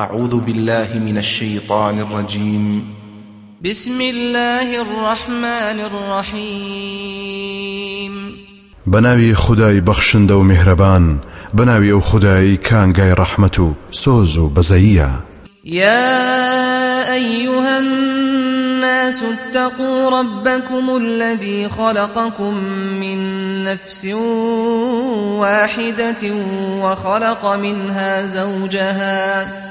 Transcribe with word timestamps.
أعوذ 0.00 0.40
بالله 0.40 0.88
من 0.94 1.18
الشيطان 1.18 2.00
الرجيم. 2.00 2.94
بسم 3.60 4.00
الله 4.00 4.82
الرحمن 4.82 5.80
الرحيم. 5.90 7.32
بناوي 8.86 9.34
خداي 9.34 9.80
بخشند 9.80 10.32
ومهربان 10.32 11.18
بناوي 11.54 11.92
أو 11.92 12.00
خداي 12.00 12.56
كان 12.56 12.92
جاي 12.92 13.12
رحمته 13.12 13.74
سوزو 13.92 14.48
بزيا 14.48 15.20
يا 15.64 17.14
أيها 17.14 17.78
الناس 17.78 19.22
اتقوا 19.22 20.10
ربكم 20.20 20.96
الذي 20.96 21.68
خلقكم 21.68 22.54
من 23.00 23.18
نفس 23.64 24.04
واحدة 25.44 26.34
وخلق 26.82 27.46
منها 27.46 28.26
زوجها. 28.26 29.70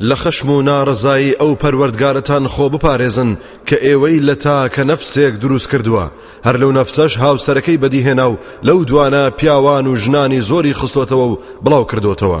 لە 0.00 0.14
خەشم 0.14 0.50
و 0.50 0.62
ناڕزایی 0.62 1.36
ئەو 1.40 1.56
پەروەردگارەتان 1.62 2.44
خۆ 2.54 2.66
بپارێزن 2.74 3.30
کە 3.68 3.76
ئێوەی 3.84 4.22
لە 4.28 4.36
تا 4.44 4.68
کە 4.68 4.82
نەفسێک 4.90 5.34
دروست 5.42 5.68
کردووە. 5.72 6.06
هەر 6.46 6.56
لەو 6.62 6.72
نەفسەش 6.78 7.12
هاوسەرەکەی 7.22 7.80
بەدیهێنا 7.82 8.26
و 8.30 8.38
لەو 8.66 8.84
دوانە 8.90 9.24
پیاوان 9.38 9.86
و 9.86 9.96
ژنانی 9.96 10.40
زۆری 10.50 10.74
خستۆتەوە 10.80 11.26
و 11.30 11.38
بڵاو 11.64 11.88
کردوتەوە. 11.90 12.40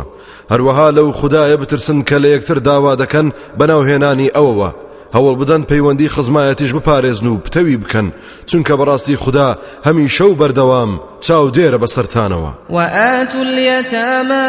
هەروەها 0.52 0.88
لەو 0.96 1.08
خدایە 1.18 1.56
بترسن 1.62 2.02
کە 2.08 2.16
لە 2.22 2.28
یەکتر 2.34 2.58
داوا 2.68 2.96
دەکەن 3.02 3.26
بەناوهێنانی 3.58 4.32
ئەوەوە. 4.36 4.70
هەوڵ 5.14 5.34
بدەن 5.40 5.62
پەیوەندی 5.70 6.12
خزمایەتیش 6.14 6.72
بپارێزن 6.76 7.26
و 7.26 7.40
پتەوی 7.44 7.76
بکەن. 7.82 8.06
چونکە 8.48 8.72
بەڕاستی 8.80 9.20
خوددا 9.22 9.48
هەمی 9.86 10.08
شەو 10.16 10.32
بەردەوام 10.40 10.90
چاو 11.20 11.50
دێرە 11.56 11.78
بەسەرتانەوە. 11.82 12.50
وآتوا 12.70 13.42
اليتامى 13.42 14.48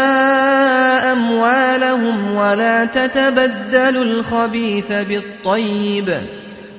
أموالهم 1.14 2.18
ولا 2.36 2.86
تتبدلوا 2.86 4.04
الخبيث 4.04 4.90
بالطيب 5.10 6.08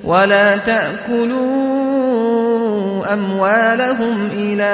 ولا 0.03 0.57
تأكلوا 0.57 1.47
أموالهم 3.13 4.29
إلى 4.33 4.73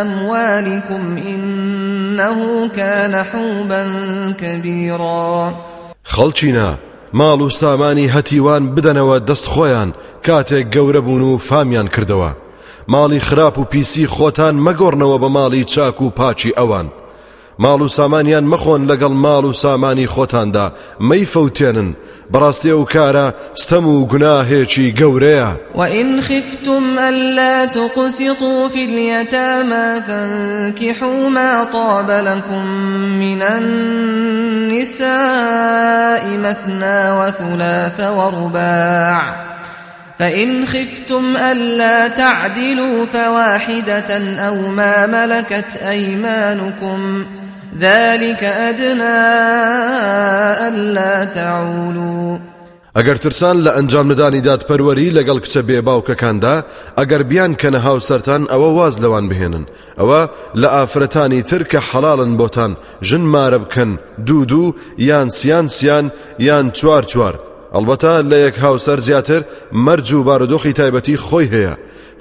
أموالكم 0.00 1.16
إنه 1.16 2.68
كان 2.76 3.22
حوبا 3.22 3.82
كبيرا. 4.40 5.54
خەڵچینە 6.14 6.68
ماڵ 7.14 7.40
و 7.42 7.50
سامانی 7.50 8.08
هەتیوان 8.08 8.62
بدەنەوە 8.74 9.16
دەست 9.28 9.46
خۆیان 9.52 9.90
کاتێک 10.26 10.66
گەورە 10.74 11.00
بوون 11.06 11.22
و 11.22 11.38
فامیان 11.38 11.88
کردەوە. 11.88 12.30
ماڵی 12.92 13.20
خراپ 13.28 13.58
و 13.58 13.64
پیسی 13.64 14.06
خۆتان 14.06 14.54
مەگۆڕنەوە 14.66 15.16
بە 15.22 15.28
ماڵی 15.36 15.64
چاک 15.64 16.02
و 16.02 16.10
پاچی 16.10 16.56
ئەوان. 16.58 16.86
ماڵ 17.58 17.80
و 17.82 17.88
سامانیان 17.88 18.44
مەخۆن 18.52 18.82
لەگەڵ 18.90 19.12
ماڵ 19.24 19.44
و 19.44 19.52
سامانی 19.52 20.06
خۆتاندا. 20.06 20.66
مەیفەوتێنن 21.00 21.88
بەڕاستی 22.32 22.70
ئەو 22.74 22.84
کارە 22.94 23.26
ستەم 23.62 23.86
و 23.86 24.06
گوناهێکی 24.06 24.92
خفتم 26.20 26.98
ألا 26.98 27.66
تقسطوا 27.66 28.68
في 28.68 28.84
اليتامى 28.84 30.02
فانكحوا 30.06 31.28
ما 31.28 31.64
طاب 31.64 32.10
لكم 32.10 32.66
من 33.18 33.42
النساء 33.42 35.06
مثنى 36.26 37.10
وثلاث 37.10 38.00
ورباع 38.00 39.46
فإن 40.18 40.66
خفتم 40.66 41.36
ألا 41.36 42.08
تعدلوا 42.08 43.06
فواحدة 43.06 44.38
أو 44.48 44.54
ما 44.68 45.06
ملكت 45.06 45.76
أيمانكم 45.76 47.24
ۖ 47.42 47.45
ذلك 47.80 48.44
أدنى 48.44 49.16
ألا 50.68 51.24
تعولوا. 51.24 52.38
ئەگەر 52.96 53.16
ترسان 53.16 53.64
لە 53.64 53.70
ئەنجام 53.76 54.12
ندانی 54.12 54.42
دادپەروەری 54.48 55.14
لەگەڵ 55.18 55.38
کچە 55.44 55.62
بێ 55.68 55.78
باوکەکاندا 55.86 56.54
ئەگەر 56.98 57.22
بیان 57.30 57.52
کەنە 57.60 57.80
هاوسەران 57.86 58.42
ئەوە 58.52 58.70
واز 58.78 58.94
لەوان 59.02 59.28
بهێنن. 59.30 59.64
ئەوە 60.00 60.22
لە 60.60 60.68
ئافرەتانی 60.74 61.42
تر 61.48 61.62
کە 61.70 61.80
حەڵاڵن 61.88 62.32
بۆتان 62.40 62.72
ژن 63.08 63.24
مارە 63.32 63.58
بکەن 63.64 63.90
دوو 64.26 64.44
دوو 64.50 64.74
یان 65.08 65.28
سیان 65.38 65.66
سیان 65.76 66.06
یان 66.38 66.66
چوار 66.78 67.02
چوار. 67.12 67.34
ئەلبەتە 67.74 68.14
لە 68.30 68.36
یەک 68.46 68.56
هاوسەر 68.64 68.98
زیاتر 69.06 69.42
مەرج 69.86 70.08
و 70.12 70.24
بارودۆخی 70.28 70.76
تایبەتی 70.78 71.16
خۆی 71.26 71.50
هەیە. 71.54 71.74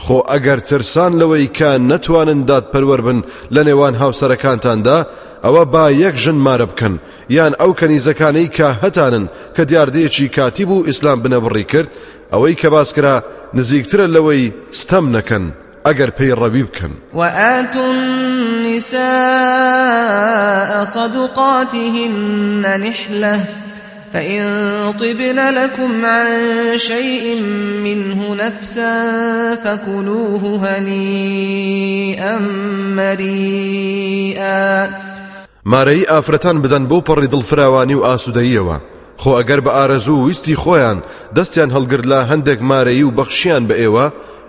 خۆ 0.04 0.18
ئەگەر 0.32 0.60
ترسان 0.70 1.12
لەوەی 1.22 1.48
کە 1.58 1.70
نەتوانن 1.90 2.42
دادپەروەر 2.50 3.02
بن 3.08 3.20
لە 3.56 3.62
نێوان 3.68 3.96
هاوسەرەکانتاندا 4.02 4.98
ئەوە 5.46 5.64
با 5.74 5.86
یەک 5.92 6.16
ژن 6.24 6.38
مارە 6.46 6.68
بکەن. 6.72 6.96
یان 7.30 7.54
ئەو 7.60 7.72
کەنیزەکانەی 7.80 8.54
کە 8.58 8.68
هەتانن 8.84 9.26
کە 9.56 9.64
دیاردەیەکی 9.70 10.28
کاتی 10.36 10.66
بوو 10.70 10.86
ئیسلام 10.90 11.20
بنەبڕی 11.24 11.66
کرد 11.72 11.90
ئەوەی 12.34 12.56
کە 12.62 12.68
باسکرا 12.76 13.16
نزیکترە 13.58 14.06
لەوەی 14.16 14.54
ستەم 14.82 15.06
نەکەن 15.16 15.46
ئەگەر 15.86 16.10
پێی 16.18 16.34
ڕەبی 16.42 16.64
بکەن. 16.68 16.94
وآتوا 17.14 17.86
النساء 17.92 18.96
صدقاتهن 20.96 22.14
نحلة. 22.86 23.65
فإن 24.16 24.94
طبن 25.00 25.40
لكم 25.40 26.06
عن 26.06 26.78
شيء 26.78 27.42
منه 27.84 28.36
نفسا 28.36 28.96
فكلوه 29.56 30.60
هنيئا 30.64 32.40
مريئا. 32.96 34.90
مارەی 35.66 36.06
ئافرەتان 36.08 36.62
بدەن 36.62 36.88
بۆ 36.88 37.02
پەڕی 37.08 37.28
دڵفراوانی 37.34 37.96
و 37.96 38.06
ئاسوودەیەوە 38.08 38.78
خۆ 39.22 39.32
ئەگەر 39.38 39.60
بە 39.66 39.72
ئارەزوو 39.78 40.26
ویستی 40.26 40.56
خۆیان 40.56 40.98
دەستیان 41.36 41.70
هەڵگرت 41.76 42.06
لە 42.12 42.20
هەندێک 42.32 42.60
مارەی 42.62 43.04
و 43.04 43.12
بەخشیان 43.12 43.68
بە 43.68 43.76
ئێوە 43.82 44.06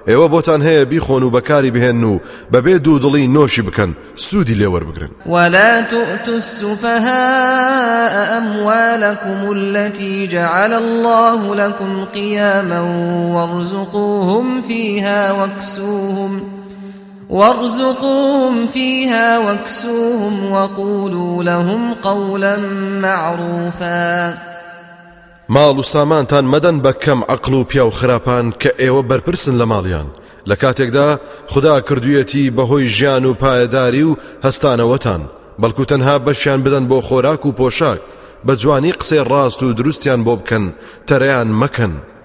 ئێوە 0.09 0.27
بۆتان 0.35 0.61
هەیە 0.63 0.89
بیخۆن 0.93 1.23
و 1.23 1.31
بەکاری 1.31 1.71
بهێن 1.77 2.05
و 2.05 2.21
بەبێ 2.53 2.75
دوو 2.85 3.01
دڵی 3.05 3.27
نۆشی 3.37 3.63
بکەن. 3.63 3.91
سوودی 4.17 4.55
لێوەربگرن 4.55 5.11
ولا 5.27 5.83
تؤتوا 5.83 6.35
السفهاء 6.35 8.39
أموالكم 8.39 9.53
التي 9.57 10.27
جعل 10.27 10.73
الله 10.73 11.55
لكم 11.55 12.05
قياما 12.05 12.81
وارزقوهم 13.35 14.63
فيها 14.63 15.33
واكسوهم 15.33 16.41
وارزقوهم 17.31 18.67
فيها 18.67 19.39
واكسوهم 19.39 20.53
وقولوا 20.53 21.43
لهم 21.43 21.95
قولا 21.95 22.57
معروفا 23.03 24.56
ماڵ 25.55 25.79
و 25.79 25.83
سامانتان 25.83 26.45
مەدەن 26.55 26.77
بە 26.85 26.93
کەم 27.03 27.21
عقل 27.29 27.55
و 27.55 27.65
پیا 27.65 27.87
و 27.87 27.91
خراپان 27.91 28.53
کە 28.61 28.71
ئێوە 28.81 29.03
بەرپرسن 29.11 29.55
لە 29.61 29.67
ماڵیان. 29.73 30.09
لە 30.49 30.57
کاتێکدا 30.63 31.09
خدا 31.53 31.81
کردویەتی 31.81 32.53
بەهۆی 32.57 32.91
ژیان 32.97 33.25
و 33.25 33.35
پایەداری 33.43 34.03
و 34.09 34.17
هەستانەوەتان. 34.45 35.23
بەڵکو 35.61 35.85
تەنها 35.91 36.17
بەشیان 36.27 36.61
بدەن 36.65 36.85
بۆ 36.91 36.99
خۆراک 37.09 37.47
و 37.47 37.53
پۆشاک. 37.59 38.01
بە 38.47 38.53
جوانی 38.61 38.93
قسەی 38.93 39.27
ڕاست 39.31 39.63
و 39.63 39.73
دروستیان 39.73 40.21
بۆ 40.27 40.35
بکەن 40.41 40.65
تەرەیان 41.09 41.49
مەکەن. 41.61 41.93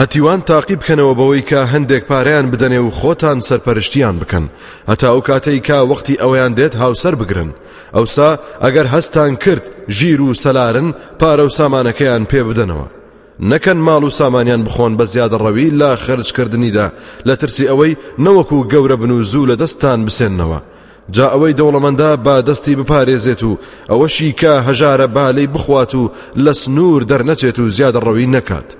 هەتیوان 0.00 0.40
تاقی 0.40 0.76
بکەنەوە 0.76 1.14
بەوەی 1.18 1.46
کە 1.50 1.60
هەندێک 1.72 2.04
پاریان 2.10 2.46
بدەنێ 2.52 2.80
و 2.82 2.90
خۆتان 2.98 3.38
سەرپەرشتیان 3.48 4.16
بکەن. 4.22 4.44
هەتا 4.90 5.08
ئەو 5.12 5.20
کاتەی 5.28 5.60
کا 5.68 5.78
وەختی 5.90 6.20
ئەویان 6.22 6.52
دێت 6.58 6.74
هاوسەر 6.82 7.14
بگرن. 7.20 7.50
ئەوسا 7.96 8.30
ئەگەر 8.64 8.86
هەستان 8.94 9.32
کرد 9.44 9.64
ژیر 9.96 10.20
و 10.20 10.34
سەلارن 10.42 10.88
پارە 11.20 11.44
و 11.46 11.54
سامانەکەیان 11.58 12.24
پێ 12.30 12.40
بدەنەوە. 12.48 12.88
نەکەن 13.50 13.78
ماڵ 13.86 14.02
و 14.04 14.10
سامانیان 14.20 14.62
بخۆن 14.66 14.92
بە 14.98 15.04
زیادە 15.12 15.36
ڕەوی 15.44 15.74
لا 15.80 15.96
خرجکردنیدا 16.04 16.86
لە 17.28 17.34
ترسی 17.40 17.64
ئەوەی 17.70 17.96
نەوەکو 18.24 18.68
گەورە 18.72 18.96
بن 19.02 19.10
و 19.10 19.22
زوو 19.22 19.48
لە 19.50 19.56
دەستان 19.62 19.98
بسێننەوە. 20.06 20.60
جا 21.14 21.26
ئەوەی 21.32 21.56
دەوڵەمەندە 21.58 22.10
با 22.24 22.36
دەستی 22.48 22.76
بپارێزێت 22.80 23.42
و 23.48 23.58
ئەوەشی 23.90 24.36
کە 24.40 24.52
هەژارە 24.68 25.06
بالەی 25.16 25.52
بخوات 25.54 25.94
و 25.94 26.10
لە 26.44 26.52
سنوور 26.62 27.02
دەرنەچێت 27.10 27.58
و 27.58 27.70
زیادە 27.76 28.00
ڕەوی 28.06 28.32
نەکات. 28.36 28.70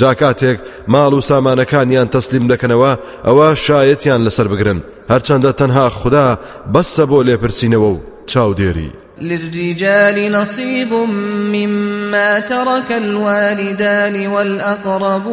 جاکاتێک 0.00 0.58
ماڵ 0.92 1.12
و 1.14 1.20
سامانەکانیان 1.30 2.08
تەسلیم 2.14 2.44
دەکەنەوە 2.52 2.92
ئەوە 3.26 3.48
شایەتیان 3.64 4.20
لەسەر 4.26 4.48
بگرن. 4.52 4.80
هەرچەندە 5.12 5.50
تەنها 5.60 5.86
خوددا 5.98 6.38
بەسە 6.72 7.04
بۆ 7.10 7.18
لێپرسینەوە 7.26 7.90
و 7.94 8.02
چاودێری 8.26 8.90
للرجال 9.20 10.32
نصيب 10.32 10.92
مما 11.52 12.40
ترك 12.40 12.92
الوالدان 12.92 14.26
والأقربون 14.26 15.26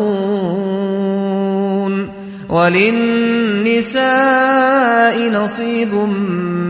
وللنساء 2.50 4.04
نصيب 5.30 5.94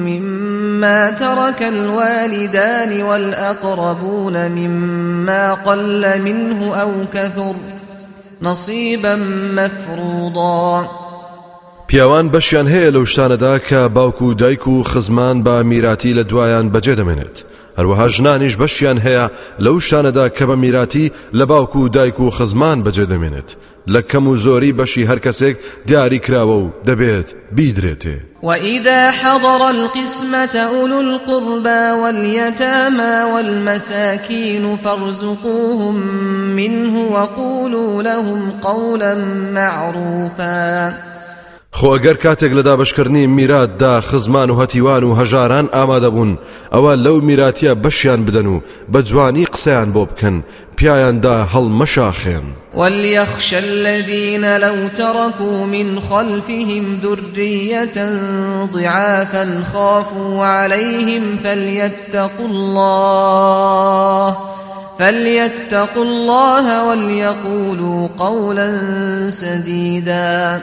مما 0.06 1.12
ترك 1.12 1.64
الوالدان 1.64 3.02
والأقربون 3.04 4.48
مما 4.48 5.54
قل 5.54 6.22
منه 6.22 6.76
أو 6.76 6.92
كثر 7.14 7.54
نصيبا 8.44 9.16
مفروضا. 9.56 10.86
پیاوان 11.88 12.32
بەشیان 12.32 12.68
هەیە 12.68 12.94
لەو 12.96 13.06
شتانەدا 13.06 13.60
کە 13.70 13.90
باوکو 13.96 14.26
و 14.26 14.34
دایک 14.34 14.68
و 14.68 14.84
خزمان 14.84 15.44
بە 15.44 15.66
میراتی 15.66 16.14
لە 16.14 16.24
دوایان 16.28 16.72
بەجێ 16.74 16.96
دەمێنێت. 17.00 17.38
هەروەها 17.78 18.08
ژنانیش 18.08 18.56
بەشیان 18.58 19.00
هەیە 19.06 19.26
لەو 19.60 19.80
شانەدا 19.80 20.30
کە 20.38 20.44
بە 20.50 20.56
میراتی 20.64 21.12
لە 21.34 21.46
باوکو 21.52 21.80
و 21.80 21.90
دایک 21.90 22.20
و 22.20 22.30
خزمان 22.30 22.84
بەجێ 22.84 23.06
دەمێنێت. 23.12 23.50
لە 23.88 24.02
کەم 24.02 24.28
و 24.28 24.36
زۆری 24.36 24.74
بەشی 24.74 25.08
هەر 25.08 25.20
کەسێک 25.20 25.56
دیاری 25.86 26.20
وإذا 28.44 29.12
حضر 29.12 29.62
القسمة 29.70 30.56
أولو 30.56 31.00
القربى 31.00 31.92
واليتامى 32.02 33.34
والمساكين 33.34 34.78
فارزقوهم 34.78 35.96
منه 36.56 37.12
وقولوا 37.12 38.04
لهم 38.04 38.52
قولا 38.62 39.16
معروفا. 39.54 41.13
خۆ 41.78 41.88
ئەگەر 41.96 42.18
کاتێک 42.24 42.52
لە 42.58 42.64
دابشکردنی 42.70 43.28
میراتدا 43.28 44.02
خزمان 44.02 44.50
و 44.50 44.60
هەتیوان 44.62 45.04
و 45.04 45.16
هەژاران 45.20 45.66
ئامادە 45.76 46.10
بوون 46.16 46.38
ئەوە 46.74 46.94
لەو 47.06 47.18
میراتە 47.30 47.72
بەشیان 47.84 48.22
بدەن 48.28 48.48
و 48.54 48.62
بە 48.92 49.00
جوانی 49.08 49.46
قسەیان 49.54 49.90
بۆ 49.96 50.04
بکەن. 50.10 50.44
پیایاندا 50.78 51.48
هەڵمەشاخێن. 51.54 52.46
وليخشى 52.76 53.58
الذين 53.58 54.58
لو 54.58 54.88
تركوا 54.88 55.66
من 55.66 56.00
خلفهم 56.00 57.00
ذرية 57.04 57.98
ضعافا 58.74 59.64
خافوا 59.74 60.46
عليهم 60.46 61.38
فليتقوا 61.44 62.48
الله 62.48 64.38
فليتقوا 65.00 66.04
الله 66.04 66.90
وليقولوا 66.90 68.08
قولا 68.18 68.80
سديدا 69.30 70.62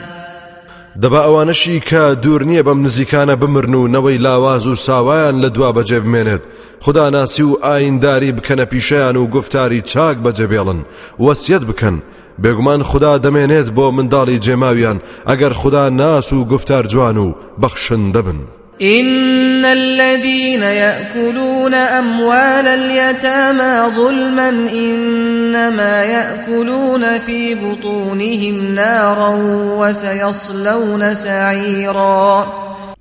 دەبا 0.99 1.19
ئەوانەشی 1.25 1.79
کە 1.89 2.03
دوور 2.23 2.41
نییە 2.49 2.63
بەم 2.67 2.79
نزیکانە 2.85 3.35
بمرن 3.41 3.73
و 3.73 3.87
نەوەی 3.95 4.21
لاواز 4.25 4.67
و 4.67 4.75
ساوایان 4.75 5.35
لە 5.43 5.49
دوا 5.55 5.71
بەجێ 5.77 5.99
بمێنێت. 6.03 6.43
خدا 6.85 7.09
ناسی 7.09 7.43
و 7.43 7.57
ئاینداری 7.65 8.35
بکەنە 8.37 8.65
پیشیان 8.71 9.15
و 9.15 9.27
گفتاری 9.27 9.81
چاک 9.81 10.17
بەجێبێڵن 10.25 10.79
وەسیەت 11.25 11.63
بکەن. 11.69 11.95
بێگومان 12.41 12.81
خدا 12.83 13.13
دەمێنێت 13.25 13.67
بۆ 13.75 13.85
منداڵی 13.95 14.41
جێماویان. 14.45 14.97
ئەگەر 15.29 15.53
خدا 15.61 15.89
ناس 15.89 16.33
و 16.33 16.45
گفتار 16.45 16.83
جوان 16.91 17.17
و 17.17 17.35
بەخشن 17.61 18.03
دەبن. 18.15 18.39
إن 18.81 19.65
الذين 19.65 20.63
يأكلون 20.63 21.73
أموال 21.73 22.67
اليتامى 22.67 23.95
ظلما 23.95 24.49
إنما 24.49 26.03
يأكلون 26.03 27.19
في 27.19 27.55
بطونهم 27.55 28.75
نارا 28.75 29.29
وسيصلون 29.77 31.13
سعيرا. 31.13 32.47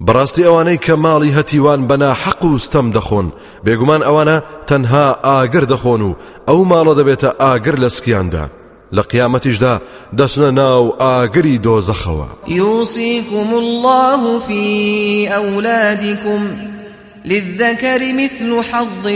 بەڕاستی 0.00 0.44
ئەوانەی 0.44 0.79
کە 0.87 0.94
ماڵی 0.97 1.32
هەتیوان 1.38 1.88
بەنا 1.88 2.15
حەق 2.23 2.44
و 2.44 2.59
ستەم 2.59 2.93
دەخۆن. 2.93 3.26
بێگومان 3.65 4.03
ئەوانە 4.03 4.43
تەنها 4.67 5.06
ئاگر 5.25 5.65
دەخۆن 5.65 6.00
و 6.00 6.17
ئەو 6.49 6.61
ماڵە 6.71 6.94
دەبێتە 6.99 7.31
لە 8.93 9.01
قیامەتیشدا 9.01 9.81
دەسنە 10.17 10.51
ناو 10.53 10.97
ئاگری 11.01 11.61
دۆزەخەوە 11.65 12.29
يوصيكم 12.49 13.55
الله 13.55 14.41
في 14.41 15.35
أولادكم 15.35 16.57
للذكر 17.25 18.13
مثل 18.13 18.63
حظ 18.63 19.07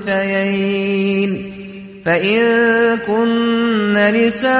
الأنثيين. 0.00 1.54
فإن 2.04 2.40
كن 3.06 3.94
نساء 3.94 4.54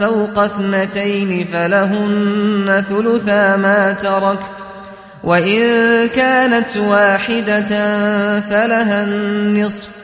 فوق 0.00 0.38
اثنتين 0.38 1.44
فلهن 1.52 2.84
ثلثا 2.88 3.56
ما 3.56 3.92
ترك. 3.92 4.38
وإن 5.24 5.60
كانت 6.08 6.76
واحدة 6.76 7.68
فلها 8.40 9.04
النصف. 9.04 10.03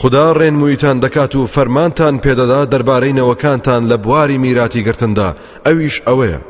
خدا 0.00 0.34
ڕێنمویتان 0.38 0.96
دەکات 1.04 1.34
و 1.36 1.46
فەرمانتان 1.54 2.14
پێدەدا 2.24 2.60
دەربارەی 2.72 3.16
نەوەکانتان 3.18 3.82
لە 3.90 3.96
بواری 4.04 4.38
میراتی 4.44 4.84
گرتندا. 4.86 5.28
ئەویش 5.66 5.96
ئەوەیە. 6.06 6.40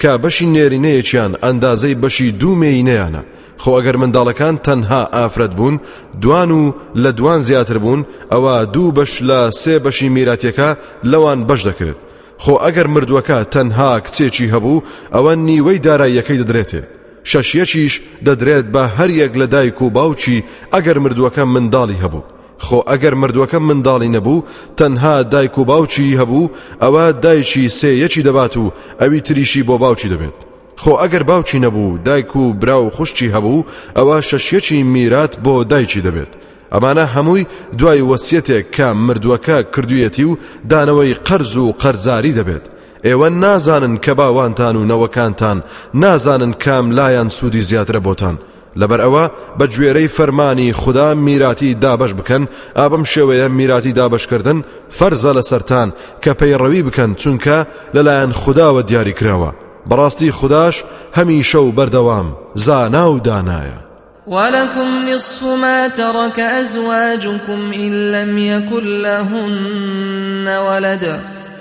کە 0.00 0.12
بەشی 0.22 0.46
نێرینەیەکیان 0.54 1.32
ئەندازەی 1.44 1.98
بەشی 2.02 2.34
دوومێینەیانە 2.40 3.22
خۆ 3.62 3.70
ئەگەر 3.76 3.96
منداڵەکان 4.02 4.54
تەنها 4.66 5.02
ئافرەت 5.16 5.52
بوون 5.58 5.76
دوان 6.22 6.50
و 6.50 6.62
لە 7.02 7.10
دوان 7.18 7.40
زیاتر 7.48 7.78
بوون 7.78 8.00
ئەوە 8.32 8.54
دوو 8.74 8.92
بەش 8.98 9.12
لە 9.28 9.40
سێ 9.60 9.74
بەشی 9.84 10.08
میراتیەکە 10.16 10.68
لەوان 11.10 11.40
بەش 11.48 11.60
دەکرێت. 11.68 11.98
خۆ 12.42 12.54
ئەگەر 12.64 12.86
مردووەکە 12.94 13.38
تەنها 13.54 13.90
کچێکی 14.04 14.50
هەبوو 14.54 14.82
ئەوە 15.14 15.32
نیوەی 15.48 15.82
داراییەکەی 15.86 16.40
دەدرێتێ. 16.40 16.82
شەشیەکیش 17.30 17.94
دەدرێت 18.26 18.66
بە 18.74 18.82
هەر 18.96 19.10
یەک 19.22 19.32
لە 19.40 19.46
دایک 19.54 19.78
و 19.82 19.90
باوچی 19.96 20.44
ئەگەر 20.74 20.96
مردووەکە 21.04 21.44
منداڵی 21.54 22.02
هەبوو. 22.04 22.39
خۆ 22.66 22.78
ئەگەر 22.90 23.14
مردووەکە 23.22 23.58
منداڵی 23.68 24.10
نەبوو 24.16 24.44
تەنها 24.78 25.14
دایک 25.32 25.58
و 25.58 25.64
باوچی 25.70 26.18
هەبوو 26.20 26.50
ئەوە 26.82 27.04
دایکی 27.24 27.64
سێیەکی 27.78 28.24
دەبات 28.28 28.54
و 28.56 28.72
ئەوی 29.00 29.20
تریشی 29.26 29.62
بۆ 29.68 29.74
باوچی 29.82 30.08
دەبێت. 30.12 30.36
خۆ 30.82 30.92
ئەگەر 31.02 31.22
باوچی 31.30 31.58
نەبوو 31.64 31.98
دایک 32.06 32.36
و 32.36 32.54
برا 32.60 32.78
و 32.82 32.90
خوشکی 32.96 33.32
هەبوو 33.34 33.66
ئەوە 33.96 34.16
شەشیەکی 34.28 34.78
میرات 34.94 35.32
بۆ 35.44 35.54
دایکی 35.72 36.04
دەبێت. 36.06 36.32
ئەمانە 36.74 37.04
هەمووی 37.14 37.48
دوای 37.78 38.06
وەسیەتێک 38.10 38.66
کە 38.76 38.88
مردووەکە 39.06 39.58
کردویەتی 39.74 40.24
و 40.24 40.38
دانەوەی 40.70 41.18
قەرز 41.26 41.54
و 41.56 41.74
قەرزاری 41.82 42.36
دەبێت. 42.38 42.64
ئێوە 43.06 43.28
نازانن 43.42 43.94
کە 44.04 44.12
باوانتان 44.20 44.76
و 44.76 44.86
نەوەکانتان 44.90 45.58
نازانن 46.02 46.52
کام 46.64 46.86
لایەن 46.98 47.28
سوودی 47.36 47.62
زیاترە 47.68 48.00
بۆتان. 48.06 48.36
لەبەر 48.76 49.00
ئەوە 49.04 49.24
بە 49.58 49.66
گوێرەی 49.72 50.08
فەرمانی 50.16 50.72
خوددا 50.72 51.14
میراتی 51.14 51.74
دابش 51.74 52.12
بکەن 52.14 52.48
ئابم 52.76 53.04
شێوەیە 53.04 53.48
میراتی 53.58 53.92
دابشکردن 53.92 54.64
فەرزە 54.98 55.32
لە 55.38 55.42
سەران 55.50 55.88
کە 56.22 56.32
پەیڕەوی 56.40 56.86
بکەن 56.86 57.10
چونکە 57.20 57.56
لەلایەن 57.94 58.32
خودداوە 58.40 58.82
دیاری 58.88 59.14
کراوە. 59.18 59.50
بەڕاستی 59.88 60.30
خودداش 60.38 60.84
هەمیشە 61.16 61.60
و 61.62 61.72
بەردەوام 61.78 62.28
زانا 62.54 63.12
و 63.12 63.20
دانایە. 63.20 63.80
ولكم 64.26 65.08
نصف 65.08 65.42
ما 65.42 65.88
ترك 65.88 66.38
أزواجكم 66.38 67.72
إن 67.74 68.12
لم 68.12 68.38
يكن 68.38 68.84
لهن 69.02 70.58
ولد 70.58 71.20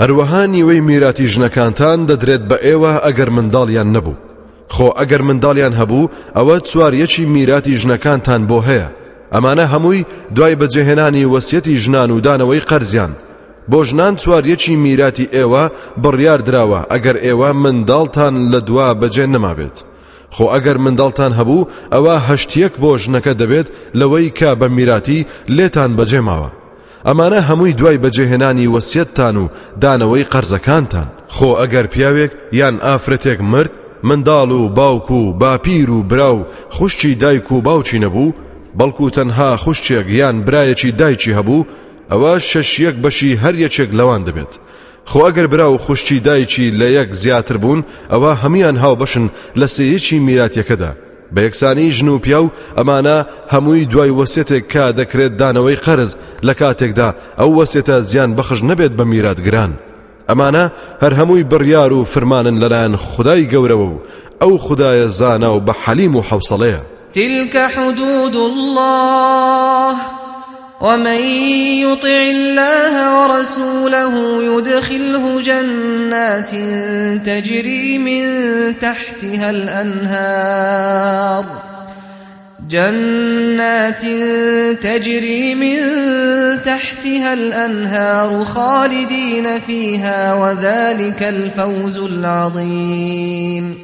هەروەها 0.00 0.42
نیوەی 0.54 0.80
میراتی 0.88 1.28
ژنەکانتان 1.32 1.98
دەدرێت 2.10 2.42
بە 2.50 2.56
ئێوە 2.66 2.92
ئەگەر 3.04 3.30
منداڵیان 3.36 3.88
نەبوو. 3.96 4.20
خۆ 4.74 4.88
ئەگەر 4.98 5.22
منداڵیان 5.28 5.74
هەبوو 5.80 6.10
ئەوە 6.36 6.56
چواریەکی 6.68 7.24
میراتی 7.34 7.78
ژنەکانتان 7.80 8.42
بۆ 8.50 8.58
هەیە. 8.68 8.88
ئەمانە 9.34 9.66
هەمووی 9.72 10.06
دوای 10.34 10.58
بەجێهێنانی 10.60 11.28
وەسیەتی 11.34 11.80
ژنان 11.82 12.10
و 12.10 12.22
دانەوەی 12.26 12.66
قەرزیان. 12.70 13.12
بۆ 13.70 13.80
ژنان 13.88 14.14
چواریەکی 14.22 14.74
میراتی 14.84 15.30
ئێوە 15.36 15.64
بڕیار 16.02 16.40
دراوە 16.48 16.80
ئەگەر 16.92 17.16
ئێوە 17.24 17.50
منداڵتان 17.62 18.34
لە 18.52 18.60
دوا 18.68 18.88
بەجێ 19.00 19.26
نەمابێت. 19.34 19.76
خۆ 20.34 20.46
ئەگەر 20.54 20.76
منداڵتان 20.84 21.32
هەبوو 21.38 21.68
ئەوە 21.94 22.14
هەشتیەک 22.28 22.74
بۆ 22.82 22.90
ژنەکە 23.02 23.32
دەبێت 23.40 23.68
لەوەی 24.00 24.28
کە 24.38 24.50
بە 24.60 24.68
میراتی 24.76 25.26
لێتان 25.56 25.90
بەجێماوە 25.98 26.50
ئەمانە 27.08 27.40
هەمووی 27.48 27.76
دوای 27.78 27.98
بەجێهێنانی 28.04 28.70
وەسیەتتان 28.74 29.36
و 29.42 29.50
دانەوەی 29.82 30.28
قەرزەکانتان. 30.32 31.08
خۆ 31.36 31.50
ئەگەر 31.60 31.86
پیاوێک 31.92 32.32
یان 32.60 32.76
ئافرەتێک 32.86 33.40
مرد 33.52 33.72
منداڵ 34.08 34.50
و 34.60 34.68
باوک 34.78 35.10
و 35.10 35.32
باپیر 35.32 35.90
و 35.90 36.02
براو 36.02 36.46
خوشتی 36.76 37.14
دایک 37.14 37.52
و 37.52 37.60
باوچی 37.66 37.98
نەبوو 38.04 38.34
بەڵکو 38.78 39.06
تەنها 39.16 39.50
خوشتێک 39.64 40.06
یان 40.20 40.36
برایەکی 40.46 40.90
دایکی 41.00 41.36
هەبوو 41.38 41.66
ئەوە 42.10 42.32
شەشیەک 42.50 42.96
بەشی 43.04 43.38
هەر 43.42 43.54
یەکێک 43.64 43.90
لەوان 43.98 44.22
دەبێت. 44.28 44.52
خۆ 45.10 45.20
ئەگەر 45.26 45.46
برا 45.52 45.72
و 45.72 45.78
خوشتی 45.78 46.20
دایکی 46.20 46.72
لە 46.80 46.88
یەک 46.98 47.10
زیاتر 47.22 47.56
بوون 47.62 47.80
ئەوە 48.12 48.32
هەمویان 48.42 48.76
هاو 48.82 48.94
بەشن 49.00 49.24
لە 49.60 49.66
سەیەکی 49.76 50.22
میراتەکەدا 50.26 50.92
بە 51.34 51.40
یەکسانی 51.46 51.90
ژن 51.96 52.08
و 52.08 52.18
پیا 52.18 52.40
و 52.44 52.52
ئەمانە 52.78 53.18
هەمووی 53.52 53.86
دوای 53.92 54.14
وەسێتێک 54.18 54.64
کا 54.72 54.92
دەکرێت 54.98 55.32
دانەوەی 55.40 55.80
قەرز 55.84 56.16
لە 56.46 56.54
کاتێکدا 56.60 57.08
ئەو 57.40 57.50
وەسێتە 57.58 57.96
زیان 58.08 58.30
بەخش 58.36 58.60
نەبێت 58.70 58.92
بە 58.98 59.04
میراتگران 59.12 59.72
ئەمانە 60.28 60.64
هەر 61.02 61.12
هەمووی 61.18 61.48
بڕیار 61.50 61.92
و 61.92 62.04
فرمانن 62.04 62.56
لەلایەن 62.62 62.96
خدای 62.96 63.48
گەورەوە 63.52 63.88
و 63.92 64.00
ئەو 64.42 64.58
خدایە 64.66 65.06
زانا 65.18 65.50
و 65.56 65.64
بە 65.66 65.74
حەلیم 65.82 66.16
و 66.16 66.22
حوسڵەیە. 66.28 66.82
تلك 67.14 67.56
حدود 67.56 68.36
الله 68.36 69.96
ومن 70.82 71.20
يطع 71.86 72.22
الله 72.34 72.94
ورسوله 73.18 74.14
يدخله 74.42 75.40
جنات 75.40 76.50
تجري 77.26 77.98
من 77.98 78.24
تحتها 78.80 79.50
الأنهار. 79.50 81.44
جنات 82.68 84.02
تجري 84.82 85.54
من 85.54 85.78
تحتها 86.64 87.32
الأنهار 87.32 88.44
خالدين 88.44 89.60
فيها 89.66 90.34
وذلك 90.34 91.22
الفوز 91.22 91.98
العظيم. 91.98 93.76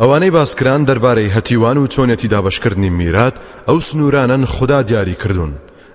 ئەوانەی 0.00 0.30
باسکران 0.30 0.84
دەربارەی 0.86 1.30
هەتیوان 1.36 1.76
و 1.76 1.86
چۆنێتی 1.86 2.26
دابشکردنی 2.26 2.90
میرات 2.90 3.34
ئەو 3.68 3.80
سنوورانن 3.80 4.44
خوددا 4.44 4.82
دیاری 4.82 5.14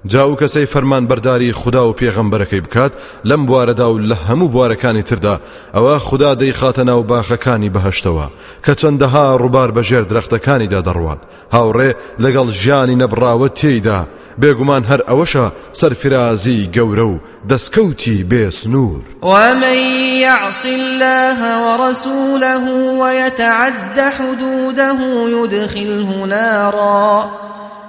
جا 0.07 0.29
و 0.29 0.35
کەسەی 0.35 0.65
فەرمان 0.73 1.07
بەرداری 1.07 1.51
خوددا 1.51 1.89
و 1.89 1.95
پێغەمبەرەکەی 1.99 2.61
بکات 2.65 2.93
لەم 3.25 3.45
بوارەدا 3.47 3.87
و 3.89 3.99
لە 4.09 4.17
هەموو 4.27 4.51
بوارەکانی 4.53 5.03
تردا. 5.03 5.39
ئەوە 5.75 5.97
خوددا 5.97 6.35
دەیخاتە 6.35 6.79
ناو 6.79 7.03
باخەکانی 7.03 7.73
بەهشتەوە. 7.75 8.27
کە 8.65 8.73
چەندەها 8.79 9.25
ڕووبار 9.41 9.69
بەژێر 9.77 10.03
درەختەکانیدا 10.11 10.81
دەڕوات. 10.87 11.21
هاوڕێ 11.55 11.91
لەگەڵ 12.23 12.47
ژیانی 12.61 12.99
نەبراوە 13.01 13.49
تێیدا. 13.59 13.99
بێگومان 14.41 14.83
هەر 14.89 15.01
ئەوەشە 15.09 15.45
سەرفرازی 15.73 16.69
گەورە 16.75 17.05
و 17.13 17.19
دەستکەوتی 17.49 18.25
بێسنوور. 18.31 19.01
ومن 19.21 19.77
يعص 20.21 20.65
الله 20.65 21.39
ورسوله 21.65 22.65
ويتعد 23.01 23.99
حدوده 24.17 24.97
يدخله 25.29 26.25
نارا 26.25 27.29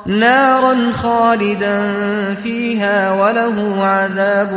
نارا 0.07 0.93
خالدا 0.93 1.95
فيها 2.43 3.12
وله 3.12 3.85
عذاب 3.85 4.53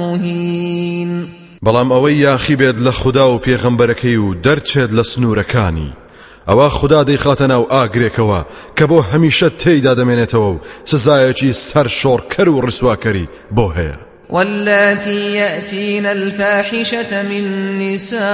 مهين. 0.00 1.28
بەڵام 1.66 1.90
ئەوەی 1.92 2.16
یاخی 2.26 2.56
بێت 2.56 2.76
لە 2.76 2.90
خوددا 2.90 3.30
و 3.30 3.40
پێغەمبەرەکەی 3.40 4.16
و 4.16 4.34
دەرچێت 4.44 4.90
لە 4.90 5.02
سنوورەکانی. 5.02 6.05
ئەوە 6.48 6.68
خوددا 6.76 7.04
دەیخاتە 7.04 7.46
ناو 7.52 7.64
ئاگرێکەوە 7.74 8.40
کە 8.76 8.84
بۆ 8.90 8.98
هەمیشە 9.10 9.48
تێیدا 9.62 9.92
دەمێنێتەوە 9.98 10.48
و. 10.54 10.60
سزایەکی 10.90 11.52
سەر 11.66 11.88
شۆڕکەر 12.00 12.48
و 12.48 12.62
ڕسواکەری 12.66 13.30
بۆ 13.56 13.66
هەیە 13.78 13.98
واللاتي 14.30 15.34
يأتين 15.34 16.06
الفاحشة 16.06 17.22
من 17.22 17.78
نسائكم 17.78 18.26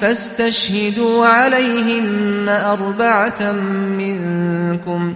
فاستشهدوا 0.00 1.26
عليهن 1.26 2.48
أربعة 2.48 3.52
منكم. 3.98 5.14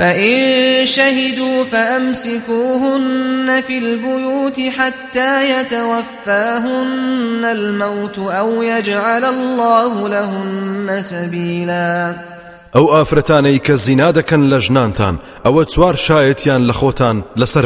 فإن 0.00 0.86
شهدوا 0.86 1.64
فأمسكوهن 1.64 3.62
في 3.66 3.78
البيوت 3.78 4.60
حتى 4.60 5.60
يتوفاهن 5.60 7.44
الموت 7.44 8.18
أو 8.18 8.62
يجعل 8.62 9.24
الله 9.24 10.08
لهن 10.08 11.02
سبيلاً. 11.02 12.14
ئەو 12.74 12.86
ئافرەتانەی 12.94 13.60
کە 13.66 13.74
زینا 13.74 14.12
دەکەن 14.12 14.42
لە 14.52 14.58
ژنانتان 14.64 15.18
ئەوە 15.44 15.62
چوار 15.72 15.94
شایەتیان 16.06 16.62
لە 16.70 16.74
خۆتان 16.80 17.16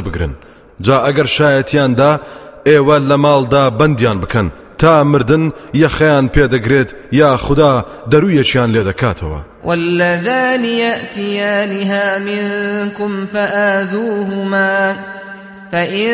بگرن 0.06 0.32
جا 0.80 0.96
ئەگەر 1.06 1.26
شایەتیاندا 1.36 2.20
ئێوە 2.68 2.96
لە 3.08 3.16
ماڵدا 3.24 3.64
بەندیان 3.78 4.18
بکەن 4.22 4.46
تا 4.84 5.04
مردن 5.04 5.52
یەخەیان 5.74 6.26
پێدەگرێت 6.34 6.90
یا 7.12 7.36
خوددا 7.36 7.84
دەرویەکیان 8.10 8.70
لێ 8.74 8.82
دەکاتەوە. 8.90 9.40
واللذان 9.64 10.64
يأتيانها 10.64 12.18
منكم 12.18 13.26
فآذوهما 13.26 14.96
فإن 15.72 16.12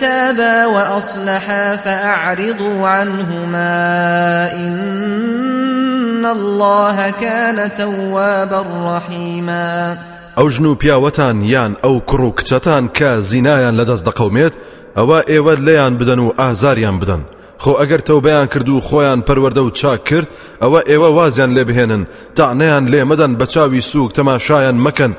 تابا 0.00 0.66
وأصلحا 0.66 1.76
فأعرضوا 1.76 2.88
عنهما 2.88 4.50
إن 4.52 6.26
الله 6.26 7.10
كان 7.20 7.70
توابا 7.78 8.64
رحيما. 8.96 9.96
ئەو 10.36 10.48
ژن 10.48 10.64
و 10.66 10.74
پیاوەتان 10.74 11.42
یان 11.42 11.76
ئەو 11.84 12.00
کوڕ 12.10 12.20
و 12.20 12.34
کچەتان 12.38 12.88
کە 12.98 13.20
زینایان 13.20 13.84
لەدەست 13.84 14.04
دەقەومێت 14.04 14.52
ئەوە 14.96 15.22
ئێوە 15.30 15.54
بدەن 16.00 16.18
و 16.18 16.32
ئازاریان 16.38 16.98
بدەن. 16.98 17.22
خۆ 17.62 17.72
ئەگەر 17.80 18.00
تەوبیان 18.08 18.46
کرد 18.52 18.68
و 18.68 18.84
خۆیان 18.88 19.20
پەروەەردە 19.26 19.62
و 19.64 19.70
چاک 19.80 20.00
کرد 20.04 20.28
ئەوە 20.62 20.80
ئێوە 20.90 21.08
وازیان 21.16 21.50
لێ 21.56 21.64
بهێنن 21.68 22.02
تاانەیان 22.36 22.84
لێ 22.92 23.02
مەدەن 23.10 23.32
بە 23.40 23.46
چاوی 23.52 23.82
سووک 23.90 24.10
تەماشایان 24.18 24.76
مەکەن. 24.86 25.12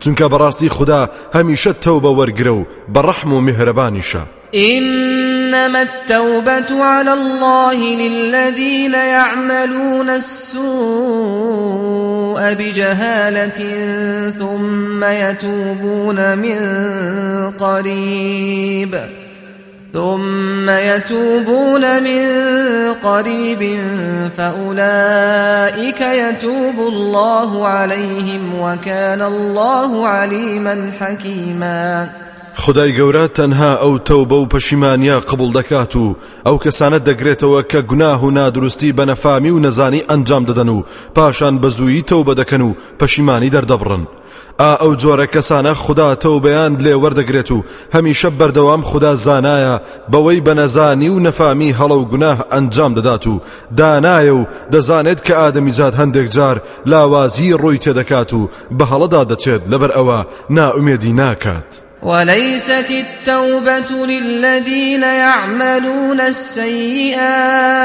چونکە 0.00 0.26
بەڕاستی 0.32 0.74
خوددا 0.76 1.02
هەمیشە 1.36 1.72
تەو 1.84 1.98
بە 2.04 2.10
وەرگرە 2.18 2.54
و 2.58 2.66
بەڕەحم 2.94 3.30
و 3.32 3.44
میهرەبانیشە. 3.46 4.22
إنما 4.54 5.78
التوبة 5.78 6.70
على 6.84 7.12
الله 7.12 7.78
للذين 8.02 8.94
يعملون 8.94 10.08
السوء 10.10 10.64
بجهالة 12.54 13.60
ثم 14.38 15.04
يتوبون 15.04 16.34
من 16.34 16.58
قريب. 17.50 19.23
ثم 19.94 20.70
يتوبون 20.70 22.02
من 22.02 22.22
قريب 23.02 23.80
فأولئك 24.36 26.00
يتوب 26.00 26.78
الله 26.78 27.66
عليهم 27.68 28.60
وكان 28.60 29.22
الله 29.22 30.08
عليما 30.08 30.92
حكيما. 31.00 32.08
خدای 32.54 32.92
گەورە 32.98 33.28
تەنها 33.38 33.76
ئەو 33.82 33.98
تەو 33.98 34.24
بە 34.30 34.32
و 34.32 34.46
پەشیمانیا 34.46 35.20
قبول 35.20 35.52
دەکات 35.52 35.96
و 35.96 36.16
ئەو 36.46 36.58
کەسانە 36.64 36.98
دەگرێتەوە 37.08 37.62
کە 37.72 37.76
گوناه 37.76 38.24
و 38.24 38.30
نادروستی 38.30 38.92
بە 38.92 39.04
نەفامی 39.10 39.50
و 39.50 39.60
نەزانی 39.60 40.06
ئەنجام 40.08 40.44
دەدەن 40.46 40.68
و 40.68 40.84
پاشان 41.14 41.58
بە 41.62 41.66
زوویی 41.66 42.04
تەو 42.08 42.24
بەدەکەن 42.28 42.60
و 42.60 42.74
پەشیمانی 42.98 43.50
دەردەبڕن. 43.50 44.02
ئا 44.60 44.72
ئەو 44.82 44.92
جۆرە 45.02 45.26
کەسانە 45.34 45.72
خدا 45.84 46.14
تەو 46.22 46.36
بەیان 46.44 46.72
لێ 46.84 46.94
وەردەگرێت 47.02 47.50
و 47.50 47.64
هەمیشە 47.94 48.30
بەردەوام 48.38 48.82
خدا 48.90 49.12
زانایە 49.26 49.76
بەوەی 50.12 50.40
بە 50.46 50.52
نەزانی 50.60 51.08
و 51.08 51.22
نەفامی 51.26 51.76
هەڵە 51.78 51.96
و 51.98 52.08
گوناه 52.12 52.38
ئەنجام 52.52 52.92
دەدات 52.98 53.24
و 53.26 53.40
دانایە 53.78 54.34
و 54.38 54.46
دەزانێت 54.72 55.20
کە 55.26 55.34
ئادەمیزاد 55.40 55.94
هەندێک 56.00 56.28
جار 56.36 56.56
لاوازی 56.86 57.56
ڕووی 57.60 57.82
تێدەکات 57.84 58.30
و 58.38 58.50
بە 58.78 58.84
هەڵەدا 58.92 59.22
دەچێت 59.30 59.62
لەبەر 59.72 59.90
ئەوە 59.96 60.18
ناومێدی 60.56 61.12
ناکات. 61.22 61.70
وليست 62.02 62.90
التوبة 62.90 63.90
للذين 64.06 65.02
يعملون 65.02 66.20
السيئات 66.20 67.84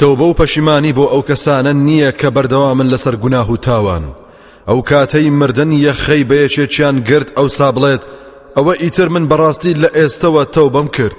تەوبە 0.00 0.24
و 0.28 0.34
پەشیمانی 0.40 0.92
بۆ 0.98 1.04
ئەو 1.12 1.22
کەسانە 1.28 1.72
نییە 1.86 2.10
کە 2.20 2.28
بەردەوامن 2.34 2.88
لەسەر 2.92 3.14
گوناه 3.22 3.48
و 3.50 3.56
تاوان. 3.56 4.04
ئەو 4.68 4.80
کاتەی 4.90 5.30
مردن 5.40 5.70
یەخەی 5.86 6.26
بەیەکێکیان 6.30 6.96
گرت 7.08 7.28
ئەو 7.36 7.48
سابڵێت 7.58 8.02
ئەوە 8.56 8.74
ئیتر 8.82 9.08
من 9.14 9.24
بەڕاستی 9.30 9.78
لە 9.82 9.88
ئێستەوە 9.96 10.42
تەوبەم 10.54 10.88
کرد. 10.96 11.18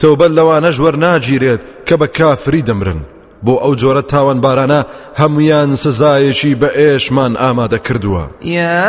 تەوبە 0.00 0.26
لەوانەش 0.36 0.76
وەرناگیرێت 0.84 1.62
کە 1.86 1.94
بە 2.00 2.06
کافری 2.18 2.62
دەمرن. 2.68 3.00
بۆ 3.44 3.54
ئەو 3.62 3.74
جۆرە 3.80 4.02
تاوان 4.12 4.38
بارانە 4.44 4.80
هەمویان 5.20 5.70
سزایەکی 5.82 6.58
بە 6.60 6.68
ئێشمان 6.78 7.32
ئامادە 7.42 7.78
کردووە. 7.86 8.24
یا 8.42 8.82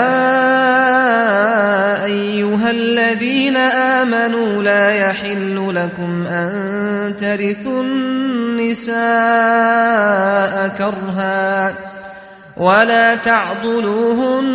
أيها 2.05 2.69
الذين 2.69 3.57
آمنوا 4.01 4.63
لا 4.63 4.91
يحل 4.91 5.75
لكم 5.75 6.27
أن 6.27 7.15
ترثوا 7.21 7.83
النساء 8.73 10.67
كرها 10.77 11.73
ولا 12.57 13.15
تعضلوهن 13.15 14.53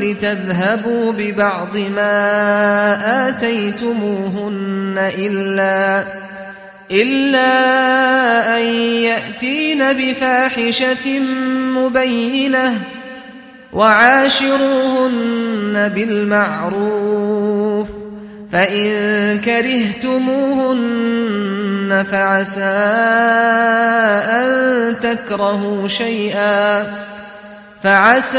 لتذهبوا 0.00 1.12
ببعض 1.12 1.76
ما 1.76 3.28
آتيتموهن 3.28 5.10
إلا 5.18 6.04
إلا 6.90 8.56
أن 8.58 8.62
يأتين 9.04 9.92
بفاحشة 9.92 11.20
مبينة 11.76 12.80
وعاشروهن 13.72 15.12
بالمعروف 15.94 17.88
فإن 18.52 19.40
كرهتموهن 19.40 20.86
فعسى 22.10 22.62
أن 24.40 24.94
تكرهوا 25.02 25.88
شيئا 25.88 26.86
فعسى 27.82 28.38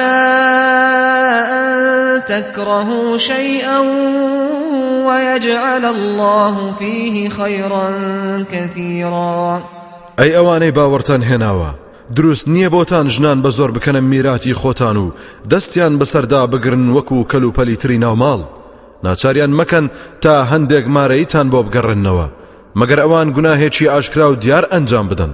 أن 1.60 2.22
تكرهوا 2.28 3.18
شيئا 3.18 3.80
ويجعل 5.08 5.86
الله 5.86 6.74
فيه 6.80 7.30
خيرا 7.30 7.90
كثيرا. 8.52 9.64
أي 10.20 10.38
أواني 10.38 10.72
باورتان 10.72 11.24
هناوا؟ 11.24 11.88
دروست 12.16 12.48
نییە 12.48 12.70
بۆتان 12.70 13.08
ژنان 13.10 13.42
بە 13.44 13.50
زۆر 13.50 13.72
بکەنە 13.72 14.02
میراتی 14.12 14.54
خۆتان 14.54 14.98
و 14.98 15.12
دەستیان 15.52 16.00
بەسەردا 16.00 16.48
بگرن 16.52 16.94
وەکو 16.96 17.28
کەل 17.32 17.44
و 17.44 17.52
پەلی 17.52 17.82
تری 17.82 18.00
ناوماڵ 18.00 18.57
ناچاریان 19.04 19.54
مەکەن 19.60 19.86
تا 20.24 20.34
هەندێک 20.52 20.86
مارەیتان 20.96 21.48
بۆ 21.54 21.60
بگەڕێنەوە 21.66 22.28
مەگەر 22.80 23.00
ئەوان 23.04 23.28
گوناهێکی 23.36 23.92
ئاشکرا 23.94 24.28
و 24.32 24.40
دیار 24.44 24.66
ئەنجام 24.72 25.08
بدەن. 25.12 25.32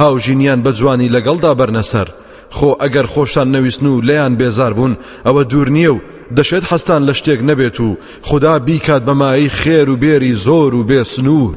هاوژینیان 0.00 0.60
بە 0.64 0.70
جوانی 0.78 1.12
لەگەڵدا 1.16 1.52
بەرنەسەر. 1.60 2.08
خۆ 2.56 2.70
ئەگەر 2.82 3.06
خۆشتان 3.12 3.48
نەویستن 3.54 3.86
و 3.86 4.02
لێیان 4.08 4.34
بێزار 4.40 4.72
بوون 4.78 4.92
ئەوە 5.26 5.42
دوور 5.50 5.68
نییە 5.76 5.92
و 5.94 6.02
دەشێت 6.36 6.64
هەستان 6.72 7.00
لە 7.08 7.12
شتێک 7.18 7.40
نەبێت 7.48 7.76
و 7.80 7.88
خدا 8.28 8.54
بیکات 8.66 9.02
بە 9.08 9.25
مایەی 9.25 9.54
خێر 9.60 9.88
و 9.88 9.96
بێری 10.02 10.34
زۆر 10.46 10.72
و 10.74 10.86
بێ 10.88 11.00
سنوور. 11.12 11.56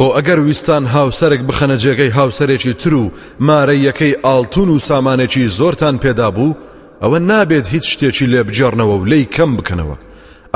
خۆ 0.00 0.08
ئەگەر 0.16 0.38
ویستان 0.48 0.84
هاوسەرێک 0.94 1.42
بخەنە 1.48 1.76
جێگەی 1.84 2.14
هاوسەرێکی 2.18 2.74
تر 2.82 2.94
و 2.94 3.12
مارە 3.46 3.74
یەکەی 3.86 4.18
ئاڵتون 4.24 4.68
و 4.72 4.78
سامانێکی 4.88 5.50
زۆرتان 5.58 5.96
پێدا 6.04 6.28
بوو 6.36 6.56
ئەوە 7.02 7.18
نابێت 7.30 7.66
هیچ 7.74 7.84
شتێکی 7.92 8.30
لێ 8.32 8.42
بجێڕنەوە 8.48 8.96
و 8.98 9.04
لی 9.10 9.24
کەم 9.34 9.50
بکەنەوە 9.58 9.96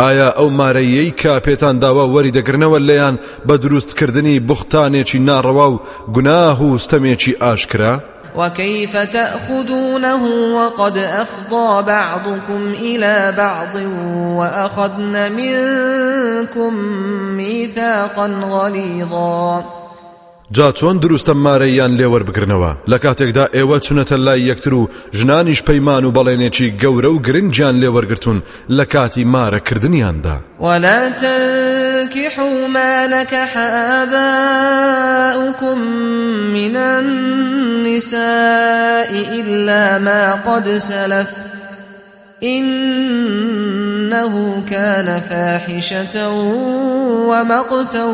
ئایا 0.00 0.28
ئەو 0.38 0.48
مارەیەی 0.60 1.12
کا 1.20 1.34
پێتان 1.46 1.76
داوا 1.84 2.04
وەری 2.14 2.34
دەگرنەوە 2.38 2.78
لەیان 2.88 3.16
بە 3.46 3.54
دروستکردنی 3.62 4.42
بختانێکی 4.48 5.24
ناڕەوا 5.28 5.66
و 5.72 5.80
گوناه 6.14 6.58
و 6.62 6.78
ستەمێکی 6.84 7.38
ئاشکرا؟ 7.42 7.94
وكيف 8.34 8.96
تأخذونه 8.96 10.24
وقد 10.54 10.98
أفضى 10.98 11.82
بعضكم 11.82 12.72
إلى 12.72 13.34
بعض 13.36 13.76
وأخذن 14.16 15.32
منكم 15.32 16.74
ميثاقا 17.36 18.26
غليظا 18.26 19.83
جا 20.52 20.72
چۆن 20.72 20.96
دروستە 21.02 21.32
مارەیان 21.44 21.92
لێوەربگرنەوە 21.98 22.70
لە 22.90 22.98
کاتێکدا 23.04 23.44
ئێوە 23.56 23.78
چونەتە 23.84 24.12
لای 24.12 24.40
یەکتر 24.50 24.74
و 24.74 24.88
ژنانیش 25.12 25.60
پەیمان 25.62 26.04
و 26.04 26.12
بەڵێنێکی 26.16 26.72
گەورە 26.82 27.10
و 27.12 27.18
گرنگیان 27.26 27.80
لێوەرگتون 27.82 28.38
لە 28.70 28.84
کاتی 28.92 29.24
مارەکردنیاندا. 29.24 30.36
ولا 30.60 31.10
تنكحوا 31.10 32.66
ما 32.68 33.06
نكح 33.06 33.56
آباؤكم 34.02 35.78
من 36.52 36.76
النساء 36.76 38.20
إلا 39.32 39.98
ما 39.98 40.34
قد 40.46 40.78
سلف 40.78 41.53
إنه 42.44 44.34
كان 44.70 45.20
فاحشة 45.20 46.30
ومقتا 47.28 48.04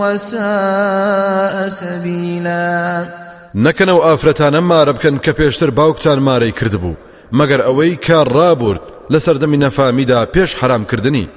وساء 0.00 1.68
سبيلا. 1.68 3.06
نەکەنەوە 3.54 4.02
ئافرەتانە 4.06 4.60
مارە 4.70 4.92
بکەن 4.96 5.16
کە 5.24 5.32
پێشتر 5.38 5.70
باوکتان 5.70 6.18
مارەی 6.18 6.52
کردبوو. 6.52 6.96
مەگەر 7.32 7.60
ئەوەی 7.66 7.94
کار 8.06 8.28
ڕابرد 8.28 8.82
لە 9.12 9.18
سەردەمی 9.24 9.62
نەفامیدا 9.64 10.20
پێش 10.34 10.50
حرامکردنی 10.60 11.28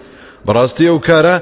بەڕاستی 0.47 0.89
ئەو 0.89 0.99
کارە 1.07 1.35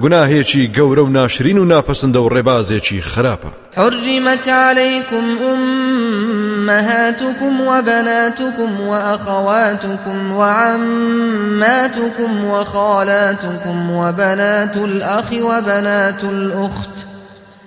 گوناهێکی 0.00 0.70
گەورە 0.76 0.98
و 0.98 1.08
ناشرین 1.08 1.58
و 1.58 1.68
ناپەسەندە 1.72 2.16
و 2.16 2.30
ڕێبازێکی 2.34 3.02
خراپە. 3.10 3.50
حرمت 3.76 4.48
عليكم 4.48 5.24
أمهاتكم 5.54 7.60
وبناتكم 7.60 8.80
وأخواتكم 8.80 10.32
وعماتكم 10.32 12.44
وخالاتكم 12.44 13.90
وبنات 13.90 14.76
الأخ 14.76 15.32
وبنات 15.32 16.24
الأخت 16.24 17.15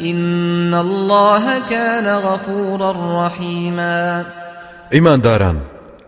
إن 0.00 0.74
الله 0.74 1.68
كان 1.70 2.06
غفورا 2.06 3.26
رحيما. 3.26 4.24
ئیمان 4.92 5.20
داران 5.20 5.56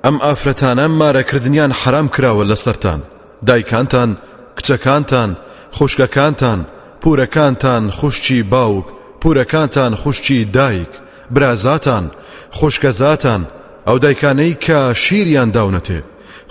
ئەم 0.04 0.16
ئافرەتانە 0.20 0.86
مارەکردنیان 1.00 1.72
حرام 1.72 2.08
کراوە 2.08 2.44
لە 2.50 2.56
سەران 2.64 3.00
دایکانتان 3.46 4.16
کچەکانتان 4.56 5.30
خوشکەکانتان 5.76 6.58
پورەکانتان 7.02 7.90
خوشتی 7.90 8.42
باوک 8.42 8.86
پورەکانتان 9.22 9.92
خوشتی 10.02 10.44
دایک 10.44 10.92
برازاتان 11.30 12.10
خوشکەزاتان 12.58 13.42
ئەو 13.86 13.98
دایکانەی 14.04 14.58
کە 14.64 14.78
شیریان 15.02 15.50
داونەتێ 15.56 16.00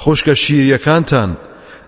خوشکە 0.03 0.33
شیریەکانتان 0.43 1.29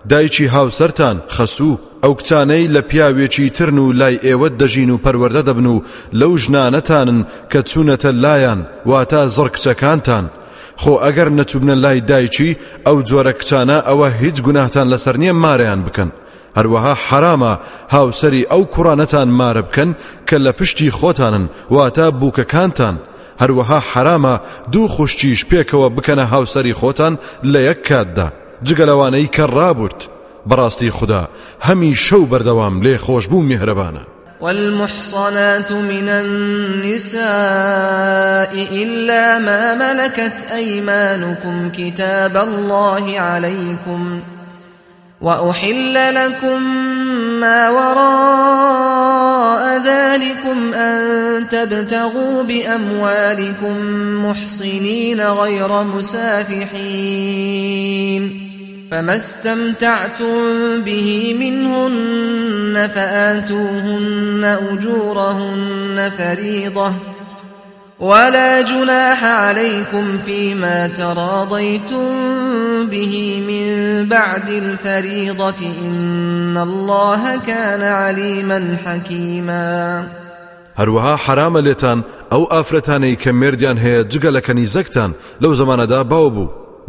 دایکی 0.08 0.48
هاوسەرتان 0.48 1.16
خەسوو. 1.28 1.78
ئەو 2.02 2.14
کچانەی 2.18 2.70
لە 2.74 2.80
پیاوێکی 2.90 3.50
ترن 3.50 3.78
و 3.78 3.92
لای 3.92 4.18
ئێوە 4.18 4.48
دەژین 4.60 4.90
و 4.90 5.00
پەروەەردە 5.04 5.42
دەبن 5.48 5.66
و 5.66 5.82
لەو 6.20 6.38
ژنانەتانن 6.42 7.26
کە 7.52 7.60
چوونەتە 7.70 8.10
لایەن 8.22 8.60
واتە 8.90 9.20
زڕ 9.36 9.48
کچەکانتان. 9.54 10.24
خۆ 10.82 10.94
ئەگەر 11.04 11.28
نەچوبنە 11.38 11.76
لای 11.84 12.00
دایکی 12.00 12.56
ئەو 12.86 12.96
جۆرە 13.08 13.32
کچانە 13.40 13.78
ئەوە 13.88 14.08
هیچ 14.20 14.36
گوناهتان 14.46 14.86
لەسەر 14.92 15.16
نییە 15.22 15.34
مارەیان 15.44 15.80
بکەن. 15.86 16.10
هەروەها 16.58 16.94
حرامە 17.06 17.52
هاوسری 17.94 18.46
ئەو 18.50 18.62
کوڕانەتان 18.74 19.28
مارە 19.40 19.62
بکەن 19.68 19.90
کە 20.28 20.36
لە 20.44 20.52
پشتی 20.58 20.90
خۆتانن 20.98 21.44
واتە 21.74 22.06
بووکەکانتان. 22.20 22.96
هەروەها 23.42 23.80
حرامە 23.90 24.34
دوو 24.72 24.88
خوشتیش 24.94 25.40
پێکەوە 25.50 25.88
بکەنە 25.96 26.24
هاوسری 26.32 26.74
خۆتان 26.80 27.12
لە 27.52 27.60
یەک 27.68 27.80
کاتدا. 27.88 28.28
جگەلەوانەی 28.68 29.32
کە 29.34 29.44
ڕابرد 29.56 30.00
بەڕاستی 30.48 30.90
خوددا 30.96 31.22
هەمی 31.66 31.94
شەو 31.94 32.22
بەردەوام 32.30 32.74
لێ 32.84 32.94
خۆشببوو 33.04 33.48
میهرەبانە. 33.50 34.04
والمحصنات 34.40 35.72
من 35.72 36.08
النساء 36.08 37.20
إلا 38.72 39.38
ما 39.38 39.74
ملكت 39.74 40.50
أيمانكم 40.52 41.70
كتاب 41.70 42.36
الله 42.36 43.20
عليكم 43.20 44.20
وأحل 45.20 46.14
لكم 46.14 46.62
ما 47.40 47.70
وراء 47.70 49.10
ذلكم 49.86 50.74
أن 50.74 51.48
تبتغوا 51.48 52.42
بأموالكم 52.42 53.76
محصنين 54.24 55.20
غير 55.20 55.82
مسافحين 55.82 57.30
فما 58.90 59.14
استمتعتم 59.14 60.82
به 60.84 61.34
منهن 61.40 62.88
فآتوهن 62.94 64.44
أجورهن 64.44 66.10
فريضة 66.18 66.92
ولا 68.00 68.62
جناح 68.62 69.24
عليكم 69.24 70.18
فيما 70.18 70.86
تراضيتم 70.88 72.06
به 72.86 73.42
من 73.48 74.06
بعد 74.08 74.50
الفريضة 74.50 75.66
إن 75.86 76.56
الله 76.56 77.40
كان 77.46 77.82
عليما 77.82 78.76
حكيما. 78.86 80.04
هەروەها 80.80 81.16
حرامە 81.16 81.60
لێتان 81.60 82.04
ئەو 82.32 82.42
ئافرەتانەی 82.52 83.16
کە 83.22 83.28
مردیان 83.28 83.78
هەیە 83.84 84.06
جگە 84.12 84.30
لە 84.36 84.40
کەنیزەکتان 84.46 85.10
لەو 85.42 85.54
زمانەدا 85.54 86.02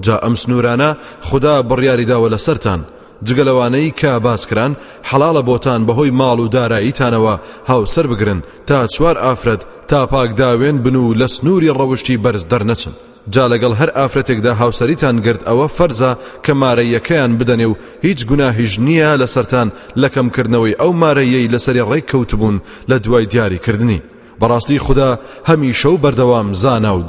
جا 0.05 0.15
ئەم 0.23 0.35
سنوورانە 0.41 0.89
خدا 1.27 1.55
بڕیاریداوە 1.69 2.27
لە 2.33 2.39
سەران 2.45 2.81
جگەلەوانەی 3.27 3.93
کە 3.99 4.11
باسکران 4.25 4.71
حەڵاڵە 5.09 5.41
بۆتان 5.49 5.81
بەهۆی 5.87 6.15
ماڵ 6.19 6.39
و 6.41 6.51
داراییتانەوە 6.55 7.35
هاوسەر 7.69 8.05
بگرن 8.11 8.39
تا 8.67 8.87
چوار 8.93 9.17
ئافرەت 9.25 9.61
تا 9.89 9.99
پاکداوێن 10.13 10.77
بن 10.85 10.95
و 10.95 11.15
لە 11.19 11.27
سنووری 11.35 11.73
ڕەوشی 11.79 12.21
بەرز 12.23 12.43
دەرنەچن. 12.51 12.93
جا 13.33 13.45
لەگەڵ 13.53 13.73
هەر 13.79 13.89
ئافرەتێکدا 13.97 14.53
هاوسەریتان 14.61 15.15
گرت 15.25 15.41
ئەوە 15.49 15.67
فەرزە 15.77 16.11
کە 16.45 16.53
مارەیەکەیان 16.61 17.31
بدەنێ 17.39 17.67
و 17.71 17.77
هیچ 18.05 18.19
گوناهیش 18.29 18.73
نییە 18.87 19.11
لەسەران 19.21 19.69
لەکەمکردنەوەی 20.01 20.77
ئەو 20.81 20.91
مارەیەی 21.01 21.51
لەسەری 21.53 21.87
ڕێک 21.89 22.05
کەوتبوون 22.11 22.61
لە 22.89 22.97
دوای 23.03 23.25
دیاریکردنی. 23.25 24.01
براستي 24.41 24.79
خدا 24.79 25.17
همي 25.47 25.73
شو 25.73 25.97
بردوام 25.97 26.53
زانا 26.53 26.91
و 26.91 27.03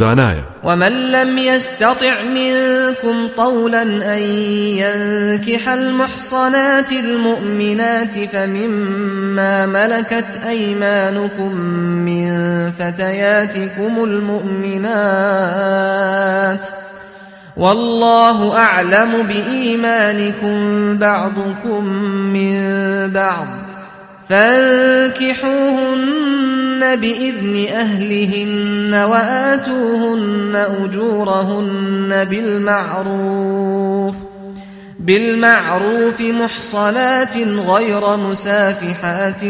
ومن 0.65 1.13
لم 1.13 1.39
يستطع 1.39 2.13
منكم 2.35 3.29
طولا 3.37 3.83
أن 3.83 4.23
ينكح 4.79 5.69
المحصنات 5.69 6.93
المؤمنات 6.93 8.15
فمما 8.33 9.67
ملكت 9.67 10.41
أيمانكم 10.47 11.57
من 12.07 12.33
فتياتكم 12.79 14.05
المؤمنات 14.05 14.93
والله 17.57 18.59
أعلم 18.59 19.23
بإيمانكم 19.23 20.59
بعضكم 20.99 21.85
من 22.33 22.61
بعض. 23.13 23.62
فانكحوهن 24.33 26.01
بإذن 26.97 27.67
أهلهن 27.75 28.95
وآتوهن 28.95 30.67
أجورهن 30.85 32.25
بالمعروف 32.31 34.15
بالمعروف 34.99 36.21
محصنات 36.21 37.37
غير 37.69 38.17
مسافحات 38.17 39.45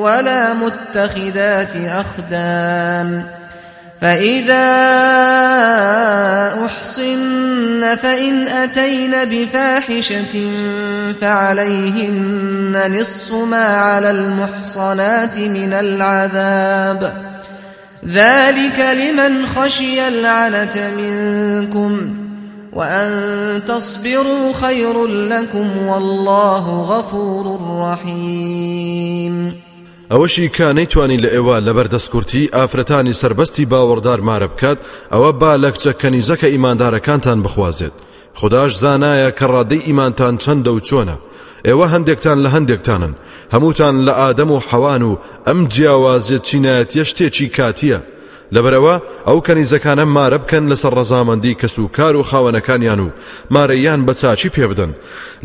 ولا 0.00 0.54
متخذات 0.54 1.76
أخدان 1.76 3.37
فإذا 4.00 4.64
أحصن 6.64 7.96
فإن 7.96 8.48
أتين 8.48 9.12
بفاحشة 9.24 10.50
فعليهن 11.20 12.98
نصف 13.00 13.34
ما 13.34 13.66
على 13.66 14.10
المحصنات 14.10 15.38
من 15.38 15.72
العذاب. 15.72 17.12
ذلك 18.08 18.80
لمن 18.80 19.46
خشي 19.46 20.08
العنة 20.08 20.90
منكم 20.96 22.16
وأن 22.72 23.60
تصبروا 23.68 24.52
خير 24.52 25.06
لكم 25.06 25.86
والله 25.86 26.68
غفور 26.68 27.60
رحيم. 27.80 29.67
ئەوەشی 30.12 30.48
کا 30.56 30.72
نەیتوانی 30.72 31.18
لە 31.24 31.28
ئێوە 31.34 31.56
لەبەر 31.66 31.86
دەستکورتی 31.94 32.50
ئافرەتانی 32.56 33.18
سربەستی 33.20 33.68
باوەڕدار 33.72 34.20
مارە 34.28 34.48
بکات 34.52 34.78
ئەوە 35.12 35.30
با 35.40 35.52
لە 35.62 35.70
کچە 35.74 35.92
کەنیزەکە 36.00 36.48
ئیماندارەکانتان 36.54 37.38
بخوازێت. 37.44 37.94
خداش 38.40 38.72
زانایە 38.82 39.30
کە 39.38 39.46
ڕادەی 39.52 39.84
ئیمانتان 39.86 40.34
چەندە 40.42 40.70
و 40.72 40.80
چۆنە. 40.88 41.16
ئێوە 41.66 41.86
هەندێکتان 41.94 42.38
لە 42.44 42.48
هەندێکتانن. 42.54 43.14
هەمووتان 43.54 43.94
لە 44.06 44.12
ئادەم 44.20 44.50
و 44.52 44.62
حەوان 44.68 45.02
و 45.02 45.18
ئەم 45.46 45.60
جیاوازیت 45.72 46.42
چینایەتە 46.48 47.02
شتێکی 47.10 47.48
کاتیە. 47.56 48.00
لەبەرەوە 48.54 48.94
ئەو 49.28 49.38
کەنیزەکانە 49.46 50.04
مارە 50.16 50.38
بکەن 50.42 50.64
لەسەر 50.72 50.92
ڕەزامەندی 50.98 51.58
کەس 51.60 51.78
و 51.78 52.22
خاوەنەکانیان 52.30 53.00
و 53.00 53.08
مارەیان 53.54 54.00
بە 54.06 54.14
چاکی 54.20 54.50
پێ 54.54 54.64
بدەن. 54.70 54.92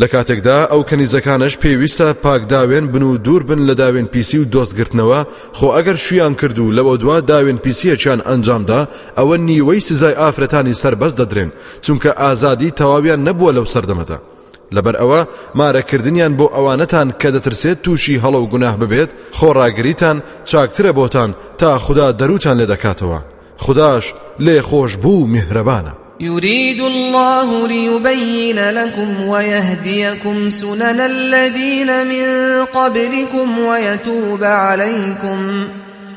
لە 0.02 0.08
کاتێکدا 0.14 0.58
ئەو 0.72 0.82
کەنیزەکانش 0.90 1.54
پێویستە 1.64 2.08
پاکداوێن 2.24 2.86
بن 2.94 3.04
و 3.04 3.18
دوور 3.18 3.44
بن 3.44 3.60
لە 3.70 3.76
داوێن 3.82 4.08
پیسی 4.14 4.38
و 4.40 4.50
دۆستگرتنەوە 4.54 5.20
خۆ 5.58 5.68
ئەگەر 5.76 5.98
شویان 6.06 6.34
کرد 6.36 6.58
و 6.60 6.74
لەوە 6.78 6.96
دوا 7.02 7.18
داوێن 7.32 7.58
پیسیەکیان 7.64 8.20
ئەنجامدا 8.28 8.82
ئەوە 9.18 9.36
نیوەی 9.48 9.82
سزای 9.88 10.20
ئافرەتانی 10.22 10.80
سربەست 10.82 11.18
دەدرێن 11.22 11.50
چونکە 11.86 12.12
ئازادی 12.22 12.72
تەواویان 12.80 13.22
نەبووە 13.28 13.52
لەو 13.58 13.66
سەردەمەدا. 13.74 14.33
لەبەر 14.76 14.96
ئەوە 15.02 15.22
مارەکردنیان 15.60 16.34
بۆ 16.40 16.46
ئەوانەتان 16.56 17.08
کە 17.22 17.30
دەترسێت 17.36 17.78
تووشی 17.84 18.22
هەڵە 18.24 18.40
و 18.42 18.50
گوناه 18.54 18.76
ببێت 18.82 19.10
خۆڕاگریتان 19.38 20.18
چاکترە 20.50 20.92
بۆتان 21.00 21.30
تا 21.60 21.70
خدا 21.86 22.08
دەروتان 22.20 22.56
لێ 22.60 22.66
دەکاتەوە. 22.74 23.20
خداش 23.58 24.06
لێ 24.46 24.62
خۆش 24.70 24.92
بوو 25.04 25.28
میهرەبانە. 25.34 25.94
يريد 26.20 26.82
الله 26.82 27.68
ليبين 27.68 28.70
لكم 28.70 29.28
ويهديكم 29.28 30.50
سنن 30.50 31.00
الذين 31.00 32.08
من 32.08 32.28
قبلكم 32.66 33.60
ويتوب 33.60 34.44
عليكم. 34.44 35.68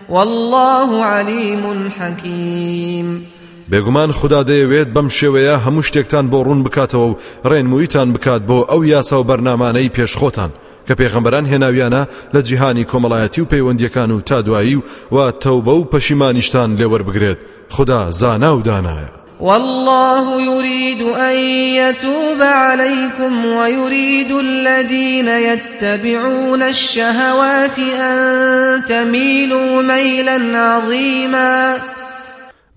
والله 0.09 1.05
عليم 1.05 1.91
حكيم. 2.01 3.36
بێگومان 3.71 4.11
خدا 4.13 4.41
دەیەوێت 4.51 4.89
بەم 4.95 5.09
شێوەیە 5.19 5.57
هەموو 5.65 5.87
شتێکتان 5.89 6.25
بۆ 6.33 6.39
ڕوون 6.47 6.61
بکاتەوە 6.67 7.07
و 7.11 7.19
ڕێنمویتان 7.51 8.09
بکات 8.15 8.43
بۆ 8.49 8.59
ئەو 8.71 8.83
یاسا 8.93 9.17
و 9.21 9.27
بەرنمانەی 9.29 9.93
پێشخۆتان. 9.97 10.51
کە 10.87 10.95
پێغەمبەران 11.01 11.47
هێناویانە 11.53 12.03
لە 12.35 12.41
جیهانی 12.49 12.89
کۆمەڵایەتی 12.91 13.39
و 13.43 13.51
پەیوەندیەکان 13.53 14.11
و 14.11 14.21
تا 14.21 14.43
دوایی 14.43 14.83
و 15.13 15.31
تەوبە 15.43 15.75
و 15.79 15.89
پەشیمانیشتان 15.93 16.71
لێوەربگرێت 16.79 17.39
خدا 17.71 18.11
زانا 18.11 18.57
و 18.57 18.63
دانایە. 18.63 19.11
والله 19.41 20.27
يريد 20.43 21.03
أن 21.03 21.37
يتوب 21.81 22.41
عليكم 22.43 23.47
ويريد 23.47 24.33
الذين 24.33 25.29
يتبعون 25.29 26.63
الشهوات 26.63 27.79
أن 27.79 28.85
تميلوا 28.85 29.83
ميلا 29.83 30.59
عظيما. 30.59 31.77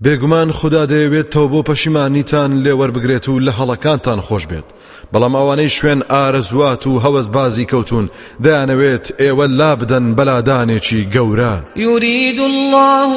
بێگومان 0.04 0.48
خدا 0.52 0.82
دەیەوێت 0.92 1.28
تەو 1.34 1.46
بۆ 1.52 1.60
پەشیمانیتان 1.68 2.50
لێوەربگرێت 2.64 3.26
و 3.28 3.40
لە 3.46 3.52
هەڵەکانتان 3.58 4.20
خۆش 4.26 4.44
بێت. 4.50 4.66
بەڵام 5.12 5.34
ئەوانەی 5.38 5.70
شوێن 5.76 6.00
ئارەزوات 6.12 6.82
و 6.86 7.00
هەوەسبازی 7.04 7.66
کەوتون 7.70 8.06
دەیانەوێت 8.44 9.06
ئێوە 9.20 9.46
لا 9.58 9.72
بدەن 9.80 10.06
بەلادانێکی 10.16 11.00
گەورە. 11.14 11.54
يريد 11.76 12.40
الله 12.40 13.10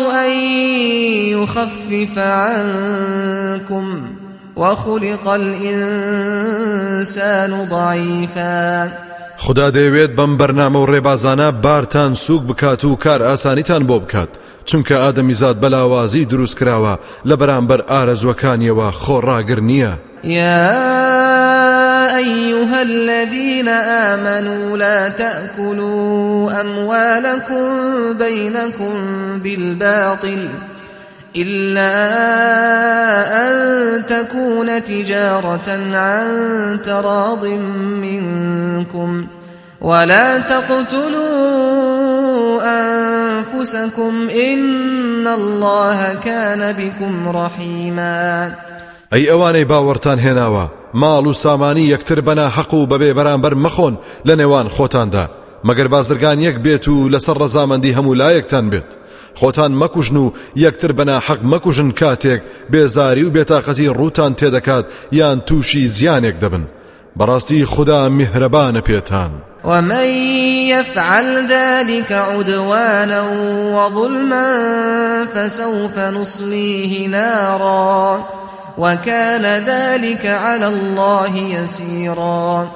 يخفف 1.35 2.15
عنكم 2.17 3.85
وخلق 4.55 5.27
الإنسان 5.27 6.31
ضعيفا. 7.69 8.91
خدا 9.37 9.67
دەیەوێت 9.71 10.11
بەم 10.17 10.31
بەرنامە 10.39 10.79
و 10.79 10.87
ڕێبازانە 10.91 11.47
بارتان 11.63 12.13
سوک 12.13 12.41
بکات 12.49 12.85
و 12.85 12.95
کار 12.95 13.21
ئاسانیتان 13.21 13.87
بۆ 13.87 13.99
بکات. 14.03 14.29
چونکە 14.69 14.95
ئادەمیزاد 15.03 15.57
بەلاوازی 15.63 16.25
دروست 16.25 16.55
کراوە 16.59 16.93
لە 17.29 17.35
بەرامبەر 17.41 17.81
ئارەزوەکانیەوە 17.91 18.87
خۆڕاگر 19.01 19.59
نییە. 19.69 19.93
يا 20.23 22.17
أيها 22.17 22.81
الذين 22.81 23.67
آمنوا 23.67 24.77
لا 24.77 25.09
تأكلوا 25.09 26.61
أموالكم 26.61 27.67
بينكم 28.13 28.93
بالباطل 29.43 30.47
إلا 31.35 31.93
أن 33.43 33.55
تكون 34.05 34.83
تجارة 34.83 35.69
عن 35.93 36.27
تراض 36.83 37.45
منكم. 38.01 39.27
ولا 39.83 40.39
تقتلوا 40.39 41.73
أنفسكم 42.63 44.13
إن 44.29 45.27
الله 45.27 46.15
كان 46.23 46.73
بكم 46.73 47.29
رحيما 47.29 48.53
ئەی 49.13 49.29
ئەوانەی 49.29 49.65
باوەڕتان 49.69 50.19
هێناوە 50.25 50.65
ماڵ 50.95 51.27
و 51.27 51.33
سامانی 51.33 51.89
یەکتر 51.93 52.19
بەنا 52.21 52.47
حەق 52.55 52.73
و 52.73 52.87
بەبێ 52.87 53.13
بەرامبەر 53.17 53.53
مەخۆن 53.65 53.95
لە 54.27 54.33
نێوان 54.39 54.67
خۆتاندا. 54.75 55.25
مەگەر 55.67 55.87
بازرگان 55.87 56.39
یەک 56.39 56.57
بێت 56.65 56.87
و 56.87 57.09
لەسەر 57.09 57.37
ڕەزامەندی 57.41 57.95
هەموو 57.97 58.17
لایەکتان 58.21 58.69
بێت. 58.71 58.89
خۆتان 59.39 59.71
مەکوژن 59.81 60.15
و 60.15 60.33
یەکتر 60.55 60.91
بەنا 60.97 61.17
حەق 61.27 61.41
مەکوژن 61.51 61.89
کاتێک 61.99 62.41
بێزاری 62.71 63.25
و 63.25 63.33
بێتاقەتی 63.35 63.93
ڕووتان 63.97 64.33
تێدەکات 64.39 64.85
یان 65.11 65.39
تووشی 65.47 65.87
زیانێک 65.95 66.35
دەبن. 66.43 66.65
بەڕاستی 67.19 67.63
خدا 67.73 68.01
میهرەبانە 68.17 68.81
پێتان. 68.89 69.52
ومن 69.63 70.05
يفعل 70.69 71.47
ذلك 71.47 72.11
عدوانا 72.11 73.21
وظلما 73.75 74.47
فسوف 75.35 75.99
نصليه 75.99 77.07
نارا 77.07 78.25
وكان 78.77 79.63
ذلك 79.65 80.25
على 80.25 80.67
الله 80.67 81.37
يسيرا 81.37 82.67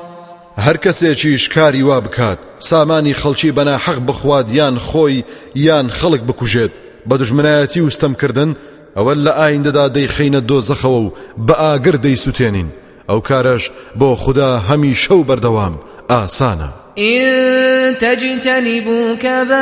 هەر 0.57 0.77
کەسێکی 0.77 1.37
شکاری 1.37 1.81
وا 1.81 1.99
بکات 1.99 2.37
سامانی 2.59 3.13
خەڵکی 3.13 3.51
بەنا 3.57 3.77
حەق 3.77 3.99
بخواد 3.99 4.49
یان 4.49 4.79
خۆی 4.79 5.23
یان 5.55 5.89
خەڵک 5.89 6.21
بکوژێت 6.29 6.71
بە 7.09 7.15
دژمنایەتی 7.19 7.81
وستەمکردن 7.81 8.55
ئەوە 8.97 9.13
لە 9.25 9.31
ئایندەدا 9.39 9.85
دەیخینە 9.95 10.41
دۆزەخەوە 10.49 10.99
و 11.05 11.13
بە 11.47 11.53
ئاگر 11.61 11.95
دەیسووتێنین 12.05 12.69
ئەو 13.09 13.19
کارەش 13.29 13.71
بۆ 13.99 14.15
خوددا 14.15 14.51
هەمی 14.69 14.95
شەو 15.03 15.21
بەردەوام. 15.29 15.75
ئاسانە 16.09 16.69
إن 16.97 17.97
تجتنبوا 17.97 19.15
كبائر 19.15 19.53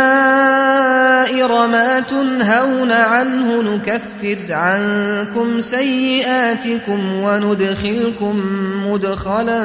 ما 1.67 1.99
تنهون 1.99 2.91
عنه 2.91 3.61
نكفر 3.61 4.53
عنكم 4.53 5.59
سيئاتكم 5.59 7.13
وندخلكم 7.13 8.41
مدخلا 8.87 9.63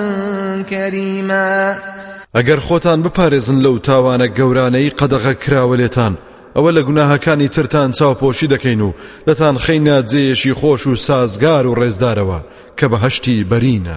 كريما. 0.70 1.76
ئەگەر 2.34 2.60
خۆتان 2.60 3.02
بپارێزن 3.02 3.58
لەو 3.62 3.78
تاوانە 3.78 4.26
گەورانەی 4.38 4.94
قەدەغە 5.00 5.34
کراوە 5.44 5.76
لێتان 5.80 6.14
ئەوە 6.56 6.70
لە 6.76 6.82
گوناهەکانی 6.88 7.48
ترتان 7.48 7.92
چاوپۆشی 7.92 8.50
دەکەین 8.54 8.80
و 8.80 8.94
دەتان 9.28 9.58
خەینە 9.58 9.96
جێیەشی 10.10 10.54
خۆش 10.60 10.86
و 10.86 10.96
سازگار 10.96 11.66
و 11.66 11.74
ڕێزدارەوە 11.74 12.40
کە 12.78 12.86
بەرینە. 13.50 13.96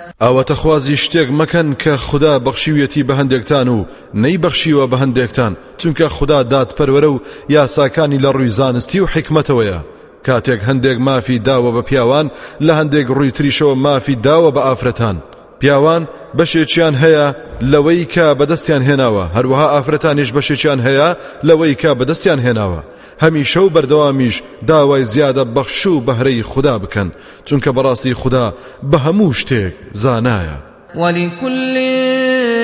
ئەوەتە 0.23 0.55
خوازی 0.61 0.97
شتێک 1.03 1.29
مەکەن 1.39 1.67
کە 1.83 1.93
خدا 2.07 2.33
بەخشیویەتی 2.45 3.03
بە 3.07 3.13
هەندێکتان 3.19 3.67
و 3.75 3.85
نەی 4.23 4.37
بەخشیوە 4.43 4.85
بە 4.91 4.97
هەندێکتان 5.03 5.53
چونکە 5.79 6.07
خدا 6.17 6.39
دادپەروەرە 6.51 7.09
و 7.13 7.21
یاساکانی 7.49 8.19
لە 8.23 8.29
ڕووی 8.35 8.55
زانستی 8.59 8.99
و 8.99 9.07
حکمتەوەیە 9.13 9.79
کاتێک 10.27 10.61
هەندێک 10.69 10.97
مافی 11.07 11.41
داوە 11.47 11.71
بە 11.75 11.81
پیاوان 11.89 12.27
لە 12.65 12.73
هەندێک 12.79 13.07
ڕووی 13.15 13.35
تریشەوە 13.37 13.75
مافی 13.85 14.15
داوە 14.25 14.51
بە 14.55 14.61
ئافرەتان. 14.67 15.17
پیاوان 15.59 16.03
بەشێکیان 16.37 16.95
هەیە 17.03 17.27
لەوەی 17.71 18.05
کە 18.13 18.25
بەدەستیان 18.39 18.83
هێناوە 18.89 19.25
هەروەها 19.35 19.67
ئافرەتانیش 19.73 20.29
بەشێکیان 20.37 20.79
هەیە 20.87 21.07
لەوەی 21.47 21.75
کە 21.81 21.91
بەدەستیان 21.99 22.39
هێناوە. 22.45 22.81
هەمیشە 23.21 23.57
و 23.57 23.69
بەردەوامیش 23.69 24.35
داوای 24.67 25.05
زیادە 25.05 25.43
بەخش 25.55 25.85
و 25.87 26.01
بەهرەی 26.07 26.41
خوددا 26.41 26.77
بکەن 26.79 27.11
چونکە 27.45 27.69
بەڕاستی 27.75 28.13
خوددا 28.21 28.53
بە 28.91 28.97
هەموو 29.05 29.33
شتێک 29.33 29.73
زانایە. 29.93 30.57
ولكل 30.95 31.75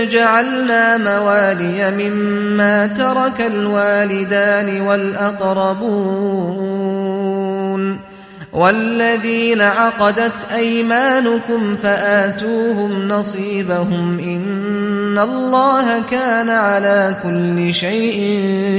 جعلنا 0.09 0.97
موالي 0.97 1.91
مما 1.91 2.87
ترك 2.87 3.41
الوالدان 3.41 4.81
والأقربون. 4.81 6.17
والذين 8.53 9.61
عقدت 9.61 10.47
أيمانكم 10.55 11.75
فآتوهم 11.83 13.07
نصيبهم. 13.07 14.19
إن 14.19 15.17
الله 15.17 16.01
كان 16.11 16.49
على 16.49 17.15
كل 17.23 17.73
شيء 17.73 18.19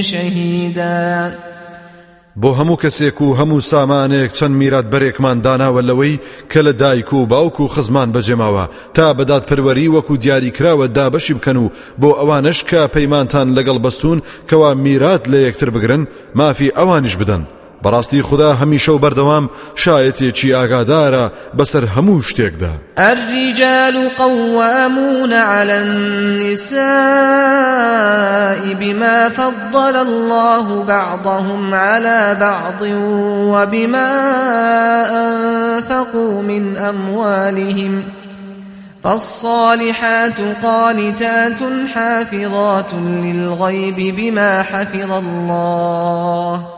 شهيداً. 0.01 1.48
بۆ 2.43 2.51
هەموو 2.59 2.81
کەسێک 2.83 3.19
و 3.23 3.37
هەموو 3.39 3.61
سامانێک 3.73 4.31
چەند 4.39 4.55
میرات 4.61 4.87
بەرێکمان 4.93 5.39
داناوە 5.47 5.83
لەوەی 5.89 6.21
کە 6.53 6.61
لە 6.67 6.73
دایک 6.83 7.13
و 7.13 7.27
باوک 7.27 7.61
و 7.61 7.69
خزمان 7.75 8.09
بەجێماوە. 8.15 8.65
تا 8.95 9.07
بەدات 9.19 9.45
پەروەری 9.49 9.93
وەکو 9.95 10.15
دیاری 10.23 10.55
کراوە 10.57 10.87
دابەشی 10.97 11.35
بکەن 11.39 11.57
و 11.57 11.71
بۆ 12.01 12.11
ئەوانش 12.19 12.59
کە 12.71 12.81
پەیمانتان 12.95 13.49
لەگەڵ 13.57 13.79
بەستون 13.85 14.19
کەوا 14.49 14.71
میرات 14.85 15.23
لە 15.33 15.39
یەکتر 15.47 15.71
بگرن 15.71 16.03
مافی 16.39 16.75
ئەوانش 16.79 17.15
بدەن. 17.21 17.43
بەڕاستی 17.85 18.21
خدا 18.23 18.57
هەمیشە 18.61 18.89
و 18.89 18.99
بەردەوام 18.99 19.51
شایەتێکی 19.75 20.55
ئاگادارە 20.57 21.31
بەسەر 21.59 21.85
هەموو 21.95 22.23
شتێکدا. 22.23 22.73
الرجال 22.97 24.09
قوامون 24.09 25.33
على 25.33 25.73
النساء 25.73 26.79
بما 28.81 29.29
فضل 29.29 29.97
الله 29.97 30.85
بعضهم 30.85 31.75
على 31.75 32.37
بعض 32.41 32.83
وبما 33.53 34.13
أنفقوا 35.11 36.43
من 36.43 36.77
أموالهم. 36.77 38.05
فالصالحات 39.05 40.41
قانتات 40.63 41.61
حافظات 41.95 42.95
للغيب 42.95 44.17
بما 44.17 44.63
حفظ 44.63 45.11
الله. 45.11 46.78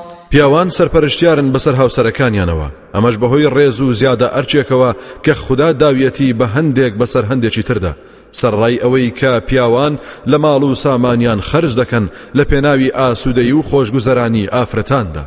پیاوان 0.31 0.69
سەرپەرشتیارن 0.77 1.47
بەسەر 1.53 1.75
هاوسەرەکانیانەوە. 1.81 2.67
ئەمەش 2.95 3.15
بەهۆی 3.21 3.51
ڕێز 3.55 3.77
و 3.81 3.93
زیادە 3.99 4.27
ئەرچێکەوە 4.35 4.91
کە 5.25 5.33
خوددا 5.43 5.69
داویەتی 5.81 6.35
بە 6.39 6.47
هەندێک 6.55 6.93
بەسەر 7.01 7.23
هەندێکی 7.31 7.63
تردا. 7.67 7.93
سەرڕای 8.39 8.81
ئەوەی 8.83 9.11
کە 9.19 9.31
پیاوان 9.47 9.99
لە 10.31 10.37
ماڵ 10.43 10.63
و 10.63 10.75
سامانیان 10.75 11.41
خرج 11.41 11.71
دەکەن 11.81 12.05
لە 12.37 12.43
پێناوی 12.49 12.93
ئاسوودەی 12.97 13.51
و 13.51 13.61
خۆشگوزەرانی 13.69 14.49
ئافرەتاندا. 14.55 15.25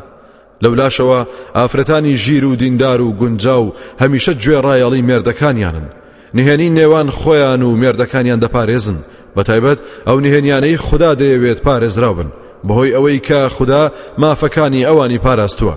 لەولاشەوە 0.62 1.20
ئافرەتانی 1.54 2.14
ژیر 2.24 2.44
و 2.44 2.56
دیندار 2.56 3.00
و 3.00 3.12
گونجا 3.12 3.62
و 3.62 3.72
هەمیشە 4.02 4.32
گوێڕایەڵی 4.42 5.06
مێردەکانیانن. 5.08 5.86
نهێنی 6.36 6.70
نێوان 6.78 7.08
خۆیان 7.18 7.62
و 7.62 7.76
مێردەکانیان 7.82 8.40
دەپارێزن. 8.44 8.98
بە 9.36 9.42
تایبەت 9.48 9.78
ئەو 10.06 10.16
نهێنیانەی 10.24 10.76
خوددا 10.86 11.12
دەیەوێت 11.20 11.60
پارێزراو 11.66 12.16
بن. 12.18 12.30
بەهۆی 12.66 12.94
ئەوەی 12.96 13.20
کە 13.29 13.40
خوددا 13.57 13.83
مافەکانی 14.22 14.87
ئەوانی 14.88 15.22
پاراستووە. 15.24 15.77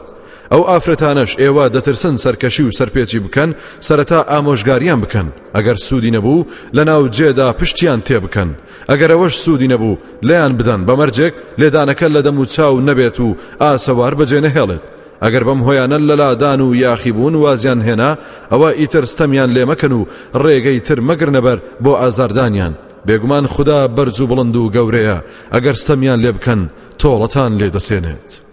ئەو 0.52 0.64
ئافرەتانش 0.70 1.32
ئێوە 1.42 1.66
دەترسن 1.76 2.16
سەرکەشی 2.24 2.64
و 2.68 2.76
سەرپێچی 2.78 3.20
بکەن 3.26 3.50
سەرەتا 3.88 4.20
ئامۆژگاریان 4.32 5.00
بکەن. 5.04 5.28
ئەگەر 5.56 5.78
سوودی 5.88 6.12
نەبوو 6.16 6.46
لە 6.78 6.84
ناو 6.90 7.04
جێدا 7.18 7.48
پشتیان 7.60 8.00
تێ 8.08 8.18
بکەن. 8.26 8.50
ئەگەر 8.90 9.10
ئەوەش 9.14 9.36
سوودی 9.44 9.68
نەبوو 9.74 10.00
لیان 10.28 10.54
بدەن 10.60 10.82
بەمەرجێک 10.88 11.34
لێدانەکە 11.60 12.08
لە 12.16 12.22
دەم 12.26 12.38
و 12.40 12.46
چاو 12.54 12.82
نەبێت 12.90 13.18
و 13.26 13.36
ئاسەوار 13.62 14.14
بەجێ 14.20 14.40
نەهێڵێت 14.46 14.86
ئەگەر 15.24 15.44
بەم 15.48 15.60
هۆیانە 15.68 15.98
لەلادان 16.10 16.62
و 16.62 16.76
یاخیبوون 16.76 17.36
وازیان 17.36 17.82
هێنا 17.88 18.12
ئەوە 18.52 18.70
ئیتر 18.80 19.06
ستەمیان 19.12 19.50
لێمەکەن 19.56 19.94
و 19.98 20.08
ڕێگەی 20.44 20.84
تر 20.88 21.00
مەگرنەبەر 21.10 21.58
بۆ 21.84 21.94
ئازاردانیان. 22.02 22.74
بێگومان 23.08 23.48
خدا 23.48 23.88
بەرز 23.88 24.20
و 24.22 24.28
بڵند 24.28 24.56
و 24.56 24.72
گەورەیە 24.76 25.18
ئەگەر 25.54 25.76
ستەمیان 25.82 26.20
لێ 26.24 26.32
بکەن 26.38 26.62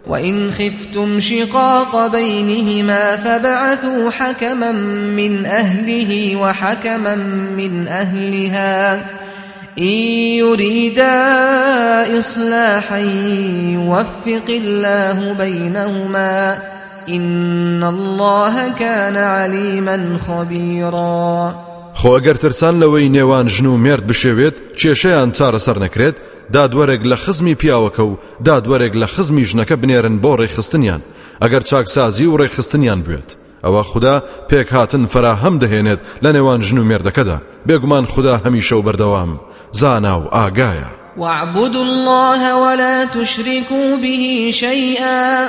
وإن 0.06 0.50
خفتم 0.50 1.20
شقاق 1.20 2.06
بينهما 2.06 3.16
فبعثوا 3.16 4.10
حكما 4.10 4.72
من 5.16 5.46
أهله 5.46 6.36
وحكما 6.36 7.14
من 7.56 7.88
أهلها 7.88 8.94
إن 9.78 9.96
يريدا 10.44 11.18
إصلاحا 12.18 12.98
يوفق 13.78 14.48
الله 14.48 15.32
بينهما 15.32 16.58
إن 17.08 17.84
الله 17.84 18.68
كان 18.78 19.16
عليما 19.16 20.18
خبيرا 20.28 21.73
خۆ 22.06 22.12
ئەگەر 22.18 22.36
ترسان 22.44 22.74
لەوەی 22.82 23.12
نێوان 23.16 23.46
ژن 23.54 23.66
و 23.66 23.80
مێرد 23.84 24.04
بشێوێت 24.10 24.56
کێشەیان 24.80 25.30
چارەسەر 25.36 25.76
نەکرێت 25.84 26.16
دادوەرێک 26.54 27.02
لە 27.10 27.16
خزمی 27.24 27.58
پیاوەکە 27.60 28.04
و 28.10 28.18
دادوەرێک 28.46 28.94
لە 29.02 29.06
خزمی 29.14 29.44
ژنەکە 29.48 29.76
بنێرن 29.82 30.16
بۆ 30.22 30.32
ڕێخستنیان. 30.40 31.02
ئەگەر 31.42 31.62
چاکسازی 31.70 32.26
و 32.26 32.38
ڕێخستنیان 32.40 33.00
بێت 33.06 33.28
ئەوە 33.64 33.82
خدا 33.90 34.16
پێک 34.50 34.68
هاتن 34.76 35.04
فراهەم 35.12 35.54
دەهێنێت 35.62 36.00
لە 36.24 36.30
نێوان 36.36 36.60
ژن 36.66 36.78
و 36.78 36.88
مێردەکەدا. 36.90 37.38
بێگومان 37.68 38.04
خدا 38.12 38.34
هەمیشە 38.44 38.74
و 38.76 38.84
بەردەوام. 38.86 39.32
زانا 39.80 40.14
و 40.20 40.24
ئاگایە. 40.36 40.90
واعبدوا 41.16 41.82
الله 41.88 42.42
ولا 42.64 43.06
تشركوا 43.16 43.96
به 44.02 44.50
شيئا. 44.52 45.48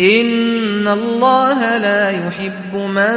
إن 0.00 0.88
الله 0.88 1.78
لا 1.78 2.10
يحب 2.10 2.74
من 2.74 3.16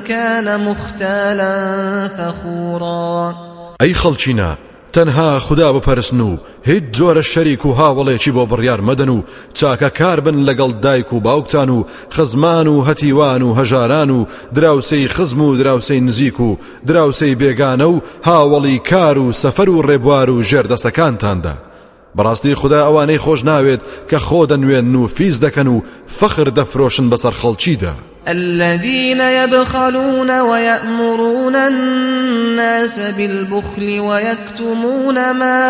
كان 0.00 0.60
مختالا 0.60 2.08
فخورا. 2.18 3.34
أي 3.82 3.94
خلچنا 3.94 4.56
تەنها 4.92 5.38
خدا 5.38 5.72
بپەرسن 5.72 6.20
و 6.20 6.36
هیچ 6.64 6.84
جۆرە 6.92 7.20
شەریک 7.20 7.66
و 7.66 7.74
هاوڵێکی 7.74 8.32
بۆ 8.36 8.46
بڕیار 8.50 8.80
مەدەن 8.88 9.08
و 9.08 9.22
چاکە 9.54 9.90
کار 9.98 10.20
بن 10.20 10.46
لەگەڵ 10.46 10.74
دایک 10.82 11.12
و 11.12 11.20
باوکتان 11.20 11.68
و 11.68 11.84
خزمان 12.10 12.66
و 12.66 12.84
هەتیوان 12.84 13.42
و 13.42 13.54
هەژاران 13.54 14.10
و 14.10 14.26
دراوسەی 14.54 15.08
خزم 15.08 15.40
و 15.42 15.56
دراوسەی 15.56 16.00
نزیک 16.00 16.40
و 16.40 16.56
دراوسەی 16.86 17.36
بێگانە 17.40 17.82
و 17.82 18.00
هاوڵی 18.24 18.88
کار 18.90 19.18
و 19.18 19.32
سەفەر 19.32 19.68
و 19.68 19.82
ڕێبوار 19.82 20.28
و 20.28 20.42
ژێردەسەکانتاندا 20.42 21.67
بەڕاستی 22.16 22.54
خدا 22.54 22.80
ئەوانەی 22.86 23.22
خۆش 23.24 23.40
ناوێت 23.44 23.80
کە 24.10 24.18
خۆ 24.26 24.40
دەنوێن 24.50 24.94
و 24.96 25.06
فیز 25.06 25.40
دەکەن 25.44 25.66
و 25.66 25.82
فخر 26.06 26.48
دەفرۆشن 26.58 27.06
بەسەر 27.12 27.34
خەڵکیدا 27.40 27.94
الذين 28.28 29.20
يبخلون 29.20 30.40
ويأمرون 30.40 31.56
الناس 31.56 33.00
بالبخل 33.00 34.00
ويكتمون 34.00 35.30
ما 35.30 35.60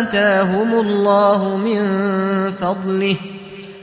آتاهم 0.00 0.80
الله 0.80 1.56
من 1.56 1.82
فضله 2.60 3.16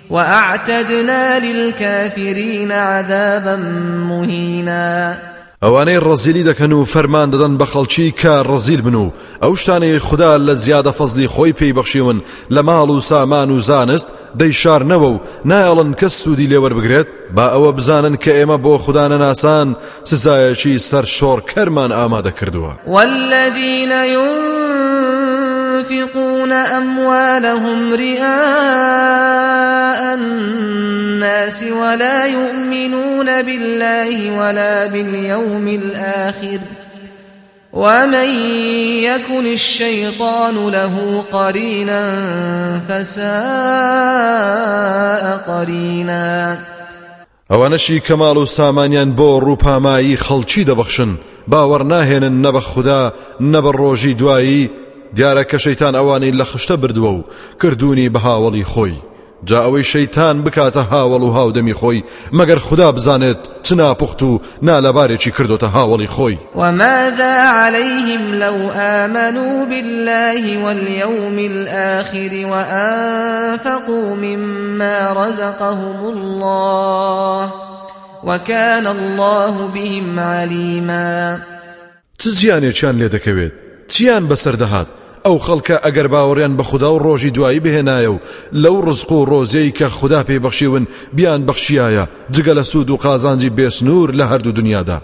وأعتدنا 0.09 1.39
للكافرين 1.39 2.71
عذابا 2.71 3.55
مهينا. 4.09 5.17
ئەوانەی 5.63 5.99
ڕزیلی 6.07 6.47
دەکەن 6.49 6.71
و 6.73 6.85
فەرمان 6.85 7.27
دەدەن 7.31 7.53
بە 7.59 7.65
خەڵکی 7.71 8.13
کە 8.21 8.33
ڕزیل 8.49 8.81
بن 8.81 8.95
و. 8.95 9.11
ئەو 9.43 9.55
شتانەی 9.55 9.99
خوددا 9.99 10.37
لە 10.47 10.53
زیادە 10.63 10.91
فەزلی 10.99 11.27
خۆی 11.27 11.53
پێی 11.59 11.73
بەخشیون 11.77 12.17
لە 12.55 12.61
ماڵ 12.67 12.89
و 12.89 12.99
سامان 12.99 13.51
و 13.51 13.59
زانست 13.59 14.07
دەیشارنەوە 14.39 15.09
و 15.13 15.19
نایڵن 15.49 15.91
کەس 15.99 16.13
سوودی 16.23 16.49
لێوە 16.51 16.69
بگرێت 16.77 17.07
با 17.35 17.45
ئەوە 17.53 17.71
بزانن 17.77 18.15
کە 18.23 18.31
ئێمە 18.37 18.57
بۆ 18.63 18.73
خودانەناسان 18.83 19.75
سزایەکی 20.09 20.79
سەر 20.89 21.05
شۆڕکەرمان 21.17 21.91
ئامادە 21.97 22.31
کردووە. 22.39 22.73
والذین 22.87 23.91
ينفقون 25.91 26.51
أموالهم 26.51 27.93
رئاء 27.93 28.19
الناس 30.13 31.63
ولا 31.63 32.25
يؤمنون 32.25 33.41
بالله 33.41 34.39
ولا 34.39 34.85
باليوم 34.85 35.67
الآخر 35.67 36.59
ومن 37.73 38.29
يكن 39.03 39.45
الشيطان 39.45 40.69
له 40.69 41.25
قرينا 41.31 42.11
فساء 42.89 43.29
قرينا. 45.47 46.57
ئەوانەشی 47.49 47.99
کەماڵ 48.07 48.37
و 48.37 48.45
سامانیان 48.45 49.15
بۆ 49.15 49.41
ڕووپامایی 49.45 50.17
خەڵکی 50.17 50.65
دەبەخشن 50.69 51.11
باوەڕ 51.51 51.81
ناهێنن 51.81 52.35
نەبە 52.45 52.59
خوددا 52.59 53.13
نەبە 53.41 53.71
ڕۆژی 53.79 54.13
دوایی 54.19 54.69
دیارە 55.15 55.43
کە 55.51 55.57
شەیتان 55.65 55.93
ئەوانەی 55.95 56.37
لە 56.39 56.45
خشتە 56.51 56.75
بردووە 56.81 57.11
و 57.17 57.25
کردوونی 57.61 58.09
بە 58.13 58.19
هاوڵی 58.25 58.65
خۆی 58.73 58.97
جا 59.43 59.63
ئەوەی 59.63 59.83
شەیتان 59.83 60.43
بکاتە 60.43 60.83
هاوڵ 60.91 61.21
و 61.23 61.33
هاودەمی 61.37 61.73
خۆی 61.73 62.03
مەگەر 62.33 62.59
خدا 62.67 62.91
بزانێت 62.91 63.37
چ 63.63 63.71
ناپخت 63.71 64.23
و 64.23 64.41
نالەبارێکی 64.63 65.31
کردوتە 65.37 65.67
هاوڵی 65.75 66.09
خۆی 66.15 66.37
وماذا 66.55 67.35
عليهم 67.59 68.33
لو 68.33 68.69
آمنوا 68.75 69.65
بالله 69.65 70.65
واليوم 70.65 71.39
الآخر 71.39 72.45
وأنفقوا 72.45 74.15
مما 74.15 75.13
رزقهم 75.13 76.05
الله 76.13 77.51
وكان 78.23 78.87
الله 78.87 79.67
بهم 79.67 80.19
عليما. 80.19 81.39
تزیانێکیان 82.19 82.95
لێ 82.99 83.09
دەکەوێت. 83.15 83.68
چیان 83.93 84.23
بەسەر 84.29 84.55
دەهات؟ 84.63 84.87
ئەو 85.25 85.37
خەڵکە 85.45 85.75
ئەگەر 85.85 86.07
باوەڕیان 86.13 86.53
بە 86.57 86.63
خوددا 86.69 86.89
و 86.93 86.99
ڕۆژی 87.05 87.33
دوایی 87.35 87.63
بهێنایە 87.65 88.09
و 88.13 88.21
لەو 88.63 88.77
ڕزق 88.87 89.11
و 89.11 89.25
ڕۆزەی 89.31 89.73
کە 89.77 89.87
خوددا 89.97 90.23
پێی 90.27 90.39
بەخشیون 90.45 90.87
بیان 91.13 91.41
بەخشیایە 91.47 92.05
جگە 92.33 92.53
لە 92.59 92.63
سوود 92.71 92.89
و 92.89 92.97
قازانجی 92.97 93.49
بێسنوور 93.57 94.09
لە 94.19 94.25
هەردوو 94.31 94.57
دنیادا. 94.59 95.01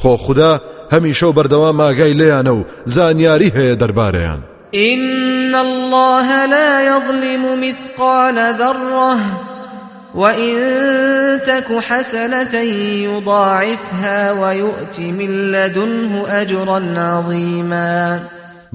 خۆ 0.00 0.12
خوددا 0.24 0.52
هەمیشە 0.94 1.22
و 1.22 1.36
بەردەوام 1.36 1.80
ئاگای 1.80 2.14
لێیانە 2.20 2.52
و 2.58 2.64
زانیاری 2.84 3.50
هەیە 3.56 3.78
دەربارەیان. 3.82 4.40
إن 4.74 5.54
الله 5.54 6.46
لا 6.46 6.70
يظلم 6.90 7.42
مثقال 7.60 8.36
ذرة 8.58 9.18
وإن 10.14 10.54
تك 11.46 11.78
حسنة 11.78 12.54
يضاعفها 13.08 14.32
ويؤت 14.32 15.00
من 15.00 15.52
لدنه 15.52 16.24
أجرا 16.28 16.94
عظيما. 16.96 18.20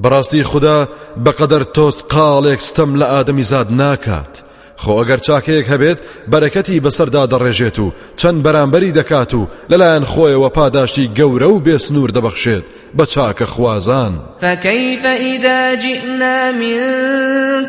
بەڕاستی 0.02 0.42
خوددا 0.42 0.88
بەقەدەر 1.24 1.64
تۆس 1.76 2.02
قاڵێک 2.12 2.60
ستەم 2.60 2.96
لە 3.00 3.06
ئادەمی 3.12 3.42
زاد 3.42 3.72
ناکات. 3.72 4.49
خۆ 4.82 4.92
ئەگەر 5.00 5.20
چاکەیەک 5.26 5.66
هەبێت 5.72 5.98
بەرەکەتی 6.30 6.82
بەسەردا 6.84 7.22
دەڕێژێت 7.32 7.78
و 7.84 7.92
چەند 8.20 8.38
بەرامبەری 8.44 8.96
دەکات 8.98 9.32
و 9.34 9.48
لەلایەن 9.70 10.04
خۆیەوە 10.12 10.50
پاداشتی 10.56 11.10
گەورە 11.18 11.48
و 11.50 11.62
بێسنوور 11.66 12.10
دەبەخشێت. 12.16 12.66
بە 12.98 13.04
چاکە 13.06 13.42
خوازان. 13.42 14.12
فكيف 14.42 15.06
إذا 15.06 15.74
جئنا 15.74 16.52
من 16.52 16.76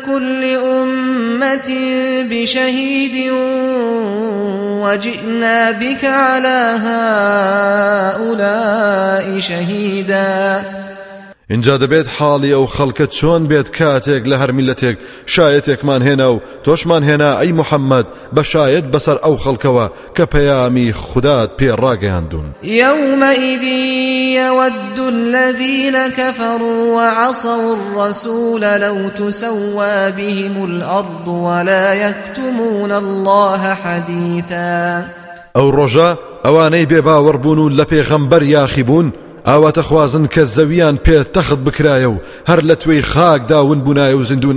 كل 0.06 0.56
أمة 0.64 1.70
بشهيد 2.30 3.30
وجئنا 4.82 5.72
بك 5.72 6.04
على 6.04 6.78
هؤلاء 8.16 9.38
شهيدا 9.38 10.64
اینجا 11.52 11.78
دەبێت 11.78 12.08
حاڵی 12.16 12.52
ئەو 12.56 12.66
خەڵکە 12.76 13.06
چۆن 13.18 13.42
بێت 13.50 13.68
کاتێک 13.78 14.24
لە 14.30 14.36
هەر 14.40 14.50
میلەتێک 14.58 14.96
شایەتێکمان 15.34 16.02
هێنا 16.08 16.28
و 16.34 16.42
تۆشمان 16.64 17.02
هێنا 17.08 17.30
ئەی 17.40 17.52
محەممەد 17.60 18.06
بە 18.34 18.42
شایەت 18.52 18.86
بەسەر 18.92 19.16
ئەو 19.24 19.36
خەڵکەوە 19.44 19.86
کە 20.16 20.24
پەیامی 20.32 20.94
پێڕاگەیاندون 21.58 22.46
يومئذ 22.62 23.64
يود 24.40 24.98
الذين 24.98 26.08
كفروا 26.08 26.82
وعصوا 26.96 27.76
الرسول 27.78 28.60
لو 28.60 29.08
تسوى 29.08 30.12
بهم 30.16 30.64
الأرض 30.64 31.28
ولا 31.28 31.94
يكتمون 31.94 32.92
الله 32.92 33.74
حديثا. 33.74 35.04
ئەو 35.54 35.72
ڕۆژە 35.76 36.16
ئەوانەی 36.44 36.86
بێباوەڕبوون 36.90 37.58
و 37.58 37.70
لە 37.70 37.84
پێغەمبەر 37.84 38.42
یاخیبوون 38.42 39.12
ئاواتە 39.46 39.82
خوازن 39.88 40.26
کە 40.26 40.42
زەویان 40.56 40.96
پێ 41.06 41.18
تەخت 41.34 41.60
بکرایە 41.66 42.08
و 42.14 42.20
هەر 42.48 42.60
لە 42.68 42.76
توێی 42.82 43.02
خاک 43.02 43.48
داون 43.48 43.80
بوونایە 43.84 44.14
و 44.14 44.22
زیندوو 44.22 44.52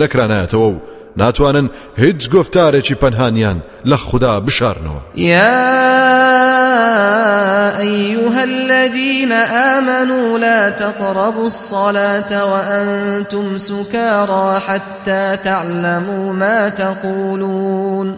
و 0.53 0.79
ناتوانن 1.17 1.69
هیچ 1.97 2.29
گفتارێکی 2.29 2.95
پەنهانیان 2.95 3.57
لە 3.85 3.93
خوددا 3.95 4.39
بشارنەوە. 4.39 5.01
يا 5.15 5.69
أيها 7.79 8.43
الذين 8.43 9.31
آمنوا 9.31 10.37
لا 10.39 10.69
تقربوا 10.69 11.45
الصلاة 11.45 12.45
وأنتم 12.51 13.57
سكارى 13.57 14.59
حتى 14.59 15.37
تعلموا 15.43 16.33
ما 16.33 16.69
تقولون. 16.69 18.17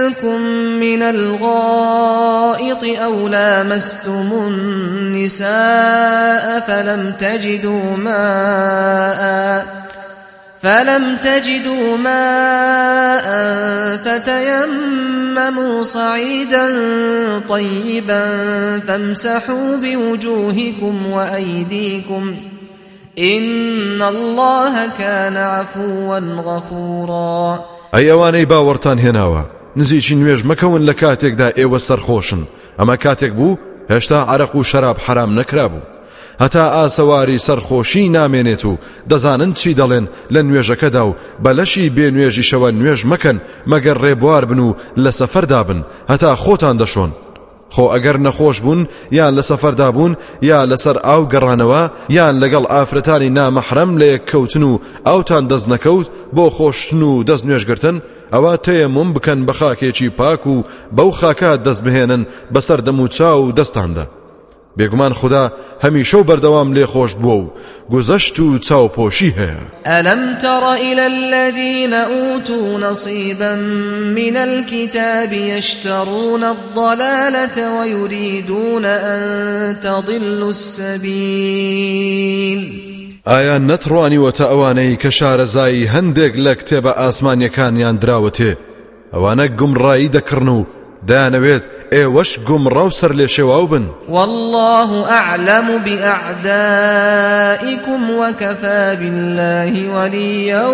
من 0.79 1.03
الغائط 1.03 2.83
أو 2.83 3.27
لامستم 3.27 4.31
النساء 4.47 5.49
فلم 6.67 7.13
تجدوا 7.19 7.97
ماء 7.97 9.65
فلم 10.63 11.17
تجدوا 11.23 11.97
ماء 11.97 13.27
فتيمموا 14.05 15.83
صعيدا 15.83 16.69
طيبا 17.49 18.29
فامسحوا 18.87 19.77
بوجوهكم 19.77 21.11
وأيديكم 21.11 22.35
إن 23.19 24.01
الله 24.01 24.89
كان 24.99 25.37
عفوا 25.37 26.19
غفورا. 26.19 27.59
ئەی 27.93 28.05
ئەوانەی 28.11 28.45
باوەڕتان 28.45 28.97
هێناوە 29.05 29.60
نزیکی 29.75 30.15
نوێژ 30.15 30.41
مەکەون 30.49 30.81
لە 30.89 30.93
کاتێکدا 31.01 31.47
ئێوە 31.59 31.79
سەرخۆشن. 31.87 32.41
ئەمە 32.79 32.95
کاتێک 33.03 33.33
بوو 33.39 33.59
هێشتا 33.91 34.19
عرق 34.33 34.55
و 34.55 34.63
شەراب 34.63 34.97
حرام 35.05 35.31
نەکرابوو. 35.39 35.87
هەتا 36.43 36.65
ئاسەواری 36.75 37.43
سەرخۆشی 37.47 38.11
نامێنێت 38.17 38.63
و 38.65 38.77
دەزانن 39.09 39.51
چی 39.59 39.75
دەڵێن 39.79 40.05
لە 40.33 40.41
نوێژەکەدا 40.47 41.03
و 41.07 41.15
بەلەشی 41.43 41.91
بێ 41.95 42.07
نوێژیشەوە 42.15 42.69
نوێژ 42.79 43.01
مەکەن 43.11 43.37
مەگەر 43.71 43.97
ڕێبوار 44.03 44.43
بن 44.49 44.59
و 44.59 44.75
لە 45.03 45.11
سەفەردا 45.19 45.61
بن. 45.67 45.79
هەتا 46.11 46.31
خۆتان 46.43 46.75
دەشۆن. 46.81 47.11
خۆ 47.75 47.85
ئەگەر 47.93 48.17
نەخۆش 48.25 48.57
بوون 48.65 48.81
یان 49.17 49.33
لە 49.37 49.43
سەفەردا 49.49 49.89
بوون 49.95 50.13
یا 50.49 50.59
لەسەر 50.71 50.97
ئاو 51.07 51.23
گەڕانەوە 51.33 51.83
یان 52.17 52.35
لەگەڵ 52.43 52.63
ئافرەتانی 52.73 53.33
نامەحرەم 53.37 53.91
لە 53.99 54.05
یەک 54.13 54.23
کەوتن 54.31 54.63
و 54.63 54.79
ئاوتان 55.07 55.43
دەست 55.51 55.67
نەکەوت 55.73 56.07
بۆ 56.35 56.45
خۆشتن 56.57 57.01
و 57.09 57.23
دەست 57.29 57.43
نوێژگرتن 57.47 57.97
ئەوە 58.33 58.53
تەیەمم 58.65 59.09
بکەن 59.15 59.39
بە 59.47 59.53
خاکێکی 59.59 60.09
پاک 60.19 60.43
و 60.47 60.55
بەو 60.97 61.11
خاکات 61.19 61.59
دەست 61.67 61.81
بهێنن 61.85 62.23
بەسەر 62.53 62.79
دەم 62.87 62.99
و 62.99 63.07
چاو 63.07 63.39
و 63.47 63.55
دەستاندا. 63.59 64.05
بێگومان 64.77 65.13
خدا 65.13 65.43
هەمیشە 65.83 66.15
و 66.19 66.27
بەردەوام 66.29 66.69
لێ 66.75 66.85
خۆش 66.93 67.11
بووە 67.21 67.35
و 67.41 67.51
گوزەشت 67.91 68.37
و 68.39 68.59
چاوپۆشی 68.67 69.31
هەیە. 69.39 69.63
ألم 69.87 70.37
تر 70.37 70.63
إلى 70.73 71.05
الذين 71.05 71.93
أوتوا 71.93 72.79
نصيبا 72.79 73.55
من 74.15 74.37
الكتاب 74.37 75.33
يشترون 75.33 76.43
الضلالة 76.43 77.79
ويريدون 77.79 78.85
أن 78.85 79.79
تضلوا 79.83 80.49
السبيل؟ 80.49 81.81
ئایا 83.25 83.57
نەتڕوانیوەتە 83.69 84.45
ئەوانەی 84.51 84.97
کە 85.01 85.09
شارەزایی 85.17 85.89
هەندێک 85.93 86.33
لە 86.45 86.53
کتێبە 86.59 86.91
ئاسمانیەکانیان 87.01 87.95
دراوەتێ؟ 88.01 88.51
ئەوانە 89.13 89.45
گومڕایی 89.59 90.13
دەکردن 90.15 90.49
و 90.49 90.65
دایانەوێت 91.07 91.63
ئێوەش 91.95 92.31
گومڕە 92.47 92.83
و 92.87 92.89
سەر 92.99 93.11
لێ 93.19 93.27
شێواو 93.35 93.65
بن. 93.67 93.85
والله 94.09 94.91
أعلم 95.09 95.67
بأعدائكم 95.85 96.41
وكفى 98.19 98.97
بالله 98.99 99.73
وليا 99.95 100.67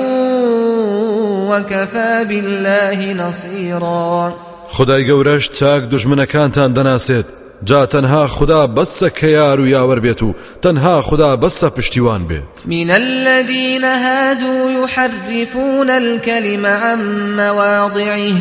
وكفى 1.49 2.25
بالله 2.29 2.99
نصيرا. 3.13 4.33
خدای 4.69 5.03
گەورەش 5.07 5.43
چاک 5.59 5.81
دژمنەکانتان 5.91 6.73
دەناسێت. 6.77 7.46
جا 7.63 7.85
تەنها 7.85 8.27
خدا 8.27 8.67
بەسە 8.67 9.09
کە 9.09 9.23
یار 9.23 9.59
و 9.59 9.67
یاوە 9.67 9.99
بێت 9.99 10.23
و 10.23 10.35
تەنها 10.61 11.01
خدا 11.01 11.37
بەسە 11.37 11.65
پشتیوان 11.65 12.27
بێت 12.27 12.67
من 12.67 12.91
الذين 12.91 13.83
هادوا 13.83 14.71
يحرفون 14.83 15.89
الكلم 15.89 16.65
عن 16.65 16.99
مواضعه 17.37 18.35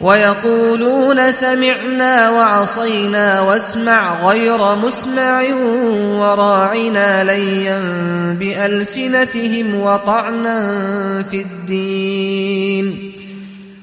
ويقولون 0.00 1.30
سمعنا 1.30 2.30
وعصينا 2.30 3.40
واسمع 3.40 4.28
غير 4.28 4.74
مسمع 4.74 5.42
وراعنا 6.18 7.24
ليا 7.24 7.80
بألسنتهم 8.40 9.74
وطعنا 9.74 10.60
في 11.30 11.40
الدين. 11.40 13.12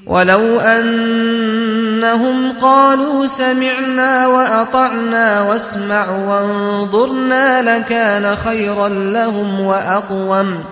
ولو 0.08 0.60
أنهم 0.60 2.52
قالوا 2.52 3.26
سمعنا 3.26 4.26
وأطعنا 4.26 5.42
واسمع 5.42 6.10
وانظرنا 6.28 7.78
لكان 7.78 8.36
خيرا 8.36 8.88
لهم 8.88 9.60
وأقوم. 9.60 10.64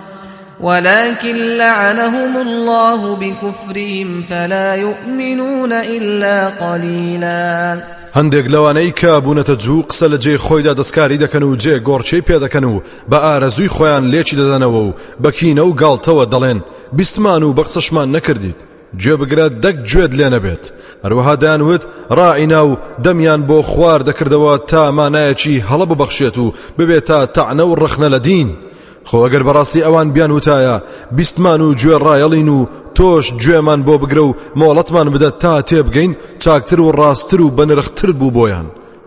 ولكن 0.61 1.57
لعنهم 1.57 2.37
الله 2.37 3.17
بكفرهم 3.17 4.23
فلا 4.31 4.75
يؤمنون 4.75 5.73
إلا 5.73 6.49
قليلا. 6.49 7.79
هەندێک 8.17 8.47
لەوانەی 8.49 8.93
کە 9.01 9.21
بوونەتە 9.25 9.55
جوو 9.65 9.83
قسە 9.83 10.07
لە 10.13 10.19
جێ 10.25 10.37
خۆیدا 10.39 10.75
دەستکاری 10.81 11.21
دەکەن 11.25 11.43
و 11.43 11.57
جێ 11.57 11.83
گۆڕچەی 11.89 12.23
پێ 12.29 12.37
دەکەن 12.45 12.65
و 12.65 12.83
بە 13.11 13.19
ئارەزووی 13.25 13.69
خۆیان 13.69 14.05
لێکی 14.13 14.37
دەدەنەوە 14.37 14.81
و 14.87 14.95
بەکینە 15.23 15.59
و 15.59 15.77
گاڵتەوە 15.81 16.25
دەڵێن 16.33 16.59
بیستمان 16.93 17.43
و 17.43 17.55
بەقسەشمان 17.55 18.09
نەکردیت 18.17 18.59
گوێ 19.01 19.15
بگرە 19.21 19.47
دەک 19.65 19.77
گوێت 19.91 20.13
لێ 20.19 20.29
نەبێت. 20.35 20.65
هەروەها 21.05 21.35
دایانوت 21.43 21.83
ڕائینا 22.19 22.61
و 22.69 22.79
دەمیان 23.05 23.41
بۆ 23.49 23.59
خوار 23.71 24.01
دەکردەوە 24.09 24.53
تا 24.71 24.83
مانایەکی 24.99 25.63
هەڵە 25.69 25.87
ببەخشێت 25.91 26.37
و 26.39 26.53
ببێت 26.79 27.05
تا 27.09 27.19
تەعنە 27.37 27.65
و 27.67 27.77
ڕخنە 27.83 28.09
لە 28.15 28.21
دین. 28.29 28.49
خۆ 29.09 29.17
ئەگەر 29.25 29.43
بەڕاستی 29.47 29.85
ئەوان 29.87 30.09
بیان 30.15 30.33
وتایە 30.37 30.77
بیستمان 31.17 31.61
و 31.63 31.75
گوێ 31.81 31.97
ڕایەڵین 32.05 32.49
و 32.57 32.59
تۆش 32.97 33.27
گوێمان 33.43 33.81
بۆ 33.87 33.95
بگرە 34.03 34.23
و 34.27 34.37
مۆڵەتمان 34.61 35.09
بدە 35.15 35.31
تا 35.43 35.53
تێبگەین 35.69 36.13
چاکتر 36.43 36.81
و 36.81 36.93
ڕاستتر 36.99 37.41
و 37.41 37.55
بەنرختر 37.57 38.11
بوو 38.19 38.35
بۆیان. 38.37 38.67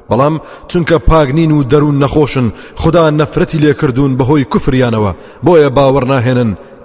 بەڵام 0.10 0.36
چونکە 0.70 0.96
پاگنین 1.10 1.52
و 1.52 1.64
دەروون 1.72 1.98
نەخۆشن 2.04 2.48
خدا 2.82 3.04
نەفرەتی 3.20 3.62
لێکردوون 3.64 4.18
بەهۆی 4.20 4.50
کوفریانەوە 4.52 5.12
بۆیە 5.46 5.70
باوەڕ 5.78 6.06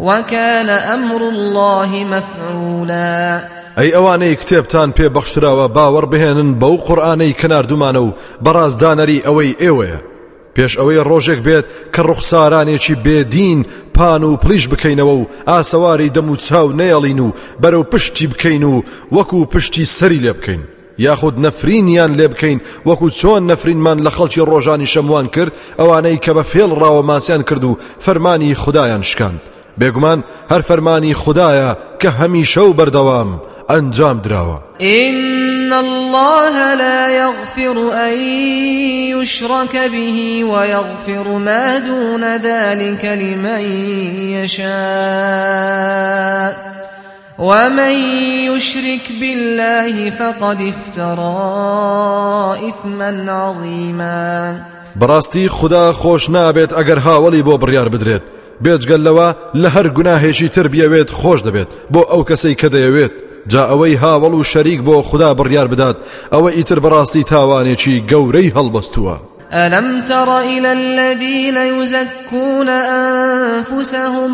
وكان 0.00 0.68
أمر 0.68 1.22
الله 1.28 2.04
مفعولا. 2.04 3.42
ئەی 3.76 3.90
ئەوانەی 3.92 4.36
کتێبتان 4.40 4.92
پێ 4.92 5.08
بەخشراوە 5.16 5.66
باوەڕ 5.76 6.06
بهێنن 6.12 6.50
بەو 6.60 6.76
قورآانەی 6.86 7.36
کەناردومانە 7.40 8.00
و 8.06 8.14
بەڕازدانەری 8.44 9.24
ئەوەی 9.26 9.56
ئێوەیە. 9.62 10.00
پێش 10.56 10.72
ئەوەی 10.78 11.04
ڕۆژێک 11.08 11.40
بێت 11.46 11.66
کە 11.94 12.00
ڕوخسارانێکی 12.08 12.94
بێدین 13.04 13.60
پان 13.94 14.22
و 14.24 14.36
پلیش 14.36 14.68
بکەینەوە 14.68 15.14
و 15.20 15.28
ئاسەواری 15.50 16.12
دەم 16.16 16.28
و 16.30 16.36
چاو 16.46 16.72
نەیەڵین 16.80 17.20
و 17.20 17.34
بەرەو 17.62 17.88
پشتی 17.92 18.26
بکەین 18.26 18.62
و 18.62 18.82
وەکو 19.16 19.46
پشتی 19.52 19.84
سەری 19.96 20.20
لێ 20.24 20.32
بکەین. 20.38 20.62
یاخود 21.06 21.36
نەفرینیان 21.44 22.12
لێ 22.18 22.26
بکەین 22.32 22.60
وەکو 22.88 23.08
چۆن 23.20 23.42
نەفرینمان 23.50 23.98
لە 24.06 24.10
خەڵکی 24.16 24.46
ڕۆژانی 24.50 24.90
شەموان 24.94 25.26
کرد 25.34 25.52
ئەوانەی 25.80 26.20
کە 26.24 26.32
بە 26.36 26.44
فێڵ 26.52 26.70
ڕاوە 26.80 27.02
ماسیان 27.10 27.42
کرد 27.48 27.64
و 27.64 27.78
فەرمانی 28.04 28.54
خدایان 28.62 29.02
شکاند. 29.02 29.40
بێگومان 29.80 30.24
هەر 30.50 30.62
فەرمانی 30.68 31.14
خدایە 31.14 31.70
کە 32.00 32.10
هەمیشە 32.20 32.58
و 32.58 32.76
بەردەوام 32.78 33.30
ئەنجام 33.70 34.20
دراوە 34.24 34.58
إن 34.80 35.72
الله 35.72 36.74
لا 36.74 37.08
يغفر 37.08 37.92
أن 37.92 38.14
يشرك 39.14 39.76
به 39.92 40.44
ويغفر 40.44 41.28
ما 41.28 41.78
دون 41.78 42.24
ذلك 42.36 43.04
لمن 43.04 43.60
يشاء. 44.42 44.70
ومن 47.38 47.94
يشرك 48.50 49.00
بالله 49.20 50.10
فقد 50.10 50.72
افترى 50.72 51.38
إثما 52.68 53.32
عظيما. 53.32 54.54
براستي 54.96 55.48
خدا 55.48 55.92
خوش 55.92 56.30
نابێت 56.30 56.72
ئەگەر 56.72 56.98
هاوڵی 56.98 57.42
بۆ 57.44 57.58
بڕیار 57.58 57.88
بدرێت. 57.88 58.39
بێجگەل 58.64 59.02
لەوە 59.08 59.28
لە 59.62 59.68
هەر 59.74 59.86
گوناهێکی 59.96 60.48
تر 60.54 60.66
بیاوێت 60.72 61.10
خۆش 61.18 61.40
دەبێت 61.46 61.68
بۆ 61.92 62.02
ئەو 62.10 62.22
کەسەی 62.28 62.58
کە 62.60 62.68
دەیەوێت. 62.74 63.12
جا 63.52 63.62
ئەوەی 63.70 63.96
هاوڵ 64.02 64.34
و 64.34 64.42
شەریک 64.52 64.80
بۆ 64.86 65.02
خدا 65.02 65.34
بڕیار 65.38 65.68
بدات 65.72 65.96
ئەوە 66.32 66.50
ئیتر 66.56 66.78
بەڕاستی 66.84 67.28
تاوانێکی 67.32 68.02
گەورەی 68.10 68.52
هەڵبەستووە. 68.56 69.16
ألم 69.52 70.04
تر 70.04 70.38
إلى 70.38 70.72
الذين 70.72 71.56
يزكون 71.56 72.68
أنفسهم؟ 72.68 74.32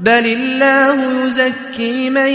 بل 0.00 0.24
الله 0.26 1.26
يزكي 1.26 2.10
من 2.10 2.32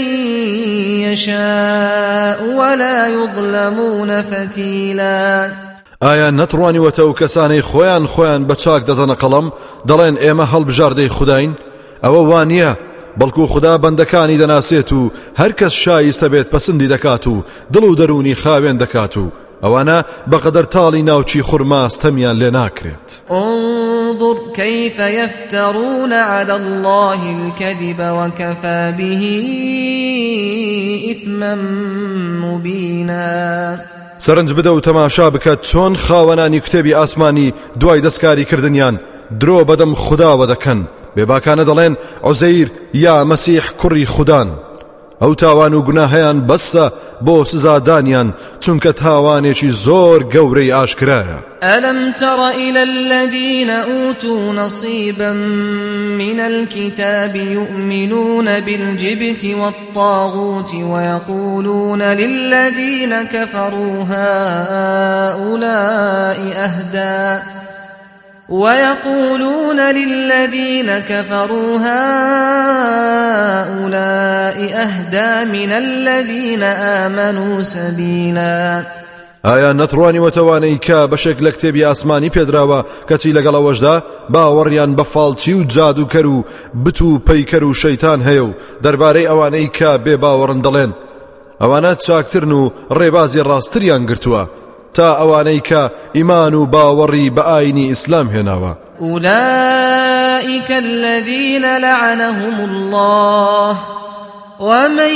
يشاء 1.04 2.42
ولا 2.58 3.08
يظلمون 3.08 4.22
فتيلاً. 4.22 5.67
ئایا 6.00 6.30
نەتڕوانیوەتە 6.30 7.00
و 7.00 7.16
کەسانەی 7.20 7.66
خۆیان 7.70 8.04
خۆیان 8.12 8.42
بە 8.48 8.54
چاک 8.62 8.82
دەدەنە 8.90 9.16
قەڵم 9.22 9.46
دەڵێن 9.88 10.16
ئێمە 10.24 10.46
هەڵبژاردەی 10.52 11.14
خودین 11.16 11.50
ئەوە 12.04 12.22
وانە 12.30 12.70
بەڵکو 13.20 13.44
خدا 13.52 13.74
بەندەکانی 13.82 14.40
دەناسێت 14.42 14.90
و 14.92 15.10
هەر 15.40 15.52
کەس 15.58 15.74
شایستە 15.84 16.26
بێت 16.32 16.48
پەسەندی 16.54 16.90
دەکات 16.94 17.24
و 17.26 17.44
دڵ 17.72 17.84
و 17.84 17.96
دەرونی 18.00 18.38
خاوێن 18.42 18.76
دەکات 18.82 19.14
و 19.16 19.32
ئەوانە 19.62 19.98
بەقدر 20.30 20.66
تاڵی 20.74 21.02
ناوچی 21.10 21.42
خورماستەمیان 21.48 22.36
لێ 22.40 22.50
ناکرێت. 22.58 23.08
انظر 23.30 24.36
كيف 24.54 24.98
يفترون 24.98 26.12
على 26.12 26.52
الله 26.52 27.20
الكذب 27.36 28.00
وكفى 28.18 28.94
به 28.98 29.22
إثما 31.12 31.54
مبينا. 32.44 33.97
سەرنج 34.28 34.52
بدە 34.52 34.72
و 34.72 34.80
تەماشا 34.80 35.30
بکات 35.30 35.60
چۆن 35.70 35.92
خاوەنانی 36.04 36.60
کتێبی 36.64 36.94
ئاسمانی 36.94 37.54
دوای 37.80 38.02
دەستکاری 38.06 38.44
کردنیان 38.50 39.00
درۆ 39.40 39.58
بەدەم 39.68 39.92
خودداوە 40.04 40.46
دەکەن. 40.52 40.80
بێباکانە 41.16 41.64
دەڵێن 41.68 41.94
عزەیر 42.28 42.68
یا 42.94 43.24
مەسیح 43.30 43.64
کوڕی 43.80 44.04
خوددان 44.14 44.48
ئەو 45.22 45.34
تاوان 45.34 45.74
و 45.74 45.82
گوناهیان 45.82 46.38
بەسە 46.48 46.84
بۆ 47.26 47.44
سزادانیان 47.44 48.28
چونکە 48.62 48.90
تاوانێکی 49.02 49.70
زۆر 49.86 50.20
گەورەی 50.34 50.72
ئاشکرایە. 50.76 51.38
ألم 51.62 52.12
تر 52.12 52.50
إلى 52.50 52.82
الذين 52.82 53.70
أوتوا 53.70 54.52
نصيبا 54.52 55.32
من 56.18 56.40
الكتاب 56.40 57.36
يؤمنون 57.36 58.60
بالجبت 58.60 59.44
والطاغوت 59.44 60.74
ويقولون 60.74 62.02
للذين 62.02 63.22
كفروا 63.22 64.04
هؤلاء 65.34 65.58
أهدى؟ 66.56 67.42
ويقولون 68.48 69.80
للذين 69.80 70.98
كفروا 70.98 71.78
هؤلاء 71.78 72.08
أهدى 74.74 75.50
من 75.52 75.72
الذين 75.72 76.62
آمنوا 76.62 77.62
سبيلا 77.62 78.82
ئایا 79.44 79.72
نەتڕوانی 79.72 80.18
وەتەوانەی 80.18 80.78
کە 80.86 81.08
بەشێک 81.12 81.38
لە 81.40 81.50
کتێبی 81.54 81.84
ئاسمانی 81.84 82.30
پێدراوە 82.30 82.84
کەچی 83.08 83.34
لەگەڵەوەشدا 83.36 84.02
باوەڕیان 84.32 84.96
بە 84.98 85.04
فاڵچی 85.12 85.54
و 85.54 85.64
جادوکەر 85.64 86.26
و 86.26 86.44
بت 86.84 87.02
و 87.02 87.18
پەیکەر 87.28 87.62
و 87.62 87.74
شەیتان 87.74 88.20
هەیە 88.28 88.42
و 88.48 88.54
دەربارەی 88.84 89.28
ئەوانەی 89.30 89.70
کە 89.76 89.90
بێ 90.04 90.14
باوەڕن 90.22 90.60
دەڵێن؟ 90.66 90.92
ئەوانە 91.60 91.92
چاکترن 92.04 92.52
و 92.52 92.70
ڕێبازی 92.90 93.46
ڕاستریان 93.48 94.02
گرتووە. 94.10 94.42
تا 94.94 95.16
ئەوانەی 95.20 95.60
کە 95.60 95.90
بە 97.30 97.42
ئاینی 97.42 97.88
ئیسلام 97.88 98.28
هێناوە. 98.30 98.76
أولئك 99.00 100.70
الذين 100.70 101.78
لعنهم 101.78 102.60
الله. 102.70 103.76
ومن 104.60 105.14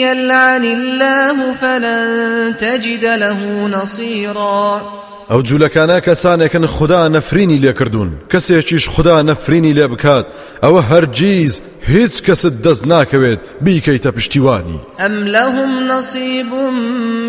يلعن 0.00 0.64
الله 0.64 1.52
فلن 1.52 2.54
تجد 2.60 3.04
له 3.04 3.68
نصيرا. 3.68 4.82
ئەو 5.30 5.40
جوولەکانە 5.48 5.98
کەسانێکن 6.06 6.66
خدا 6.66 7.08
نەفرینی 7.08 7.58
لێکردوون 7.64 8.10
کەسێکیش 8.32 8.84
خدا 8.94 9.22
نەفرینی 9.22 9.74
لێ 9.78 9.86
بکات 9.92 10.26
ئەوە 10.64 10.80
هەرگیز 10.90 11.52
هیچ 11.92 12.14
کەست 12.26 12.54
دەست 12.64 12.84
ناکەوێت 12.92 13.40
بیکەیتە 13.64 14.10
پشتیوانی 14.16 14.80
ئەم 14.98 15.14
لەهم 15.34 15.72
نصیب 15.92 16.52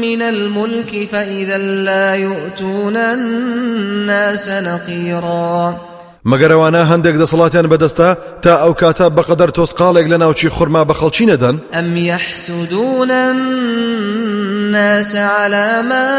من 0.01 0.21
الملك 0.21 0.91
فإذا 1.11 1.57
لا 1.57 2.15
يؤتون 2.15 2.97
الناس 2.97 4.49
نقيرا. 4.49 5.94
مەگەرەوانە 6.31 6.81
هەندێک 6.91 7.15
دەسەڵاتیان 7.21 7.67
بەدەستە 7.71 8.09
تا 8.41 8.51
ئەو 8.61 8.73
کاتە 8.81 9.07
بەقەدەر 9.17 9.49
تۆسقالێک 9.57 10.07
لە 10.11 10.17
ناوچی 10.23 10.49
خورما 10.49 10.81
بە 10.85 10.93
خەڵکی 10.99 11.25
نەدەن. 11.31 11.55
ئەم 11.73 11.97
يحسدون 11.97 13.11
الناس 13.11 15.15
على 15.15 15.81
ما 15.89 16.09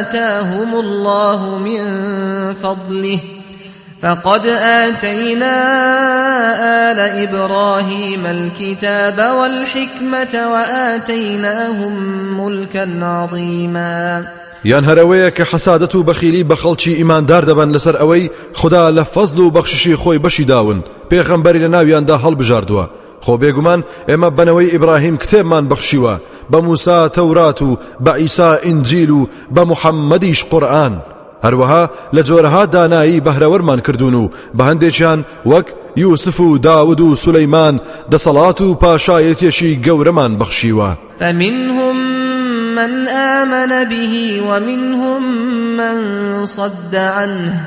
آتاهم 0.00 0.74
الله 0.74 1.58
من 1.58 1.82
فضله. 2.62 3.20
فقد 4.02 4.46
آتينا 4.46 5.56
آل 6.90 7.28
إبراهيم 7.28 8.26
الكتاب 8.26 9.18
والحكمة 9.18 10.52
وآتيناهم 10.52 11.94
ملكا 12.40 12.86
عظيما. 13.02 14.24
یان 14.64 14.84
هەرەوەیە 14.84 15.30
کە 15.36 15.44
حەسادەت 15.50 15.94
و 15.94 16.02
بەخیلی 16.02 16.46
بە 16.50 16.56
خەڵکی 16.62 16.96
ئیماندار 16.98 17.42
دەبن 17.44 17.72
لەسەر 17.76 17.96
ئەوەی 18.00 18.30
خدا 18.54 18.90
لە 18.96 19.04
فەزل 19.14 19.38
و 19.38 19.50
بەخششی 19.50 19.96
خۆی 19.96 20.18
بەشی 20.24 20.44
داون 20.44 20.84
پێخەمبەری 21.10 21.62
لە 21.64 21.68
ناویاندا 21.74 22.16
هەڵبژاردووە. 22.24 22.84
خۆ 23.24 23.34
بێگومان 23.42 23.80
ئێمە 24.08 24.28
بنەوەی 24.36 24.72
ئیبراهیم 24.72 25.16
کتێبمان 25.22 25.64
بەخشیوە 25.70 26.14
بە 26.52 26.58
موسا 26.66 27.08
تەورات 27.08 27.62
و 27.62 27.78
بە 28.04 28.12
ئیسا 28.20 28.50
ئینجیل 28.66 29.10
و 29.10 29.26
بە 29.54 29.62
محەممەدیش 29.70 30.44
قورآن. 30.50 30.94
هەروەها 31.44 31.82
لە 32.14 32.22
جۆرەها 32.28 32.64
دانایی 32.74 33.22
بەهرەوەرمان 33.26 33.80
کردوون 33.86 34.14
و 34.14 34.30
بە 34.56 34.62
هەندێکیان 34.68 35.20
وەک 35.50 35.66
یوسف 35.96 36.40
و 36.40 36.58
داود 36.58 37.00
و 37.00 37.16
سولەیمان 37.16 37.74
دەسەڵات 38.12 38.60
و 38.60 38.76
پاشایەتێکی 38.82 39.78
گەورەمان 39.86 40.32
بەخشیوە. 40.40 40.90
فمنهم 41.20 42.17
من 42.78 43.08
آمن 43.08 43.84
به 43.88 44.42
ومنهم 44.48 45.22
من 45.76 45.96
صد 46.46 46.94
عنه 46.94 47.64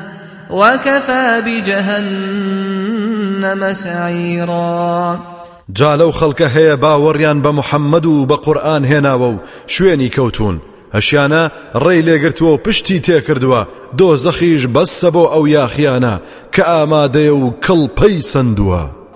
وكفى 0.49 1.41
بجهنم 1.45 2.93
سعيرا. 3.73 5.19
جا 5.73 5.95
لەو 5.95 6.11
خەڵکە 6.11 6.47
هەیە 6.55 6.75
باوەڕیان 6.83 7.41
بە 7.43 7.51
محەممەد 7.59 8.05
و 8.05 8.25
بە 8.27 8.33
قورآن 8.33 8.83
هێناوە 8.85 9.27
و 9.33 9.39
شوێنی 9.67 10.09
کەوتون 10.09 10.55
هەشیانە 10.95 11.43
ڕێی 11.75 12.01
لێگرتووە 12.07 12.51
و 12.51 12.57
پشتی 12.57 13.01
تێکردووە. 13.05 13.61
دۆزەخیش 13.97 14.63
بەسە 14.75 15.09
بۆ 15.15 15.23
ئەو 15.33 15.43
یاخیانە 15.47 16.15
کە 16.55 16.63
ئامادەیە. 16.71 17.33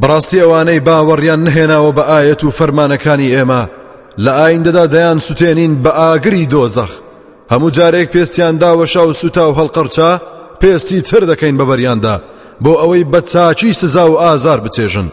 بەڕاستی 0.00 0.42
ئەوانەی 0.42 0.84
باوەڕیان 0.86 1.40
نهێناوە 1.46 1.90
بە 1.98 2.04
ئاەت 2.10 2.40
و 2.44 2.54
فەرمانەکانی 2.58 3.32
ئێمە. 3.34 3.62
لە 4.24 4.32
ئایندەدا 4.38 4.84
دەیان 4.94 5.18
سوتێنین 5.26 5.72
بە 5.84 5.90
ئاگری 6.00 6.48
دۆزەخ. 6.52 6.92
هەموو 7.52 7.74
جارێک 7.76 8.08
پێستیان 8.14 8.54
داوەشا 8.62 9.02
و 9.06 9.12
سوتا 9.20 9.44
و 9.48 9.56
هەڵقەرچا 9.58 10.10
پێستی 10.60 11.00
تر 11.08 11.22
دەکەین 11.30 11.56
بە 11.58 11.64
بەریاندا. 11.70 12.16
بۆ 12.64 12.72
ئەوەی 12.80 13.04
بە 13.12 13.20
چاچی 13.30 13.72
سزا 13.80 14.04
و 14.10 14.20
ئازار 14.22 14.58
بچێژن. 14.64 15.08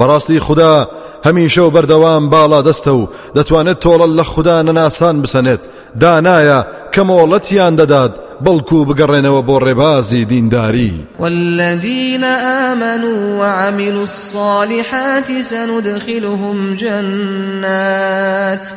بەڕاستی 0.00 0.38
خوددا 0.46 0.88
هەمیشە 1.26 1.58
و 1.58 1.72
بەردەوام 1.76 2.24
باڵا 2.32 2.60
دەستە 2.68 2.92
و 3.00 3.08
دەتوانێت 3.36 3.78
تۆڵە 3.84 4.06
لە 4.18 4.24
خوددا 4.32 4.62
نەناسان 4.62 5.16
بسەنێت. 5.22 5.62
دانایە 6.02 6.60
کە 6.94 7.02
مۆڵەتیان 7.08 7.74
دەدات 7.80 8.12
بەڵکو 8.44 8.78
بگەڕێنەوە 8.88 9.42
بۆ 9.48 9.56
ڕێبازی 9.66 10.24
دینداری. 10.30 10.94
والذين 11.18 12.24
آمنوا 12.70 13.38
وعملوا 13.40 14.02
الصالحات 14.02 15.42
سندخلهم 15.42 16.76
جنات. 16.76 18.68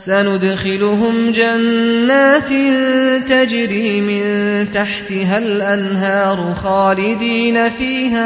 سندخلهم 0.00 1.32
جنات 1.32 2.48
تجري 3.28 4.00
من 4.00 4.24
تحتها 4.72 5.38
الأنهار 5.38 6.54
خالدين 6.54 7.70
فيها 7.70 8.24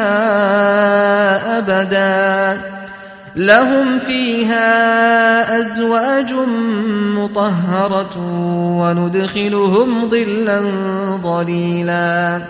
أبدا. 1.59 2.61
لهم 3.37 3.99
فيها 3.99 5.61
أزواج 5.61 6.33
مطهرة 7.17 8.17
وندخلهم 8.81 10.11
ظلا 10.11 10.61
ظليلا. 11.23 12.43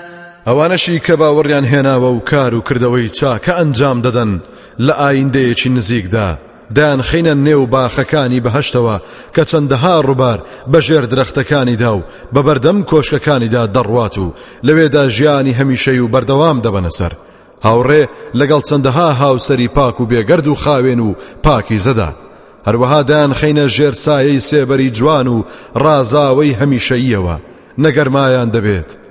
ئەوانەشی 0.46 1.00
کە 1.06 1.16
باوەڕیان 1.16 1.64
هێناوە 1.72 2.10
و 2.16 2.20
کار 2.20 2.54
و 2.54 2.62
کردەوەی 2.68 3.12
چاکە 3.18 3.52
ئەنجام 3.58 4.02
دەدەن 4.02 4.40
لە 4.80 4.92
ئایندەیەکی 5.00 5.66
نزیکدا. 5.66 6.38
دایان 6.76 7.02
خینە 7.02 7.34
نێو 7.46 7.66
باخەکانی 7.66 8.42
بەهشتەوە 8.44 8.96
کە 9.34 9.42
چەندەها 9.50 9.94
ڕووبار 10.06 10.38
بەژێر 10.72 11.04
درەختەکانیدا 11.12 11.92
و 11.96 12.04
بە 12.34 12.40
بەردەم 12.46 12.78
کۆشکەکانیدا 12.90 13.62
دەڕوات 13.74 14.18
و 14.18 14.34
لەوێدا 14.66 15.04
ژیانی 15.16 15.56
هەمیشەی 15.58 15.98
و 16.02 16.10
بەردەوام 16.14 16.58
دەبەنە 16.64 16.92
سەر. 16.98 17.12
هاوڕێ 17.66 18.02
لەگەڵ 18.38 18.62
چەندەها 18.68 19.08
هاوسەری 19.20 19.68
پاک 19.76 20.00
و 20.00 20.08
بێگەرد 20.10 20.46
و 20.48 20.54
خاوێن 20.62 21.00
و 21.06 21.14
پاکی 21.44 21.78
زەدا. 21.78 22.10
هەروەها 22.66 23.00
دایان 23.08 23.32
خینە 23.40 23.66
ژێر 23.74 23.94
سایەی 24.04 24.44
سێبەری 24.48 24.94
جوان 24.98 25.26
و 25.28 25.44
ڕازاوەی 25.82 26.56
هەمیشەییەوە. 26.60 27.36
نەگەرمایان 27.84 28.48
دەبێت. 28.56 28.90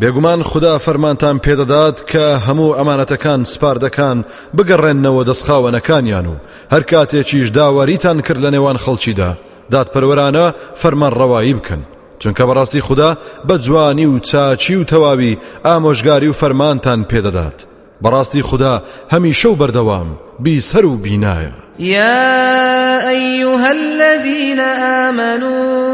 بێگومان 0.00 0.42
خدا 0.42 0.78
فەرمانتان 0.78 1.36
پێدەدات 1.44 1.98
کە 2.10 2.24
هەموو 2.46 2.76
ئەمانەتەکان 2.78 3.40
سپار 3.52 3.76
دەکان 3.84 4.18
بگەڕێننەوە 4.56 5.22
دەستخاوەنەکانیان 5.28 6.26
و 6.32 6.40
هەر 6.72 6.82
کاتێکیش 6.90 7.48
داواریتان 7.56 8.18
کرد 8.26 8.40
لە 8.44 8.50
نێوان 8.54 8.78
خەڵکیدا. 8.84 9.30
دادپەروەرانە 9.72 10.46
فەرمان 10.80 11.12
ڕەوایی 11.20 11.56
بکەن. 11.58 11.82
چونکە 12.20 12.42
بەڕاستی 12.48 12.84
خوددا 12.86 13.10
بە 13.48 13.56
جوانی 13.64 14.06
و 14.06 14.18
چاچی 14.18 14.74
و 14.76 14.84
تەواوی 14.92 15.38
ئامۆژگاری 15.66 16.28
و 16.30 16.38
فەرمانتان 16.40 17.00
پێدەدات. 17.10 17.58
بەڕاستی 18.02 18.46
خوددا 18.48 18.82
هەمیشە 19.12 19.46
و 19.50 19.58
بەردەوام 19.60 20.08
بیسەر 20.44 20.84
و 20.84 20.98
بینایە. 21.04 21.54
يا 21.78 23.08
أيها 23.08 23.70
الذين 23.80 24.60
آمنوا 25.04 25.85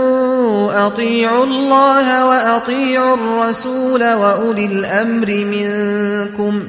أطيعوا 0.87 1.45
الله 1.45 2.27
وأطيعوا 2.27 3.17
الرسول 3.17 4.15
وأولي 4.15 4.67
الأمر 4.67 5.27
منكم. 5.31 6.63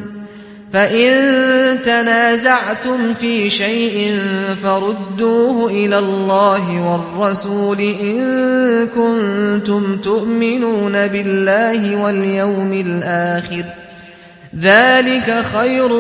فإن 0.73 1.81
تنازعتم 1.85 3.13
في 3.13 3.49
شيء 3.49 4.19
فردوه 4.63 5.71
إلى 5.71 5.99
الله 5.99 6.91
والرسول 6.91 7.79
إن 7.79 8.87
كنتم 8.87 9.97
تؤمنون 9.97 11.07
بالله 11.07 11.95
واليوم 12.03 12.73
الآخر. 12.73 13.63
ذلك 14.61 15.43
خير 15.53 15.93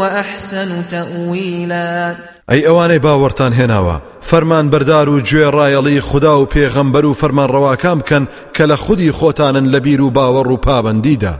وأحسن 0.00 0.68
تأويلا. 0.90 2.14
ئەی 2.52 2.66
ئەوانەی 2.68 3.02
باوەڕتان 3.06 3.52
هێناوە. 3.58 3.96
فەرمان 4.28 4.66
بەردار 4.72 5.08
و 5.08 5.20
گوێ 5.28 5.48
ڕایەڵی 5.56 6.04
خوددا 6.08 6.34
و 6.38 6.48
پێغەمبەر 6.54 7.04
و 7.06 7.18
فەرمان 7.20 7.48
ڕەواکام 7.54 7.98
بکەن 8.00 8.24
کە 8.54 8.64
لە 8.70 8.76
خودی 8.84 9.12
خۆتانن 9.18 9.66
لە 9.72 9.80
بیر 9.84 10.00
و 10.02 10.12
باوەڕ 10.16 10.48
و 10.50 10.56
پابندیدا. 10.66 11.34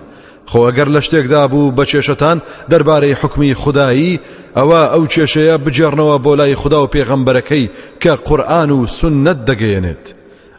خۆ 0.50 0.58
ئەگەر 0.66 0.88
لە 0.94 1.00
شتێکدا 1.06 1.42
بوو 1.52 1.74
بە 1.76 1.84
کێشتان 1.90 2.38
دەربارەی 2.70 3.18
حکمی 3.20 3.54
خودایی 3.54 4.20
ئەوە 4.56 4.80
ئەو 4.92 5.04
کێشەیە 5.12 5.56
بجێڕنەوە 5.64 6.16
بۆ 6.24 6.32
لای 6.40 6.54
خوددا 6.60 6.80
و 6.82 6.90
پێغەمبەرەکەی 6.94 7.70
کە 8.02 8.12
قورآن 8.26 8.70
و 8.70 8.86
سنت 8.86 9.38
دەگەیەنێت. 9.48 10.04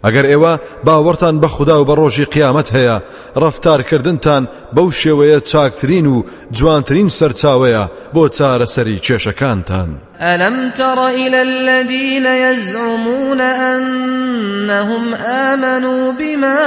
ئەگەر 0.05 0.25
ئێوە 0.31 0.53
باوەڕتان 0.85 1.35
بە 1.41 1.47
خوددا 1.55 1.75
و 1.81 1.87
بە 1.89 1.93
ڕۆژی 1.99 2.31
قیامەت 2.33 2.67
هەیە 2.75 2.97
ڕفتارکردنتان 3.41 4.43
بەو 4.75 4.89
شێوەیە 5.01 5.39
چاکترین 5.51 6.05
و 6.05 6.23
جوانترین 6.57 7.09
سەرچاوەیە 7.17 7.83
بۆ 8.13 8.23
چارەسەری 8.37 9.01
کێشەکانتان. 9.05 9.89
ألم 10.21 10.69
تر 10.69 11.07
إلى 11.07 11.41
الذين 11.41 12.25
يزعمون 12.25 13.41
أنهم 13.41 15.13
آمنوا 15.13 16.11
بما 16.11 16.61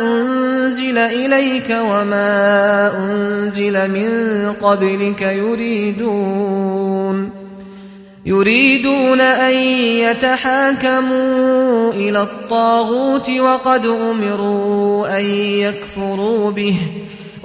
أنزل 0.00 0.98
إليك 0.98 1.70
وما 1.70 2.92
أنزل 2.98 3.90
من 3.90 4.12
قبلك 4.52 5.22
يريدون 5.22 6.76
يريدون 8.26 9.20
أن 9.20 9.54
يتحاكموا 10.02 11.92
إلى 11.92 12.22
الطاغوت 12.22 13.30
وقد 13.30 13.86
أمروا 13.86 15.18
أن 15.18 15.24
يكفروا 15.34 16.50
به 16.50 16.76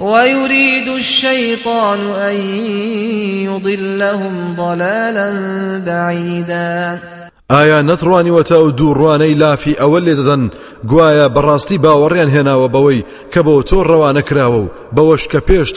ويريد 0.00 0.88
الشيطان 0.88 1.98
أن 2.00 2.34
يضلهم 3.46 4.54
ضلالا 4.56 5.30
بعيدا. 5.86 6.98
ئایا 7.52 7.82
نەتڕوانیوەتە 7.82 8.52
و 8.52 8.70
دووڕوانەی 8.70 9.36
لافی 9.36 9.74
ئەوە 9.74 10.00
لێ 10.00 10.14
دەدەن 10.16 10.50
گوایە 10.90 11.28
بەڕاستی 11.34 11.78
باوەڕیان 11.84 12.30
هێناوە 12.34 12.68
بەوەی 12.74 13.04
کە 13.32 13.40
بۆ 13.46 13.62
تۆ 13.68 13.78
ڕەوانە 13.90 14.22
کراوە 14.28 14.60
و 14.62 14.70
بەوەش 14.96 15.22
کە 15.32 15.40
پێش 15.48 15.68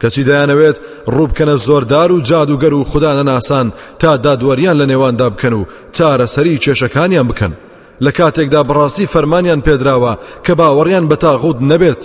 کەچی 0.00 0.26
دەیانەوێت 0.28 0.76
ڕووبکەنە 1.14 1.56
زۆردار 1.66 2.10
و 2.12 2.20
جادوگەر 2.28 2.72
و 2.72 2.84
خوددا 2.90 3.12
نەناسان 3.18 3.72
تا 4.00 4.16
دادوەریان 4.24 4.76
لە 4.80 4.86
نێواندا 4.90 5.28
بکەن 5.34 5.52
و 5.52 5.66
چارەسەری 5.96 6.60
کێشەکانیان 6.64 7.26
بکەن 7.30 7.52
لە 8.04 8.10
کاتێکدا 8.18 8.62
بەڕاستی 8.68 9.10
فەرمانیان 9.12 9.60
پێدراوە 9.66 10.12
کە 10.44 10.52
باوەڕیان 10.58 11.04
بە 11.10 11.16
تاغوت 11.24 11.58
نەبێت 11.70 12.02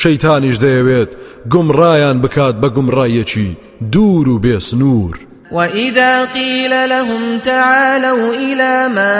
شەیتانیش 0.00 0.56
دەیەوێت 0.64 1.10
گومڕایان 1.52 2.16
بکات 2.24 2.54
بە 2.62 2.68
گومڕایەکی 2.76 3.50
دوور 3.92 4.28
و 4.28 4.40
بێسنوور. 4.44 5.31
وإذا 5.52 6.24
قيل 6.24 6.88
لهم 6.88 7.38
تعالوا 7.38 8.34
إلى 8.34 8.88
ما 8.88 9.16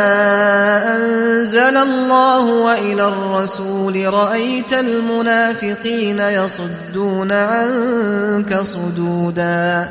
أنزل 0.97 1.77
الله 1.77 2.45
وإلى 2.45 3.09
الرسول 3.09 4.15
رأيت 4.15 4.73
المنافقين 4.73 6.19
يصدون 6.19 7.33
عنك 7.33 8.61
صدودا. 8.63 9.89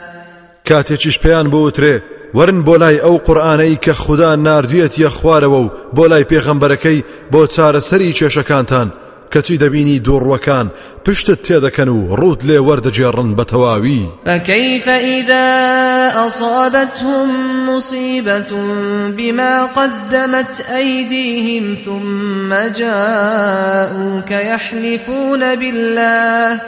کاتێکیش 0.65 1.19
پێیان 1.19 1.47
بۆترێ 1.51 2.01
ورن 2.33 2.63
بۆ 2.63 2.77
لای 2.79 2.97
ئەو 2.99 3.17
قورآانەی 3.25 3.79
کە 3.85 3.89
خوددا 3.89 4.35
نردویەتە 4.35 5.09
خوارەوە 5.17 5.59
و 5.63 5.71
بۆ 5.95 6.05
لای 6.09 6.25
پێغەمبەرەکەی 6.31 7.03
بۆ 7.31 7.47
چارەسەری 7.53 8.15
کێشەکانتان 8.17 8.87
کەچی 9.33 9.57
دەبینی 9.63 10.01
دووڕوەکان 10.05 10.67
پشتت 11.05 11.39
تێدەکەن 11.47 11.87
و 11.87 12.15
ڕوت 12.15 12.41
لێ 12.47 12.57
وەردەجێڕن 12.67 13.29
بە 13.37 13.45
تەواوی. 13.51 14.09
فكيف 14.25 14.87
إذا 14.87 15.47
أصابتهم 16.25 17.29
مصيبة 17.69 18.51
بما 19.17 19.65
قدمت 19.65 20.65
أيديهم 20.75 21.77
ثم 21.85 22.53
جاءوك 22.53 24.31
يحلفون 24.31 25.55
بالله 25.55 26.61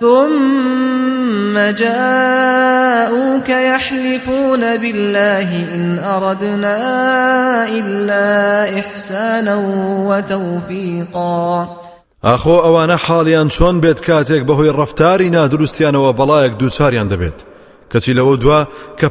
ثم 0.00 1.58
جاءوك 1.58 3.48
يحلفون 3.48 4.76
بالله 4.76 5.74
إن 5.74 5.98
أردنا 5.98 6.78
إلا 7.68 8.78
إحسانا 8.80 9.56
وتوفيقا. 10.08 11.68
ئاخۆ 12.24 12.56
ئەوانە 12.64 12.96
حاڵیان 13.06 13.48
چۆن 13.56 13.76
بێت 13.84 14.00
کاتێک 14.08 14.42
بەهۆی 14.48 14.74
ڕفتاری 14.78 15.32
نادروستیانەوە 15.36 16.10
بەڵایەک 16.18 16.54
دووچاریان 16.60 17.08
دەبێت 17.12 17.38
کەچی 17.92 18.14
لەوە 18.18 18.34
دوا 18.42 18.60
کە 19.00 19.08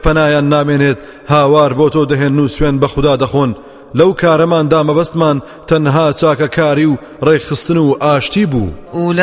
نامێنێت 0.53 0.99
هاوار 1.29 1.71
بۆ 1.73 1.89
تۆ 1.93 2.01
دەهێن 2.11 2.39
و 2.39 2.47
سوێن 2.47 2.75
بە 2.81 2.85
خوددا 2.93 3.17
دەخۆن 3.23 3.51
لەو 3.95 4.13
کارەماندا 4.13 4.83
مەبەستمان 4.83 5.41
تەنها 5.67 6.13
چاکەکاری 6.13 6.85
و 6.85 6.97
ڕێکخستن 7.23 7.77
و 7.77 7.97
ئاشتی 8.01 8.45
بوو. 8.45 8.69
أولئك 8.93 9.19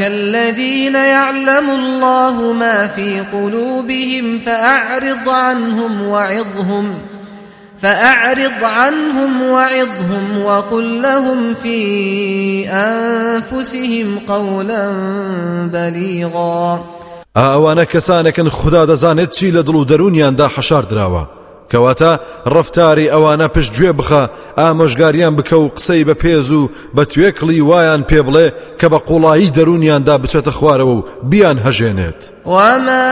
الذين 0.00 0.94
يعلم 0.94 1.70
الله 1.70 2.52
ما 2.52 2.86
في 2.86 3.20
قلوبهم 3.32 4.38
فأعرض 4.44 5.28
عنهم 5.28 6.08
وعظهم 6.08 6.94
فأعرض 7.82 8.64
عنهم 8.64 9.42
وعظهم 9.42 10.44
وقل 10.44 11.02
لهم 11.02 11.54
في 11.54 12.68
أنفسهم 12.68 14.18
قولا 14.28 14.92
بليغا. 15.72 16.80
ئەوانە 17.36 17.84
کەسانێکن 17.92 18.48
خوددا 18.48 18.86
دەزانێت 18.86 19.30
چی 19.30 19.52
لە 19.52 19.62
دڵ 19.66 19.74
و 19.74 19.84
دەرونیاندا 19.84 20.48
حەشار 20.56 20.84
دراوە. 20.90 21.24
کەواتە 21.72 22.12
ڕفتاری 22.54 23.10
ئەوانە 23.12 23.48
پشت 23.54 23.72
گوێ 23.76 23.92
بخە. 23.98 24.22
ئامۆژگاریان 24.58 25.34
بکە 25.38 25.56
و 25.62 25.68
قسەی 25.76 26.04
بە 26.08 26.14
پێز 26.22 26.50
و 26.58 26.70
وایان 27.68 28.02
پێ 28.10 28.20
بڵێ 28.26 28.46
کە 28.80 28.86
بە 28.92 28.98
قوڵایی 29.08 29.54
دەرونیاندا 29.56 30.14
بچێتە 30.22 30.52
بیان 31.30 31.58
هەژێنێت. 31.66 32.20
وما 32.46 33.06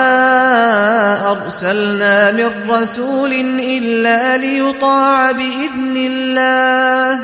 أرسلنا 1.33 2.33
من 2.33 2.51
رسول 2.71 3.33
إلا 3.61 4.37
ليطاع 4.37 5.33
بإذن 5.33 5.97
الله 5.97 7.21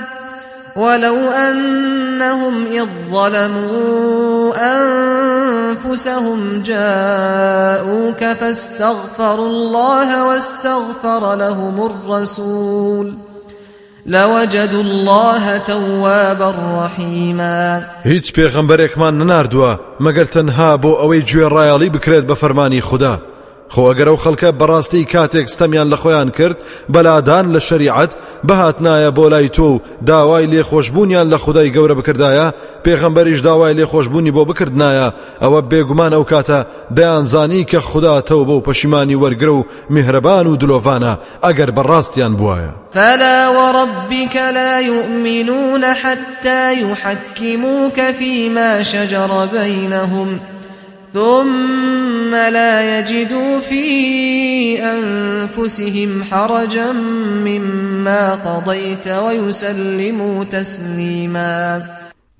ولو 0.76 1.16
أنهم 1.30 2.66
إذ 2.66 2.86
ظلموا 3.10 4.52
أنفسهم 5.84 6.62
جاءوك 6.62 8.24
فاستغفروا 8.40 9.46
الله 9.46 10.26
واستغفر 10.26 11.34
لهم 11.34 11.90
الرسول 11.90 13.12
لوجدوا 14.06 14.82
الله 14.82 15.58
توابا 15.58 16.54
رحيما. 16.84 17.82
هیچ 18.04 18.32
پێغەمبەرێکمان 18.32 19.14
نەناردووە 19.20 19.78
مەگەر 20.00 20.26
تەنها 20.34 20.76
بۆ 20.82 20.92
ئەوەی 21.00 21.22
گوێ 21.30 21.48
ڕایەڵی 21.54 21.90
بکرێت 21.96 22.26
بە 22.26 22.34
فەرمانی 22.34 22.80
خوددا. 22.80 23.33
خۆ 23.74 23.82
ئەگەر 23.90 24.08
ئەو 24.10 24.18
خەڵکە 24.24 24.50
بەڕاستی 24.60 25.08
کاتێک 25.12 25.46
ستەمیان 25.54 25.88
لە 25.92 25.96
خۆیان 26.02 26.30
کرد 26.38 26.56
بەلادان 26.94 27.46
لە 27.54 27.60
شریعەت 27.68 28.12
بەهات 28.48 28.76
نایە 28.84 29.10
بۆ 29.16 29.24
لای 29.32 29.48
تۆ 29.56 29.60
و 29.60 29.80
داوای 30.06 30.46
لێخۆشببوونیان 30.52 31.26
لە 31.32 31.38
خدای 31.44 31.72
گەورە 31.74 31.94
بکردایە 31.98 32.46
پێغەمبەریش 32.84 33.40
داوای 33.48 33.74
لێخۆشببوونی 33.78 34.32
بۆ 34.36 34.42
بکردایە 34.50 35.08
ئەوە 35.42 35.60
بێگومان 35.70 36.12
ئەو 36.16 36.24
کاتە 36.30 36.60
دەیانزانی 36.96 37.66
کە 37.70 37.80
خوددا 37.88 38.20
تەو 38.28 38.40
بۆ 38.48 38.56
پەشیمانی 38.66 39.20
وەرگرە 39.22 39.54
و 39.58 39.66
میهرەبان 39.94 40.46
و 40.46 40.58
دلۆڤانە 40.62 41.12
ئەگەر 41.44 41.70
بەڕاستیان 41.76 42.34
بواە 42.40 42.70
فلا 42.94 43.50
وربك 43.58 44.36
لا 44.36 44.80
يؤمنون 44.80 45.84
حتى 45.84 46.74
يحكموك 46.74 48.00
فيما 48.18 48.82
شجر 48.82 49.46
بينهم. 49.46 50.40
ثم 51.14 52.34
لا 52.34 52.98
يجدوا 52.98 53.60
في 53.60 53.86
أنفسهم 54.82 56.22
حرجا 56.22 56.92
مما 57.46 58.34
قضيت 58.34 59.08
ويسلموا 59.08 60.44
تسليما. 60.44 61.82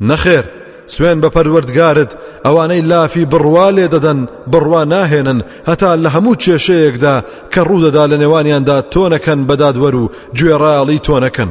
نەخێر 0.00 0.44
سوێن 0.86 1.20
بە 1.20 1.28
پەروەردگارت 1.30 2.10
ئەوانەی 2.44 2.82
لافی 2.82 3.26
بڕوا 3.26 3.70
لێ 3.70 3.88
دەدەن 3.94 4.28
بڕوا 4.52 4.84
ناهێنن 4.84 5.42
هەتا 5.68 5.96
لە 5.96 6.08
هەموو 6.14 6.40
کێشەیەکدا 6.42 7.16
کە 7.52 7.60
ڕوودەدا 7.68 8.04
لە 8.10 8.16
نێوانیاندا 8.22 8.82
تۆنەکەن 8.94 9.40
بەدادوەر 9.48 9.94
و 9.94 10.10
گوێڕاڵی 10.38 11.02
تۆنەکەن. 11.06 11.50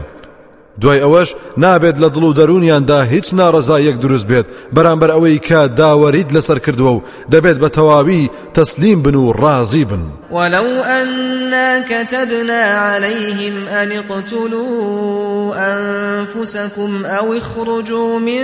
دوای 0.81 0.99
ئەوەش 1.03 1.29
نابێت 1.57 1.97
لە 2.03 2.09
دڵ 2.15 2.23
و 2.23 2.33
دەرونیاندا 2.39 2.99
هیچ 3.13 3.27
ناڕزایەک 3.39 3.97
دروست 4.03 4.27
بێت. 4.27 4.45
بەرامبەر 4.75 5.09
ئەوەی 5.13 5.39
کە 5.47 5.59
داوەریت 5.79 6.29
لەسەر 6.35 6.59
کردووە 6.65 6.91
و 6.95 7.03
دەبێت 7.33 7.57
بە 7.63 7.69
تەواوی 7.77 8.29
تەسلیم 8.53 9.01
بن 9.05 9.15
و 9.15 9.33
ڕازی 9.33 9.85
بن. 9.89 10.03
ولو 10.31 10.67
أنا 10.99 11.79
كتبنا 11.79 12.63
عليهم 12.63 13.67
أن 13.67 13.91
اقتلوا 13.91 15.53
أنفسكم 15.55 17.05
أو 17.05 17.33
اخرجوا 17.33 18.19
من 18.19 18.43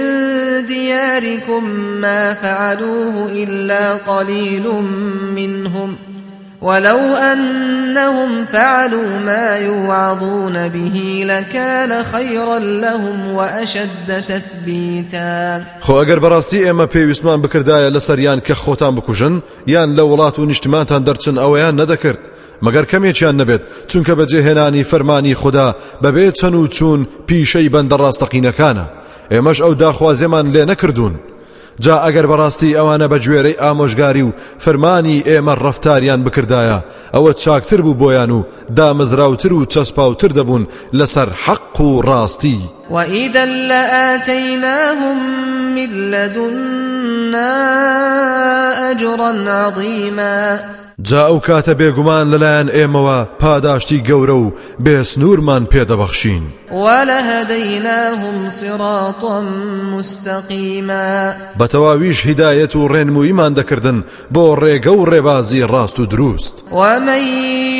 دياركم 0.67 1.63
ما 2.01 2.34
فعلوه 2.34 3.32
إلا 3.32 3.93
قليل 3.93 4.65
منهم 5.36 5.95
ۖ. 6.15 6.18
ولو 6.62 7.16
أنهم 7.16 8.45
فعلوا 8.45 9.20
ما 9.26 9.57
يوعظون 9.57 10.70
به 10.70 11.24
لكان 11.26 12.03
خيرا 12.03 12.60
لهم 12.60 13.32
وأشد 13.34 14.24
تثبيتا. 14.28 15.64
خۆ 15.82 15.91
ئەگەر 15.91 16.20
بەڕاستی 16.20 16.66
ئێمە 16.66 16.88
پێویستمان 16.93 17.41
بکردایە 17.41 17.93
لە 17.95 17.99
سەریان 17.99 18.39
کە 18.39 18.53
خۆتان 18.53 18.95
بکوژن 18.95 19.41
یان 19.68 19.95
لە 19.95 19.99
وڵات 19.99 20.39
و 20.39 20.45
نیشتمانتان 20.45 21.05
دەرچن 21.05 21.36
ئەوەیان 21.38 21.76
نەدەکرد. 21.82 22.20
مەگەر 22.66 22.86
کەمێکیان 22.91 23.36
نەبێت 23.41 23.62
چونکە 23.89 24.14
بەجێهێنانی 24.20 24.84
فەرمانی 24.91 25.34
خوددا 25.34 25.76
بەبێت 26.03 26.36
چەند 26.39 26.55
و 26.55 26.68
چوون 26.68 27.07
پیشەی 27.28 27.70
بەندە 27.74 27.95
ڕاستەقینەکانە 28.01 28.86
ئێمەش 29.32 29.62
ئەو 29.62 29.74
داخوازێمان 29.84 30.45
لێ 30.53 30.64
نەکردوون. 30.72 31.16
جا 31.80 31.95
ئەگەر 32.05 32.25
بەڕاستی 32.32 32.75
ئەوانە 32.77 33.07
بە 33.11 33.17
گوێرەی 33.25 33.59
ئامۆژگاری 33.63 34.23
و 34.27 34.36
فەرمانی 34.63 35.23
ئێمە 35.30 35.53
ڕفتاریان 35.63 36.21
بکردایە 36.25 36.80
ئەوە 37.15 37.32
چاکتر 37.43 37.82
بوو 37.82 37.99
بۆیان 38.01 38.32
و 38.32 38.45
دامەزراوتر 38.77 39.51
و 39.53 39.65
چەسپاوتر 39.73 40.32
دەبوون 40.38 40.63
لەسەر 40.93 41.30
حەق 41.43 41.82
و 41.82 42.01
ڕاستی. 42.07 42.59
وئیدە 42.95 43.45
لە 43.69 43.82
ئاتەیناهم 43.95 45.19
من 45.75 45.91
لەدنا 46.11 47.53
ئەجڕەن 48.82 49.47
عظیمە 49.47 50.78
جا 51.02 51.22
ئەو 51.28 51.39
کاتە 51.39 51.74
بێگومان 51.80 52.26
لەلایەن 52.34 52.70
ئێمەوە 52.76 53.20
پاداشتی 53.41 54.04
گەورە 54.10 54.38
و 54.43 54.54
بێسنوورمان 54.86 55.64
پێدەبەخشین. 55.72 56.43
وەلە 56.84 57.20
هەدەیناهم 57.32 58.38
سڕاتۆم 58.60 59.47
مستەقیمە 59.93 61.08
بەتەواویش 61.60 62.20
هیدایەت 62.28 62.76
و 62.76 62.88
ڕێنمویمان 62.93 63.54
دەکردن 63.60 63.97
بۆ 64.34 64.45
ڕێگە 64.62 64.93
و 64.97 65.06
ڕێبازی 65.12 65.68
ڕاست 65.72 66.00
و 66.00 66.06
دروست. 66.06 66.64
ومن 66.72 67.24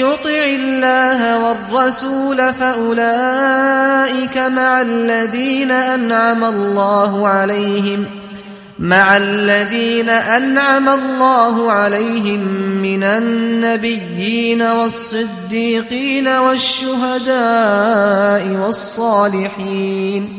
يطع 0.04 0.40
الله 0.60 1.20
والرسول 1.44 2.52
فأولئك 2.60 4.38
مع 4.38 4.82
الذين 4.82 5.72
أنعم 5.72 6.44
الله 6.44 7.28
عليهم 7.28 8.06
مع 8.80 9.18
الذين 9.18 10.10
أنعم 10.10 10.90
الله 10.90 11.72
عليهم 11.72 12.40
من 12.82 13.04
النبيين 13.04 14.62
والصديقين 14.62 16.28
والشهداء 16.28 17.28
والصالحين. 18.62 20.30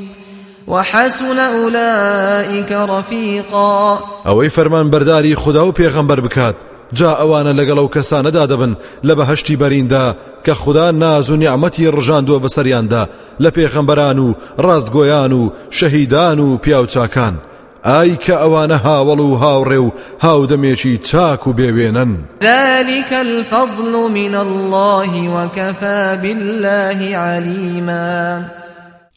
وحسن 0.68 1.38
أولئك 1.38 2.72
رفيقا. 2.72 3.99
ئەوەی 4.24 4.49
فەرمان 4.49 4.91
بەرداری 4.91 5.34
خدا 5.34 5.66
و 5.66 5.72
پێغەمبەر 5.72 6.20
بکات. 6.20 6.57
جا 6.93 7.14
ئەوانە 7.14 7.53
لەگەڵ 7.57 7.78
ئەو 7.78 7.88
کەسانەدا 7.97 8.47
دەبن 8.47 8.72
لە 9.05 9.14
بەهشتی 9.14 9.57
بەریندا 9.57 10.14
کە 10.47 10.55
ناز 10.93 11.30
و 11.30 11.36
نیعممەتی 11.36 11.91
ڕژاندووە 11.91 12.41
بەسەریاندا 12.45 13.09
لە 13.41 13.51
پێخەمبەران 13.51 14.18
و 14.18 14.34
ڕاستگۆیان 14.59 15.32
و 15.32 16.57
پیاوچاکان. 16.57 17.49
ئای 17.85 18.16
کە 18.16 18.35
ئەوانە 18.43 18.78
هاوڵ 18.87 19.20
و 19.20 19.39
هاوڕێ 19.43 19.78
و 19.87 19.93
هاودەمێکی 20.24 20.99
چاک 21.09 21.47
و 21.47 21.53
بێوێنن 21.53 22.12
ذلك 22.43 23.12
الفضل 23.12 24.11
من 24.11 24.35
الله 24.35 25.12
وكفى 25.37 26.18
بالله 26.22 27.16
عليما. 27.16 28.41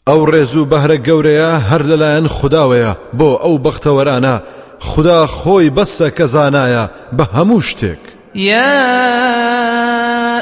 ئەو 0.06 0.26
ڕێز 0.26 0.56
و 0.56 0.66
بەهرە 0.70 0.96
گەورەیە 1.06 1.52
هەر 1.70 1.82
لەلایەن 1.90 2.28
خداوەیە 2.28 2.96
بۆ 3.18 3.30
ئەو 3.44 3.58
بەختەوەرانە 3.64 4.36
خدا 4.80 5.26
خۆی 5.26 5.70
بەسە 5.76 6.08
کە 6.16 6.24
زانایە 6.34 6.84
بە 7.16 7.24
هەموو 7.36 7.60
شتێک. 7.60 8.13
يا 8.34 8.88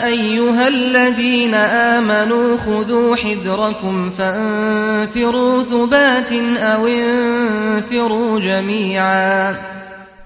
أيها 0.07 0.69
الذين 0.69 1.55
آمنوا 1.55 2.59
خذوا 2.59 3.17
حذركم 3.17 4.11
فانفروا 4.19 5.63
ثبات 5.63 6.33
أو 6.57 6.87
انفروا 6.87 8.41
جميعا. 8.41 9.55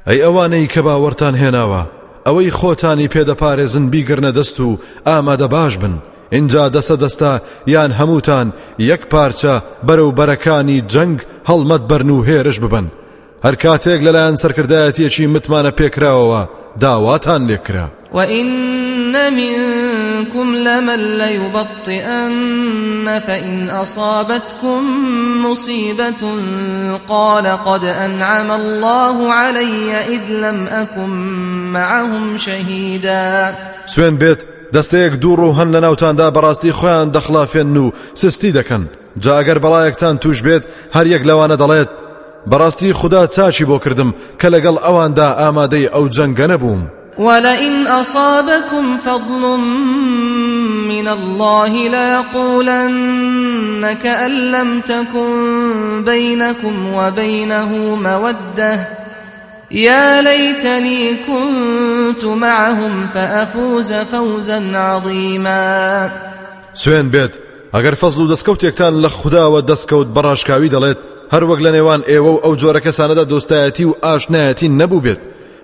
ئەی 0.06 0.22
ئەوانەی 0.22 0.68
کە 0.72 0.78
باوەڕتان 0.78 1.34
هێناوە 1.42 1.82
ئەوەی 2.26 2.50
خۆتانی 2.50 3.08
پێدەپارێزن 3.08 3.90
بیگرنە 3.90 4.32
دەست 4.38 4.60
و 4.60 4.78
ئامادە 5.06 5.48
باش 5.50 5.76
بن. 5.76 5.94
اینجا 6.32 6.70
دەسە 6.70 6.96
دەستا 7.02 7.40
یان 7.66 7.92
هەمووتان 7.92 8.52
یەک 8.78 9.00
پارچە 9.12 9.62
بەرەو 9.86 10.14
بەرەکانی 10.18 10.84
جەنگ 10.92 11.18
هەڵمەت 11.48 11.82
بەرن 11.90 12.10
و 12.10 12.24
هێرش 12.24 12.58
ببن. 12.60 12.86
هەر 13.44 13.54
کاتێک 13.54 14.00
لەلایەن 14.06 14.36
سەرکردایەتیەکی 14.42 15.30
متمانە 15.34 15.72
پێکراوەوە. 15.78 16.65
داواتان 16.80 17.46
لێکرا 17.46 17.88
وإن 18.12 19.34
منكم 19.34 20.54
لمن 20.54 21.18
ليبطئن 21.18 23.20
فإن 23.26 23.70
أصابتكم 23.70 24.82
مصيبة 25.46 26.34
قال 27.08 27.46
قد 27.46 27.84
أنعم 27.84 28.52
الله 28.52 29.32
علي 29.32 29.94
إذ 29.94 30.30
لم 30.30 30.66
أكن 30.66 31.10
معهم 31.72 32.38
شهيدا. 32.38 33.54
سوێن 33.86 34.18
بێت 34.18 34.38
دەستەیەک 34.74 35.20
دووڕ 35.22 35.40
و 35.40 35.52
هەن 35.52 35.74
لە 35.74 35.80
ناوتاندا 35.80 36.30
بەڕاستی 36.30 36.72
خۆیان 36.72 37.12
دەخلافێن 37.16 37.76
و 37.76 37.92
سستی 38.14 38.52
دەکەن 38.52 38.82
جا 39.18 39.42
ئەگەر 39.42 39.58
بەڵایەکتان 39.58 40.18
توش 40.20 40.42
بێت 40.42 40.62
هەر 40.94 41.06
یەک 41.06 41.22
لەوانە 41.22 41.56
دەڵێت 41.62 42.05
بەڕاستی 42.50 42.92
خوددا 42.92 43.26
چاچی 43.26 43.64
بۆ 43.64 43.78
کردم 43.84 44.14
کە 44.40 44.46
لەگەڵ 44.54 44.76
ئەواندا 44.84 45.28
ئامادەی 45.40 45.90
ئەو 45.94 46.08
جەنگە 46.08 46.46
نەبووم. 46.52 46.82
ولئن 47.18 47.86
أصابكم 47.86 48.98
فضل 49.06 49.56
من 50.88 51.08
الله 51.08 51.88
ليقولن 51.88 53.92
كأن 53.92 54.30
لم 54.30 54.80
تكن 54.80 56.04
بينكم 56.04 56.94
وبينه 56.94 57.96
مودة. 57.96 58.88
يا 59.70 60.22
ليتني 60.22 61.16
كنت 61.16 62.24
معهم 62.24 63.06
فأفوز 63.14 63.92
فوزا 63.92 64.62
عظيما. 64.74 66.10
سوێن 66.74 67.10
بێت 67.10 67.45
ئەگەر 67.76 67.94
فەزل 68.02 68.20
و 68.22 68.30
دەستکەوتێکتان 68.32 68.94
لە 69.04 69.08
خودداوە 69.18 69.60
دەستکەوت 69.70 70.08
بەڕاشکاوی 70.16 70.72
دەڵێت 70.74 70.98
هەر 71.32 71.42
وەک 71.48 71.60
لە 71.66 71.70
نێوان 71.76 72.02
ئێوە 72.10 72.30
و 72.34 72.42
ئەو 72.44 72.54
جۆرە 72.60 72.80
کەسانەدا 72.86 73.24
دۆستایەتی 73.32 73.84
و 73.88 73.96
ئاشنایەتی 74.04 74.68
نەبوو 74.80 75.04
بێت. 75.04 75.20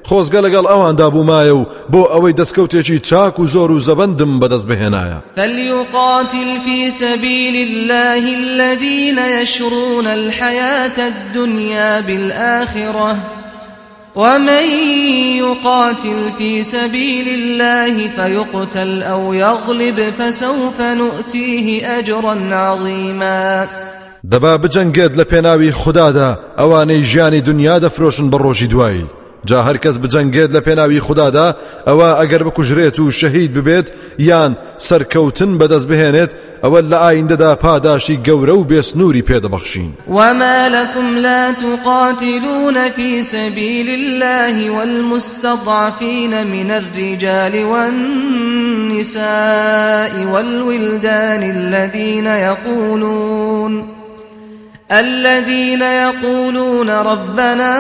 خۆزگە 0.09 0.41
لەگەڵ 0.47 0.65
ئەواندا 0.71 1.09
بوومایە 1.15 1.55
و 1.61 1.67
بۆ 1.93 2.03
ئەوەی 2.13 2.37
دەستکەوتێکی 2.41 2.99
چاک 3.09 3.35
و 3.41 3.47
زۆر 3.55 3.71
و 3.71 3.79
زەبندم 3.89 4.33
بەدەست 4.41 4.67
بهێنایە. 4.71 5.19
فليقاتل 5.37 6.51
في 6.65 6.91
سبيل 6.91 7.57
الله 7.69 8.25
الذين 8.41 9.19
يشرون 9.19 10.07
الحياة 10.07 10.99
الدنيا 11.13 12.01
بالآخرة 12.01 13.42
ومن 14.17 14.65
يقاتل 15.39 16.31
في 16.39 16.63
سبيل 16.63 17.29
الله 17.29 18.09
فيقتل 18.09 19.03
أو 19.03 19.33
يغلب 19.33 20.15
فسوف 20.19 20.81
نؤتيه 20.81 21.99
أجرا 21.99 22.55
عظيما. 22.55 23.69
دەبا 24.25 24.57
بجەنگێت 24.57 25.17
لە 25.17 25.25
پێناوی 25.25 25.71
خوددادا 25.71 26.39
ئەوانەی 26.59 27.05
ژیانی 27.05 27.41
دنیا 27.41 27.81
دەفرۆشن 27.81 28.31
بە 28.31 28.39
ڕۆژی 28.39 28.69
جا 29.45 29.63
هەرکەس 29.69 29.97
بجەنگێت 30.03 30.51
لە 30.57 30.61
پێناوی 30.67 31.01
خوددادا 31.07 31.57
ئەوە 31.89 32.09
ئەگەر 32.21 32.43
بکوژرێت 32.47 32.97
و 33.01 33.11
شەهید 33.11 33.51
ببێت 33.57 33.89
یان 34.19 34.53
سەرکەوتن 34.89 35.53
بەدەست 35.61 35.87
بهێنێت 35.91 36.31
ئەوە 36.65 36.81
لە 36.91 36.99
ئایندەدا 37.05 37.53
پاداشی 37.65 38.21
گەورە 38.27 38.55
و 38.57 38.65
بێسنووری 38.71 39.27
پێدەبەخشین. 39.29 39.91
وما 40.09 40.69
لكم 40.69 41.17
لا 41.17 41.53
تقاتلون 41.53 42.91
في 42.97 43.23
سبيل 43.23 43.89
الله 43.89 44.71
والمستضعفين 44.71 46.47
من 46.47 46.71
الرجال 46.71 47.65
والنساء 47.65 49.13
والولدان 50.33 51.43
الذين 51.43 52.27
يقولون 52.27 54.02
الذين 54.93 55.83
يقولون 55.83 56.91
ربنا 56.91 57.73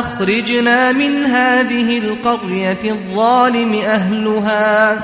أخرجنا 0.00 0.92
من 0.92 1.24
هذه 1.24 1.98
القرية 1.98 2.78
الظالم 2.84 3.74
أهلها 3.74 5.00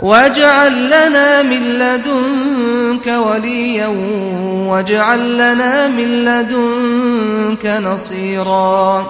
واجعل 0.00 0.86
لنا 0.86 1.42
من 1.42 1.62
لدنك 1.62 3.06
وليا 3.06 3.86
واجعل 4.66 5.34
لنا 5.34 5.88
من 5.88 6.24
لدنك 6.24 7.66
نصيرا. 7.66 9.06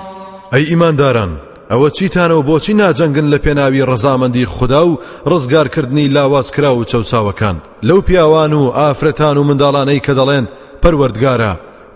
أي 0.54 0.68
إيمان 0.68 0.96
داران 0.96 1.36
ئەوە 1.70 1.90
چیتانە 1.96 2.34
و 2.36 2.42
بۆچی 2.42 2.74
ناجەنگن 2.80 3.26
لە 3.32 3.38
پێناوی 3.44 3.86
ڕەزامەندی 3.90 4.44
خوددا 4.44 4.86
و 4.88 4.98
ڕزگارکردنی 5.26 6.08
لاوازکرا 6.08 6.76
و 6.76 6.84
چەساوەکان 6.84 7.56
لەو 7.82 8.00
پیاوان 8.00 8.52
و 8.52 8.72
ئافرەتان 8.78 9.36
و 9.36 9.44
منداڵانەی 9.48 10.04
کە 10.06 10.12
دەڵێن 10.18 10.46
پەروەردگارە 10.84 11.52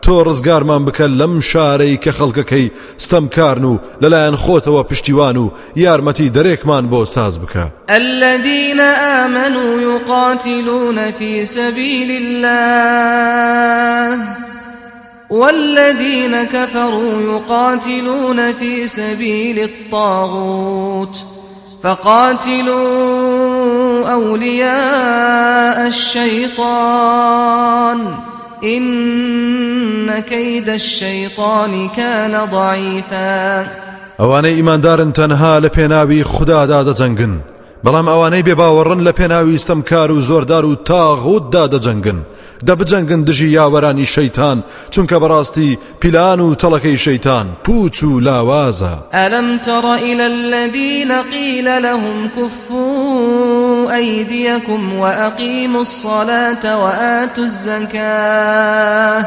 تۆ 0.08 0.16
ڕزگارمان 0.28 0.82
بکە 0.86 1.06
لەم 1.20 1.34
شارەی 1.50 2.00
کە 2.04 2.10
خەڵکەکەی 2.18 2.66
ستەمکارن 3.04 3.64
و 3.70 3.72
لەلایەن 4.02 4.36
خۆتەوە 4.44 4.82
پشتیوان 4.90 5.36
و 5.36 5.52
یارمەتی 5.76 6.32
دەرێکمان 6.36 6.84
بۆ 6.92 7.00
ساز 7.14 7.34
بکە. 7.42 7.64
الذين 7.88 8.80
آمنوا 9.24 9.72
يقاتلون 9.80 10.98
في 11.18 11.44
سبيل 11.44 12.10
الله 12.22 14.18
والذين 15.30 16.44
كفروا 16.44 17.22
يقاتلون 17.22 18.52
في 18.52 18.86
سبيل 18.86 19.58
الطاغوت 19.58 21.16
فقاتلوا 21.82 22.88
أولياء 24.12 25.86
الشيطان. 25.86 27.48
إن 28.64 30.20
كيد 30.20 30.68
الشيطان 30.68 31.88
كان 31.88 32.48
ضعيفا. 32.50 33.66
ئەوانەی 34.18 34.54
ئیماندارن 34.58 35.12
تەنها 35.12 35.60
لە 35.60 35.68
پێناوی 35.68 36.22
خوددادا 36.22 36.84
دەجەنگن 36.92 37.32
بەڵام 37.84 38.06
ئەوانەی 38.08 38.42
بێباوەڕن 38.48 39.00
لە 39.06 39.12
پێناوی 39.18 39.58
ستەمکار 39.58 40.10
و 40.10 40.20
زۆردار 40.20 40.64
و 40.64 40.74
تاغوتدا 40.74 41.68
دەجەنگن 41.68 42.18
دەبجەنگن 42.66 43.22
دژی 43.28 43.48
یاوەرانی 43.58 44.06
شەیتان 44.14 44.58
چونکە 44.90 45.16
بەڕاستی 45.22 45.78
پیلان 46.00 46.40
و 46.40 46.54
تەڵەکەی 46.54 46.96
شەیتان. 47.04 47.46
پوچ 47.64 48.02
و 48.02 48.20
لاوازە. 48.20 48.94
ئەلم 49.12 49.58
تڕ 49.66 49.84
إلى 49.84 50.24
الذين 50.26 51.12
قيل 51.22 51.82
لهم 51.82 52.30
كفوا 52.36 53.96
أيديكم 53.96 54.92
وأقيموا 54.92 55.80
الصلاة 55.80 56.64
وآتوا 56.82 57.44
الزكاة 57.44 59.26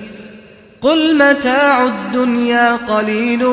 قل 0.81 1.17
متاع 1.17 1.85
الدنيا 1.85 2.75
قليل 2.75 3.43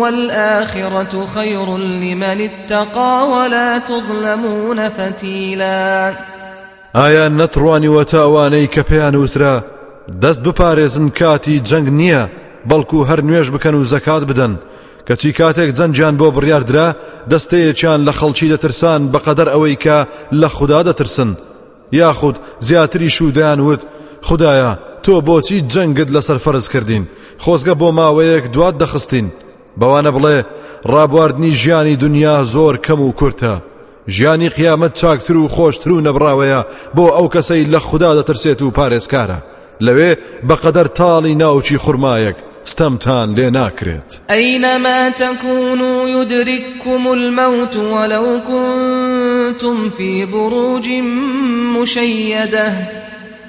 والآخرة 0.00 1.26
خير 1.34 1.76
لمن 1.76 2.40
اتقى 2.40 3.28
ولا 3.28 3.78
تظلمون 3.78 4.88
فتيلا. 4.88 6.14
ئایا 6.94 7.28
نەتڕوانی 7.28 7.88
وەتاوانەی 7.88 8.68
کە 8.74 8.82
پێیان 8.90 9.14
وترا 9.14 9.64
دەست 10.22 10.40
بپارێزن 10.40 11.08
کاتی 11.18 11.62
جەنگ 11.64 11.88
نییە 11.98 12.28
بەڵکو 12.70 13.06
هەر 13.08 13.20
نوێژ 13.20 13.48
بکەن 13.50 13.74
و 13.74 13.84
زەکات 13.84 14.24
بدەن. 14.30 14.52
کەچی 15.08 15.32
کاتێک 15.38 15.70
جەنجیان 15.78 16.14
بۆ 16.20 16.28
بڕیاردرا 16.36 16.88
دەستەیەکیان 17.30 18.00
لە 18.06 18.12
خەڵکی 18.18 18.50
دەترسان 18.52 19.00
بەقەدەر 19.12 19.48
ئەوەی 19.54 19.76
کە 19.84 19.98
لە 20.40 20.48
خوددا 20.56 20.82
دەترسن. 20.88 21.30
یاخود 21.92 22.36
زیاتری 22.60 23.10
شودیان 23.10 23.60
وت 23.60 23.82
خدایە 24.28 24.87
تۆ 25.08 25.20
بۆچی 25.28 25.58
جەنگت 25.72 26.10
لەسەر 26.16 26.38
فەرز 26.44 26.66
کردین؟ 26.72 27.04
خۆزگە 27.44 27.74
بۆ 27.80 27.88
ماوەیەک 27.98 28.44
دوات 28.54 28.74
دەخستین. 28.82 29.26
بەوانە 29.80 30.10
بڵێ 30.16 30.38
ڕابواردنی 30.92 31.52
ژیانی 31.60 31.96
دنیا 32.04 32.36
زۆر 32.54 32.74
کەم 32.86 33.00
و 33.00 33.16
کورتە. 33.18 33.54
ژیانی 34.14 34.48
قیامەت 34.56 34.92
چاکتر 35.00 35.36
و 35.36 35.48
خۆشتر 35.54 35.90
و 35.92 36.04
نەبراوەیە 36.06 36.60
بۆ 36.96 37.06
ئەو 37.16 37.26
کەسەی 37.34 37.68
لە 37.72 37.80
خوددا 37.86 38.10
دەترسێت 38.18 38.60
و 38.62 38.74
پارێزکارە. 38.76 39.38
لەوێ 39.86 40.10
بەقەدەر 40.48 40.88
تاڵی 40.98 41.38
ناوچی 41.42 41.78
خورمایەک 41.84 42.36
ستەمتان 42.72 43.28
لێ 43.36 43.48
ناکرێت. 43.58 44.10
ئەینەما 44.32 45.00
تەکون 45.20 45.80
و 45.90 46.08
یدرککم 46.16 47.02
المەوت 47.18 47.76
ولو 47.76 48.26
كنتم 48.48 49.90
في 49.96 50.26
بروج 50.32 50.88
مشيده 51.74 52.68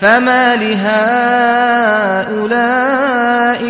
فما 0.00 0.56
لهؤلاء 0.56 0.82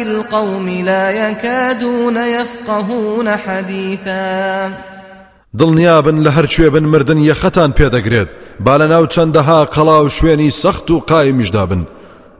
القوم 0.02 0.68
لا 0.68 1.10
يكادون 1.10 2.16
يفقهون 2.16 3.36
حديثا 3.36 4.70
دڵنیابن 5.58 6.24
لە 6.24 6.30
هەرکوێ 6.30 6.68
بن 6.70 6.84
مردن 6.84 7.18
یەخەتان 7.34 7.70
پێدەگرێت. 7.78 8.28
با 8.60 8.78
لە 8.78 8.82
ناو 8.82 9.06
چەندەها 9.06 9.66
قەڵا 9.74 9.98
و 10.04 10.08
شوێنی 10.08 10.50
سەخت 10.50 10.90
و 10.90 11.00
قایمیشدا 11.00 11.66
بن 11.66 11.86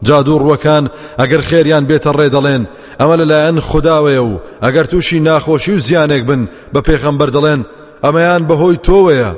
جادو 0.02 0.38
ڕوەکان 0.38 0.84
ئەگەر 1.20 1.40
خێریان 1.48 1.84
بێتە 1.86 2.10
ڕێ 2.18 2.28
دەڵێن 2.34 2.62
ئەمە 3.00 3.16
لەلایەن 3.20 3.58
خودداوەیە 3.68 4.22
و 4.28 4.40
ئەگەر 4.62 4.86
تووشی 4.90 5.20
ناخۆشی 5.20 5.72
و 5.74 5.78
زیانێک 5.86 6.24
بن 6.30 6.48
بە 6.74 6.80
پێخەمبەر 6.88 7.30
دەڵێن 7.36 7.60
ئەمەیان 8.04 8.42
بەهۆی 8.48 8.82
تۆوەیە. 8.86 9.30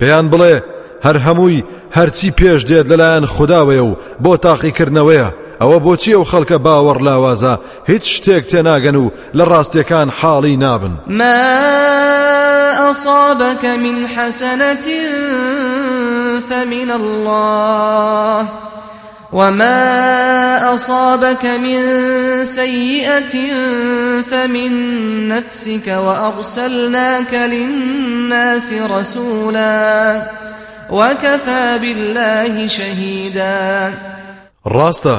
پێیان 0.00 0.26
بڵێ 0.32 0.56
هەر 1.06 1.16
هەمووی 1.26 1.64
هەرچی 1.96 2.30
پێش 2.38 2.60
دێت 2.68 2.86
لەلایەن 2.92 3.24
خودداوەیە 3.34 3.84
و 3.88 3.96
بۆ 4.24 4.32
تاقیکردنەوەیە 4.44 5.28
ئەوە 5.60 5.78
بۆچی 5.84 6.16
ئەو 6.16 6.24
خەڵکە 6.30 6.58
باوەڕ 6.66 6.98
لاوازە 7.06 7.54
هیچ 7.90 8.04
شتێک 8.16 8.44
تێناگەن 8.50 8.96
و 9.02 9.10
لە 9.38 9.44
ڕاستیەکان 9.50 10.08
حاڵی 10.18 10.56
نابن. 10.64 10.94
ما 11.06 11.40
أصابك 12.90 13.64
من 13.64 14.06
حسنة 14.06 14.86
فمن 16.50 16.90
الله 16.90 18.48
وما 19.32 20.74
أصابك 20.74 21.44
من 21.44 21.80
سيئة 22.44 23.34
فمن 24.30 24.72
نفسك 25.28 25.88
وأرسلناك 25.88 27.34
للناس 27.34 28.72
رسولا 28.72 30.22
وكفى 30.90 31.78
بالله 31.80 32.66
شهيدا. 32.66 33.94
ڕاستە 34.66 35.18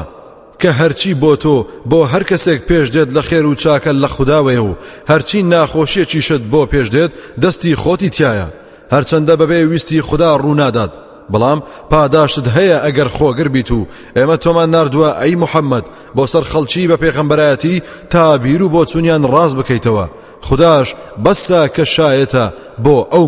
کە 0.61 0.72
هەرچی 0.80 1.15
بۆ 1.22 1.36
تۆ 1.43 1.65
بۆ 1.89 2.07
هەر 2.11 2.24
کەسێک 2.24 2.61
پێش 2.69 2.88
دێت 2.95 3.09
لە 3.15 3.22
خێر 3.22 3.45
و 3.45 3.55
چاکە 3.55 3.91
لە 4.03 4.07
خودداوەیە 4.15 4.61
و 4.67 4.76
هەرچی 5.11 5.39
ناخۆشیەکی 5.53 6.22
شت 6.28 6.43
بۆ 6.51 6.61
پێش 6.72 6.88
دێت 6.95 7.11
دەستی 7.41 7.76
خۆتی 7.82 8.13
تایە. 8.17 8.47
هەرچەندە 8.93 9.34
بەبێ 9.41 9.59
ویستی 9.72 10.01
خوددا 10.01 10.38
ڕوونادات 10.43 10.91
بەڵام 11.34 11.60
پاداشت 11.92 12.46
هەیە 12.56 12.78
ئەگەر 12.86 13.10
خۆگر 13.18 13.48
بیت 13.56 13.72
و. 13.72 13.88
ئێمە 14.18 14.38
تۆمان 14.44 14.70
نردووە 14.76 15.10
ئەی 15.22 15.36
محەممەد 15.44 15.86
بۆ 16.16 16.24
سەر 16.32 16.44
خەڵکی 16.52 16.90
بە 16.92 16.98
پێخەمبەرایەتی 17.04 17.82
تا 18.12 18.38
بیر 18.44 18.62
و 18.64 18.72
بۆ 18.74 18.82
چونیان 18.92 19.24
ڕاز 19.34 19.52
بکەیتەوە. 19.60 20.06
خداش 20.48 20.96
بەسە 21.24 21.62
کە 21.76 21.84
شایەتە 21.96 22.46
بۆ 22.84 22.98
ئەو 23.12 23.26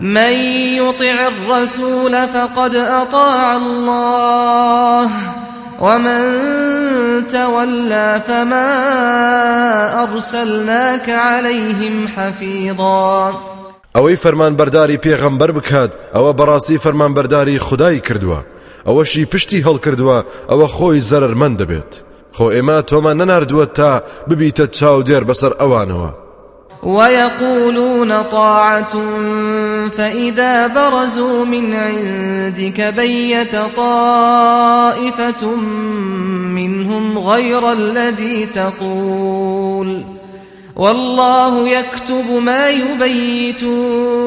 من 0.00 0.32
يطع 0.80 1.16
الرسول 1.32 2.26
فقد 2.26 2.74
أطاع 2.76 3.56
الله 3.56 5.10
ومن 5.80 6.22
تولى 7.28 8.20
فما 8.28 8.68
أرسلناك 10.02 11.10
عليهم 11.10 12.08
حفيظا. 12.08 13.57
ئەوەی 13.96 14.20
فەرمانبەرداری 14.22 15.02
پێغەمبەر 15.04 15.50
بکات 15.58 15.92
ئەوە 16.14 16.32
بەڕاستی 16.38 16.80
فەرمانبەرداری 16.84 17.62
خدای 17.66 18.00
کردووە 18.06 18.40
ئەوەشی 18.86 19.28
پشتی 19.32 19.64
هەڵکردووە 19.66 20.18
ئەوە 20.50 20.66
خۆی 20.76 21.04
زەرمەند 21.10 21.56
دەبێت 21.60 21.92
خۆ 22.36 22.46
ئێمە 22.54 22.78
تۆمان 22.88 23.16
نەناردووە 23.20 23.66
تا 23.76 23.92
ببیتە 24.28 24.66
چاودێر 24.76 25.24
بەسەر 25.28 25.52
ئەوانەوە 25.60 26.10
ويقولون 26.82 28.22
طاعة 28.22 28.94
فإذا 29.96 30.66
برزوا 30.66 31.44
من 31.44 31.74
عندك 31.74 32.80
بيت 32.80 33.56
طائفة 33.76 35.56
منهم 36.58 37.18
غير 37.18 37.72
الذي 37.72 38.46
تقول. 38.46 40.17
والله 40.78 41.68
يكتب 41.68 42.30
ما 42.42 42.70
يبيتون. 42.70 44.18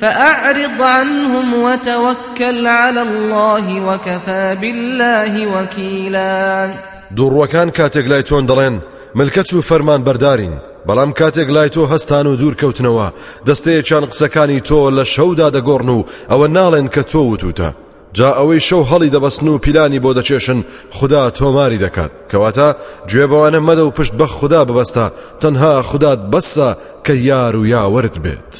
فأعرض 0.00 0.82
عنهم 0.82 1.54
وتوكل 1.54 2.66
على 2.66 3.02
الله 3.02 3.80
وكفى 3.80 4.56
بالله 4.60 5.46
وكيلا. 5.46 6.74
دوڕوەکان 7.16 7.70
کاتێک 7.70 8.06
لای 8.08 8.22
تۆن 8.22 8.46
دەڵێن 8.46 8.74
ملکەت 9.14 9.52
و 9.54 9.62
فەرمان 9.62 10.04
بەردارین 10.04 10.54
بەڵام 10.88 11.12
کاتێک 11.20 11.48
لای 11.50 11.68
تۆ 11.68 11.78
هەستان 11.92 12.26
و 12.26 12.36
دوور 12.36 12.54
کەوتنەوە 12.54 13.12
دەستەیەکیان 13.48 14.04
قسەکانی 14.10 14.60
تۆ 14.68 14.90
لە 14.96 15.04
شەودا 15.14 15.50
دەگۆڕن 15.56 15.88
و 15.88 16.04
ئەوە 16.30 16.46
ناڵێن 16.56 16.88
کە 16.94 17.02
تۆ 17.12 17.16
وتوتە 17.16 17.83
جا 18.18 18.30
ئەوەی 18.38 18.60
شەو 18.68 18.82
هەڵی 18.90 19.10
دەبەستن 19.14 19.48
و 19.48 19.58
پیلانی 19.58 20.00
بۆ 20.00 20.10
دەچێشن 20.18 20.58
خدا 20.90 21.30
تۆماری 21.30 21.82
دەکات. 21.84 22.12
کەواتە 22.30 22.68
گوێ 23.10 23.26
بەوانە 23.30 23.60
مەدە 23.68 23.82
و 23.86 23.90
پشت 23.90 24.12
بە 24.20 24.26
خدا 24.36 24.64
ببەستە 24.64 25.06
تەنها 25.40 25.82
خودات 25.82 26.20
بەسە 26.32 26.68
کە 27.06 27.14
یار 27.30 27.56
و 27.56 27.66
یاوەرت 27.66 28.16
بێت. 28.24 28.52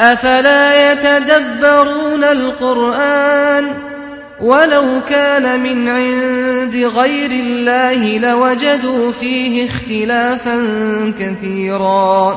أفلا 0.00 0.92
يتدبرون 0.92 2.24
القرآن؟ 2.24 3.64
ولو 4.42 5.00
كان 5.08 5.60
من 5.60 5.88
عند 5.88 6.74
غير 6.76 7.30
الله 7.30 8.18
لوجدوا 8.18 9.12
فيه 9.12 9.64
اختلافا 9.68 10.56
كثيرا. 11.18 12.34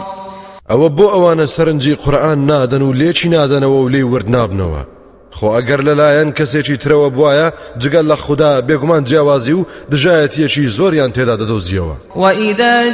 ئەوە 0.70 0.90
بۆ 0.98 1.06
ئەوانە 1.14 1.46
سەرنجی 1.46 1.96
قورآن 1.96 2.46
نادەن 2.46 2.82
و 2.82 2.94
لێکی 2.94 3.30
نادەنەوە 3.30 3.80
و 3.84 3.90
لێی 3.90 4.04
وردنابنەوە. 4.04 4.93
خۆ 5.38 5.48
ئەگەر 5.56 5.82
لەلایەن 5.88 6.30
کەسێکی 6.38 6.78
ترەوە 6.84 7.10
بواە 7.16 7.48
جگەل 7.82 8.06
لە 8.12 8.18
خوددا 8.24 8.52
بێگومان 8.68 9.04
جیاوازی 9.10 9.54
و 9.54 9.66
دژایەتیەکی 9.92 10.66
زۆریان 10.78 11.12
تێدا 11.16 11.36
دەدۆزیەوە 11.42 11.96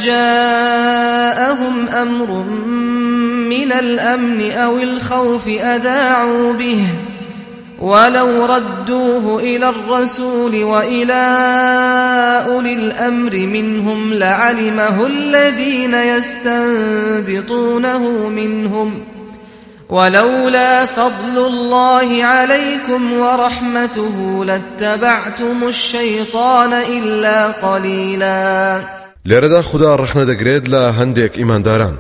جاءهم 0.08 1.76
أمر 2.04 2.30
من 3.50 3.72
الأمن 3.72 4.52
أو 4.52 4.78
الخوف 4.78 5.48
أذاعوا 5.48 6.54
به 6.54 6.82
ولو 7.82 8.46
ردوه 8.46 9.40
إلى 9.40 9.70
الرسول 9.70 10.64
وإلى 10.64 11.24
أولي 12.48 12.74
الأمر 12.74 13.38
منهم 13.38 14.14
لعلمه 14.14 15.08
الذين 15.08 15.94
يستنبطونه 15.94 17.50
منهم. 18.30 19.09
ولولا 19.90 20.86
فضل 20.86 21.38
الله 21.38 22.24
عليكم 22.24 23.14
ورحمته 23.14 24.46
لاتبعتم 24.46 25.68
الشيطان 25.68 26.74
إلا 26.74 27.48
قليلا. 27.48 28.82
لێرەدا 29.26 29.62
خدا 29.62 29.98
ڕخنە 29.98 30.26
دەگرێت 30.30 30.70
لە 30.70 30.94
هەندێک 31.00 31.38
ئیمانداران. 31.38 31.98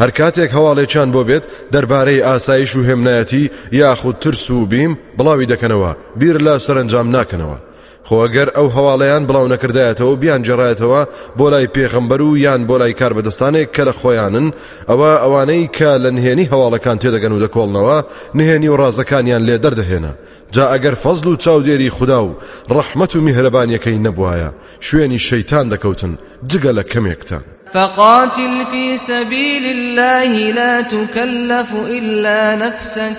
هەر 0.00 0.10
کاتێک 0.10 0.50
هەواڵێکیان 0.50 1.12
بۆ 1.14 1.24
بێت 1.28 1.44
دەربارەی 1.72 2.24
ئاسایش 2.24 2.76
و 2.76 2.84
هێمنایەتی 2.84 3.50
یاخود 3.72 4.18
ترس 4.18 4.50
و 4.50 4.66
بیم 4.66 4.98
بڵاوی 5.18 5.48
دەکەنەوە 5.52 5.96
بیر 6.16 6.38
لە 6.38 6.58
سەرنجام 6.66 7.08
ناکەنەوە. 7.16 7.73
خۆگەر 8.08 8.48
ئەو 8.56 8.68
هەواڵەیان 8.76 9.22
بڵاو 9.28 9.50
نەکردایەتەوە 9.54 10.14
بیان 10.22 10.40
جێڕایەتەوە 10.46 11.00
بۆ 11.38 11.46
لای 11.52 11.68
پێخەمبەر 11.74 12.20
و 12.20 12.36
یان 12.44 12.60
بۆ 12.68 12.76
لای 12.80 12.94
کار 13.00 13.12
بەدەستانێک 13.16 13.68
کە 13.76 13.82
لە 13.88 13.92
خۆیانن 14.00 14.46
ئەوە 14.90 15.10
ئەوانەی 15.22 15.70
کە 15.76 15.90
لە 16.04 16.10
نهێنی 16.16 16.50
هەواڵەکان 16.52 16.96
تێدەگەن 17.02 17.32
و 17.34 17.42
دەکۆڵنەوە 17.44 17.98
نهێنی 18.38 18.68
و 18.68 18.78
ڕازەکانیان 18.80 19.42
لێ 19.48 19.56
دەردەهێنا. 19.64 20.12
جا 20.54 20.64
ئەگەر 20.72 20.94
فەزل 21.02 21.26
و 21.26 21.36
چاودێری 21.44 21.94
خوددا 21.96 22.20
و 22.24 22.36
ڕەحمەت 22.76 23.12
و 23.14 23.24
میهرەبانیەکەی 23.26 24.02
نەبوایە 24.06 24.50
شوێنی 24.86 25.24
شەیتان 25.28 25.66
دەکەوتن 25.72 26.12
جگە 26.50 26.72
لە 26.78 26.84
کەمێکتان. 26.92 27.44
فقاتل 27.74 28.54
في 28.70 28.84
سبيل 28.96 29.64
الله 29.76 30.52
لا 30.52 30.82
تكلف 30.82 31.70
إلا 31.88 32.56
نفسك 32.56 33.16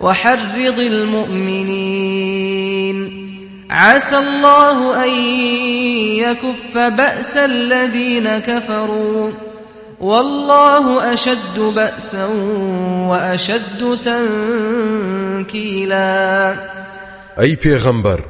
وحرض 0.00 0.78
المؤمنين. 0.78 1.96
عسى 3.70 4.18
الله 4.18 5.04
أن 5.04 5.10
يكف 6.18 6.74
بأس 6.74 7.36
الذين 7.36 8.38
كفروا. 8.38 9.30
والله 10.00 11.12
أشد 11.12 11.58
بأسا 11.58 12.26
وأشد 13.08 13.98
تنكيلا. 15.44 16.56
أي 17.38 17.56
پیغمبر 17.56 18.20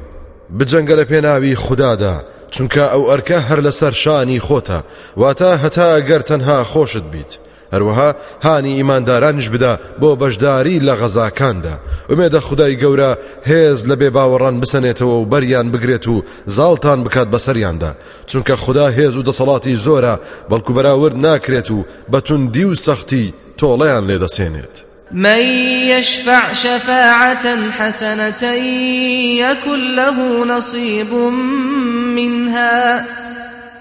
بجنگل 0.49 1.03
پێناوی 1.03 1.55
خوددادا 1.55 2.23
چونکە 2.51 2.83
ئەو 2.93 3.03
ئەرکە 3.09 3.39
هەر 3.49 3.59
لەسەر 3.67 3.93
شانی 3.93 4.39
خۆتە 4.39 4.79
واتە 5.17 5.57
هەتا 5.63 5.87
ئەگەر 5.95 6.21
تەنها 6.21 6.63
خۆشت 6.63 7.05
بیت. 7.11 7.39
هەروەها 7.73 8.09
هانی 8.45 8.73
ئیماندارانش 8.79 9.49
بدا 9.49 9.73
بۆ 10.01 10.09
بەشداری 10.21 10.81
لە 10.87 10.93
غەزاکاندا 11.01 11.75
ئومێدە 12.09 12.39
خدای 12.47 12.77
گەورە 12.81 13.11
هێز 13.49 13.79
لە 13.89 13.95
بێ 13.99 14.09
باوەڕان 14.15 14.55
بسەنێتەوە 14.61 15.15
و 15.19 15.29
بەریان 15.31 15.67
بگرێت 15.73 16.07
و 16.07 16.23
زاڵتان 16.55 16.99
بکات 17.05 17.27
بەسەریاندا 17.33 17.91
چونکە 18.29 18.53
خدا 18.63 18.87
هێز 18.97 19.15
و 19.17 19.25
دەسەڵاتی 19.29 19.79
زۆرە 19.85 20.15
بەڵکو 20.49 20.71
بەراورد 20.77 21.15
ناکرێت 21.25 21.71
و 21.71 21.85
بەتوندی 22.11 22.65
و 22.69 22.75
سەختی 22.85 23.33
تۆڵەیان 23.59 24.03
لێدەسێنێت. 24.09 24.75
من 25.11 25.39
يشفع 25.93 26.53
شفاعة 26.53 27.71
حسنة 27.71 28.43
يكن 29.43 29.95
له 29.95 30.45
نصيب 30.45 31.13
منها 32.17 33.05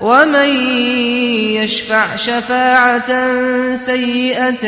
ومن 0.00 0.48
يشفع 1.56 2.16
شفاعة 2.16 3.10
سيئة 3.74 4.66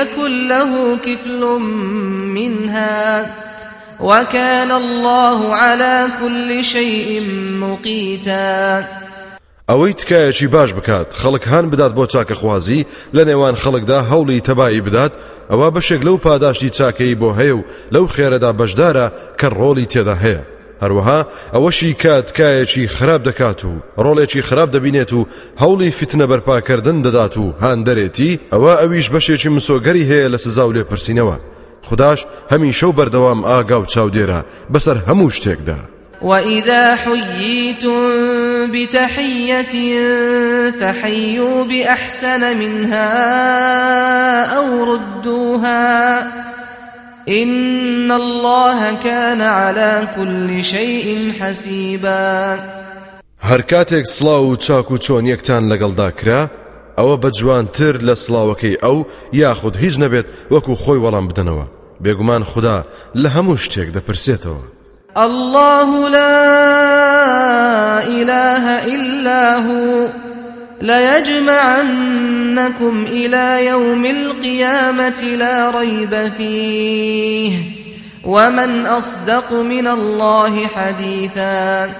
يكن 0.00 0.48
له 0.48 0.96
كفل 0.96 1.40
منها 2.34 3.26
وكان 4.00 4.72
الله 4.72 5.54
على 5.54 6.08
كل 6.20 6.64
شيء 6.64 7.22
مقيتا. 7.60 8.84
ئەوەی 9.68 9.92
تکایەکی 9.92 10.46
باش 10.46 10.72
بکات؟ 10.72 11.14
خەڵک 11.14 11.44
هەان 11.50 11.70
بدات 11.70 11.92
بۆ 11.94 12.06
چاکە 12.06 12.32
خوازی 12.32 12.86
لە 13.14 13.22
نێوان 13.28 13.56
خەڵکدا 13.62 13.98
هەوڵی 14.10 14.42
تەبایی 14.48 14.80
بدات 14.80 15.12
ئەوە 15.50 15.68
بەشێک 15.74 16.04
لەو 16.06 16.16
پاداشتی 16.16 16.70
چاکەی 16.70 17.18
بۆ 17.20 17.30
هەیە 17.38 17.54
و 17.58 17.64
لەو 17.94 18.06
خێرەدا 18.14 18.50
بەشدارە 18.60 19.06
کە 19.40 19.48
ڕۆڵی 19.58 19.90
تێدا 19.92 20.16
هەیە. 20.24 20.55
هەروەها 20.82 21.20
ئەوەشی 21.54 21.92
کات 22.02 22.24
تکایەکی 22.30 22.88
خراپ 22.96 23.22
دەکات 23.28 23.60
و 23.64 23.72
ڕۆڵێکی 24.04 24.46
خراپ 24.48 24.68
دەبینێت 24.76 25.12
و 25.12 25.26
هەوڵی 25.62 25.94
فتنە 25.98 26.26
بەرپاکردن 26.30 26.98
دەدات 27.06 27.36
و 27.42 27.54
هاان 27.62 27.80
دەرێتی 27.88 28.38
ئەوە 28.52 28.72
ئەویش 28.80 29.06
بەشێکی 29.14 29.54
مسۆگەری 29.56 30.08
هەیە 30.10 30.32
لە 30.32 30.38
سزا 30.44 30.64
و 30.68 30.74
لێپرسینەوە. 30.76 31.36
خداش 31.88 32.26
هەمی 32.52 32.72
شەو 32.78 32.92
بەردەوام 32.98 33.40
ئاگا 33.48 33.80
و 33.80 33.86
چاودێرە 33.92 34.40
بەسەر 34.72 34.96
هەموو 35.08 35.34
شتێکدا. 35.36 35.80
وإذا 36.22 36.94
حييتم 36.94 38.00
بتحية 38.72 39.74
فحيوا 40.80 41.64
بأحسن 41.64 42.56
منها 42.56 43.08
أو 44.56 44.84
ردوها 44.84 46.26
إن 47.28 48.12
الله 48.12 49.02
كان 49.04 49.42
على 49.42 50.08
كل 50.16 50.64
شيء 50.64 51.32
حسيبا. 51.40 52.58
هەر 53.42 53.60
کاتێک 53.62 54.06
سڵاو 54.06 54.44
و 54.50 54.56
چاک 54.56 54.90
و 54.90 54.98
چۆن 54.98 55.24
یەکتان 55.26 55.62
لەگەڵدا 55.72 56.10
کرا 56.20 56.50
ئەوە 56.98 57.16
بە 57.22 57.30
جوانتر 57.38 57.98
لە 57.98 58.14
سڵاوەکەی 58.22 58.78
ئەو 58.82 59.06
یاخود 59.32 59.76
هیچ 59.76 59.94
نەبێت 59.98 60.26
وەکو 60.50 60.74
خۆی 60.82 61.02
وەڵام 61.04 61.26
بدەنەوە 61.30 61.66
بێگومان 62.02 62.42
خوددا 62.50 62.84
لە 63.16 63.28
هەموو 63.36 63.56
شتێک 63.56 63.88
دەپرسێتەوە. 63.96 64.62
الله 65.16 66.08
لا 66.08 66.36
إله 68.18 68.64
إلا 68.94 69.42
هو. 69.66 70.25
ليجمعنكم 70.82 72.54
إلى 73.08 73.66
يوم 73.66 74.06
القيامة 74.06 75.22
لا 75.22 75.70
ريب 75.70 76.32
فيه 76.38 77.62
ومن 78.24 78.86
أصدق 78.86 79.52
من 79.52 79.86
الله 79.86 80.66
حديثا 80.66 81.90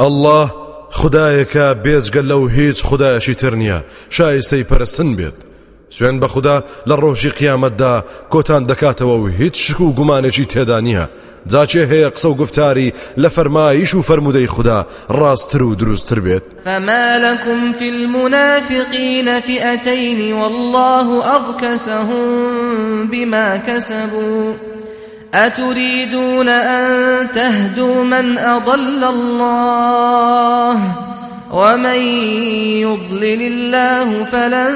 الله 0.00 0.50
خدایەکە 0.90 1.74
بێجگە 1.84 2.22
لەو 2.30 2.42
هیچ 2.48 2.78
خدایەشی 2.88 3.34
تر 3.40 3.54
نییە 3.60 3.80
شایستەی 4.10 4.64
پەرستن 4.70 5.10
بێت 5.18 5.47
سوێن 5.90 6.16
بە 6.20 6.28
خوددا 6.32 6.56
لە 6.88 6.94
ڕۆژی 7.02 7.36
قیامەتدا 7.38 7.94
کۆتان 8.32 8.62
دەکاتەوە 8.70 9.16
و 9.22 9.26
هیچ 9.40 9.56
شک 9.66 9.80
و 9.80 9.94
گومانێکی 9.98 10.48
تێدا 10.52 10.78
نییە. 10.86 11.04
جاچێ 11.52 11.82
هەیە 11.92 12.08
قسە 12.14 12.24
و 12.24 12.38
گفتاری 12.42 12.92
لە 13.22 13.28
فەرمایش 13.36 13.94
و 13.94 14.02
فرەرمودەی 14.08 14.52
خوددا 14.54 14.86
ڕاستتر 15.18 15.62
و 15.62 15.74
دروستتر 15.74 16.20
بێت. 16.20 16.44
فما 16.64 17.18
لكم 17.18 17.72
في 17.72 17.88
المنافقين 17.88 19.40
فئتين 19.40 20.32
والله 20.32 21.08
أركسهم 21.36 23.06
بما 23.06 23.56
كسبوا. 23.56 24.54
أتريدون 25.34 26.48
أن 26.48 27.28
تهدوا 27.32 28.04
من 28.04 28.38
أضل 28.38 29.04
الله 29.04 30.80
ومن 31.52 32.00
يضلل 32.84 33.42
الله 33.42 34.24
فلن 34.24 34.72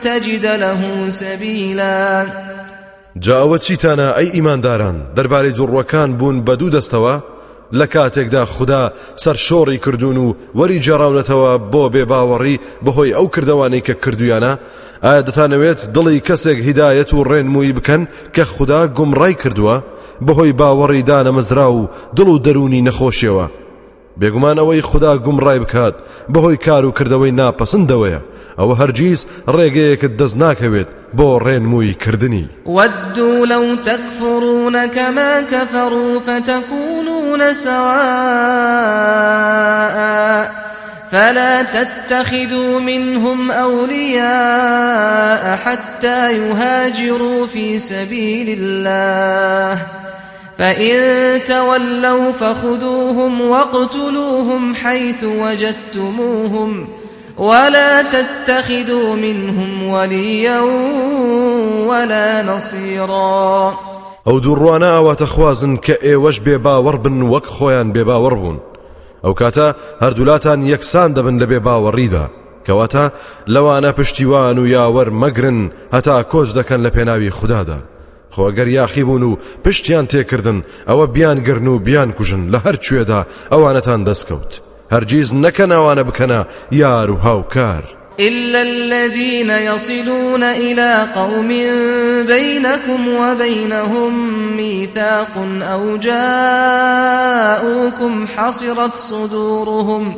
تجد 0.00 0.46
له 0.46 1.10
سبيلا. 1.10 2.26
جاوە 3.20 3.58
چیتانە 3.58 4.08
ئەی 4.16 4.28
ئیمانداران 4.34 4.96
دەربارەی 5.16 5.56
دوڕوەکان 5.58 6.10
بوون 6.18 6.44
بە 6.44 6.56
دوو 6.56 6.70
دەستەوە؟ 6.70 7.14
لە 7.72 7.86
کاتێکدا 7.94 8.44
خوددا 8.44 8.92
سەرشۆڕی 9.16 9.78
کردوون 9.84 10.16
و 10.16 10.34
وەری 10.54 10.82
جێراونەتەوە 10.86 11.52
بۆ 11.72 11.82
بێ 11.94 12.04
باوەڕی 12.10 12.60
بەهۆی 12.84 13.14
ئەو 13.16 13.26
کردوانەی 13.34 13.84
کە 13.86 13.94
کردویانە 14.04 14.52
ئایا 15.04 15.22
دەتانەوێت 15.28 15.80
دڵی 15.94 16.24
کەسێک 16.28 16.58
هیدایەت 16.66 17.10
و 17.14 17.24
ڕێنمووی 17.30 17.76
بکەن 17.78 18.02
کە 18.34 18.40
خوددا 18.54 18.80
گومڕای 18.96 19.38
کردووە؟ 19.42 19.76
بەهۆی 20.26 20.56
باوەڕی 20.60 21.06
دانەمەزرا 21.10 21.68
و 21.78 21.88
دڵ 22.16 22.28
و 22.28 22.42
دەرونی 22.46 22.84
نەخۆشیەوە. 22.88 23.65
بێگومان 24.20 24.56
ئەوەی 24.58 24.86
خوددا 24.88 25.12
گومڕای 25.24 25.60
بکات 25.64 25.94
بەهۆی 26.32 26.58
کار 26.66 26.84
و 26.84 26.94
کردەوەی 26.98 27.36
ناپەسەندەوەیە. 27.40 28.20
ئەوە 28.58 28.74
هەرگیز 28.80 29.20
ڕێگەیەکت 29.56 30.12
دەست 30.20 30.36
ناکەوێت 30.42 30.88
بۆ 31.16 31.28
ڕێنمووی 31.44 31.98
کردنی. 32.02 32.46
لو 33.52 33.64
تكفرون 33.76 34.86
كما 34.86 35.42
كفروا 35.42 36.20
فتكونون 36.20 37.52
سواء 37.52 37.96
فلا 41.12 41.62
تتخذوا 41.62 42.80
منهم 42.80 43.50
أولياء 43.50 45.56
حتى 45.56 46.32
يهاجروا 46.32 47.46
في 47.46 47.78
سبيل 47.78 48.58
الله 48.60 50.05
فإن 50.58 51.44
تولوا 51.44 52.32
فخذوهم 52.32 53.40
واقتلوهم 53.40 54.74
حيث 54.74 55.24
وجدتموهم 55.24 56.88
ولا 57.38 58.02
تتخذوا 58.02 59.16
منهم 59.16 59.88
وليا 59.88 60.60
ولا 61.86 62.42
نصيرا. 62.42 63.74
ئەو 64.26 64.40
دووڕوانە 64.40 64.88
ئەواتە 64.96 65.22
خوازن 65.22 65.76
کە 65.76 65.94
ئێوەش 66.06 66.40
بێ 66.40 66.56
باوەڕ 66.64 66.96
بن 67.04 67.22
وەک 67.22 67.46
خۆیان 67.56 67.92
بێ 67.94 68.02
باوەڕ 68.08 68.34
بوون 68.34 68.58
ئەو 69.24 69.34
کاتە 69.40 69.66
هەردوولاتان 70.02 70.62
یەکسان 70.72 71.14
دەبن 71.16 71.36
لە 71.42 71.46
بێ 71.50 71.58
باوەڕیدا 71.66 72.24
کەواتە 72.66 73.04
لەوانە 73.54 73.90
پشتیوان 73.98 74.58
و 74.58 74.68
یاوەەر 74.74 75.08
مەگرن 75.22 75.60
هەتا 75.94 76.16
کۆچ 76.32 76.48
دەکەن 76.58 76.80
لە 76.86 76.90
پێناوی 76.96 77.30
خۆگەر 78.36 78.68
یاخی 78.68 79.04
بوون 79.04 79.22
و 79.22 79.36
پشتیان 79.64 80.06
تێکردن 80.06 80.58
ئەوە 80.88 81.06
بیان 81.14 81.38
گرن 81.46 81.66
و 81.66 81.78
بیان 81.78 82.10
کوژن 82.12 82.42
لە 82.52 82.58
هەر 82.64 82.76
کوێدا 82.84 83.20
ئەوانەتان 83.52 84.00
دەستکەوت. 84.08 84.52
هەرگیز 84.92 85.28
نەکەن 85.44 85.70
ئەوانە 85.76 86.02
بکەنە 86.08 86.40
یار 86.70 87.10
و 87.10 87.16
هاوکار. 87.16 87.84
إلا 88.20 88.60
الذين 88.62 89.50
يصلون 89.50 90.42
إلى 90.42 91.06
قوم 91.14 91.48
بينكم 92.26 93.08
وبينهم 93.08 94.12
ميثاق 94.56 95.46
أو 95.62 95.96
جاءوكم 95.96 97.06
حصرت 98.26 98.94
صدورهم 98.94 100.14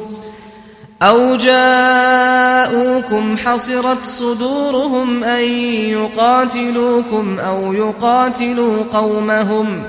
أو 1.03 1.37
جاءوكم 1.37 3.37
حصرت 3.37 4.03
صدورهم 4.03 5.25
أن 5.25 5.43
يقاتلوكم 5.91 7.39
أو 7.39 7.73
يقاتلوا 7.73 8.85
قومهم 8.93 9.83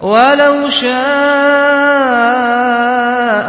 ولو 0.00 0.68
شاء 0.68 0.88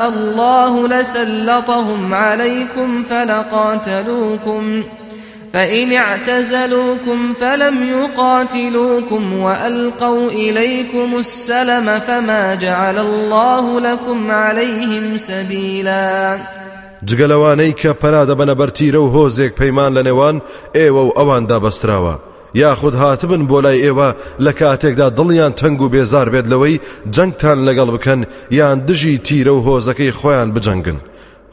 الله 0.09 0.88
لسلطهم 0.88 2.13
عليكم 2.13 3.03
فلقاتلوكم 3.03 4.84
فإن 5.53 5.93
اعتزلوكم 5.93 7.34
فلم 7.41 7.84
يقاتلوكم 7.84 9.34
وألقوا 9.34 10.30
إليكم 10.30 11.17
السلم 11.17 11.99
فما 11.99 12.55
جعل 12.55 12.99
الله 12.99 13.80
لكم 13.80 14.31
عليهم 14.31 15.17
سبيلاً 15.17 16.59
جگەلەوانەی 17.07 17.77
کە 17.81 17.91
پەنا 18.01 18.23
دەبەنە 18.30 18.55
بەرتیرە 18.59 18.99
و 19.01 19.11
هۆزێک 19.15 19.51
پەیمان 19.59 19.91
لە 19.97 20.01
نێوان 20.07 20.35
ئێوە 20.77 21.01
و 21.07 21.11
ئەواندا 21.17 21.57
بەستراوە 21.63 22.15
یاخود 22.53 22.95
هاتبن 22.95 23.47
بۆ 23.47 23.61
لای 23.63 23.81
ئێوە 23.85 24.09
لە 24.45 24.51
کاتێکدا 24.59 25.07
دڵیان 25.17 25.53
تەنگ 25.59 25.81
و 25.81 25.89
بێزار 25.93 26.27
بێت 26.34 26.45
لەوەی 26.51 26.81
جەنگتان 27.15 27.59
لەگەڵ 27.67 27.89
بکەن 27.95 28.21
یان 28.51 28.77
دژی 28.88 29.21
تیرە 29.26 29.53
و 29.55 29.63
هۆزەکەی 29.67 30.15
خۆیان 30.19 30.49
بجەنگن. 30.55 30.99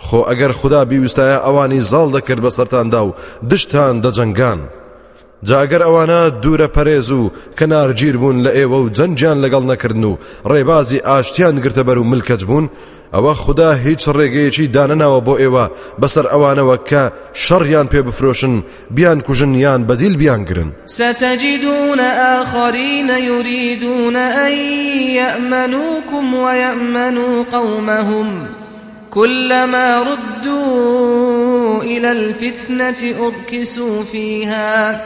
خۆ 0.07 0.21
ئەگەر 0.29 0.53
خدا 0.61 0.81
بیویستایە 0.91 1.39
ئەوانی 1.45 1.87
زاڵ 1.91 2.09
دەکرد 2.17 2.41
بە 2.45 2.51
سەراندا 2.57 3.01
و 3.07 3.15
دشتان 3.51 3.95
دەجەنگان. 4.05 4.61
جاگەر 5.45 5.83
ئەوانە 5.85 6.21
دوورە 6.43 6.69
پەرێز 6.77 7.11
و 7.11 7.31
کەنارگیر 7.59 8.17
بوون 8.17 8.37
لە 8.45 8.51
ئێوە 8.57 8.79
و 8.81 8.91
جەنجیان 8.97 9.39
لەگەڵ 9.45 9.65
نەکردن 9.71 10.05
و 10.05 10.19
ڕێبازی 10.51 11.05
ئاشتیان 11.09 11.57
گرتە 11.65 11.83
بەر 11.89 11.99
و 11.99 12.05
ملکەت 12.05 12.43
بوون 12.49 12.71
ئەوە 13.15 13.33
خدا 13.43 13.73
هیچ 13.73 14.03
ڕێگەیەکی 14.17 14.71
دانەناوە 14.75 15.21
بۆ 15.27 15.35
ئێوە 15.43 15.65
بەسەر 16.01 16.27
ئەوانەوە 16.33 16.77
کە 16.89 17.03
شەڕیان 17.45 17.87
پێ 17.93 18.01
بفرۆشن 18.07 18.55
بیان 18.97 19.21
کوژن 19.27 19.55
یان 19.55 19.81
بەدیل 19.89 20.15
بیان 20.23 20.43
گرن. 20.49 20.71
ستجدون 20.87 22.01
آخرين 22.41 23.09
يريدون 23.09 24.17
أن 24.17 24.53
يأمنوكم 25.21 26.35
ويأمنوا 26.35 27.45
قومهم 27.53 28.47
كلما 29.11 30.03
ردوا 30.03 31.83
إلى 31.83 32.13
الفتنة 32.13 33.01
أركسوا 33.27 34.03
فيها 34.03 35.01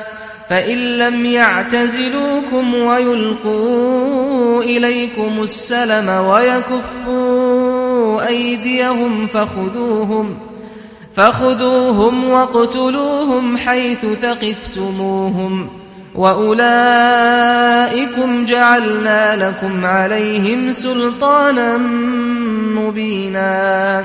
فإن 0.50 0.98
لم 0.98 1.26
يعتزلوكم 1.26 2.74
ويلقوا 2.74 4.62
إليكم 4.62 5.42
السلم 5.42 6.26
ويكفوا 6.26 8.26
أيديهم 8.28 9.26
فخذوهم 9.26 10.36
فخذوهم 11.16 12.24
واقتلوهم 12.24 13.56
حيث 13.56 14.06
ثقفتموهم 14.22 15.68
وأولئكم 16.14 16.60
جعلنا 18.44 19.48
لكم 19.48 19.84
عليهم 19.84 20.72
سلطانا 20.72 21.76
مبينا 22.74 24.04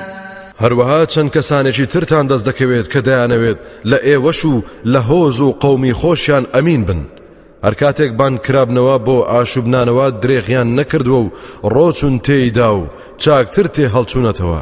هەروەها 0.64 1.02
چەند 1.14 1.30
کەسانێکی 1.36 1.90
ترتان 1.94 2.26
دەست 2.32 2.46
دەکەوێت 2.50 2.88
کە 2.94 3.00
دەیانەوێت 3.08 3.60
لە 3.90 3.98
ئێوەش 4.08 4.40
و 4.46 4.64
لە 4.94 5.02
هۆز 5.10 5.38
و 5.42 5.52
قومی 5.64 5.94
خۆشیان 6.02 6.46
ئەمین 6.54 6.84
بن. 6.88 7.02
هەر 7.66 7.74
کاتێک 7.82 8.12
بان 8.20 8.34
کرابنەوە 8.46 8.98
بۆ 9.06 9.18
ئاشوبنانەوە 9.32 10.08
درێغیان 10.24 10.70
نەکردووە 10.80 11.20
و 11.24 11.32
ڕۆچون 11.74 12.16
تێیدا 12.26 12.70
و 12.80 12.90
چاکتر 13.24 13.68
تێ 13.76 13.86
هەڵچوونەتەوە. 13.96 14.62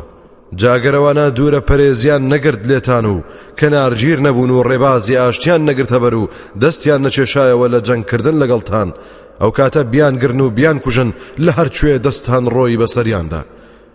جاگەرەوانە 0.61 1.25
دوورە 1.37 1.61
پەرێزیان 1.69 2.23
نەگرت 2.31 2.61
لێتان 2.69 3.05
و 3.13 3.15
کەنارگیر 3.59 4.19
نەبوون 4.25 4.51
و 4.53 4.63
ڕێبازی 4.69 5.19
ئاشتیان 5.21 5.61
نەگرتە 5.69 5.97
بەر 6.03 6.13
و 6.21 6.29
دەستیان 6.61 7.01
نەچێشایەوە 7.05 7.67
لە 7.73 7.79
جەنگکردن 7.87 8.35
لەگەڵتان. 8.41 8.89
ئەو 9.41 9.51
کاتە 9.57 9.81
بیان 9.93 10.15
گرن 10.21 10.39
و 10.41 10.49
بیان 10.57 10.77
کوژن 10.83 11.09
لە 11.45 11.51
هەرکوێ 11.57 11.95
دەستان 12.05 12.43
ڕۆی 12.55 12.79
بەسەریاندا. 12.81 13.41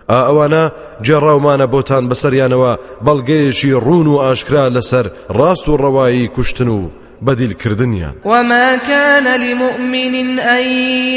ئەوانە 0.08 0.64
جێڕاومانە 1.06 1.66
بۆتان 1.74 2.04
بەسەریانەوە 2.10 2.72
بەڵگەیەکی 3.06 3.78
ڕون 3.84 4.06
و 4.06 4.20
ئاشکرا 4.24 4.64
لەسەر 4.76 5.06
ڕاست 5.38 5.68
و 5.68 5.76
ڕەوایی 5.82 6.30
کوشتن 6.34 6.68
و 6.68 6.90
بديل 7.22 7.52
كردنيا 7.52 8.12
وما 8.24 8.76
كان 8.76 9.40
لمؤمن 9.40 10.38
أن 10.38 10.64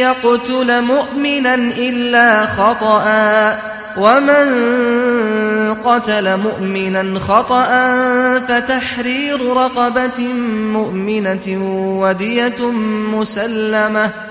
يقتل 0.05 0.81
مؤمنا 0.81 1.55
إلا 1.77 2.45
خطأ 2.45 3.55
ومن 3.97 4.47
قتل 5.73 6.38
مؤمنا 6.38 7.19
خطأ 7.19 7.65
فتحرير 8.39 9.57
رقبة 9.57 10.27
مؤمنة 10.73 11.47
ودية 12.01 12.72
مسلمة. 13.11 14.30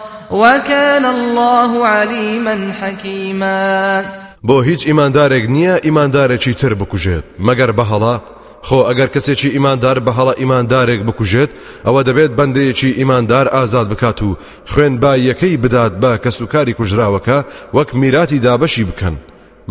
وكان 0.31 1.05
الله 1.05 1.87
عليما 1.87 2.73
حكيما. 2.81 4.05
بۆ 4.43 4.63
هیچ 4.63 4.87
ئیماندارێک 4.87 5.45
نییە 5.55 5.75
ئیماندارێکی 5.85 6.53
تر 6.53 6.73
بکوژێت. 6.73 7.23
مەگەر 7.39 7.71
بەهەڵە 7.77 8.15
خۆ 8.67 8.79
ئەگەر 8.89 9.09
کەسێکی 9.15 9.53
ئیماندار 9.55 9.97
بە 10.05 10.11
هەڵە 10.17 10.33
ئیماندارێک 10.41 11.01
بکوژێت 11.07 11.51
ئەوە 11.85 12.01
دەبێت 12.07 12.31
بەندەیەکی 12.39 12.95
ئیماندار 12.99 13.45
ئازاد 13.55 13.87
بکات 13.89 14.19
و 14.23 14.37
خوێنباییەکەی 14.71 15.57
بدات 15.63 15.93
بە 16.01 16.11
کەسوکاری 16.23 16.77
کوژراوەکە 16.79 17.37
وەک 17.75 17.89
میراتی 18.01 18.39
دابەشی 18.45 18.83
بکەن. 18.89 19.15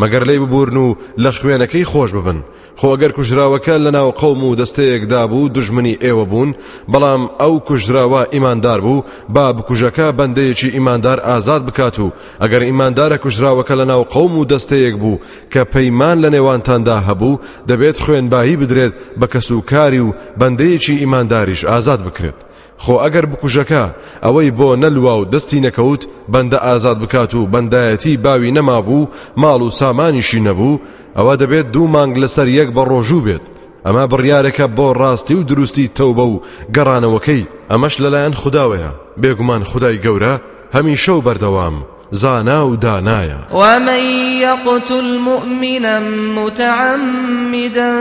مەگەر 0.00 0.22
لێی 0.28 0.38
ببورن 0.42 0.76
و 0.76 0.96
لە 1.22 1.30
خوێنەکەی 1.38 1.88
خۆش 1.92 2.10
ببن. 2.16 2.38
خۆ 2.80 2.88
ئەگەر 2.94 3.12
کوژراوەکە 3.18 3.76
لە 3.84 3.90
ناو 3.96 4.10
قەوم 4.20 4.40
و 4.44 4.56
دەستەیەکدا 4.60 5.22
بوو 5.30 5.52
دژمنی 5.56 5.98
ئێوە 6.04 6.24
بوون 6.30 6.50
بەڵام 6.92 7.22
ئەو 7.40 7.54
کوژراوە 7.68 8.22
ئیماندار 8.34 8.80
بوو 8.86 9.04
با 9.34 9.46
بکوژەکە 9.56 10.08
بەندەیەکی 10.18 10.72
ئیماندار 10.76 11.18
ئازاد 11.28 11.62
بکات 11.66 11.96
و 11.98 12.12
ئەگەر 12.42 12.62
ئیماندارە 12.68 13.16
کوژراوەکە 13.24 13.74
لە 13.80 13.86
ناو 13.92 14.02
قەوم 14.14 14.32
و 14.38 14.48
دەستەیەک 14.52 14.96
بوو 15.02 15.20
کە 15.52 15.62
پەیمان 15.72 16.16
لە 16.22 16.28
نێوانتاندا 16.34 16.96
هەبوو 17.08 17.40
دەبێت 17.68 17.96
خوێنبایی 18.04 18.60
بدرێت 18.60 18.94
بە 19.20 19.26
کەسوکاری 19.32 20.04
و 20.06 20.14
بەندەیەکی 20.40 21.00
ئیمانداریش 21.02 21.62
ئازاد 21.70 22.00
بکرێت. 22.06 22.49
خۆ 22.84 22.94
ئەگەر 23.02 23.26
بکوژەکە 23.32 23.84
ئەوەی 24.24 24.50
بۆ 24.58 24.68
نەلووا 24.82 25.14
و 25.18 25.28
دەستی 25.32 25.64
نەکەوت 25.66 26.02
بەندە 26.32 26.58
ئازاد 26.66 26.98
بکات 27.02 27.32
و 27.34 27.48
بەندایەتی 27.52 28.20
باوی 28.24 28.54
نەمابوو 28.56 29.08
ماڵ 29.42 29.60
و 29.66 29.70
سامانیشی 29.80 30.40
نەبوو 30.48 30.80
ئەوە 31.16 31.34
دەبێت 31.42 31.66
دوو 31.74 31.92
مانگ 31.94 32.14
لەسەر 32.22 32.48
یەک 32.58 32.68
بە 32.76 32.82
ڕۆژوو 32.90 33.24
بێت. 33.26 33.44
ئەمە 33.86 34.04
بڕیارێکە 34.12 34.66
بۆ 34.76 34.88
ڕاستی 35.00 35.34
و 35.38 35.46
دروستی 35.50 35.90
تەوبە 35.98 36.24
و 36.32 36.40
گەڕانەوەکەی 36.74 37.48
ئەمەش 37.70 37.94
لەلایەن 38.02 38.34
خداوەیە. 38.42 38.90
بێگومان 39.22 39.62
خدای 39.70 40.00
گەورە 40.04 40.34
هەمیشە 40.76 41.12
و 41.16 41.24
بەردەوام 41.26 41.76
زانا 42.12 42.68
و 42.68 42.76
دانايا 42.76 43.38
ومن 43.52 44.02
يقتل 44.40 45.18
مؤمنا 45.18 46.00
متعمدا 46.36 47.92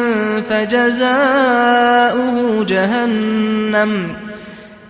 فجزاؤه 0.50 2.36
جهنم 2.66 3.92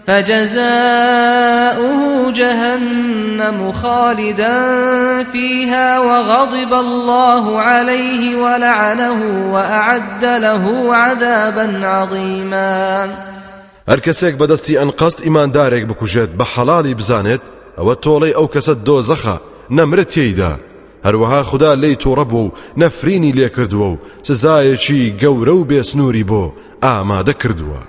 فجزاؤه 0.10 2.02
جهنم 2.31 3.72
خالدا 3.72 4.57
فيها 5.23 5.99
وغضب 5.99 6.73
الله 6.73 7.60
عليه 7.60 8.36
ولعنه 8.36 9.52
وأعد 9.53 10.26
له 10.26 10.95
عذابا 10.95 11.88
عظيما. 11.88 13.10
هەر 13.90 13.99
کەسێک 13.99 14.36
بەدەستی 14.41 14.77
ئەنقەست 14.80 15.22
ئیماندارێک 15.22 15.86
بکوژێت 15.86 16.30
بە 16.40 16.45
حەڵالی 16.53 16.95
بزانێت 16.99 17.41
ئەوە 17.77 17.95
تۆڵەی 18.06 18.36
ئەو 18.38 18.48
کەسە 18.53 18.73
دۆزەخە 18.88 19.38
نەمرێت 19.72 20.10
تێیدا 20.14 20.53
هەروەها 21.06 21.41
خدا 21.44 21.73
لی 21.73 21.95
تۆڕە 22.03 22.26
بوو 22.31 22.48
و 22.48 22.52
نەفرینی 22.77 23.36
لێ 23.38 23.49
کردووە 23.56 23.88
و 23.91 23.99
سزایەکی 24.27 25.14
گەورە 25.22 25.53
و 25.57 25.68
بێسنووری 25.69 26.26
بۆ 26.30 26.44
ئامادە 26.84 27.34
کردووە. 27.41 27.89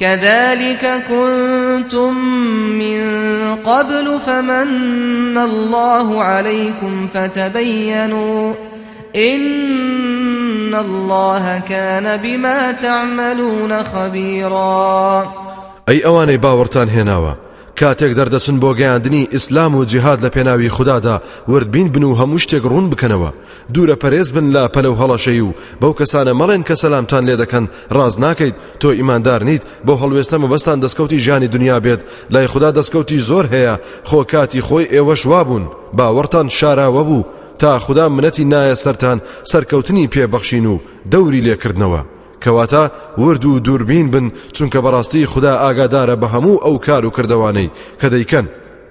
كذلك 0.00 1.02
كنتم 1.08 2.14
من 2.78 3.00
قبل 3.64 4.18
فمن 4.26 5.38
الله 5.38 6.22
عليكم 6.22 7.08
فتبينوا 7.14 8.54
إن 9.16 10.74
الله 10.74 11.60
كان 11.68 12.16
بما 12.16 12.72
تعملون 12.72 13.84
خبيرا 13.84 15.32
أي 15.88 16.04
أواني 16.06 16.36
باورتان 16.36 16.88
هناوا 16.88 17.45
کاتێک 17.80 18.12
دەردەچن 18.18 18.56
بۆ 18.62 18.70
گەیاندنی 18.80 19.28
ئیسلام 19.34 19.74
و 19.74 19.84
جیهاد 19.84 20.18
لە 20.24 20.30
پێناوی 20.34 20.68
خوددادا 20.76 21.16
وردبین 21.48 21.88
بن 21.88 22.02
و 22.02 22.16
هەموو 22.20 22.42
شتێک 22.44 22.64
ڕوون 22.70 22.86
بکەنەوە. 22.92 23.30
دوورە 23.74 23.96
پەرێز 24.02 24.28
بن 24.36 24.46
لە 24.54 24.62
پەلە 24.74 24.88
و 24.90 24.98
هەڵەشەی 25.00 25.40
و 25.46 25.54
بەو 25.80 25.92
کەسانە 25.98 26.32
مەڵێن 26.40 26.62
کە 26.68 26.74
سەلامتان 26.82 27.24
لێ 27.28 27.36
دەکەن 27.42 27.64
ڕاز 27.96 28.14
ناکەیت 28.24 28.56
تۆ 28.80 28.88
ئیماندار 28.98 29.40
نیت. 29.48 29.62
بۆ 29.86 29.92
هەڵوێستە 30.02 30.36
مەبەستان 30.42 30.78
دەستکەوتی 30.84 31.22
ژیانی 31.24 31.48
دنیا 31.54 31.78
بێت. 31.84 32.00
لای 32.30 32.46
خوددا 32.46 32.70
دەستکەوتی 32.78 33.24
زۆر 33.28 33.46
هەیە 33.54 33.74
خۆ 34.08 34.20
کاتی 34.32 34.62
خۆی 34.66 34.90
ئێوەش 34.94 35.22
وابوون 35.30 35.64
باوەڕتان 35.98 36.46
شاراوە 36.58 37.02
بوو. 37.08 37.26
تا 37.58 37.78
خوددا 37.78 38.08
منەتی 38.08 38.44
نایە 38.52 38.76
سەران 38.84 39.18
سەرکەوتنی 39.50 40.10
پێبەخشین 40.14 40.66
و 40.72 40.80
دەوری 41.12 41.44
لێکردنەوە. 41.46 42.15
کەواتە 42.42 42.84
ورد 43.18 43.44
و 43.44 43.60
دووربین 43.60 44.10
بن 44.10 44.26
چونکە 44.56 44.78
بەڕاستی 44.84 45.24
خدا 45.32 45.52
ئاگادارە 45.62 46.16
بە 46.22 46.28
هەموو 46.34 46.62
ئەو 46.64 46.76
کار 46.86 47.06
و 47.06 47.10
کردوانەی. 47.16 47.70
کە 48.00 48.06
دەیکەن 48.14 48.46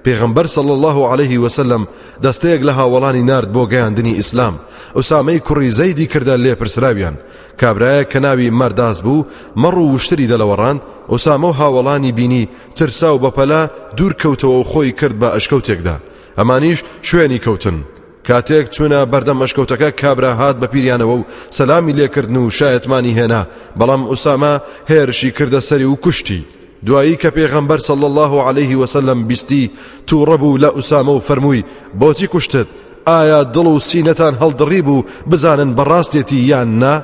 پێغمبەر 0.05 0.45
صلى 0.55 0.71
الله 0.77 0.97
عليه 1.11 1.39
وسلم 1.39 1.87
دەستەیەک 2.23 2.61
لە 2.67 2.73
هاوڵانی 2.79 3.23
نارد 3.29 3.49
بۆ 3.55 3.63
گەیاندنی 3.71 4.17
ئیسلام. 4.19 4.55
ئوسامەی 4.95 5.43
کوڕی 5.47 5.75
زەیدی 5.79 6.07
کردە 6.13 6.35
لێپرسراویان. 6.43 7.15
کابرایە 7.61 8.03
کە 8.11 8.19
ناوی 8.25 8.49
مەرداز 8.59 8.97
بوو 9.05 9.25
مەڕ 9.61 9.75
و 9.77 9.91
وشتری 9.93 10.29
دەلەوەڕان 10.31 10.77
ئوسامە 11.11 11.49
و 11.49 11.57
هاوڵانی 11.59 12.15
بینی 12.17 12.49
ترسا 12.75 13.09
و 13.15 13.21
بەپەلە 13.23 13.61
دوور 13.97 14.13
کەوتەوە 14.21 14.55
و 14.59 14.67
خۆی 14.71 14.95
کرد 14.99 15.15
بە 15.21 15.27
ئەشکەوتێکدا. 15.35 15.95
ئەمانیش 16.37 16.79
شوێنی 17.07 17.39
کەوتن. 17.45 17.77
کاتێک 18.27 18.65
چوونە 18.73 18.99
بەردەم 19.11 19.37
ئەشکەوتەکە 19.41 19.89
کابرا 20.01 20.33
هات 20.39 20.55
بە 20.61 20.67
پیریانەوە 20.73 21.15
و 21.19 21.25
سەلامی 21.57 21.95
لێکردن 21.97 22.37
و 22.37 22.49
شایەتمانی 22.57 23.15
هێنا. 23.19 23.41
بەڵام 23.79 24.03
ئوسامە 24.09 24.53
هێرشی 24.91 25.31
کردە 25.37 25.59
سەری 25.69 25.87
و 25.91 25.95
کوشتی. 26.03 26.45
دوایی 26.85 27.17
کە 27.21 27.29
پێغەمبەر 27.37 27.79
صل 27.89 28.03
الله 28.09 28.33
عليه 28.47 28.75
وسلم 28.81 29.19
بیستی 29.29 29.71
تووڕەبوو 30.07 30.59
لە 30.63 30.69
ئوسامە 30.77 31.13
و 31.15 31.25
فەرمووی 31.27 31.65
بۆچی 31.99 32.27
کوشتت؟ 32.33 32.67
ئایا 33.07 33.41
دڵ 33.53 33.67
و 33.75 33.79
سینەتان 33.79 34.33
هەڵدڕی 34.41 34.81
بوو؟ 34.87 35.05
بزانن 35.31 35.75
بەڕاستێتی 35.77 36.39
یان 36.51 36.79
نا؟ 36.79 37.03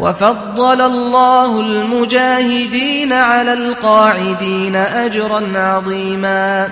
وفضل 0.00 0.80
الله 0.80 1.60
المجاهدين 1.60 3.12
على 3.12 3.52
القاعدين 3.52 4.76
أجرا 4.76 5.40
عظيما. 5.54 6.68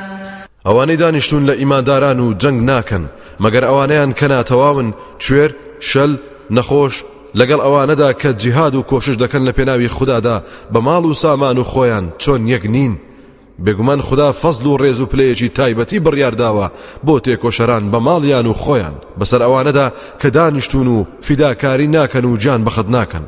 ئەوانەی 0.66 0.96
دانیشتون 0.96 1.46
لە 1.46 1.58
ئیمانداران 1.58 2.20
و 2.20 2.34
جەنگ 2.34 2.62
ناکەن. 2.70 3.04
مەگەر 3.40 3.64
ئەوانەیان 3.68 4.12
کەناتەواون 4.18 4.88
کوێر 5.24 5.50
شەل 5.80 6.12
نەخۆش 6.56 6.94
لەگەڵ 7.38 7.60
ئەوانەدا 7.66 8.10
کە 8.20 8.30
جیهاد 8.42 8.74
و 8.74 8.82
کۆشش 8.90 9.16
دەکەن 9.22 9.42
لە 9.48 9.52
پێناوی 9.56 9.88
خوددادا 9.96 10.42
بە 10.72 10.78
ماڵ 10.86 11.04
و 11.06 11.14
سامان 11.14 11.58
و 11.58 11.64
خۆیان 11.64 12.04
چۆن 12.22 12.40
یەک 12.54 12.64
بێگومان 13.64 14.00
خدا 14.00 14.32
فەزل 14.32 14.66
و 14.66 14.78
ڕێز 14.78 15.00
و 15.00 15.06
پلەیەکی 15.12 15.52
تایبەتی 15.58 16.00
بڕیارداوە 16.06 16.66
بۆ 17.06 17.20
تێکۆشەران 17.24 17.84
بە 17.92 17.98
ماڵیان 18.06 18.46
و 18.46 18.54
خۆیان. 18.62 18.96
بەسەر 19.20 19.40
ئەوانەدا 19.44 19.86
کە 20.20 20.28
دانیشتون 20.36 20.86
و 20.86 21.04
فیداکاری 21.26 21.88
ناکەن 21.96 22.24
و 22.24 22.36
جان 22.36 22.64
بەخت 22.64 22.88
ناکەن. 22.96 23.24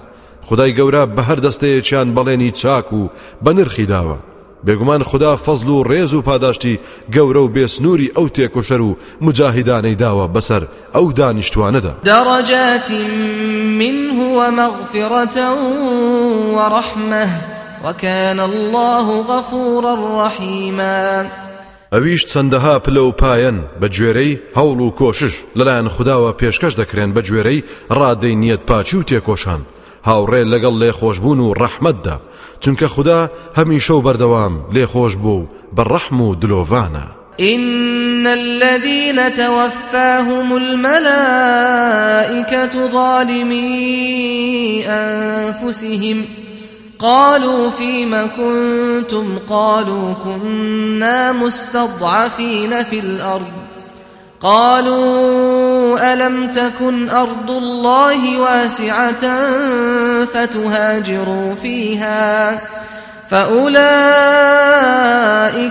خدای 0.49 0.75
گەورە 0.79 1.03
بە 1.17 1.23
هەر 1.29 1.39
دەستەیەکیان 1.47 2.09
بەڵێنی 2.17 2.53
چاک 2.61 2.93
و 2.93 3.11
بە 3.45 3.51
نرخی 3.57 3.87
داوە. 3.87 4.19
بێگومان 4.67 5.03
خدا 5.11 5.37
فەزل 5.37 5.69
و 5.69 5.85
ڕێز 5.91 6.13
و 6.15 6.23
پاداشتی 6.23 6.81
گەورە 7.15 7.41
و 7.43 7.53
بێسنووری 7.55 8.13
ئەو 8.17 8.29
تێکۆشەر 8.37 8.81
و 8.81 8.97
مجاهیدانەی 9.21 9.97
داوە 10.03 10.27
بەسەر 10.35 10.63
ئەو 10.95 11.13
دانیشتوانەدا. 11.19 11.93
دەڕەجات 12.09 12.91
منه 13.81 14.19
ومغفرة 14.39 15.37
ورحمة 16.57 17.58
وكان 17.85 18.41
الله 18.41 19.23
غفورا 19.23 20.27
رحيما. 20.27 21.27
ئەویش 21.93 22.23
چەندەها 22.33 22.75
پلە 22.85 23.03
و 23.09 23.13
پایەن 23.13 23.59
بە 23.81 23.89
گوێرەی 23.95 24.39
هەوڵ 24.59 24.79
و 24.81 24.95
کۆشش 25.01 25.35
لەلایەن 25.59 25.89
خداوە 25.95 26.31
پێشکەش 26.41 26.75
دەکرێن 26.81 27.11
بە 27.17 27.23
گوێرەی 27.29 27.65
ڕادەی 27.99 28.39
نیەت 28.43 28.63
پاچی 28.69 28.97
و 28.97 29.07
تێکۆشان 29.09 29.61
هاوڕێ 30.09 30.43
لەگەڵ 30.53 30.75
لێخۆشببوون 30.83 31.39
و 31.41 31.55
ڕەحمەتدا 31.61 32.17
چونکە 32.63 32.87
خدا 32.95 33.21
هەمیشە 33.59 33.91
و 33.91 34.05
بەردەوام 34.07 34.55
لێخۆش 34.75 35.15
بوو 35.23 35.49
بە 35.77 35.83
ڕەحم 35.93 36.19
و 36.21 36.37
دلۆڤانە 36.43 37.07
إن 37.41 38.27
الذين 38.27 39.19
توفاهم 39.35 40.57
الملائكة 40.57 41.15
ظالمي 42.87 44.85
أنفسهم. 44.87 46.25
قالوا 46.99 47.71
فيما 47.71 48.27
كنتم 48.27 49.39
قالوا 49.51 50.15
كنا 50.25 51.33
مستضعفين 51.33 52.85
في 52.85 52.99
الأرض. 52.99 53.53
قالوا 54.41 56.13
ألم 56.13 56.49
تكن 56.53 57.09
أرض 57.09 57.51
الله 57.51 58.41
واسعة 58.41 59.51
فتهاجروا 60.25 61.55
فيها 61.63 62.61
فأولئك 63.31 63.81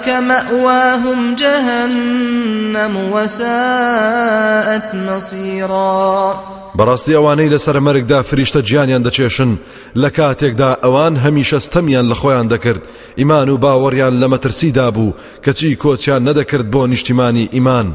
مأواهم 0.09 1.35
جهنم 1.35 3.11
وساءت 3.11 4.95
مصيرا. 4.95 6.56
بەڕاستی 6.77 7.17
ئەوانەی 7.17 7.51
لەسەر 7.53 7.77
مەرگدا 7.87 8.19
فریشتە 8.29 8.61
گیانیان 8.67 9.03
دەچێشن 9.07 9.51
لە 10.01 10.09
کاتێکدا 10.17 10.69
ئەوان 10.83 11.13
هەمیشە 11.23 11.59
ستەمیان 11.65 12.05
لە 12.11 12.15
خۆیان 12.21 12.47
دەکرد. 12.53 12.81
ئیمان 13.19 13.49
و 13.49 13.61
باوەڕیان 13.63 14.13
لە 14.21 14.27
مەترسیدا 14.33 14.87
بوو 14.95 15.15
کەچی 15.43 15.77
کۆچیان 15.83 16.21
نەدەکرد 16.27 16.67
بۆ 16.73 16.81
نیشتیمانی 16.91 17.49
ئیمان. 17.55 17.87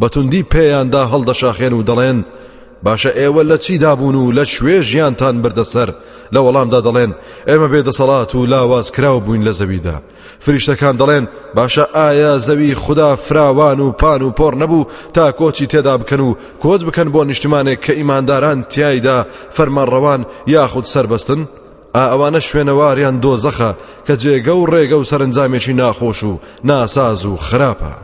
بەتوندی 0.00 0.46
پێیاندا 0.52 1.02
هەڵدەشاخێن 1.12 1.72
و 1.76 1.84
دەڵێن 1.88 2.18
باشە 2.86 3.10
ئێوە 3.18 3.42
لە 3.50 3.58
چی 3.64 3.78
دابوون 3.78 4.14
و 4.14 4.32
لە 4.32 4.44
شوێ 4.54 4.80
ژیانتان 4.90 5.42
بردەسەر 5.42 5.90
لە 6.34 6.40
وەڵامدا 6.44 6.80
دەڵێن 6.86 7.12
ئێمە 7.48 7.68
بێدەسەڵات 7.72 8.34
و 8.34 8.46
لاواز 8.46 8.90
کراو 8.90 9.20
بووین 9.20 9.44
لە 9.48 9.52
زەویدا. 9.58 9.96
فریشتەکان 10.44 10.94
دەڵێن 11.00 11.24
باشە 11.56 11.84
ئایا 11.96 12.38
زەوی 12.38 12.74
خدا 12.74 13.16
فراوان 13.16 13.80
و 13.80 13.92
پان 13.92 14.22
و 14.22 14.34
پۆڕ 14.38 14.54
نەبوو 14.62 14.86
تا 15.14 15.32
کۆچی 15.38 15.66
تێدا 15.72 15.94
بکەن 16.00 16.20
و 16.20 16.36
کۆچ 16.62 16.80
بکەن 16.88 17.08
بۆ 17.14 17.20
نیشتمانێک 17.30 17.78
کە 17.84 17.92
ئیمانداران 17.98 18.62
تایدا 18.62 19.26
فەرمانڕەوان 19.56 20.20
یاخود 20.46 20.84
سربەستن؟ 20.92 21.40
ئەوانە 21.94 22.40
شوێنەواریان 22.48 23.16
دۆزەخە 23.24 23.70
کە 24.06 24.14
جێگە 24.22 24.54
و 24.56 24.66
ڕێگە 24.72 24.96
و 24.98 25.08
سەرنجامێکی 25.10 25.74
ناخۆش 25.80 26.20
و 26.24 26.40
ناساز 26.64 27.26
و 27.26 27.36
خراپە. 27.36 28.03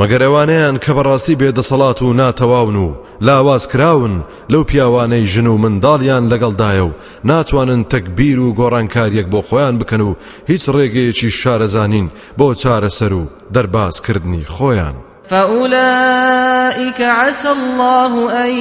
مەگەر 0.00 0.22
ئەوانەیان 0.26 0.76
کە 0.84 0.92
بەڕاستی 0.96 1.38
بێدەسەڵات 1.40 2.02
و 2.02 2.14
ناتەواون 2.20 2.76
و 2.76 2.96
لاواز 3.20 3.68
کراون 3.68 4.24
لەو 4.52 4.62
پیاوانەی 4.70 5.26
ژن 5.32 5.46
و 5.46 5.58
منداڵیان 5.62 6.24
لەگەڵدایە 6.32 6.84
و 6.88 6.94
ناتوانن 7.24 7.82
تەکبیر 7.92 8.38
و 8.40 8.54
گۆڕانکاریەک 8.58 9.26
بۆ 9.32 9.40
خۆیان 9.48 9.74
بکەن 9.80 10.00
و 10.00 10.16
هیچ 10.50 10.62
ڕێگەیەکی 10.74 11.34
شارەزانین 11.40 12.08
بۆ 12.38 12.54
چارەسەر 12.62 13.12
و 13.12 13.28
دەربازکردنی 13.54 14.44
خۆیان. 14.54 14.96
فأولئك 15.30 17.00
عسى 17.00 17.48
الله 17.48 18.32
أن 18.44 18.52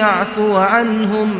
يعفو 0.00 0.56
عنهم 0.56 1.30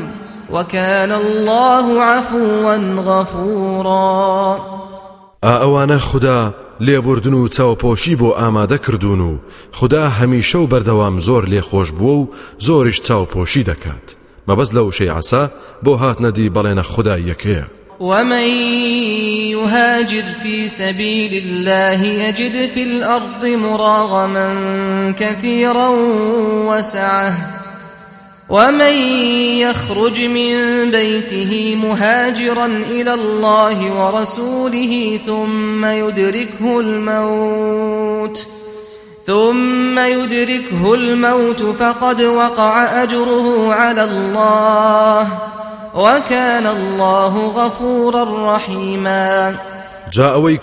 وكان 0.50 1.12
الله 1.12 2.02
عفوا 2.02 2.76
غفورا 3.06 4.58
ئەوانە 5.42 5.98
خدا 5.98 6.63
لێبوردن 6.86 7.34
و 7.34 7.48
چاوپۆشی 7.48 8.18
بۆ 8.20 8.30
ئامادە 8.40 8.78
کردوون 8.84 9.20
و 9.20 9.38
خدا 9.72 10.04
هەمیشە 10.18 10.58
و 10.60 10.70
بەردەوام 10.72 11.16
زۆر 11.26 11.44
لێخۆش 11.52 11.88
بووە 11.98 12.14
و 12.20 12.28
زۆریش 12.66 12.98
چاوپۆشی 13.06 13.66
دەکات. 13.70 14.06
مەبەست 14.48 14.72
لە 14.76 14.82
وشەی 14.86 15.14
عسا 15.18 15.42
بۆ 15.84 15.92
هات 16.02 16.18
نەدی 16.24 16.52
بەڵێنە 16.54 16.84
خدا 16.92 17.16
یەکەیە. 17.30 17.66
ومن 18.00 18.48
يهاجر 19.56 20.24
في 20.42 20.68
سبيل 20.68 21.42
الله 21.44 22.00
يجد 22.04 22.70
في 22.74 22.82
الأرض 22.82 23.46
مراغما 23.46 24.48
كثيرا 25.18 25.88
وسعه 26.68 27.63
ومن 28.48 28.92
يخرج 29.58 30.20
من 30.20 30.54
بيته 30.90 31.76
مهاجرا 31.82 32.66
إلى 32.66 33.14
الله 33.14 33.92
ورسوله 33.92 35.20
ثم 35.26 35.84
يدركه 35.84 36.80
الموت 36.80 38.46
ثم 39.26 39.98
يدركه 39.98 40.94
الموت 40.94 41.62
فقد 41.62 42.22
وقع 42.22 43.02
أجره 43.02 43.74
على 43.74 44.04
الله 44.04 45.28
وكان 45.94 46.66
الله 46.66 47.46
غفورا 47.46 48.54
رحيما 48.54 49.56
جاء 50.12 50.36
ئەوەی 50.36 50.58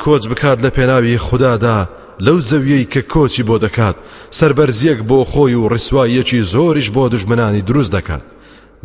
لە 0.63 0.69
پێناوی 0.69 1.17
خوددادا 1.17 1.87
لەو 2.25 2.39
زەویەی 2.49 2.89
کە 2.93 3.01
کۆچی 3.13 3.43
بۆ 3.49 3.55
دەکات 3.65 3.95
سربەرزیەک 4.37 4.99
بۆ 5.09 5.19
خۆی 5.31 5.55
و 5.59 5.69
ڕسوایەکی 5.73 6.45
زۆریش 6.53 6.87
بۆ 6.95 7.03
دژمنانی 7.13 7.61
دروست 7.69 7.91
دەکات. 7.97 8.23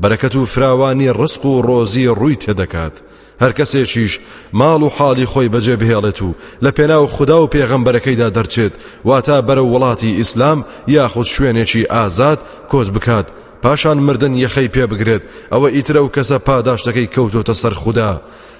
بەرەکەت 0.02 0.34
و 0.36 0.46
فراوانی 0.52 1.12
ڕسق 1.20 1.42
و 1.46 1.62
ڕۆزی 1.66 2.10
ڕووی 2.18 2.40
تێدەکات 2.42 2.94
هەر 3.42 3.52
کەسێکیش 3.58 4.12
ماڵ 4.58 4.80
و 4.82 4.90
حاڵی 4.96 5.26
خۆی 5.32 5.52
بەجێ 5.54 5.76
بهێڵێت 5.80 6.18
و 6.22 6.34
لە 6.64 6.70
پێناو 6.76 7.06
خوددا 7.14 7.38
و 7.42 7.50
پێغەمبەرەکەیدا 7.54 8.28
دەرچێت 8.36 8.72
واتە 9.08 9.36
بەرە 9.46 9.64
وڵاتی 9.72 10.16
ئیسلام 10.20 10.64
یاخود 10.88 11.26
شوێنێکی 11.34 11.88
ئازاد 11.94 12.38
کۆچ 12.70 12.88
بکات. 12.96 13.26
پاشان 13.62 13.98
مردن 14.06 14.34
یەخەی 14.44 14.72
پێ 14.74 14.84
بگرێت 14.90 15.22
ئەوە 15.52 15.68
ئیترە 15.74 16.00
و 16.02 16.12
کەسە 16.16 16.38
پاداشتەکەی 16.48 17.10
کەوتۆتە 17.14 17.54
سەر 17.62 17.74
خوددا. 17.82 18.12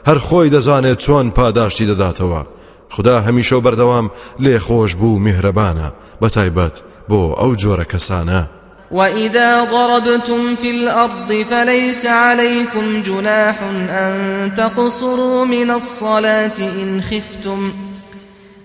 هەر 0.08 0.18
خۆی 0.26 0.52
دەزانێت 0.54 0.98
چۆن 1.04 1.26
پاداشتی 1.38 1.88
دەداتەوە. 1.90 2.42
خدا 2.90 3.16
هەمیشە 3.26 3.52
و 3.52 3.64
بەردەوام 3.66 4.06
لێ 4.44 4.58
خۆش 4.66 4.92
بوو 5.00 5.22
میهرەبانە 5.26 5.88
بەتایبەت 6.22 6.76
بۆ 7.10 7.20
ئەو 7.40 7.52
جۆرە 7.62 7.86
کەسانە. 7.92 8.42
وإذا 8.90 9.64
ضربتم 9.64 10.56
في 10.56 10.70
الأرض 10.70 11.44
فليس 11.50 12.06
عليكم 12.06 13.02
جناح 13.02 13.62
أن 13.90 14.52
تقصروا 14.56 15.44
من 15.44 15.70
الصلاة 15.70 16.58
إن 16.58 17.02
خفتم 17.10 17.72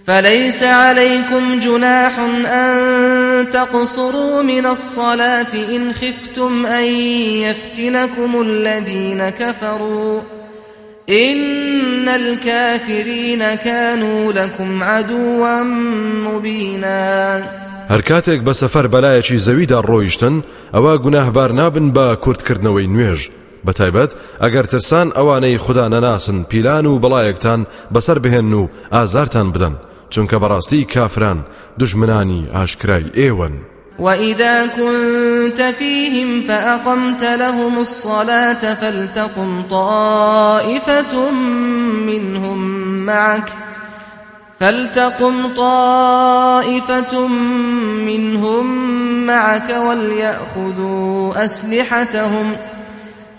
فليس 0.07 0.63
عليكم 0.63 1.59
جناح 1.59 2.19
أن 2.19 3.49
تقصروا 3.49 4.43
من 4.43 4.65
الصلاة 4.65 5.53
إن 5.53 5.93
خفتم 5.93 6.65
أن 6.65 6.83
يفتنكم 7.45 8.41
الذين 8.41 9.29
كفروا 9.29 10.21
إن 11.09 12.07
الكافرين 12.09 13.55
كانوا 13.55 14.33
لكم 14.33 14.83
عدوا 14.83 15.63
مبينا. 16.25 17.43
هەر 17.89 18.01
کاتێک 18.01 18.41
بە 18.45 18.53
سەفەر 18.53 18.87
بەلایەکی 18.87 19.37
زەویدا 19.45 19.81
ڕۆیشتن 19.81 20.43
ئەوە 20.73 21.01
گوناهبار 21.03 21.51
نابن 21.51 21.93
بە 21.93 22.17
کورتکردنەوەی 22.23 22.87
نوێژ. 22.93 23.29
بەتایبەت 23.65 24.11
ئەگەر 24.41 24.65
ترسان 24.71 25.11
ئەوانەی 25.11 25.57
خوددا 25.57 25.87
نەناسن 25.89 26.43
پیلان 26.49 26.85
و 26.85 26.99
بەڵایەکتان 27.03 27.61
بەسەر 27.93 28.17
بهێن 28.23 28.53
و 28.53 28.69
ئازارتان 28.91 29.51
بدەن. 29.51 29.75
چونکە 30.13 30.37
بەڕاستی 30.43 30.87
کافران 30.93 31.39
دژمنانی 31.79 32.47
ئاشکرای 32.53 33.11
ئێوەن. 33.19 33.70
وإذا 34.01 34.65
كنت 34.65 35.61
فيهم 35.61 36.41
فأقمت 36.47 37.23
لهم 37.23 37.77
الصلاة 37.77 38.73
فلتقم 38.73 39.61
طائفة 39.69 41.31
منهم 42.05 42.59
معك 43.05 43.53
فلتقم 44.59 45.47
طائفة 45.47 47.27
منهم 48.07 48.65
معك 49.25 49.69
وليأخذوا 49.69 51.45
أسلحتهم 51.45 52.51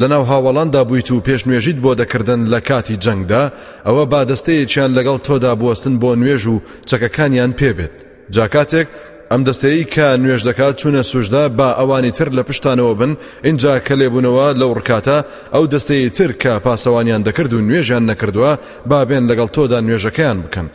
لەناو 0.00 0.24
هاوڵاندا 0.30 0.82
بوویت 0.88 1.10
و 1.10 1.22
پێشنوێژیت 1.26 1.78
بۆ 1.84 1.92
دەکردن 2.00 2.40
لە 2.52 2.60
کاتی 2.68 2.96
جەنگدا 3.04 3.44
ئەوە 3.86 4.04
بادەستەیەکیان 4.12 4.90
لەگەڵ 4.98 5.18
تۆدا 5.26 5.52
بوەستن 5.60 5.94
بۆ 6.02 6.10
نوێژ 6.20 6.44
و 6.52 6.62
چەکەکانیان 6.88 7.52
پێبێت. 7.60 7.94
جاکاتێک 8.34 8.88
ئەم 9.32 9.42
دەستەیە 9.48 9.84
کە 9.94 10.06
نوێژ 10.22 10.42
دەکات 10.48 10.74
چوونە 10.80 11.02
سوژدە 11.10 11.44
با 11.58 11.68
ئەوانی 11.78 12.12
تر 12.18 12.28
لە 12.36 12.42
پشتانەوە 12.48 12.94
بن 13.00 13.12
ئینجا 13.48 13.72
کە 13.86 13.94
لێبوونەوە 14.00 14.46
لە 14.60 14.66
ڕکاتە 14.78 15.18
ئەو 15.54 15.64
دەستەیە 15.72 16.10
تر 16.16 16.32
کە 16.42 16.52
پاسەوانیان 16.64 17.22
دەکرد 17.28 17.52
و 17.54 17.64
نوێژیان 17.68 18.04
نەکردووە 18.10 18.52
با 18.90 18.98
بێن 19.08 19.24
لەگەڵ 19.30 19.48
تۆدا 19.56 19.78
نوێژەکەیان 19.86 20.38
بکەن. 20.44 20.68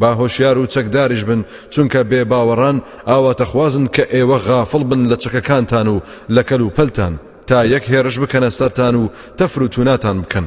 با 0.00 0.10
هۆشیار 0.20 0.56
و 0.58 0.66
چەکداریش 0.74 1.22
بن 1.28 1.40
چونکە 1.72 2.00
بێ 2.10 2.22
باوەڕان 2.30 2.76
ئاواتەخوازن 3.10 3.86
کە 3.94 4.04
ئێوە 4.14 4.38
غافڵ 4.46 4.82
بن 4.90 5.02
لە 5.10 5.16
چەکەکانتان 5.22 5.86
و 5.88 6.00
لە 6.34 6.42
کەل 6.48 6.60
و 6.60 6.74
پەلتان. 6.76 7.14
تا 7.48 7.58
یەک 7.74 7.84
هێرش 7.92 8.16
بکەنە 8.22 8.50
سەرتان 8.58 8.94
و 8.94 9.10
تەفر 9.38 9.62
و 9.62 9.68
توناتان 9.74 10.16
بکەن. 10.22 10.46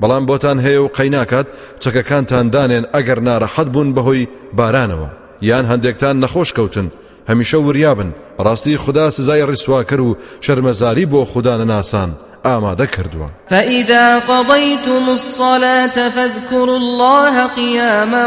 بەڵام 0.00 0.24
بۆتان 0.30 0.58
هەیە 0.64 0.80
و 0.84 0.92
قەیناکات 0.96 1.46
چەکەکانتان 1.82 2.46
دانێن 2.54 2.84
ئەگەر 2.94 3.18
ناڕەحەت 3.26 3.68
بوون 3.74 3.88
بەهۆی 3.96 4.28
بارانەوە. 4.58 5.10
یان 5.48 5.64
هەندێکتان 5.72 6.16
نەخۆش 6.24 6.50
کەوتن. 6.56 6.88
هەمیشە 7.30 7.54
وریابن 7.54 8.10
ڕاستی 8.44 8.76
خدا 8.84 9.10
سزای 9.10 9.46
ڕیسواکە 9.50 9.98
و 10.00 10.16
شەرمەزاری 10.44 11.06
بۆ 11.12 11.20
خوددانە 11.32 11.66
ناسان 11.72 12.10
ئامادە 12.44 12.86
کردووە. 12.94 13.28
فإذا 13.50 14.18
قضيتم 14.18 15.08
الصلاة 15.08 16.08
فاذكروا 16.08 16.76
الله 16.76 17.46
قياما 17.46 18.26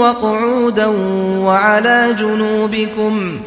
وقعودا 0.00 0.86
وعلى 1.46 2.14
جنوبكم 2.18 3.40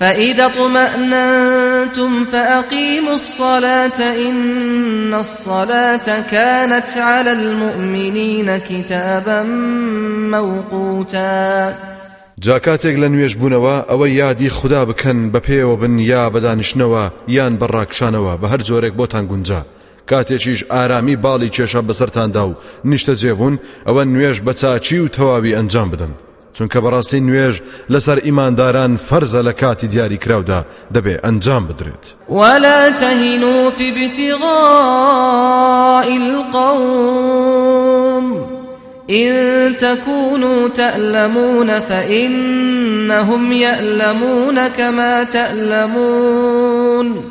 فإذا 0.00 0.46
اطمأننتم 0.46 2.24
فأقيموا 2.24 3.14
الصلاة 3.14 4.00
إن 4.28 5.14
الصلاة 5.14 6.20
كانت 6.30 6.96
على 6.96 7.32
المؤمنين 7.32 8.56
كتابا 8.56 9.42
موقوتا. 10.32 11.74
جاکاتێک 12.40 12.96
لە 12.96 13.08
نوێژ 13.08 13.32
بوونەوە 13.36 13.90
ئەوە 13.90 14.06
یادی 14.08 14.48
خوددا 14.48 14.84
بکەن 14.84 15.32
بە 15.32 15.40
پێوە 15.46 15.76
بن 15.80 15.98
یا 15.98 16.30
بەدانیشتنەوە 16.34 17.04
یان 17.28 17.58
بەڕاکشانەوە 17.58 18.40
بە 18.40 18.46
هەر 18.52 18.60
جۆرێک 18.68 18.94
بۆتان 19.00 19.24
گونجا 19.30 19.60
کاتێکیش 20.10 20.60
ئارامی 20.72 21.16
باڵی 21.24 21.52
کێشە 21.56 21.80
بەسەرتاندا 21.88 22.44
و 22.48 22.56
نیشتە 22.90 23.14
جێبوون 23.22 23.54
ئەوە 23.86 24.02
نوێژ 24.12 24.38
بە 24.46 24.52
چاچی 24.60 24.98
و 24.98 25.08
تەواوی 25.16 25.56
ئەنجام 25.56 25.88
بدەن. 25.92 26.12
چونکە 26.56 26.78
بەڕاستی 26.84 27.20
نوێژ 27.28 27.56
لەسەر 27.92 28.18
ئیمانداران 28.26 28.92
فەرزە 29.08 29.40
لە 29.48 29.52
کاتی 29.60 29.86
دیاری 29.92 30.18
کراودا 30.24 30.60
دەبێ 30.94 31.14
ئەنجام 31.24 31.64
بدرێت. 31.68 32.04
ولا 32.28 32.90
تهینوا 32.90 33.70
في 33.70 33.90
ابتغاء 33.90 34.46
القوم 36.22 38.26
إن 39.10 39.76
تكونوا 39.76 40.68
تألمون 40.68 41.80
فإنهم 41.80 43.52
يألمون 43.52 44.68
كما 44.68 45.24
تألمون 45.24 47.24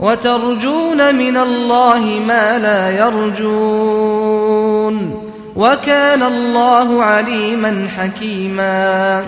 وترجون 0.00 1.14
من 1.14 1.36
الله 1.36 2.20
ما 2.28 2.58
لا 2.58 2.90
يرجون 2.90 4.48
وكان 5.58 6.22
الله 6.22 7.02
عليما 7.02 7.88
حكيما. 7.88 9.24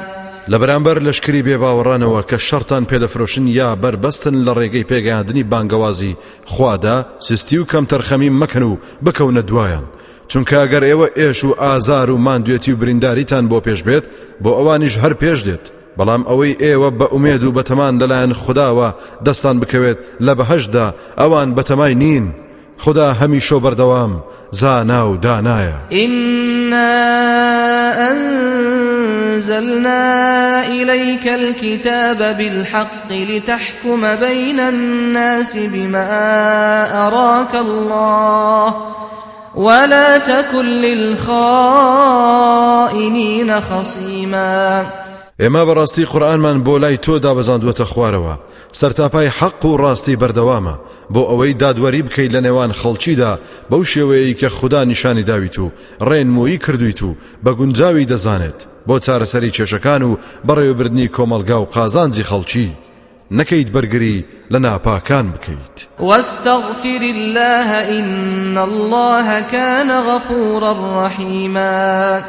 لەبەرامبەر 0.48 0.98
لەشکری 0.98 1.42
بێباوەڕانەوە 1.42 2.22
کە 2.30 2.36
شەرتان 2.36 2.84
پێدەفرۆشن 2.90 3.46
یا 3.46 3.76
بربەستن 3.82 4.34
لە 4.44 4.52
ڕێگەی 4.58 4.86
پێگەیاندنی 4.90 5.44
بانگەوازی 5.52 6.16
خوادا 6.46 7.06
سستی 7.20 7.58
و 7.58 7.64
کەم 7.64 7.86
تەرخەمی 7.92 8.30
مەکەن 8.40 8.62
و 8.62 8.78
بکەونە 9.04 9.42
دوایان. 9.50 9.84
چونکە 10.28 10.54
ئەگەر 10.62 10.82
ئێوە 10.90 11.08
ئێش 11.18 11.44
و 11.44 11.54
ئازار 11.60 12.10
و 12.10 12.18
ماندوێتی 12.18 12.72
و 12.72 12.76
برینداریتان 12.76 13.48
بۆ 13.48 13.60
پێش 13.66 13.80
بێت 13.86 14.04
بۆ 14.42 14.50
ئەوانیش 14.58 14.94
هەر 15.02 15.14
پێش 15.22 15.38
دێت. 15.46 15.64
بەڵام 15.98 16.22
ئەوەی 16.28 16.58
ئێوە 16.64 16.90
بە 16.98 17.06
ئومێد 17.14 17.42
و 17.44 17.54
بەتەمان 17.56 17.94
لەلایەن 18.00 18.32
خداوە 18.42 18.88
دەستان 19.26 19.56
بکەوێت 19.60 19.98
لە 20.26 20.32
بەهشدا 20.38 20.86
ئەوان 21.20 21.48
بەتەمای 21.56 21.94
نین. 22.02 22.26
خدا 22.84 23.12
هەمیشۆ 23.12 23.58
بەردەوام 23.64 24.12
زانا 24.50 25.00
و 25.04 25.18
إنا 25.92 26.92
أنزلنا 29.30 30.02
إليك 30.66 31.28
الكتاب 31.28 32.36
بالحق 32.38 33.12
لتحكم 33.12 34.14
بين 34.16 34.60
الناس 34.60 35.56
بما 35.56 36.06
أراك 37.06 37.54
الله 37.54 38.74
ولا 39.54 40.18
تكن 40.18 40.64
للخائنين 40.64 41.20
خصيما. 43.60 44.86
ئێمە 45.42 45.62
بەڕاستی 45.68 46.08
قورآنمان 46.12 46.58
بۆ 46.66 46.74
لای 46.82 46.98
تۆ 47.04 47.14
دابەزاندووەتە 47.24 47.86
خوارەوە. 47.92 48.34
سەرتاپای 48.72 49.32
حەق 49.38 49.64
و 49.64 49.78
ڕاستی 49.82 50.18
بەردەوامە. 50.20 50.74
بۆ 51.14 51.22
ئەوەی 51.30 51.58
دادوەری 51.62 52.02
بکەیت 52.06 52.32
لە 52.34 52.40
نێوان 52.46 52.72
خەڵکیدا 52.80 53.32
بەو 53.70 53.82
شێوەیە 53.92 54.38
کە 54.40 54.48
خوددا 54.56 54.84
نیشانی 54.84 55.22
داویت 55.30 55.58
و 55.58 55.72
ڕێنمویی 56.08 56.62
کردویت 56.64 57.02
و 57.02 57.16
بە 57.44 57.50
گونجاوی 57.58 58.06
دەزانێت. 58.12 58.58
بۆ 58.88 58.96
چارەسەری 59.04 59.54
کێشەکان 59.56 60.02
و 60.02 60.18
بەڕێوەبردننی 60.46 61.12
کۆمەلگا 61.16 61.58
و 61.60 61.70
قازانجی 61.74 62.24
خەڵکی. 62.30 62.68
نەکەیت 63.38 63.68
بەرگری 63.74 64.24
لە 64.52 64.58
ناپاکان 64.66 65.26
بکەیت. 65.32 65.76
واستغفر 66.00 67.02
الله 67.14 67.70
إن 67.98 68.58
الله 68.58 69.42
كان 69.52 69.90
غفورا 70.08 70.72
رحيما. 71.06 72.20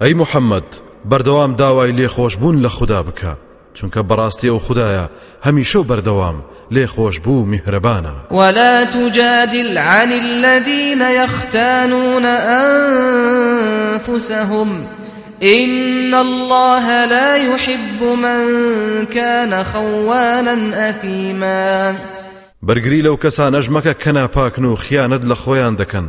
ئەی 0.00 0.14
محەممەد 0.14 0.83
بەردەوام 1.10 1.52
داوای 1.56 1.92
لێخۆشببوون 1.92 2.56
لە 2.64 2.66
خوددا 2.66 3.02
بکە 3.02 3.32
چونکە 3.74 4.00
بەڕاستی 4.08 4.48
ئەو 4.52 4.58
خدایە 4.66 5.06
هەمیشە 5.46 5.80
بەردەوام 5.90 6.38
لێخۆش 6.74 7.16
بوو 7.24 7.46
میهرەبانە. 7.52 8.14
ولا 8.30 8.84
تجادل 8.84 9.78
عن 9.78 10.12
الذين 10.12 11.00
يختانون 11.00 12.24
أنفسهم 13.94 14.68
إن 15.42 16.14
الله 16.14 17.04
لا 17.04 17.36
يحب 17.36 18.02
من 18.02 18.46
كان 19.06 19.64
خوانا 19.64 20.88
أثيما. 20.90 21.94
بەرگری 22.62 23.02
لەو 23.02 23.16
کەسانەش 23.24 23.66
مەکە 23.68 23.94
کەنا 24.04 24.26
پاکن 24.28 24.64
و 24.64 24.76
خیانەت 24.76 25.24
لە 25.24 25.34
خۆیان 25.34 25.76
دەکەن 25.82 26.06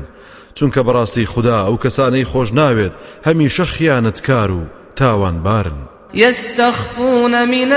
چونکە 0.56 0.82
بەڕاستی 0.88 1.26
خوددا 1.26 1.66
ئەو 1.68 1.78
کەسانەی 1.84 2.26
خۆش 2.32 2.50
ناوێت 2.60 2.94
هەمیشە 3.28 3.66
خیانەت 3.76 4.22
کار 4.22 4.52
و 4.52 4.62
تاوان 4.96 5.44
بارن. 5.44 5.74
يستخفون 6.14 7.48
من 7.48 7.72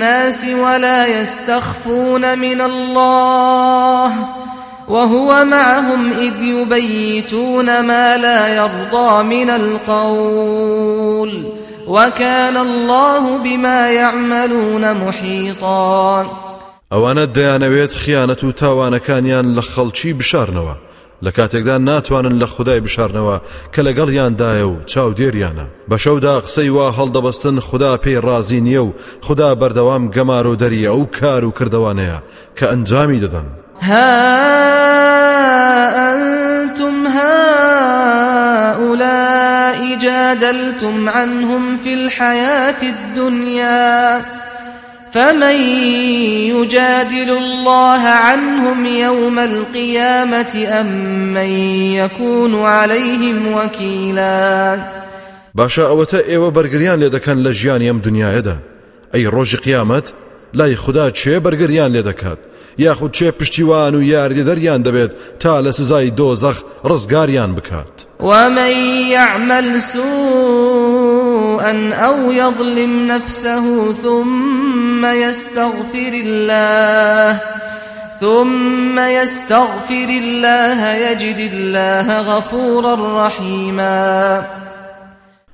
الناس 0.00 0.44
ولا 0.44 1.20
يستخفون 1.20 2.38
من 2.38 2.60
الله 2.60 4.12
وهو 4.88 5.44
معهم 5.44 6.12
إذ 6.12 6.42
يبيتون 6.42 7.80
ما 7.80 8.16
لا 8.16 8.48
يرضى 8.48 9.22
من 9.22 9.50
القول 9.50 11.44
وكان 11.86 12.56
الله 12.56 13.38
بما 13.38 13.90
يعملون 13.90 14.94
محيطا. 14.94 16.26
ئەوانە 16.94 17.26
دەیانەوێت 17.36 17.92
خیانەت 18.02 18.44
و 18.44 18.52
تاوانەکانیان 18.52 19.46
لە 19.56 19.62
خەڵکی 19.62 20.12
بشارنەوە 20.20 20.89
لە 21.24 21.30
کاتێکدا 21.36 21.76
ناتوانن 21.78 22.36
لە 22.42 22.46
خدای 22.54 22.80
بشارنەوە 22.86 23.36
کە 23.74 23.80
لەگەڵیاندایە 23.86 24.66
و 24.70 24.82
چاودێریانە 24.90 25.66
بە 25.90 25.96
شەودا 26.04 26.34
قسەی 26.44 26.70
وا 26.76 26.86
هەڵدەبەستن 26.98 27.56
خدا 27.68 27.92
پێی 28.02 28.22
ڕازی 28.26 28.60
نییە 28.66 28.82
و 28.86 28.94
خدا 29.26 29.50
بەردەوام 29.60 30.04
گەمار 30.14 30.46
و 30.46 30.58
دەری 30.62 30.88
ئەو 30.90 31.02
کار 31.20 31.42
و 31.44 31.54
کردوانەیە 31.58 32.18
کە 32.56 32.64
ئەنجامی 32.70 33.20
دەدەن. 33.24 33.46
ها 33.80 34.10
أنتم 36.10 36.96
هؤلاء 37.18 38.78
جادلتم 40.04 41.08
عنهم 41.08 41.76
في 41.76 41.92
الحياة 41.94 42.82
الدنيا. 42.82 44.20
فمن 45.14 45.56
يجادل 46.54 47.30
الله 47.30 48.00
عنهم 48.00 48.86
يوم 48.86 49.38
القيامة 49.38 50.66
أم 50.80 50.86
من 51.34 51.50
يكون 51.94 52.62
عليهم 52.62 53.52
وكيلا؟ 53.52 54.78
باشا 55.54 55.88
ئەوەتە 55.88 56.18
ئێوە 56.30 56.50
بەرگریان 56.56 56.98
لێ 57.00 57.10
دەکەن 57.16 57.38
لە 57.46 57.50
ژیانی 57.50 57.90
ئەم 57.90 58.00
دنیاەدا 58.06 58.56
ئەی 59.14 59.30
ڕۆژی 59.30 59.60
قیامەت 59.66 60.12
لای 60.54 60.76
خوددا 60.76 61.10
چێ 61.10 61.40
بەرگریان 61.44 61.90
لێ 61.94 62.02
دەکات 62.08 62.38
یاخود 62.78 63.12
چێ 63.16 63.30
پشتیوان 63.38 63.94
و 63.94 64.02
یاریدەریان 64.02 64.82
دەبێت 64.86 65.10
تا 65.40 65.62
لە 65.62 65.70
سزای 65.70 66.12
دۆزەخ 66.18 66.58
ڕزگاریان 66.84 67.54
بکات. 67.54 68.06
ومن 68.20 68.70
يعمل 69.10 69.80
سوءا 71.60 71.94
أو 71.94 72.32
يظلم 72.32 73.06
نفسه 73.06 73.92
ثم 73.92 75.06
يستغفر 75.06 76.12
الله 76.12 77.40
ثم 78.20 78.98
يستغفر 78.98 80.08
الله 80.08 80.94
يجد 80.94 81.52
الله 81.52 82.20
غفورا 82.20 83.26
رحيما. 83.26 84.44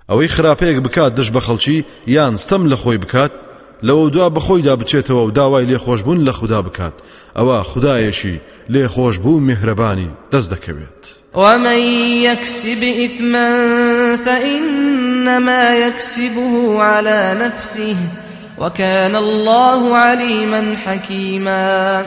ئەوەی 0.08 0.28
خراپەیەک 0.28 0.78
بکات 0.86 1.14
دش 1.14 1.30
بە 1.30 1.40
خەڵکی 1.40 1.84
یان 2.06 2.36
ستەم 2.36 2.70
لە 2.70 2.76
خۆی 2.76 2.98
بکات 2.98 3.32
لەوە 3.82 4.10
دوا 4.10 4.30
بەخۆیدا 4.30 4.78
بچێتەوە 4.80 5.10
و 5.10 5.30
داوای 5.30 5.66
لێخۆشببوون 5.66 6.28
لە 6.28 6.30
خوددا 6.30 6.62
بکات 6.62 6.92
ئەوە 7.36 7.66
خدایەشی 7.70 8.40
لێخۆشببوو 8.70 9.40
میهرەبانی 9.48 10.10
دەست 10.32 10.50
دەکەوێت 10.54 11.16
ومن 11.36 11.80
يكسب 12.22 12.82
إثما 13.04 14.16
فإنما 15.26 15.76
يكسبه 15.76 16.82
على 16.82 17.36
نفسه 17.40 17.96
وكان 18.58 19.16
الله 19.16 19.96
عليما 19.96 20.76
حكيما. 20.76 22.06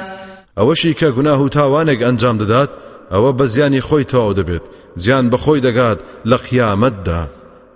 ئەوەشی 0.58 0.94
کە 0.94 1.04
گوناه 1.04 1.42
و 1.42 1.50
تاوانێک 1.50 2.02
ئەنجام 2.02 2.38
دەدات 2.40 2.70
ئەوە 3.12 3.32
بە 3.40 3.44
زیانی 3.44 3.82
خۆی 3.82 4.06
تەواو 4.12 4.34
دەبێت 4.36 4.64
زیان 4.96 5.30
بەخۆی 5.32 5.62
دەگات 5.62 6.00
لە 6.26 6.38
قیامەتدا. 6.48 7.28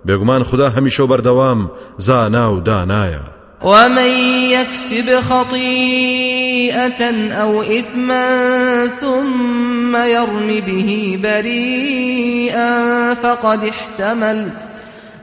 بێگومان 0.08 0.44
خدا 0.44 0.70
هەمیشە 0.70 1.08
بەردەوام 1.12 1.70
زانا 1.98 2.54
و 2.54 2.62
دانایە. 2.62 3.26
ومن 3.64 4.12
يكسب 4.50 5.20
خطيئة 5.20 7.02
أو 7.32 7.62
إثما 7.62 8.88
ثم 9.02 9.96
يرم 9.96 10.48
به 10.68 11.20
بريئا 11.24 13.14
فقد 13.14 13.64
احتمل 13.64 14.50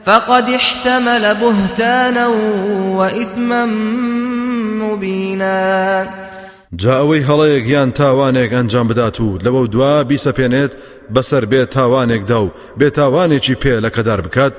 فقد 0.06 0.50
احتمل 0.50 1.34
بهتانا 1.34 2.26
وإثما 2.96 3.66
مبينا. 4.80 6.06
جا 6.72 6.92
ئەوەی 7.00 7.24
هەڵەیەک 7.28 7.66
یان 7.66 7.90
تاوانێک 7.92 8.52
ئەنجام 8.52 8.88
بدات 8.88 9.20
و 9.20 9.38
لەوە 9.38 9.68
دوا 9.68 10.04
بیسەپێنێت 10.04 10.72
بەسەر 11.14 11.44
بێت 11.44 11.70
تاوانێکدا 11.76 12.38
و 12.42 12.52
بێتاوانێکی 12.80 13.56
پێ 13.62 13.80
لە 13.84 13.90
کەدار 13.96 14.20
بکات 14.20 14.52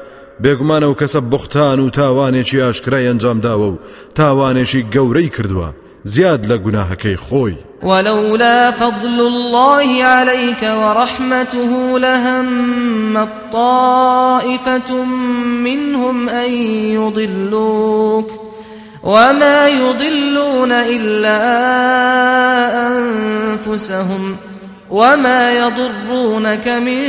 بێگومانە 0.44 0.84
و 0.84 0.96
کەسە 1.02 1.20
بختان 1.32 1.80
و 1.80 1.90
تاوانێکی 1.90 2.62
ئاشکرای 2.62 3.08
ئەنجام 3.10 3.40
داوە 3.46 3.70
و 3.74 3.80
تاوانێکی 4.16 4.86
گەورەی 4.94 5.34
کردووە. 5.36 5.70
زیاد 6.03 6.45
لە 6.45 6.57
گوناهەکەی 6.65 7.18
خۆی. 7.18 7.56
ولولا 7.84 8.72
فضل 8.72 9.19
الله 9.19 10.03
عليك 10.03 10.64
ورحمته 10.64 11.99
لهم 11.99 13.28
طائفة 13.52 15.03
منهم 15.64 16.30
أن 16.30 16.52
يضلوك 16.94 18.30
وما 19.03 19.68
يضلون 19.68 20.72
إلا 20.72 21.41
أنفسهم 22.88 24.36
وما 24.91 25.52
يضرونك 25.52 26.68
من 26.68 27.03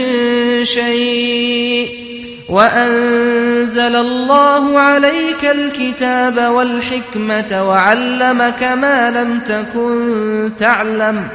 شيء 0.65 2.12
وأنزل 2.53 3.97
الله 3.97 4.79
عليك 4.79 5.45
الكتاب 5.45 6.37
والحكمة 6.53 7.69
وعلمك 7.69 8.63
ما 8.63 9.11
لم 9.11 9.41
تكن 9.41 10.51
تعلم 10.59 11.29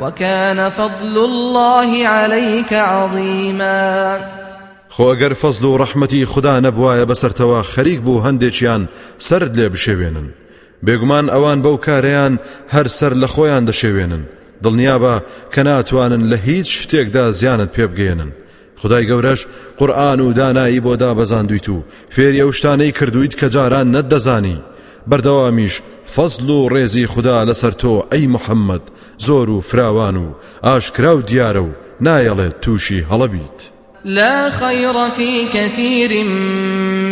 وكان 0.00 0.70
فضل 0.70 1.24
الله 1.24 2.08
عليك 2.08 2.72
عظيما. 2.72 4.20
خۆ 4.90 5.04
ئەگەر 5.12 5.34
فەزل 5.34 5.64
و 5.64 5.78
ڕەحمەتی 5.78 6.24
خدا 6.24 6.60
نەبوایە 6.60 7.08
بەسەرتەوە 7.10 7.60
خەریک 7.72 8.00
بوو 8.00 8.24
هەندێکیان 8.26 8.88
سرد 9.18 9.56
لێ 9.56 9.68
بشێوێنن. 9.74 10.28
بێگومان 10.86 11.26
ئەوان 11.30 11.62
بەو 11.64 11.76
کارەیان 11.86 12.38
هەر 12.74 12.86
سەر 12.98 13.12
لە 13.22 13.28
خۆیان 13.34 13.64
دەشێوێنن. 13.70 14.22
دڵنیابە 14.64 15.14
کە 15.52 15.58
ناتوانن 15.58 16.22
لە 16.30 16.38
هیچ 16.48 16.68
شتێکدا 16.82 17.24
زیانت 17.30 17.70
پێ 17.76 17.86
بگەێنن 17.90 18.43
خدای 18.84 19.06
گەورەش 19.08 19.46
قورآن 19.76 20.20
و 20.20 20.32
دانایی 20.32 20.80
بۆ 20.80 20.96
دابەزاندویت 21.02 21.68
و 21.68 21.84
فێری 22.10 22.42
ئەو 22.42 22.52
شتانەی 22.52 22.92
کردویت 22.98 23.34
کە 23.40 23.44
جاران 23.44 23.86
نەتدەزانی 23.94 24.62
بەردەوامیش 25.10 25.74
فەزل 26.14 26.50
و 26.50 26.68
ڕێزی 26.68 27.06
خدا 27.12 27.44
لەسەر 27.48 27.74
تۆ 27.82 27.94
ئەی 28.12 28.26
محەممەد 28.34 28.84
زۆر 29.26 29.48
و 29.48 29.60
فراوان 29.60 30.16
و 30.16 30.34
ئاشکرا 30.62 31.16
و 31.16 31.22
دیارە 31.22 31.62
و 31.68 31.70
نایەڵێت 32.06 32.54
تووشی 32.62 33.04
هەڵەبیت. 33.10 33.58
لا 34.04 34.50
خير 34.50 35.10
في 35.16 35.48
كثير 35.54 36.24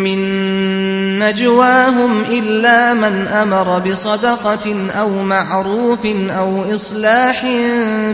من 0.05 0.20
نجواهم 1.19 2.23
إلا 2.31 2.94
من 2.94 3.27
أمر 3.27 3.78
بصدقة 3.78 4.90
أو 5.01 5.23
معروف 5.23 6.07
أو 6.07 6.74
إصلاح 6.74 7.47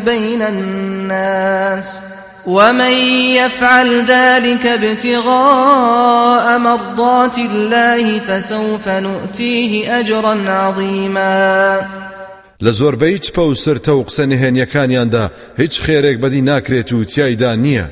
بين 0.04 0.42
الناس. 0.42 2.17
ومن 2.48 2.92
يفعل 3.36 4.04
ذلك 4.04 4.66
ابتغاء 4.66 6.58
مرضات 6.58 7.38
الله 7.38 8.18
فسوف 8.18 8.88
نؤتيه 8.88 10.00
أجرا 10.00 10.50
عظيما. 10.50 11.80
لە 12.62 12.70
زۆربەی 12.70 13.18
چپە 13.18 13.38
و 13.38 13.54
سرتە 13.54 13.88
و 13.88 14.04
قسە 14.04 14.20
نهێنیەکانیاندا 14.20 15.30
هیچ 15.58 15.80
خێرێک 15.80 16.18
بەدی 16.22 16.42
ناکرێت 16.42 16.92
و 16.92 17.04
تایدا 17.04 17.56
نییە. 17.56 17.86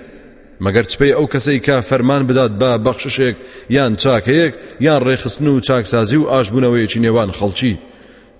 مەگەر 0.64 0.86
چپەی 0.92 1.12
ئەو 1.16 1.26
کەسەی 1.32 1.60
کا 1.66 1.80
فەرمان 1.80 2.26
بدات 2.26 2.52
بە 2.60 2.70
بەخششێک 2.84 3.36
یان 3.70 3.96
چاکەیەک 4.02 4.54
یان 4.80 5.00
ڕێخستن 5.06 5.46
و 5.46 5.60
چاکسازی 5.60 6.16
و 6.16 6.28
ئاشبوونەوەیەکی 6.30 7.02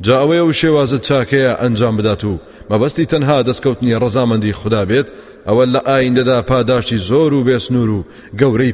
جا 0.01 0.15
ئەوەیە 0.23 0.45
و 0.49 0.53
شێوازت 0.53 1.03
چاکەیە 1.09 1.53
ئەنجام 1.61 1.97
بدات 1.97 2.25
و 2.25 2.41
مەبەستی 2.71 3.07
تەنها 3.13 3.43
دەستکەوتنی 3.49 3.99
ڕەزامەندی 4.03 4.59
خدا 4.61 4.85
بێت 4.85 5.07
ئەوە 5.49 5.65
لە 5.75 5.81
ئایندەدا 5.89 6.39
پاداشتی 6.51 6.99
زۆر 6.99 7.33
و 7.33 7.45
بێسنوور 7.45 7.91
و 7.91 8.05
گەورەی 8.41 8.73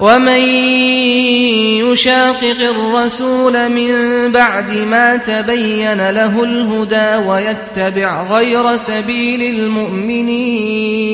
ومن 0.00 0.42
يشاقق 1.90 2.60
الرسول 2.60 3.68
من 3.68 3.92
بعد 4.32 4.72
ما 4.72 5.16
تبين 5.16 6.10
له 6.10 6.42
الهدى 6.42 7.16
ويتبع 7.28 8.22
غير 8.22 8.76
سبيل 8.76 9.42
المؤمنين. 9.54 11.08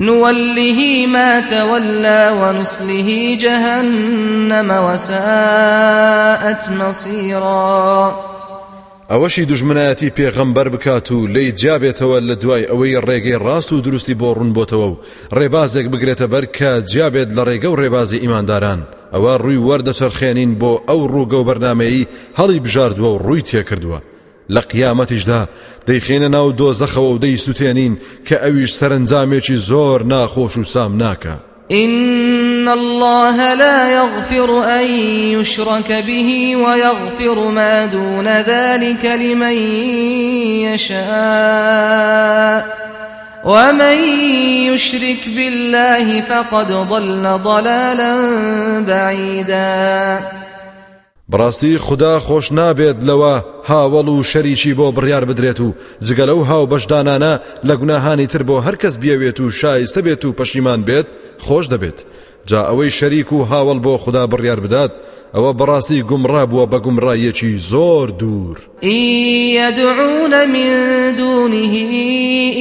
نوله 0.00 1.06
ما 1.06 1.40
تولى 1.40 2.30
ونصله 2.40 3.36
جهنم 3.40 4.70
وساءت 4.70 6.68
مصيرا 6.70 8.30
ئەوەشی 9.10 9.46
دژمنایەتی 9.50 10.10
پێغەمبەر 10.18 10.68
بکات 10.68 11.12
و 11.12 11.26
لی 11.26 11.52
جیابێتەوە 11.52 12.18
لە 12.28 12.34
دوای 12.42 12.66
ئەوەی 12.70 13.00
ڕێگەی 13.06 13.40
ڕاست 13.44 13.72
و 13.72 13.80
دروستی 13.80 14.14
بۆ 14.14 14.34
ڕوون 14.36 14.52
بۆتەوە 14.56 14.88
و 14.90 14.98
ڕێبازێک 15.38 15.86
بگرێتە 15.92 16.26
بەر 16.32 16.44
کە 16.56 16.70
جیابێت 16.90 17.28
لە 17.36 17.42
ڕێگە 17.48 17.68
و 17.70 17.76
ڕێبازی 17.80 18.20
ئیمانداران. 18.22 18.80
ئەوە 19.14 19.34
ڕووی 19.42 19.64
وەردەچەرخێنین 19.68 20.52
بۆ 20.60 20.72
ئەو 20.88 21.00
ڕووگە 21.12 21.38
و 21.38 21.46
بەرنمەیە 21.48 22.08
هەڵی 22.38 22.62
بژاردووە 22.64 23.10
و 23.12 23.20
ڕووی 23.26 23.46
تێکردووە. 23.48 23.98
لە 24.54 24.62
قیامەتیشدا 24.72 25.42
دەیخێنە 25.88 26.28
ناو 26.36 26.48
دۆزەخەوە 26.60 27.10
و 27.12 27.20
دەی 27.24 27.36
سووتێنین 27.44 27.94
کە 28.26 28.36
ئەویش 28.42 28.72
سەرنجامێکی 28.78 29.56
زۆر 29.70 30.00
ناخۆش 30.12 30.54
و 30.58 30.64
سام 30.64 30.92
إن 31.72 32.68
الله 32.68 33.54
لا 33.54 33.90
يغفر 33.90 34.64
أن 34.64 34.84
يشرك 35.38 36.04
به 36.06 36.56
ويغفر 36.56 37.50
ما 37.50 37.86
دون 37.86 38.28
ذلك 38.28 39.04
لمن 39.04 39.56
يشاء. 40.66 42.66
ومن 43.44 43.98
يشرك 44.68 45.28
بالله 45.36 46.20
فقد 46.20 46.72
ضل 46.72 47.38
ضلالا 47.42 48.16
بعيدا. 48.80 50.20
بڕاستی 51.32 51.78
خدا 51.78 52.20
خۆش 52.26 52.52
نابێت 52.52 52.98
لەوە 53.08 53.34
هاوڵ 53.70 54.08
و 54.08 54.22
شەریکی 54.22 54.74
بۆ 54.78 54.86
بڕیار 54.96 55.24
بدرێت 55.30 55.60
و 55.60 55.74
جگە 56.06 56.24
لەو 56.30 56.40
هاو 56.50 56.68
بەشدانانە 56.72 57.32
لە 57.68 57.74
گوناهانی 57.80 58.26
تر 58.26 58.42
بۆ 58.48 58.56
هەرکەس 58.66 58.94
بیاوێت 59.02 59.40
و 59.40 59.50
شایستە 59.50 60.00
بێت 60.06 60.24
و 60.24 60.34
پەشیمان 60.38 60.80
بێت 60.88 61.06
خۆش 61.46 61.66
دەبێت. 61.72 61.98
جا 62.46 62.60
ئەوەی 62.68 62.90
شەریک 62.98 63.32
و 63.32 63.46
هاوڵ 63.50 63.78
بۆ 63.84 63.94
خدا 64.04 64.26
بڕیار 64.26 64.60
بدات 64.64 64.92
ئەوە 65.34 65.52
بەڕاستی 65.58 66.04
گومڕا 66.10 66.44
بووە 66.50 66.66
بە 66.72 66.78
گومڕایەکی 66.84 67.52
زۆر 67.72 68.06
دوور. 68.20 68.58
يدعون 69.60 70.34
من 70.54 70.70
دونه 71.16 71.74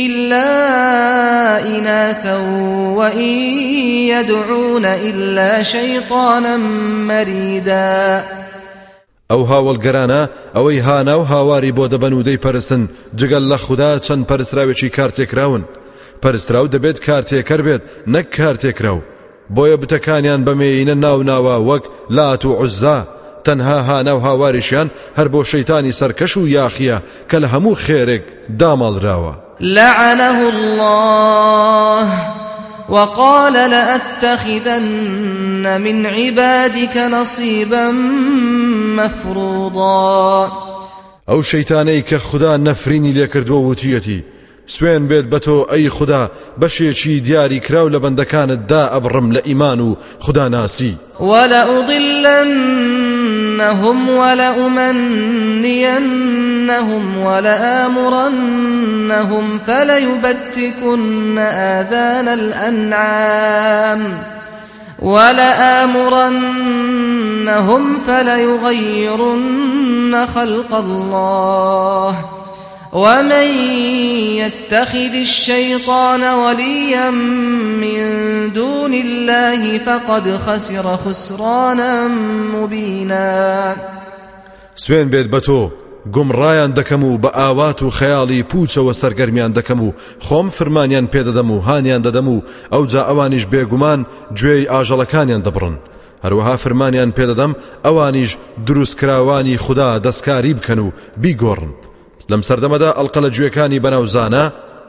إلا 0.06 0.50
إناثا 1.66 2.38
وإن 2.98 3.34
يدعون 4.14 4.86
إلا 4.86 5.64
شيطانا 5.64 6.58
مريدا 7.08 8.24
ئەو 9.32 9.42
هاوڵگەرانە 9.52 10.22
ئەوەی 10.56 10.80
هانا 10.88 11.16
و 11.20 11.24
هاواری 11.32 11.76
بۆ 11.78 11.86
دەبەن 11.94 12.14
و 12.14 12.24
دەی 12.28 12.42
پەرستن 12.46 12.84
جگەل 13.20 13.46
لە 13.52 13.58
خوددا 13.66 13.92
چەند 14.06 14.28
پەرسراوێکی 14.30 14.94
کارتێکراون. 14.98 15.64
پەرستراو 16.24 16.72
دەبێت 16.74 16.98
کارتێکەر 17.08 17.62
بێت 17.68 17.82
نەک 18.14 18.28
کارتێکراو. 18.38 19.06
بۆیە 19.56 19.78
بتەکانیان 19.82 20.42
بەمێینە 20.48 20.96
ناو 21.06 21.20
ناوە 21.30 21.56
وەک 21.70 21.84
لات 22.18 22.46
و 22.46 22.52
عزا. 22.64 23.00
تەنها 23.46 23.80
هانا 23.90 24.14
و 24.18 24.24
هاواریشیان 24.28 24.92
هەر 25.18 25.28
بۆ 25.34 25.40
شەیتانی 25.52 25.98
سەرکەش 26.00 26.34
و 26.38 26.50
یاخیە 26.58 26.98
کە 27.30 27.38
لە 27.44 27.48
هەموو 27.54 27.80
خێرێک 27.86 28.24
داماڵراوە. 28.60 29.34
لعنه 29.60 30.40
الله. 30.54 32.39
وقال 32.90 33.54
لأتخذن 33.54 34.86
من 35.82 36.06
عبادك 36.06 36.98
نصيبا 36.98 37.92
مفروضا. 38.98 40.52
ئەو 41.30 41.42
شەیتانەی 41.42 42.04
کە 42.10 42.14
خوددا 42.14 42.58
نەفرینی 42.58 43.14
لێکردووە 43.14 43.62
وتیەتی 43.70 44.24
سوێن 44.68 45.04
بێت 45.10 45.26
بە 45.32 45.40
تۆ 45.46 45.58
ئەی 45.72 45.90
خوددا 45.90 46.32
بەشێکی 46.62 47.22
دیاری 47.28 47.60
کراو 47.60 47.90
لە 47.90 48.00
بەندەکانتدا 48.04 48.84
ئەبڕم 48.94 49.28
لە 49.36 49.42
ئیمان 49.48 49.80
و 49.80 49.96
خوددا 50.20 50.48
ناسی 50.48 50.98
وەلەئوضلنهم 53.60 54.10
ولأمنينهم 54.10 55.18
ولآمرنهم 57.18 58.80
فليبتكن 59.68 61.38
آذان 61.38 62.28
الأنعام 62.28 64.18
ولآمرنهم 65.00 66.38
فليغيرن 68.08 69.48
خلق 70.36 70.76
الله 70.76 72.39
ومن 72.94 73.48
يتخذ 74.42 75.14
الشيطان 75.14 76.24
وليا 76.24 77.10
من 77.10 78.02
دون 78.54 78.94
الله 78.94 79.78
فقد 79.78 80.38
خسر 80.38 80.98
خسرانا 80.98 82.08
مبينا. 82.54 83.76
سوين 84.76 85.10
بيت 85.10 85.28
بتو 85.28 85.70
گومڕایان 86.16 86.74
دەکەم 86.80 87.04
و 87.04 87.18
بە 87.18 87.30
ئاوات 87.34 87.84
و 87.84 87.90
خەیاڵی 87.90 88.46
پوچەوە 88.52 88.94
سەرگەرمیان 88.94 89.54
دەکەم 89.54 89.80
و 89.82 89.94
خۆم 90.20 90.50
فرمانیان 90.50 91.08
پێدەدەم 91.08 91.52
و 91.52 91.60
هانیان 91.60 92.02
دەدەم 92.02 92.28
و 92.28 92.42
ئەو 92.72 92.86
جا 92.86 93.02
ئەوانیش 93.10 93.46
بێگومان 93.46 94.06
گوێی 94.40 94.70
ئاژەڵەکانیان 94.72 95.44
دەبڕن. 95.48 95.76
هەروەها 96.24 96.56
فرمانیان 96.64 97.12
پێدەدەم 97.18 97.52
ئەوانیش 97.86 98.38
دروستکراوانی 98.66 99.58
خوددا 99.58 100.00
دەستکاری 100.06 100.54
بکەن 100.58 100.80
و 100.80 100.92
بیگۆڕن. 101.22 101.89
لەم 102.32 102.42
سەردەمەدا 102.48 102.90
ئەلقە 102.98 103.20
لە 103.26 103.30
گوێەکانی 103.36 103.84
بەناوزانە 103.86 104.46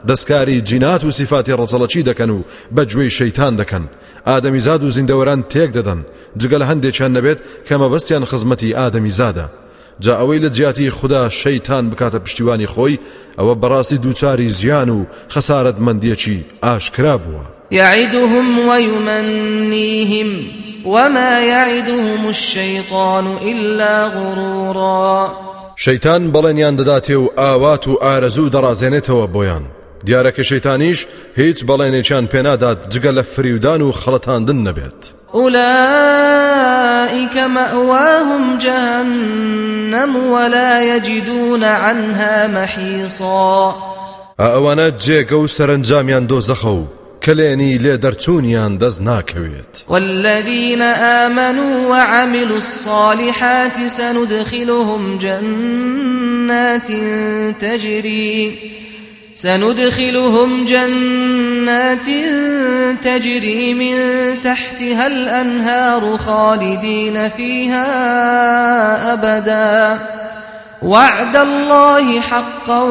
دەستکاری 0.09 0.61
جینات 0.69 1.03
و 1.03 1.11
سیفاتی 1.11 1.57
ڕەسەڵەچی 1.59 2.07
دەکەن 2.09 2.29
و 2.29 2.45
بە 2.75 2.83
گوێی 2.91 3.15
شەیتان 3.17 3.53
دەکەن. 3.61 3.83
ئادەمیزاد 4.27 4.81
و 4.83 4.91
زیندەوەران 4.95 5.41
تێک 5.51 5.71
دەدەن. 5.77 5.99
جگەل 6.41 6.63
هەندێکیان 6.69 7.11
نەبێت 7.17 7.39
کە 7.67 7.75
مەبەستیان 7.81 8.25
خزمەتی 8.31 8.75
ئادەمیزادە 8.79 9.47
جا 10.03 10.13
ئەوەی 10.19 10.41
لە 10.45 10.49
جیاتی 10.55 10.89
خوددا 10.89 11.29
شەیتان 11.29 11.83
بکاتە 11.91 12.19
پشتیوانی 12.25 12.67
خۆی 12.73 12.99
ئەوە 13.39 13.53
بەڕاستی 13.61 14.01
دووچاری 14.03 14.49
زیان 14.49 14.89
و 14.89 15.05
خەسارت 15.33 15.77
مندیەکی 15.85 16.45
ئاشکرا 16.63 17.19
يعدهم 17.71 18.69
ويمنيهم 18.69 20.29
وما 20.85 21.39
يعدهم 21.39 22.27
الشيطان 22.27 23.25
إلا 23.51 24.07
غرورا. 24.07 25.50
شەیتان 25.85 26.23
بەڵێنیان 26.33 26.75
دەداتێ 26.79 27.15
و 27.23 27.27
ئاوات 27.39 27.83
و 27.87 27.93
ئارەزوو 28.03 28.51
دەڕازێنێتەوە 28.55 29.25
بۆیان. 29.33 29.65
دیارەکە 30.05 30.43
شەیتانیش 30.49 30.99
هیچ 31.39 31.57
بەڵێنێکیان 31.69 32.25
پێنادات 32.31 32.79
جگە 32.93 33.11
لە 33.17 33.23
فریودان 33.33 33.81
و 33.81 33.91
خەڵەتاندن 34.01 34.59
نەبێت. 34.67 35.01
أولئك 35.33 37.37
مأواهم 37.37 38.57
جهنم 38.57 40.15
ولا 40.33 40.83
يجدون 40.83 41.63
عنها 41.63 42.47
محيصا 42.47 43.75
ئەوانە 44.39 45.03
جێگە 45.03 45.33
و 45.33 45.47
سەرنجامیان 45.47 46.27
كليني 47.23 47.77
لێ 47.77 47.97
دەرچوونیان 47.97 48.77
دەست 48.77 49.01
ناکەوێت. 49.01 49.73
والذين 49.89 50.81
آمنوا 50.81 51.89
وعملوا 51.89 52.57
الصالحات 52.57 53.87
سندخلهم 53.87 55.17
جنات 55.17 56.91
تجري 57.61 58.57
سندخلهم 59.35 60.65
جنات 60.65 62.05
تجري 63.03 63.73
من 63.73 63.95
تحتها 64.43 65.07
الأنهار 65.07 66.17
خالدين 66.17 67.29
فيها 67.29 67.87
أبدا. 69.13 69.99
وعد 70.81 71.35
الله 71.35 72.21
حقا 72.21 72.81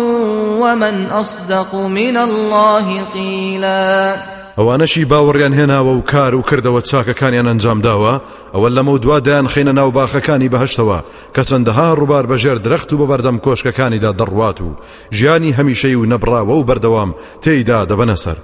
ومن 0.60 1.06
أصدق 1.06 1.74
من 1.74 2.16
الله 2.16 3.04
قيلا. 3.14 4.16
ئەوانەشی 4.58 5.04
باوەڕیان 5.10 5.54
هێناوە 5.58 5.92
و 5.98 6.00
کار 6.00 6.34
و 6.34 6.42
کردەوە 6.42 6.82
چاکەکانیان 6.90 7.46
ئەنجام 7.46 7.80
داوە 7.82 8.20
ئەوە 8.54 8.68
لەمە 8.76 9.00
دوا 9.00 9.20
دایان 9.20 9.48
خینە 9.48 9.72
ناو 9.78 9.90
باخەکانی 9.90 10.50
بەهشتەوە 10.50 10.98
کە 11.34 11.42
چەندەها 11.48 11.96
ڕووبار 11.98 12.26
بەژێر 12.30 12.58
درەخت 12.64 12.92
و 12.92 12.98
بە 12.98 13.06
بەردەم 13.10 13.40
کۆشکەکانیدا 13.44 14.12
دەڕوات 14.20 14.60
و 14.60 14.76
ژیانی 15.12 15.54
هەمیشەی 15.58 15.94
و 15.94 16.06
نەبراوە 16.12 16.54
و 16.56 16.66
بەردەوام 16.68 17.14
تێیدا 17.42 17.86
دەبەنە 17.90 18.16
سەر 18.24 18.36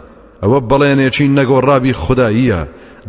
ئەوە 0.42 0.58
بەڵێنێکی 0.70 1.32
نەگۆڕابی 1.38 1.98
خودداییە 2.02 2.60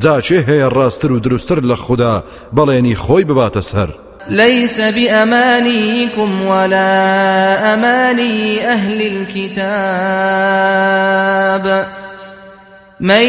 جاچێ 0.03 0.39
هەیە 0.47 0.67
ڕاستتر 0.73 1.11
و 1.11 1.19
دروستتر 1.19 1.59
لە 1.61 1.73
خوددا 1.73 2.23
بەڵێنی 2.55 2.95
خۆی 2.95 3.25
بباتە 3.29 3.61
سەر. 3.61 3.89
ليس 4.29 4.81
بأمانيكم 4.81 6.41
ولا 6.41 6.93
أماني 7.73 8.65
أهل 8.65 9.01
الكتاب. 9.01 9.87
من 12.99 13.27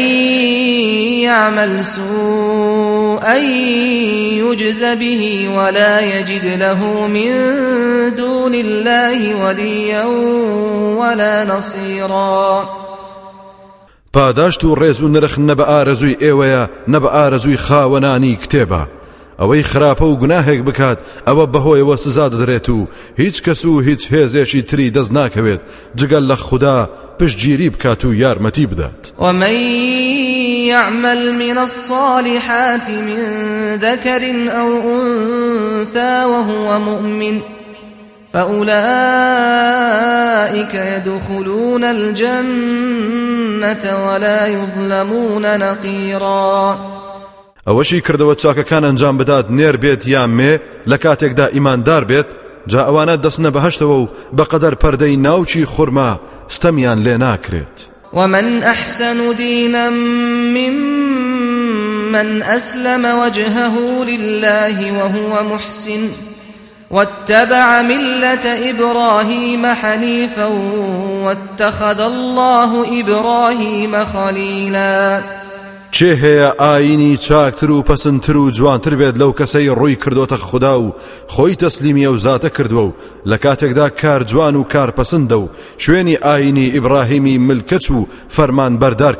يعمل 1.21 1.85
سوءا 1.85 3.35
يجز 4.43 4.83
به 4.83 5.49
ولا 5.55 5.99
يجد 5.99 6.45
له 6.45 7.07
من 7.07 7.31
دون 8.15 8.55
الله 8.55 9.45
وليا 9.45 10.05
ولا 10.97 11.45
نصيرا. 11.45 12.88
پاداشت 14.13 14.63
و 14.65 14.75
ڕێز 14.75 15.01
و 15.01 15.07
نرخ 15.07 15.35
نە 15.37 15.55
بە 15.59 15.65
ئارەزووی 15.71 16.17
ئێوەیە 16.23 16.63
نە 16.91 16.99
بە 17.03 17.09
ئارەزووی 17.15 17.57
خاوەنانی 17.57 18.39
کتێبە. 18.43 18.83
ئەوەی 19.39 19.63
خراپە 19.71 20.01
و 20.01 20.17
گوناهێک 20.21 20.61
بکات 20.67 20.99
ئەوە 21.27 21.45
بەهۆیەوە 21.53 21.95
سزا 22.03 22.29
دەدرێت 22.29 22.69
و 22.69 22.87
هیچ 23.17 23.43
کەس 23.45 23.65
و 23.65 23.79
هیچ 23.79 24.01
هێزێکی 24.13 24.65
تری 24.69 24.91
دەست 24.95 25.11
ناکەوێت. 25.17 25.61
جگەل 25.99 26.23
لە 26.31 26.35
خوددا 26.45 26.89
پشتگیری 27.19 27.69
بکات 27.69 28.05
و 28.05 28.13
یارمەتی 28.13 28.65
بدات. 28.71 29.13
ومن 29.19 29.55
يعمل 30.73 31.31
من 31.31 31.57
الصالحات 31.57 32.89
من 32.89 33.21
ذكر 33.81 34.23
أو 34.59 34.69
أنثى 34.95 36.25
وهو 36.25 36.79
مؤمن 36.79 37.41
فأولئك 38.33 38.73
يدخلون 40.73 41.83
الجنة 41.83 43.83
ولا 44.07 44.47
يظلمون 44.47 45.59
نقيرا. 45.59 46.77
ئەوەشی 47.67 48.01
کردەوە 48.07 48.35
چاکەکان 48.41 48.83
ئەنجام 48.83 49.17
بدات 49.17 49.47
نێر 49.49 49.75
بێت 49.83 50.07
یان 50.07 50.31
مێ 50.37 50.59
لە 50.89 50.97
کاتێکدا 51.03 51.45
ئیماندار 51.53 52.03
بێت 52.03 52.25
جا 52.67 52.81
ئەوانە 52.87 53.15
دەستنە 53.25 53.49
بەهشتەوە 53.55 53.95
و 54.01 54.09
بەقەدەر 54.37 54.73
پەردەی 54.83 55.17
ناوچی 55.25 55.65
خورما 55.65 56.19
ستەمیان 56.49 56.99
لێ 57.05 57.15
ناکرێت 57.25 57.77
ومن 58.13 58.63
أحسن 58.63 59.33
دينا 59.37 59.89
ممن 60.57 62.41
أسلم 62.41 63.05
وجهه 63.05 64.05
لله 64.05 64.91
وهو 64.91 65.43
محسن. 65.43 66.09
واتبع 66.91 67.81
ملة 67.81 68.69
إبراهيم 68.69 69.65
حنيفا 69.65 70.45
واتخذ 71.25 71.99
الله 72.01 72.99
إبراهيم 72.99 74.05
خليلا. 74.05 75.23
چێ 75.91 76.15
هەیە 76.23 76.61
ئاینی 76.61 77.17
چاکتر 77.17 77.71
و 77.71 77.83
پەسنتر 77.83 78.35
و 78.35 78.51
جوانتر 78.51 78.95
بێت 78.95 79.15
لەو 79.17 79.33
کەسەی 79.39 79.75
ڕووی 79.77 79.97
کردوتە 80.03 80.33
خوددا 80.33 80.81
و 80.81 80.93
خۆی 81.27 81.55
تەسلیمی 81.63 82.05
ئەو 82.07 82.17
زاتە 82.17 82.49
کردووە 82.57 82.85
و 82.87 82.93
لە 83.25 83.37
کار 84.01 84.23
جوان 84.23 84.55
و 84.55 84.63
کار 84.63 84.93
پەسەندە 84.97 85.33
و 85.33 85.49
شوێنی 85.77 86.17
ئاینی 86.25 86.71
ئیبراهیمی 86.75 87.37
ملکەچ 87.47 87.91
و 87.91 88.07
فەرمان 88.35 88.79
بەردار 88.81 89.15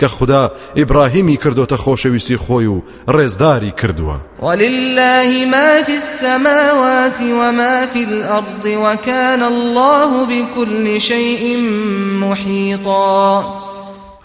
کە 0.00 0.06
خدا 0.06 0.50
ئیبراهیمی 0.76 1.36
کردوتە 1.36 1.76
خۆشەویستی 1.84 2.36
خۆی 2.44 2.66
و 2.66 2.82
ڕێزداری 3.08 3.72
کردووە. 3.80 4.42
ولله 4.42 5.46
ما 5.46 5.82
في 5.82 5.92
السماوات 5.92 7.20
وما 7.22 7.86
في 7.86 8.04
الأرض 8.04 8.64
وكان 8.66 9.42
الله 9.42 10.26
بكل 10.26 11.00
شيء 11.00 11.62
محيطا. 12.20 13.44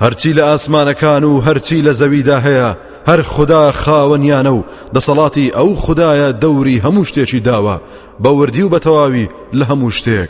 هەرچی 0.01 0.33
لە 0.33 0.41
ئاسمانەکان 0.41 1.23
و 1.23 1.41
هەرچی 1.41 1.83
لە 1.83 1.91
زەویدا 1.91 2.39
هەیە 2.45 2.75
هەر 3.09 3.21
خدا 3.21 3.71
خاوەنیانە 3.71 4.51
و 4.57 4.63
دەسەڵاتی 4.95 5.53
ئەو 5.57 5.75
خدایە 5.75 6.29
دەوری 6.43 6.81
هەموو 6.85 7.05
شتێکی 7.09 7.43
داوە 7.47 7.79
بە 8.23 8.27
وردی 8.27 8.63
و 8.63 8.69
بەتەواوی 8.69 9.29
لە 9.53 9.63
هەموو 9.69 9.91
شتێک. 9.91 10.29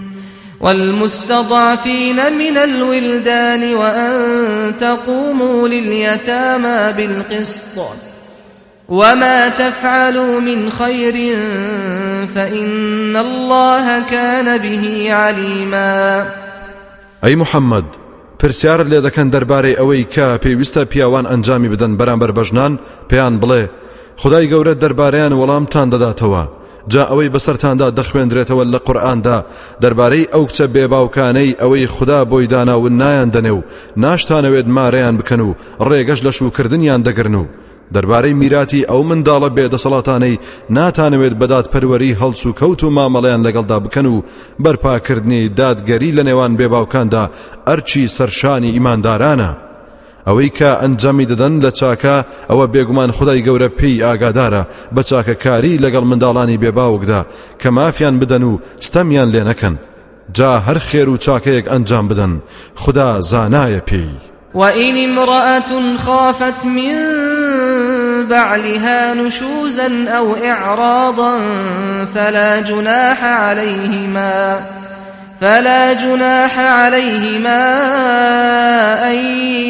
والمستضعفين 0.61 2.33
من 2.37 2.57
الولدان 2.57 3.75
وأن 3.75 4.13
تقوموا 4.77 5.67
لليتامى 5.67 6.93
بالقسط. 6.97 7.79
وما 8.89 9.49
تفعلوا 9.49 10.39
من 10.39 10.69
خير 10.69 11.35
فإن 12.35 13.17
الله 13.17 14.03
كان 14.11 14.57
به 14.57 15.13
عليما. 15.13 16.25
أي 17.23 17.35
محمد 17.35 17.85
پرسیارت 18.39 18.87
لێ 18.87 19.01
دەکەن 19.07 19.27
دەربارەی 19.31 19.77
ئەوەی 19.79 20.05
کە 20.13 20.39
پێویستە 20.43 20.85
پیاوان 20.91 21.25
ئەنجامی 21.25 21.69
بدەن 21.73 21.97
بەرامبەر 21.99 22.31
بەژنان؟ 22.37 22.79
پێیان 23.09 23.35
بڵێ 23.41 23.63
خدای 24.17 24.49
گەورە 24.51 24.73
دەربارەیان 24.83 25.33
وەڵامتان 25.39 25.87
دەداتەوە. 25.93 26.60
جا 26.87 27.03
ئەوەی 27.09 27.29
بەسەرتاندا 27.35 27.87
دەخوێندرێتەوە 27.99 28.63
لە 28.73 28.79
قورئاندا 28.87 29.45
دەربارەی 29.81 30.29
ئەو 30.33 30.43
کچە 30.49 30.65
بێباوکانەی 30.75 31.55
ئەوەی 31.61 31.87
خدا 31.95 32.25
بۆی 32.25 32.47
داناون 32.47 32.97
نایان 33.01 33.29
دەنێ 33.35 33.51
و 33.57 33.61
ناشتانەوێت 34.03 34.67
مارەیان 34.77 35.15
بکەن 35.19 35.39
و 35.39 35.55
ڕێگەش 35.89 36.19
لە 36.25 36.31
شوکردنیان 36.37 37.01
دەگرن 37.07 37.35
و 37.35 37.45
دەربارەی 37.93 38.33
میراتی 38.41 38.85
ئەو 38.89 39.01
منداڵە 39.09 39.49
بێدەسەڵاتانەی 39.57 40.39
ناتانەوێت 40.75 41.35
بەدات 41.41 41.67
پەروەری 41.73 42.17
هەڵس 42.21 42.45
و 42.45 42.55
کەوت 42.59 42.83
و 42.83 42.93
مامەڵیان 42.97 43.45
لەگەڵدا 43.47 43.77
بکەن 43.85 44.05
و 44.05 44.23
بەرپاکردنی 44.63 45.49
دادگەری 45.59 46.15
لە 46.17 46.23
نێوان 46.27 46.51
بێباوکاندا 46.59 47.23
ئەرچی 47.67 48.07
سەرشانی 48.17 48.73
ئیماندارانە. 48.75 49.70
ئەوەی 50.27 50.49
کە 50.57 50.69
ئەنجامی 50.81 51.25
دەدەن 51.31 51.53
لە 51.63 51.71
چاکە 51.79 52.15
ئەوە 52.49 52.65
بێگومان 52.73 53.11
خدای 53.17 53.43
گەورە 53.47 53.69
پێی 53.79 54.03
ئاگادارە 54.05 54.63
بە 54.95 55.01
چاکەکاری 55.09 55.79
لەگەڵ 55.83 56.03
منداڵانی 56.11 56.61
بێباوکدا 56.63 57.21
کە 57.61 57.69
مافیان 57.77 58.15
بدەن 58.21 58.43
و 58.43 58.59
ستەمیان 58.85 59.29
لێ 59.33 59.43
نەکەن. 59.49 59.75
جا 60.37 60.51
هەر 60.67 60.79
خێر 60.87 61.07
و 61.09 61.17
چاکەیەک 61.25 61.65
ئەنجام 61.71 62.05
بدەن. 62.11 62.33
خدا 62.75 63.09
زانایە 63.31 63.81
پێی. 63.89 64.31
وإن 64.53 64.97
امرأة 65.09 65.97
خافت 65.97 66.65
من 66.65 66.95
بعلها 68.29 69.13
نشوزا 69.13 69.89
أو 70.17 70.35
إعراضا 70.35 71.39
فلا 72.13 72.59
جناح 72.59 73.23
عليهما 73.23 74.61
فلا 75.41 75.93
جناح 75.93 76.59
عليهما 76.59 77.61
أن 79.11 79.15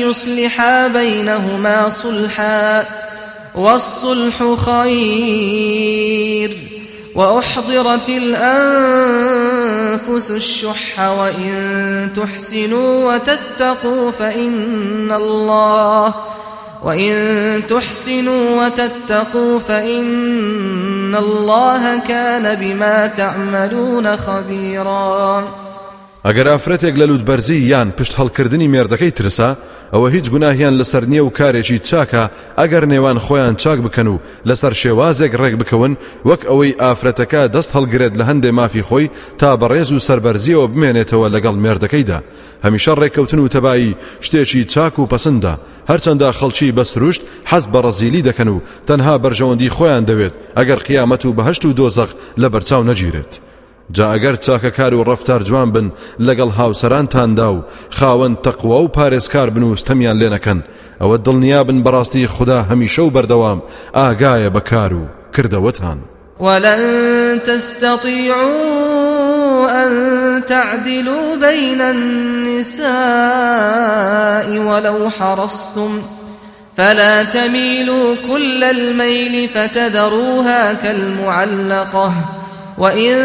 يصلحا 0.10 0.88
بينهما 0.88 1.90
صلحا 1.90 2.86
والصلح 3.56 4.56
خير 4.66 6.58
وأحضرت 7.16 8.10
الأنفس 8.10 9.52
الشح 10.32 11.00
وإن 11.00 12.10
تحسنوا 12.16 13.14
وتتقوا 13.14 14.12
فإن 14.12 15.12
الله 15.12 16.14
وإن 16.84 17.14
تحسنوا 17.68 18.66
وتتقوا 18.66 19.60
فإن 19.60 21.16
الله 21.16 22.00
كان 22.08 22.56
بما 22.56 23.08
تعملون 23.08 24.18
خبيراً 24.18 25.71
ئەگەر 26.28 26.48
ئافرەتێک 26.48 26.96
لە 27.02 27.06
لوودبەرزی 27.10 27.60
یان 27.72 27.90
پشت 27.98 28.14
هەڵکردنی 28.20 28.72
مێردەکەی 28.74 29.16
ترسا 29.18 29.50
ئەوە 29.94 30.08
هیچ 30.16 30.26
گوناهیان 30.34 30.74
لەسەر 30.80 31.04
نییە 31.12 31.24
و 31.26 31.36
کارێکی 31.40 31.80
چاکە 31.90 32.24
ئەگەر 32.60 32.84
نێوان 32.92 33.18
خۆیان 33.26 33.56
چاک 33.62 33.80
بکەن 33.86 34.08
و 34.08 34.20
لەسەر 34.50 34.74
شێوازێک 34.82 35.34
ڕێک 35.42 35.56
بکەون 35.62 35.94
وەک 36.30 36.42
ئەوەی 36.50 36.78
ئافرەتەکە 36.82 37.42
دەست 37.56 37.72
هەڵگرێت 37.76 38.14
لە 38.20 38.24
هەندێ 38.30 38.52
مافی 38.60 38.84
خۆی 38.90 39.12
تا 39.40 39.50
بەڕێز 39.62 39.90
و 39.92 40.04
سربەرزیەوە 40.08 40.70
بمێنێتەوە 40.72 41.28
لەگەڵ 41.36 41.56
مێردەکەیدا 41.64 42.20
هەمیشە 42.66 42.94
ڕێککەوتن 43.02 43.40
و 43.42 43.52
تەبایی 43.56 43.96
شتێکی 44.26 44.66
چاک 44.74 45.00
و 45.00 45.10
پەسەندە 45.12 45.54
هەرچەندە 45.90 46.28
خەڵکی 46.40 46.74
بەسروشت 46.78 47.22
حەز 47.52 47.66
بە 47.74 47.80
ڕەزیلی 47.86 48.26
دەکەن 48.30 48.50
و 48.54 48.62
تەنها 48.88 49.16
بەرژەوەندی 49.24 49.74
خۆیان 49.76 50.04
دەوێت 50.10 50.34
ئەگەر 50.58 50.80
قیامەت 50.88 51.26
و 51.26 51.36
بەهشت 51.38 51.64
و 51.66 51.76
دۆزەق 51.80 52.12
لە 52.42 52.48
بەرچاو 52.54 52.88
نەگیرێت. 52.90 53.34
جا 53.92 54.06
ئەگەر 54.14 54.36
چاکەکار 54.46 54.94
و 54.94 55.04
ڕفتار 55.04 55.42
جوان 55.44 55.72
بن 55.72 55.92
لەگەڵ 56.20 56.50
هاوسەرانتاندا 56.60 57.50
و 57.54 57.64
خاوەن 57.98 58.34
تەقوە 58.46 58.78
و 58.82 58.88
پارێزکار 58.98 59.50
بن 59.50 59.64
و 59.64 59.76
ستەمیان 59.76 60.18
لێ 60.22 60.30
نەکەن. 60.36 60.60
ئەوە 61.02 61.18
دڵنیا 61.26 61.62
بن 61.68 61.84
بەڕاستی 61.86 62.26
خوددا 62.26 62.60
هەمیشە 62.72 63.00
و 63.00 63.14
بەردەوام 63.16 63.60
ئاگایە 63.94 64.50
بەکار 64.56 64.94
و 64.94 65.04
کردەوەتان. 65.36 65.98
ولن 66.40 66.82
تستطيعوا 67.40 68.42
أن 69.70 69.92
تعدلوا 70.44 71.36
بين 71.36 71.82
النساء 71.82 72.88
ولو 74.58 75.10
حرصتم 75.10 76.02
فلا 76.78 77.24
تميلوا 77.24 78.16
كل 78.28 78.64
الميل 78.64 79.50
فتذروها 79.50 80.74
كالمعلقة 80.74 82.41
وإن 82.78 83.16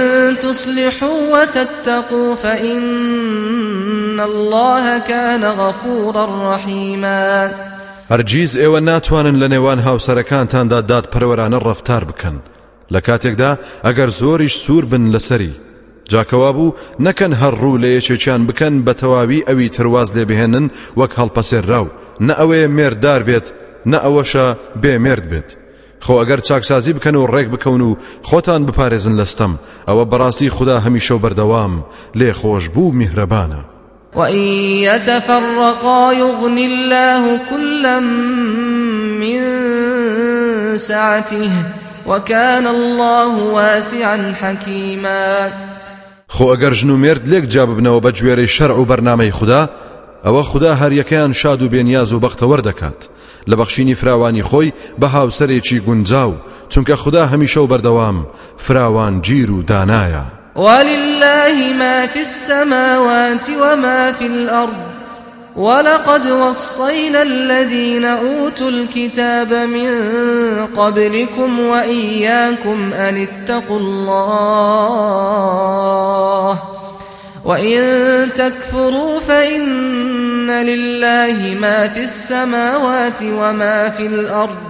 تصلحوا 0.40 1.18
وتتقوا 1.32 2.35
فإن 2.35 4.20
الله 4.20 4.98
كان 4.98 5.44
غفورا 5.44 6.55
رحيما. 6.55 7.51
هەرگیز 8.10 8.56
ئێوە 8.56 8.81
ناتوانن 8.82 9.36
لە 9.40 9.51
نێوان 9.51 9.81
هاوسەرەکانتاندا 9.86 10.81
داد 10.81 11.06
پەروەرانە 11.12 11.62
ڕفتار 11.66 12.05
بکەن. 12.05 12.36
لە 12.94 13.01
کاتێکدا 13.01 13.59
ئەگەر 13.85 14.09
زۆریش 14.20 14.55
سوور 14.55 14.85
بن 14.85 15.18
لەسەری. 15.18 15.55
جاکەوا 16.09 16.51
بوو 16.56 16.74
نەکەن 17.06 17.32
هەرڕوو 17.40 17.81
لە 17.82 17.89
یەکێکیان 17.97 18.43
بکەن 18.48 18.74
بە 18.86 18.94
تەواوی 19.01 19.44
ئەوی 19.48 19.68
ترواز 19.77 20.09
لێ 20.16 20.24
بهێنن 20.31 20.66
وەک 20.98 21.12
هەڵپەسێرراو 21.20 21.86
نە 22.27 22.35
ئەوەیە 22.40 22.68
مێرددار 22.77 23.23
بێت 23.28 23.47
نە 23.90 23.98
ئەوەشە 24.05 24.47
بێمێرد 24.82 25.27
بێت. 25.31 25.48
خۆ 26.05 26.14
ئەگەر 26.20 26.40
چاکسازی 26.40 26.93
بکەن 26.93 27.14
و 27.14 27.27
ڕێک 27.27 27.48
بکەون 27.55 27.81
و 27.81 27.97
خۆتان 28.28 28.62
بپارێزن 28.66 29.14
لەستەم 29.20 29.52
ئەوە 29.89 30.05
بەڕاستی 30.10 30.48
خوددا 30.56 30.81
هەمیشە 30.86 31.10
و 31.10 31.23
بەردەوام. 31.24 31.74
لێ 32.18 32.32
خۆش 32.40 32.64
بوو 32.74 32.93
میهرەبانە. 32.93 33.62
وإن 34.16 34.44
يتفرقا 34.89 36.12
يغني 36.12 36.66
الله 36.66 37.40
كلا 37.51 38.01
من 39.20 39.40
سعته 40.77 41.51
وكان 42.06 42.66
الله 42.66 43.43
واسعا 43.43 44.32
حكيما. 44.40 45.51
خۆ 46.28 46.56
ئەگەر 46.56 46.73
ژن 46.73 46.90
و 46.90 46.97
مرد 46.97 47.28
لێک 47.28 47.44
جا 47.48 47.66
ببنەوە 47.66 48.02
بە 48.05 48.10
گوێرەی 48.18 48.48
شەرع 48.48 48.77
و 48.78 48.86
بەرنامەی 48.86 49.31
خوددا 49.31 49.68
ئەوە 50.24 50.43
خوددا 50.44 50.77
هەریەکەیان 50.77 51.32
شاد 51.32 51.62
و 51.62 51.68
بێنیاز 51.68 52.12
و 52.12 52.20
بەختەوەر 52.20 52.60
دەکات. 52.68 53.01
لە 53.51 53.55
بەخشینی 53.55 53.94
فراوانی 53.94 54.43
خۆی 54.43 54.73
بە 55.01 55.06
هاوسەرێکی 55.14 55.82
گونجاو 55.86 56.35
چونکە 56.73 56.93
خوددا 57.02 57.27
هەمیشە 57.32 57.56
و 57.56 57.68
بەردەوام 57.73 58.27
فراوان 58.59 59.20
گیر 59.20 59.51
و 59.51 59.62
دانایە. 59.62 60.24
ولله 60.56 61.73
ما 61.78 62.06
في 62.06 62.20
السماوات 62.20 63.51
وما 63.62 64.12
في 64.12 64.27
الأرض 64.27 64.97
ولقد 65.56 66.27
وصينا 66.27 67.23
الذين 67.23 68.05
أوتوا 68.05 68.70
الكتاب 68.70 69.52
من 69.52 69.90
قبلكم 70.77 71.60
وإياكم 71.60 72.93
أن 72.93 73.27
اتقوا 73.27 73.78
الله 73.78 75.16
وإن 77.47 78.28
تكفروا 78.35 79.20
فإن 79.20 80.51
لله 80.51 81.59
ما 81.60 81.89
في 81.89 82.01
السماوات 82.01 83.23
وما 83.23 83.90
في 83.90 84.06
الأرض 84.06 84.66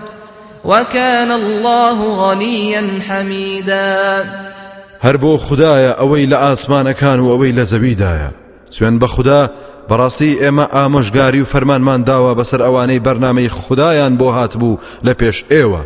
وكان 0.65 1.31
الله 1.33 1.99
غنيا 2.29 3.01
حميدا. 3.09 4.25
هەر 5.01 5.17
بۆ 5.17 5.39
خدایە 5.39 5.93
ئەوەی 6.01 6.27
لە 6.33 6.37
ئاسمانەکان 6.37 7.19
و 7.21 7.29
ئەوەی 7.33 7.53
لە 7.59 7.65
زەویدایە 7.73 8.31
سوێن 8.71 8.99
بە 8.99 9.05
خوددا 9.05 9.51
بەڕاستی 9.89 10.39
ئێمە 10.43 10.67
ئامۆژگاری 10.77 11.41
و 11.43 11.51
فەرمانمان 11.53 12.05
داوە 12.05 12.33
بەسەر 12.39 12.61
ئەوانەی 12.61 13.01
بەرنمەی 13.07 13.49
خدایان 13.49 14.19
بۆ 14.19 14.29
هاتبوو 14.37 14.79
لە 15.07 15.13
پێش 15.21 15.45
ئێوە. 15.53 15.83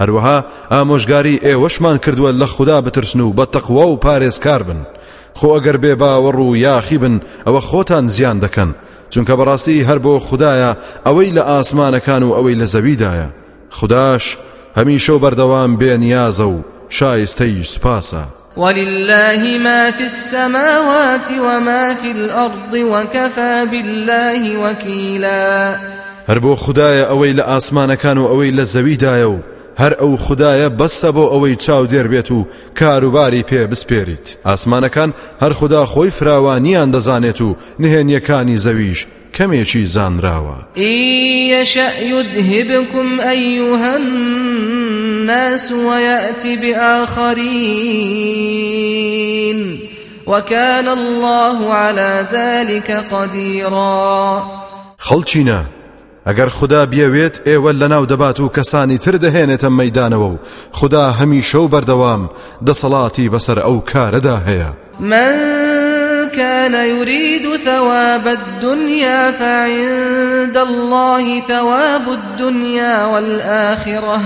هەروەها 0.00 0.38
ئامۆژگاری 0.72 1.40
و 3.20 3.32
بە 3.38 3.46
تەقوا 3.54 3.86
خۆ 5.38 5.48
ئەگەر 5.54 5.76
بێ 5.82 5.94
باوەڕ 6.02 6.38
و 6.40 6.56
یاخی 6.56 6.98
بن 6.98 7.14
ئەوە 7.46 7.60
خۆتان 7.68 8.04
زیان 8.14 8.38
دەکەن. 8.44 8.70
چونکە 9.12 9.34
بەڕاستی 9.38 9.86
هەر 9.88 9.98
بۆ 10.04 10.14
خدایە 10.28 10.70
ئەوەی 11.06 11.34
لە 11.36 11.42
ئاسمانەکان 11.50 12.22
و 12.22 12.34
ئەوەی 12.36 12.58
لە 12.60 12.66
زەویدایە. 12.74 13.28
خداش 13.78 14.24
هەمیشە 14.78 15.14
بەردەوام 15.22 15.72
بێ 15.80 15.92
نیازە 16.04 16.46
و 16.54 16.56
شایستەی 16.88 17.64
سوپاسە. 17.72 18.24
ولله 18.56 19.58
ما 19.58 19.90
في 19.90 20.02
السماوات 20.02 21.28
وما 21.40 21.94
في 21.94 22.10
الأرض 22.10 22.74
وكفى 22.74 23.66
بالله 23.70 24.42
وكيلا. 24.58 25.78
هەر 26.28 26.38
بۆ 26.38 26.56
خدایە 26.56 27.04
ئەوەی 27.10 27.36
لە 27.38 27.44
ئاسمانەکان 27.50 28.18
و 28.18 28.28
ئەوەی 28.30 28.52
لە 28.58 28.64
زەویدایە 28.64 29.28
و 29.34 29.38
هەر 29.80 29.92
ئەو 30.00 30.12
خدایە 30.24 30.68
بەسە 30.78 31.10
بۆ 31.16 31.24
ئەوەی 31.32 31.56
چاو 31.64 31.86
دێربێت 31.92 32.30
و 32.30 32.46
کاروباری 32.78 33.42
پێ 33.50 33.60
بسپێریت. 33.70 34.26
ئاسمانەکان 34.46 35.10
هەر 35.42 35.52
خدا 35.52 35.82
خۆی 35.92 36.14
فراوانیان 36.18 36.88
دەزانێت 36.94 37.40
و 37.40 37.56
نهێنیەکانی 37.82 38.60
زەویش 38.64 39.00
کەمێکی 39.36 39.84
زانراوە. 39.94 40.58
ئیشە 40.76 41.88
یودهبکم 42.10 43.08
ئەیوهەن 43.26 44.04
الناس 45.24 45.72
ويأتي 45.72 46.56
بآخرين 46.56 47.38
وكان 50.26 50.88
الله 50.88 51.74
على 51.74 52.26
ذلك 52.32 52.90
قديرا. 52.90 54.42
خەڵچینە 54.98 55.73
ئەگەر 56.26 56.48
خدا 56.48 56.86
بیاوێت 56.86 57.36
ئێوە 57.48 57.72
لە 57.80 57.86
ناو 57.92 58.06
دەبات 58.06 58.40
و 58.40 58.48
کەسانی 58.56 58.98
تر 58.98 59.16
دەهێنێتە 59.24 59.68
مەدانەوە 59.78 60.28
و 60.32 60.38
خدا 60.72 61.14
هەمیشە 61.20 61.54
و 61.54 61.68
بەردەوام 61.68 62.22
دەسەڵاتی 62.66 63.30
بەسەر 63.34 63.58
ئەو 63.66 63.76
کارەدا 63.92 64.36
هەیە. 64.48 64.70
من 65.00 65.34
كان 66.36 66.74
يريد 66.74 67.46
ثواب 67.64 68.26
الدنيا 68.26 69.32
فعند 69.32 70.56
الله 70.56 71.40
ثواب 71.48 72.08
الدنيا 72.08 73.06
والآخرة 73.06 74.20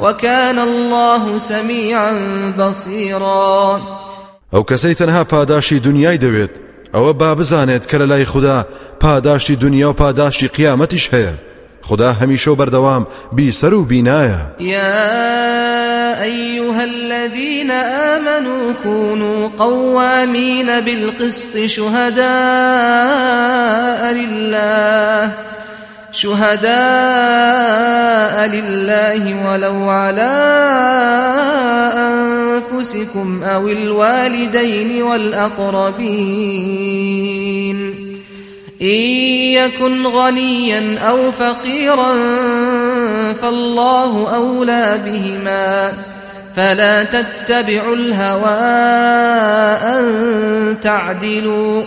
وكان 0.00 0.58
الله 0.58 1.38
سميعا 1.38 2.12
بصيرا. 2.58 3.80
کەسەی 4.52 4.94
تەنها 4.94 5.24
پاداشی 5.24 5.80
دنیای 5.80 6.18
دەوێت 6.18 6.63
ئەوە 6.94 7.12
با 7.20 7.34
بزانێت 7.34 7.86
کە 7.90 7.94
لای 7.94 8.24
خوددا 8.24 8.66
پاداشتی 9.00 9.56
دنیا 9.56 9.90
و 9.90 9.92
پاداشتی 9.92 10.48
قیامەتیش 10.48 11.10
هەیە. 11.14 11.34
خدا 11.88 12.12
هەمیشە 12.20 12.48
و 12.48 12.56
بەردەوام 12.56 13.06
بیسەر 13.36 13.72
و 13.72 13.84
بینایە 13.84 14.40
يا 14.60 16.22
أيها 16.22 16.82
الذين 16.82 17.70
آمنوا 17.70 18.72
كونوا 18.82 19.48
قوامين 19.48 20.80
بالقسط 20.80 21.66
شهداء 21.66 22.24
لله 24.12 25.30
شهداء 26.12 26.74
لله 28.46 29.34
ولو 29.46 29.90
على 29.90 30.34
أنفسكم 32.74 33.38
أو 33.44 33.68
الوالدين 33.68 35.02
والأقربين 35.02 36.04
إن 38.82 39.00
يكن 39.54 40.06
غنيا 40.06 40.98
أو 40.98 41.32
فقيرا 41.32 42.14
فالله 43.42 44.34
أولى 44.36 45.00
بهما 45.04 45.92
فلا 46.56 47.04
تتبعوا 47.04 47.96
الهوى 47.96 48.48
أن 49.98 50.76
تعدلوا 50.82 51.82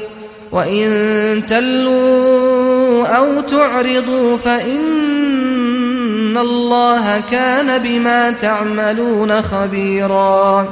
وإن 0.51 1.43
تلوا 1.47 3.07
أو 3.07 3.41
تعرضوا 3.41 4.37
فإن 4.37 4.81
الله 6.41 7.19
كان 7.31 7.83
بما 7.83 8.31
تعملون 8.31 9.41
خبيرا. 9.41 10.67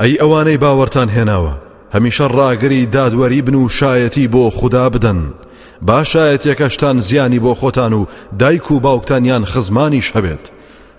ئەی 0.00 0.20
ئەوانەی 0.20 0.56
باوەڕتان 0.56 1.08
هێناوە 1.08 1.72
هەمیشە 1.94 2.26
ڕاگەری 2.36 2.88
دادوەری 2.92 3.42
بن 3.42 3.54
و 3.54 3.68
شایەتی 3.68 4.28
بۆ 4.32 4.50
خوددا 4.50 4.90
بدەن. 4.90 5.20
با 5.82 6.04
شایەتێکەشتان 6.04 6.98
زیانی 6.98 7.40
بۆ 7.40 7.54
خۆتان 7.54 7.92
و 7.92 8.06
دایک 8.38 8.70
و 8.70 8.80
باوکتانیان 8.80 9.44
خزمانیش 9.44 10.12
هەبێت. 10.12 10.44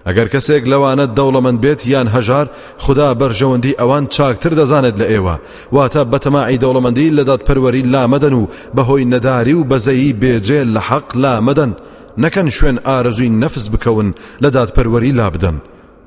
ئەگەر 0.07 0.27
کەسێک 0.33 0.63
لەوانە 0.71 1.05
دەوڵەمەند 1.17 1.59
بێت 1.63 1.87
یان 1.87 2.07
هەژار 2.15 2.47
خدا 2.77 3.15
بەرژەوەندی 3.19 3.77
ئەوان 3.79 4.07
چاکتر 4.15 4.53
دەزانێت 4.59 4.95
لە 5.01 5.05
ئێوە. 5.11 5.35
واتە 5.75 6.01
بەتەماعی 6.11 6.61
دەوڵەمەندی 6.63 7.13
لەدات 7.17 7.41
پەروەری 7.47 7.87
لامەدەن 7.93 8.33
و 8.33 8.47
بەهۆی 8.75 9.09
نەداری 9.13 9.53
و 9.57 9.67
بەزەیی 9.71 10.15
بێجێ 10.21 10.61
لە 10.73 10.81
حەق 10.89 11.07
لامەدەن. 11.23 11.71
نەکەن 12.17 12.49
شوێن 12.49 12.77
ئارەزووی 12.87 13.35
نەفس 13.41 13.65
بکەون 13.73 14.09
لەدات 14.43 14.69
پەروەری 14.75 15.13
لا 15.19 15.29
بدەن 15.29 15.57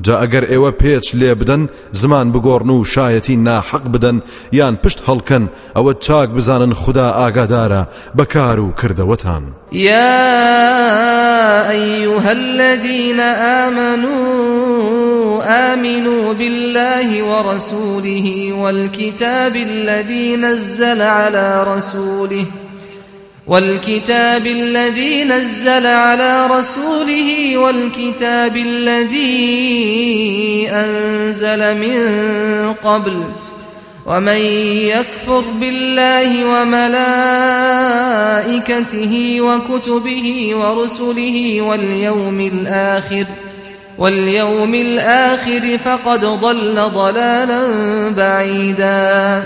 جا 0.03 0.15
ئەگەر 0.23 0.45
ئێوە 0.53 0.71
پێچ 0.83 1.07
لێ 1.15 1.35
زمان 1.93 2.33
بگۆڕن 2.33 2.71
و 2.71 2.85
شایەتی 2.85 3.37
ناحەق 3.47 3.85
بدەن 3.95 4.23
یان 4.53 4.77
پشت 4.77 5.01
هەڵکەن 5.09 5.45
ئەوە 5.77 5.93
چاک 6.05 6.29
بزانن 6.31 6.73
خدا 6.73 7.09
ئاگادارە 7.19 7.83
بەکار 8.19 8.59
و 8.59 8.75
کردەوەتان 8.81 9.43
یا 9.73 10.11
أيها 11.71 12.31
الذين 12.31 13.21
آمنوا 13.65 15.43
آمنوا 15.43 16.35
بالله 16.35 17.23
ورسوله 17.23 18.53
والكتاب 18.53 19.57
الذي 19.57 20.37
نزل 20.37 21.03
على 21.03 21.65
رسوله 21.67 22.47
والكتاب 23.47 24.47
الذي 24.47 25.25
نزل 25.25 25.87
على 25.87 26.47
رسوله 26.47 27.59
والكتاب 27.59 28.57
الذي 28.57 29.37
أنزل 30.71 31.77
من 31.79 31.99
قبل 32.85 33.23
ومن 34.07 34.37
يكفر 34.97 35.41
بالله 35.61 36.45
وملائكته 36.45 37.13
وكتبه 39.41 40.51
ورسله 40.55 41.63
واليوم 41.63 42.41
الآخر 42.41 43.25
واليوم 43.99 44.75
الآخر 44.75 45.79
فقد 45.85 46.25
ضل 46.25 46.75
ضلالا 46.75 47.63
بعيدا. 48.09 49.45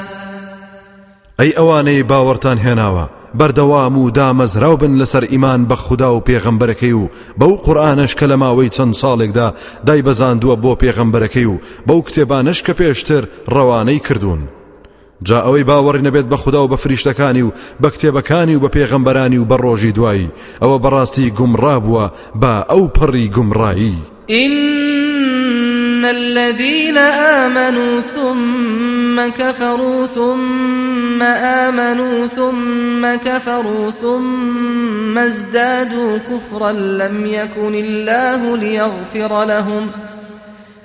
ئەی 1.41 1.59
ئەوانەی 1.59 2.03
باوەڕتان 2.03 2.59
هێناوە 2.59 3.20
بەردەوام 3.39 3.97
و 3.99 4.11
دامەزراو 4.11 4.77
بن 4.77 5.05
لەسەر 5.05 5.25
ئیمان 5.33 5.69
بە 5.69 5.75
خوددا 5.75 6.15
و 6.15 6.25
پێغەمبەرەکەی 6.29 6.93
و 6.93 7.09
بەو 7.41 7.57
قورئانەش 7.65 8.15
کە 8.15 8.23
لە 8.31 8.37
ماوەی 8.43 8.71
چەند 8.77 8.95
ساڵێکدا 9.01 9.49
دای 9.87 10.03
بەزاندووە 10.03 10.57
بۆ 10.63 10.73
پێغەمبەرەکەی 10.83 11.47
و 11.53 11.61
بەو 11.87 12.01
کتێبانش 12.07 12.63
کە 12.67 12.73
پێشتر 12.81 13.23
ڕەوانەی 13.55 14.05
کردوون. 14.07 14.43
جا 15.23 15.39
ئەوەی 15.45 15.65
باوەڕی 15.69 16.07
نەبێت 16.07 16.27
بە 16.33 16.37
خوددا 16.43 16.65
و 16.65 16.69
بە 16.69 16.77
فریشتەکانی 16.83 17.43
و 17.43 17.53
بە 17.83 17.89
کتێبەکانی 17.95 18.57
و 18.57 18.61
بە 18.65 18.71
پێغەمبەرانی 18.77 19.39
و 19.39 19.49
بە 19.51 19.57
ڕۆژی 19.65 19.95
دوایی 19.97 20.31
ئەوە 20.63 20.77
بەڕاستی 20.85 21.33
گومڕا 21.39 21.77
بووە 21.85 22.07
بە 22.43 22.53
ئەو 22.71 22.85
پڕی 22.97 23.27
گومڕایی 23.37 23.99
إن 24.31 26.05
الذين 26.05 26.99
آمنوا 26.99 28.01
ثم 28.15 28.70
كفروا 29.29 30.07
ثم 30.07 31.23
آمنوا 31.23 32.27
ثم 32.27 33.15
كفروا 33.31 33.91
ثم 34.03 35.19
ازدادوا 35.19 36.19
كفرا 36.19 36.73
لم 36.73 37.27
يكن 37.27 37.75
الله 37.75 38.57
ليغفر 38.57 39.45
لهم 39.45 39.91
ۖ 40.07 40.11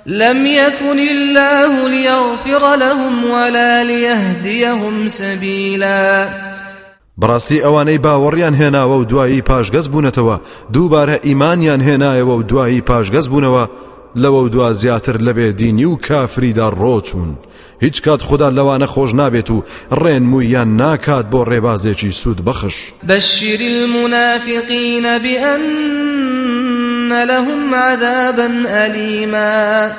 لم 0.06 0.46
يكن 0.46 0.98
الله 0.98 1.88
ليغفر 1.88 2.76
لهم 2.76 3.24
ولا 3.24 3.84
ليهديهم 3.84 5.08
سبيلا. 5.08 6.28
بەڕاستی 7.20 7.62
ئەوانەی 7.64 7.98
باوەڕیان 7.98 8.54
هێناوە 8.60 8.96
و 9.00 9.04
دوایی 9.04 9.42
پاشگەز 9.42 9.88
بوونەتەوە 9.88 10.40
دووبارە 10.72 11.24
ئیمانیان 11.26 11.80
هێنایەوە 11.80 12.34
و 12.38 12.42
دوایی 12.42 12.80
پاشگەز 12.80 13.28
بوونەوە 13.28 13.68
لەوە 14.22 14.50
دوا 14.50 14.72
زیاتر 14.72 15.16
لەبێ 15.18 15.54
دینی 15.60 15.84
و 15.84 15.96
کافریدا 15.96 16.70
ڕۆچوون. 16.70 17.30
هیچ 17.80 18.02
کات 18.02 18.22
خوددا 18.22 18.50
لەوانە 18.50 18.86
خۆش 18.92 19.14
نابێت 19.14 19.50
و 19.50 19.62
ڕێن 19.92 20.22
مویان 20.32 20.76
ناکات 20.76 21.26
بۆ 21.30 21.44
ڕێبازێکی 21.50 22.10
سوود 22.10 22.44
بەخش. 22.44 22.76
بەشیر 23.08 23.60
المنافقین 23.60 25.18
بأن 25.18 26.26
لهم 27.24 27.74
عذابا 27.74 28.48
أليما 28.66 29.90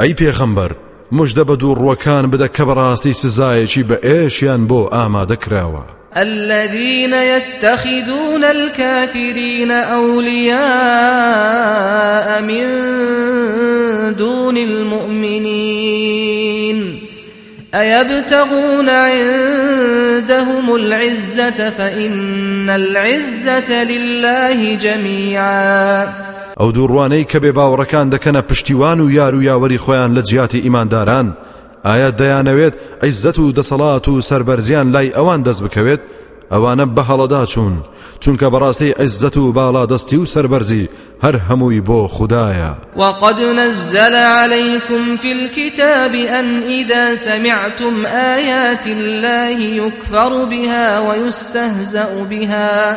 ئەی 0.00 0.14
پێخەمبەر 0.14 0.72
مژدە 1.12 1.44
بە 1.48 1.56
دوو 1.60 1.74
ڕوەکان 1.74 2.24
بدە 2.32 2.48
کە 2.56 2.62
بەڕاستی 2.68 3.18
سزایەکی 3.22 3.84
بە 3.88 3.96
ئێشیان 4.06 4.62
بۆ 4.68 4.80
ئامادەکراوە 4.94 5.97
الذين 6.16 7.12
يتخذون 7.12 8.44
الكافرين 8.44 9.70
أولياء 9.70 10.58
من 12.42 12.64
دون 14.16 14.56
المؤمنين 14.56 15.88
أيبتغون 17.74 18.88
عندهم 18.88 20.74
العزة 20.74 21.70
فإن 21.70 22.70
العزة 22.70 23.84
لله 23.84 24.74
جميعا 24.74 26.08
ئەو 26.60 26.72
دووڕوانەی 26.72 27.24
کە 27.30 27.38
بێ 27.38 27.52
باوەڕەکان 27.54 28.10
دەکەنە 28.14 28.42
پشتیوان 28.50 29.00
و 29.00 29.10
یار 29.10 29.34
و 29.34 29.42
یاوەری 29.42 29.78
خۆیان 29.78 30.10
ئایا 31.84 32.10
دەیانەوێت 32.20 32.74
ئەیزەت 33.02 33.38
و 33.38 33.52
دەسەڵات 33.52 34.08
و 34.08 34.20
سربەرزیان 34.20 34.86
لای 34.94 35.10
ئەوان 35.16 35.40
دەست 35.46 35.62
بکەوێت؟ 35.64 36.00
ئەوانە 36.52 36.86
بەهەڵەدا 36.96 37.42
چوون 37.52 37.74
چونکە 38.22 38.46
بەڕاستی 38.52 39.00
عزت 39.00 39.36
و 39.36 39.52
باڵا 39.52 39.84
دەستی 39.92 40.18
و 40.18 40.26
سربەرزی 40.34 40.88
هەر 41.24 41.36
هەمووی 41.48 41.80
بۆ 41.88 42.00
خدایە 42.16 42.72
وقد 42.96 43.40
نزل 43.40 44.14
عليكم 44.14 45.16
في 45.16 45.32
الكتاب 45.32 46.14
أن 46.14 46.62
إذا 46.62 47.14
سمعتم 47.14 48.06
آيات 48.06 48.86
الله 48.86 49.58
يكفر 49.60 50.44
بها 50.44 51.00
ويستهزأ 51.00 52.26
بها. 52.30 52.96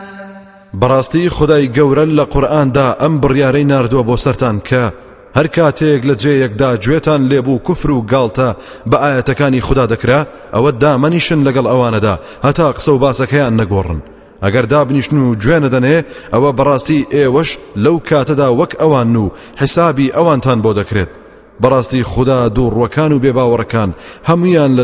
بەڕاستی 0.79 1.27
خدای 1.29 1.69
گەورە 1.75 2.05
لە 2.17 2.25
قورآاندا 2.33 2.95
ئەم 3.01 3.13
بڕیارەی 3.21 3.69
نردووە 3.71 4.03
بۆ 4.07 4.15
سەران 4.23 4.57
کە 4.69 4.83
هەر 5.37 5.47
کاتێک 5.55 6.01
لە 6.09 6.15
جێیەکدا 6.21 6.69
گوێتان 6.83 7.21
لێبوو 7.31 7.63
کوفر 7.65 7.91
و 7.91 8.05
گاڵتە 8.11 8.49
بە 8.89 8.97
ئاەتەکانی 9.03 9.65
خوددا 9.67 9.85
دەکرا 9.93 10.19
ئەوە 10.55 10.71
دامەنیشن 10.81 11.39
لەگەڵ 11.47 11.65
ئەوانەدا 11.71 12.15
هەتا 12.45 12.67
قسە 12.75 12.91
و 12.93 13.01
باسەکەیان 13.03 13.53
نەگۆڕن. 13.61 13.99
ئەگەر 14.43 14.65
دابنیشن 14.73 15.17
و 15.17 15.35
گوێنە 15.41 15.69
دەنێ 15.75 15.97
ئەوە 16.33 16.51
بەڕاستی 16.57 17.07
ئێوەش 17.15 17.49
لەو 17.83 17.97
کاتەدا 18.09 18.47
وەک 18.59 18.71
ئەوان 18.81 19.15
و 19.15 19.31
حسابی 19.61 20.13
ئەوانتان 20.15 20.59
بۆ 20.61 20.71
دەکرێت. 20.79 21.11
بەڕاستی 21.61 22.01
خوددا 22.11 22.39
دووڕوەکان 22.55 23.11
و 23.11 23.21
بێباوەڕەکان 23.23 23.89
هەمویان 24.29 24.71
لە 24.79 24.83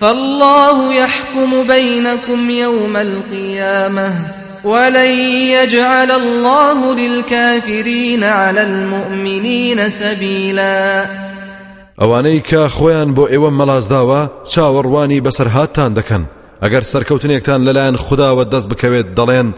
فالله 0.00 0.94
يحكم 0.94 1.62
بينكم 1.66 2.50
يوم 2.50 2.96
القيامة 2.96 4.14
ولن 4.64 5.10
يجعل 5.56 6.10
الله 6.10 6.94
للكافرين 6.94 8.24
على 8.24 8.62
المؤمنين 8.62 9.88
سبيلا. 9.88 11.06
ئەوانەی 12.00 12.40
کە 12.40 12.68
خۆیان 12.68 13.14
بۆ 13.14 13.28
ئێوە 13.28 13.50
مەلازداوە 13.60 14.20
چاوەڕوانی 14.52 15.22
بەسەرهاتان 15.24 15.94
دەکەن. 15.98 16.22
ئەگەر 16.62 16.82
سەرکەوتنێکتان 16.92 17.60
لەلایەن 17.66 17.96
خودداوە 17.96 18.44
دەست 18.52 18.68
بکەوێت 18.68 19.08
دەڵێن 19.18 19.48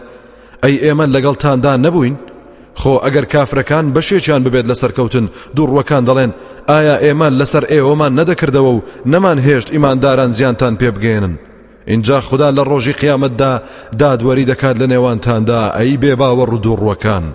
ئەی 0.63 0.75
ئێمە 0.83 1.05
لەگەڵتاندا 1.15 1.73
نەبووین؟ 1.85 2.15
خۆ 2.81 2.93
ئەگەر 3.05 3.25
کافرەکان 3.33 3.85
بەشێکیان 3.95 4.41
ببێت 4.45 4.65
لە 4.71 4.75
سەرکەوتن 4.81 5.25
دووڕوەکان 5.55 6.03
دەڵێن 6.09 6.31
ئایا 6.71 6.95
ئێمە 7.03 7.27
لەسەر 7.39 7.63
ئێوەمان 7.73 8.13
نەدەکردەوە 8.19 8.71
و 8.75 8.83
نەمان 9.05 9.39
هێشت 9.47 9.69
ئیمانداران 9.71 10.29
زیانتان 10.37 10.73
پێ 10.81 10.89
بگێنن؟ 10.95 11.35
اینجا 11.87 12.21
خدا 12.21 12.49
لە 12.51 12.63
ڕۆژی 12.69 12.97
قیامەتدا 13.01 13.53
دادوەری 13.99 14.45
دەکات 14.51 14.75
لە 14.81 14.87
نێوانتاندا 14.93 15.61
ئەی 15.77 15.97
بێ 16.01 16.13
باوەڕ 16.21 16.49
و 16.53 16.61
دووڕوەکان 16.65 17.25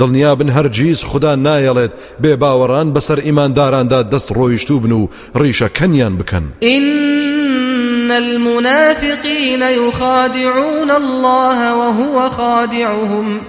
دڵنیا 0.00 0.32
بن 0.38 0.48
هەرگیز 0.56 1.04
خدا 1.04 1.36
نایەڵێت 1.36 1.92
بێ 2.22 2.32
باوەڕان 2.42 2.88
بەسەر 2.94 3.18
ئیمانداراندا 3.26 4.02
دەست 4.12 4.28
ڕۆیشتوو 4.36 4.82
بن 4.84 4.92
و 4.92 5.08
ڕیشە 5.40 5.68
کەنیان 5.78 6.14
بکەن. 6.20 6.44
إن 6.62 8.10
المنافقين 8.10 9.62
يخادعون 9.62 10.90
الله 10.90 11.72
وهو 11.72 12.30
خادعهم. 12.30 13.40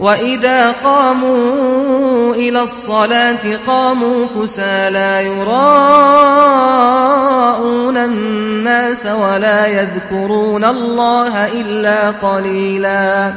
وإذا 0.00 0.72
قاموا 0.72 2.34
إلى 2.34 2.62
الصلاة 2.62 3.56
قاموا 3.66 4.26
كسى 4.36 4.90
لا 4.90 5.20
يراءون 5.20 5.56
الناس 7.96 9.06
ولا 9.06 9.66
يذكرون 9.66 10.64
الله 10.64 11.46
إلا 11.46 12.10
قليلا. 12.10 13.32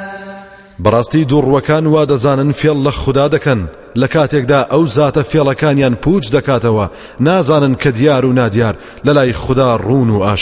بەڕاستی 0.83 1.25
دووڕوەکان 1.29 1.85
وا 1.87 2.05
دەزانن 2.05 2.51
فێڵ 2.51 2.77
لە 2.87 2.89
خوددا 2.89 3.29
دەکەن 3.29 3.59
لە 3.97 4.07
کاتێکدا 4.07 4.59
ئەو 4.71 4.85
زاتە 4.85 5.23
فێڵەکانیان 5.31 5.95
پوچ 6.03 6.31
دەکاتەوە 6.35 6.85
نازانن 7.19 7.75
کە 7.75 7.87
دیار 7.87 8.25
و 8.25 8.33
نادیار 8.33 8.75
لە 9.05 9.09
لای 9.09 9.33
خوددا 9.33 9.77
ڕوون 9.77 10.09
و 10.09 10.35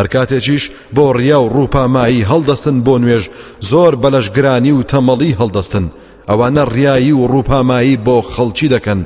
هەر 0.00 0.08
کاتێکیش 0.14 0.64
بۆ 0.96 1.06
ڕیا 1.18 1.38
و 1.40 1.50
ڕووپامایی 1.56 2.26
هەڵدەستن 2.30 2.76
بۆ 2.86 2.94
نوێژ 3.02 3.24
زۆر 3.70 3.92
بەلەشگرانی 4.02 4.72
و 4.74 4.86
تەمەڵی 4.90 5.36
هەڵدەستن. 5.40 5.86
ئەوانە 6.28 6.64
ڕیایی 6.74 7.12
و 7.16 7.22
ڕووپامایی 7.32 8.00
بۆ 8.06 8.16
خەڵکی 8.32 8.68
دەکەن 8.74 9.00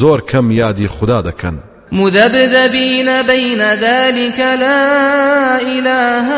زۆر 0.00 0.18
کەم 0.30 0.46
یادی 0.60 0.88
خوددا 0.94 1.20
دەکەن. 1.28 1.56
مذبذبين 1.92 3.22
بين 3.22 3.62
ذلك 3.74 4.38
لا 4.64 5.60
إله 5.60 6.28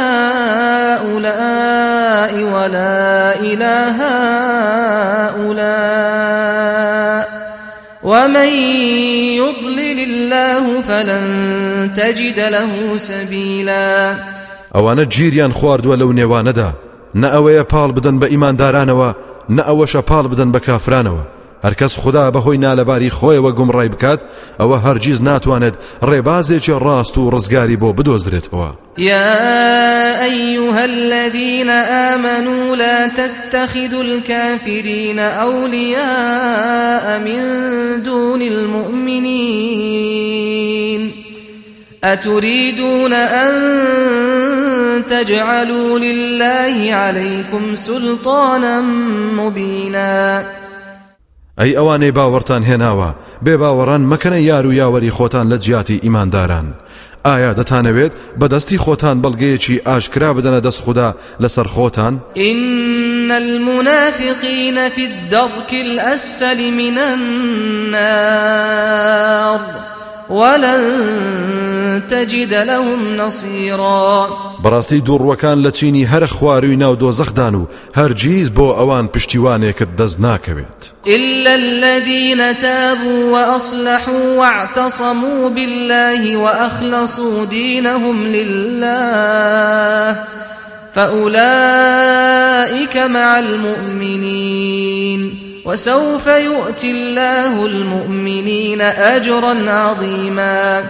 هؤلاء 0.96 2.32
ولا 2.54 3.34
إله 3.50 3.98
هؤلاء 5.36 6.20
ومن 8.02 8.48
يضلل 9.36 9.98
الله 10.08 10.80
فلن 10.88 11.24
تجد 11.96 12.38
له 12.40 12.96
سبيلا. 12.96 14.16
ئەوانە 14.74 15.04
گیریان 15.04 15.52
خواردووە 15.52 15.96
لەو 16.00 16.12
نێوانەدا 16.12 16.70
نە 17.16 17.28
ئەوەیە 17.34 17.64
پاڵ 17.72 17.90
بدەن 17.96 18.20
بە 18.20 18.26
ئیماندارانەوە 18.32 19.14
نە 19.50 19.62
ئەوەشە 19.68 20.02
پاڵ 20.10 20.24
بدەن 20.32 20.52
بە 20.52 20.60
کافرانەوە 20.66 21.39
هەرکەس 21.64 21.94
خدا 22.02 22.24
بەهۆی 22.34 22.62
نالەباری 22.64 23.14
خۆیەوە 23.18 23.50
گومڕای 23.58 23.92
بکات 23.94 24.20
ئەوە 24.60 24.76
هەرگیز 24.84 25.18
ناتوانێت 25.28 25.76
ڕێبازێکی 26.08 26.74
ڕاست 26.84 27.14
و 27.18 27.30
ڕزگاری 27.34 27.80
بۆ 27.82 27.88
بدۆزرێتەوە 27.96 28.70
يا 28.98 30.24
أيها 30.24 30.84
الذين 30.84 31.70
آمنوا 31.70 32.76
لا 32.76 33.08
تتخذوا 33.08 34.02
الكافرين 34.02 35.18
أولياء 35.18 37.18
من 37.18 37.42
دون 38.02 38.42
المؤمنين. 38.42 39.90
أتريدون 42.04 43.12
أن 43.12 43.52
تجعلوا 45.10 45.98
لله 45.98 46.94
عليكم 46.94 47.74
سلطانا 47.74 48.80
مبينا. 49.36 50.59
ئەی 51.60 51.72
ئەوانەی 51.78 52.16
باوەڕتان 52.18 52.62
هێناوە 52.70 53.10
بێ 53.44 53.54
باوەڕان 53.62 54.02
مەکەنە 54.12 54.40
یار 54.50 54.64
و 54.66 54.76
یاوەری 54.80 55.14
خۆتان 55.18 55.46
لە 55.52 55.56
جیاتی 55.64 56.00
ئیمانداران. 56.04 56.66
ئایا 57.24 57.50
دەتانەوێت 57.58 58.12
بەدەستی 58.40 58.82
خۆتان 58.84 59.16
بەڵگەیەکی 59.24 59.82
ئاشکرا 59.86 60.30
بدەنە 60.36 60.60
دەست 60.66 60.80
خوددا 60.84 61.08
لەسەر 61.42 61.66
خۆتان؟ 61.74 62.14
إن 62.36 63.30
المنافقين 63.30 64.88
في 64.88 65.04
الدرك 65.06 65.72
الأسفل 65.72 66.58
من 66.80 66.98
النار 66.98 68.40
ولن 70.30 72.02
تجد 72.10 72.54
لهم 72.54 73.16
نصيرا. 73.16 74.28
بەڕاستی 74.62 75.02
دووڕوەکان 75.06 75.58
لە 75.66 75.70
چینی 75.72 76.06
هەر 76.06 76.24
خواروی 76.24 76.76
ناو 76.76 76.96
دۆزەخدان 76.96 77.54
و 77.54 77.66
هەرگیز 77.96 78.50
بۆ 78.50 78.74
ئەوان 78.78 79.08
پشتیوانێکت 79.16 79.88
دەست 79.98 80.20
ناکەوێت. 80.20 80.92
إلا 81.06 81.54
الذين 81.54 82.58
تابوا 82.58 83.32
وأصلحوا 83.32 84.36
واعتصموا 84.36 85.50
بالله 85.50 86.36
وأخلصوا 86.36 87.44
دينهم 87.44 88.26
لله 88.26 90.16
فأولئك 90.94 92.96
مع 92.96 93.38
المؤمنين. 93.38 95.49
وسوف 95.66 96.26
يؤتي 96.26 96.90
الله 96.90 97.66
المؤمنين 97.66 98.80
أجرا 98.80 99.70
عظيما. 99.70 100.82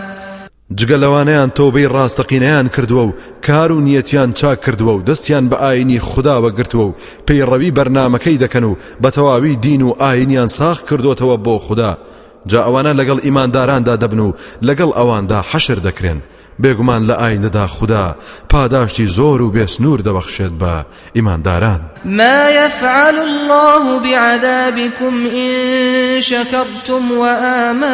جگە 0.79 0.97
لەوانەیان 1.03 1.51
تۆبەی 1.59 1.91
ڕاستەقینەیان 1.95 2.69
کردووە 2.75 3.05
و 3.09 3.13
کار 3.47 3.73
و 3.73 3.81
نیەتیان 3.87 4.33
چاک 4.33 4.61
کردووە 4.67 4.93
و 4.95 5.05
دەستیان 5.09 5.51
بە 5.51 5.57
ئاینی 5.63 6.01
خودداوە 6.01 6.51
گرتووە 6.59 6.85
و 6.87 6.95
پەیڕەوی 7.27 7.75
بەرنمەکەی 7.77 8.41
دەکەن 8.45 8.65
و 8.65 8.77
بە 9.03 9.11
تەواوی 9.11 9.57
دین 9.57 9.83
و 9.83 9.95
ئاینیان 10.01 10.49
ساخ 10.49 10.83
کردوتەوە 10.89 11.37
بۆ 11.45 11.59
خوددا. 11.59 11.99
جا 12.47 12.61
ئەوانە 12.67 12.93
لەگەڵ 13.01 13.19
ئیمانداراندا 13.25 13.97
دەبن 13.97 14.19
و 14.19 14.35
لەگەڵ 14.63 14.91
ئەواندا 14.99 15.45
حەشر 15.51 15.79
دەکرێن. 15.87 16.19
بێگومان 16.63 17.03
لە 17.09 17.15
ئایندەدا 17.21 17.67
خوددا 17.67 18.17
پاداشتی 18.49 19.07
زۆر 19.07 19.41
و 19.41 19.53
بێسنوور 19.53 20.01
دەبەخشێت 20.07 20.55
بە 20.63 20.85
ئیمانداران. 21.15 21.81
ما 22.05 22.51
يفعل 22.51 23.19
الله 23.19 23.99
بعذابكم 23.99 25.27
إن 25.27 26.21
شكرتم 26.21 27.13
وآمنتم 27.13 27.91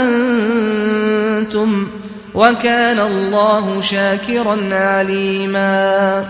وكان 2.34 2.98
الله 2.98 3.80
شاكرا 3.80 4.56
عليما. 4.72 6.24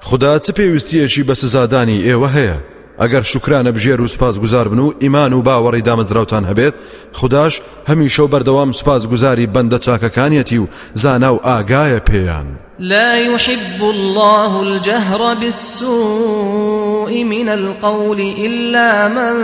خدا 0.00 0.38
چ 0.38 0.50
پێویستیەکی 0.50 1.24
بە 1.28 1.32
سزادانی 1.32 2.02
ئێوە 2.06 2.28
هەیە؟ 2.36 2.58
ئەگەر 3.00 3.22
شکرانە 3.22 3.72
بژێر 3.76 4.00
و 4.00 4.06
سپاس 4.06 4.38
گوزار 4.38 4.68
بن 4.68 4.78
و 4.78 4.92
ئیمان 5.00 5.32
و 5.32 5.42
باوەڕی 5.42 5.82
دامەزراوتان 5.88 6.44
هەبێت. 6.50 6.74
خداش 7.12 7.60
هەمیشە 7.88 8.20
و 8.20 8.28
بەردەوام 8.28 8.72
سپاس 8.72 9.06
گوزاری 9.06 9.48
بەندە 9.54 9.78
چاکەکانیەتی 9.84 10.58
و 10.58 10.68
زانا 10.94 11.34
و 11.34 11.40
ئاگایە 11.44 12.00
پێیان. 12.10 12.46
لا 12.78 13.16
يحب 13.16 13.82
الله 13.82 14.56
الجهر 14.60 15.34
بالسوء 15.34 17.24
من 17.24 17.48
القول 17.48 18.20
إلا 18.20 19.08
من 19.08 19.34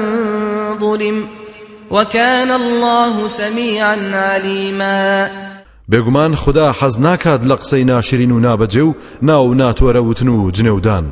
ظلم 0.81 1.25
وكان 1.91 2.51
الله 2.51 3.29
سميعا 3.29 3.97
عليما. 4.15 5.29
بێگومان 5.93 6.35
خدا 6.37 6.73
حەز 6.73 6.99
ناکات 6.99 7.45
لە 7.45 7.57
قسەی 7.61 7.85
ناشرین 7.85 8.31
و 8.31 8.41
نابەجێ 8.41 8.77
و 8.77 8.95
ناو 9.23 9.55
ناتۆرە 9.55 9.97
وتن 9.97 10.29
و 10.29 10.51
جنەودان 10.51 11.05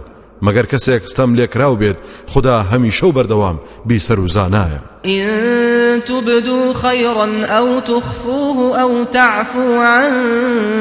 مەگەر 0.42 0.66
کەسێک 0.72 1.02
ستەم 1.06 1.34
لێکراو 1.34 1.76
بێت 1.76 1.96
خدا 2.26 2.64
هەمیشە 2.72 3.04
و 3.04 3.12
بەردەوام 3.12 3.56
بیسەر 3.88 4.18
و 4.18 4.28
زانایە. 4.28 4.80
إن 5.06 6.00
تبدوا 6.00 6.74
خيرا 6.74 7.28
أو 7.58 7.80
تخفوه 7.80 8.80
أو 8.82 9.04
تعفو 9.04 9.80
عن 9.80 10.12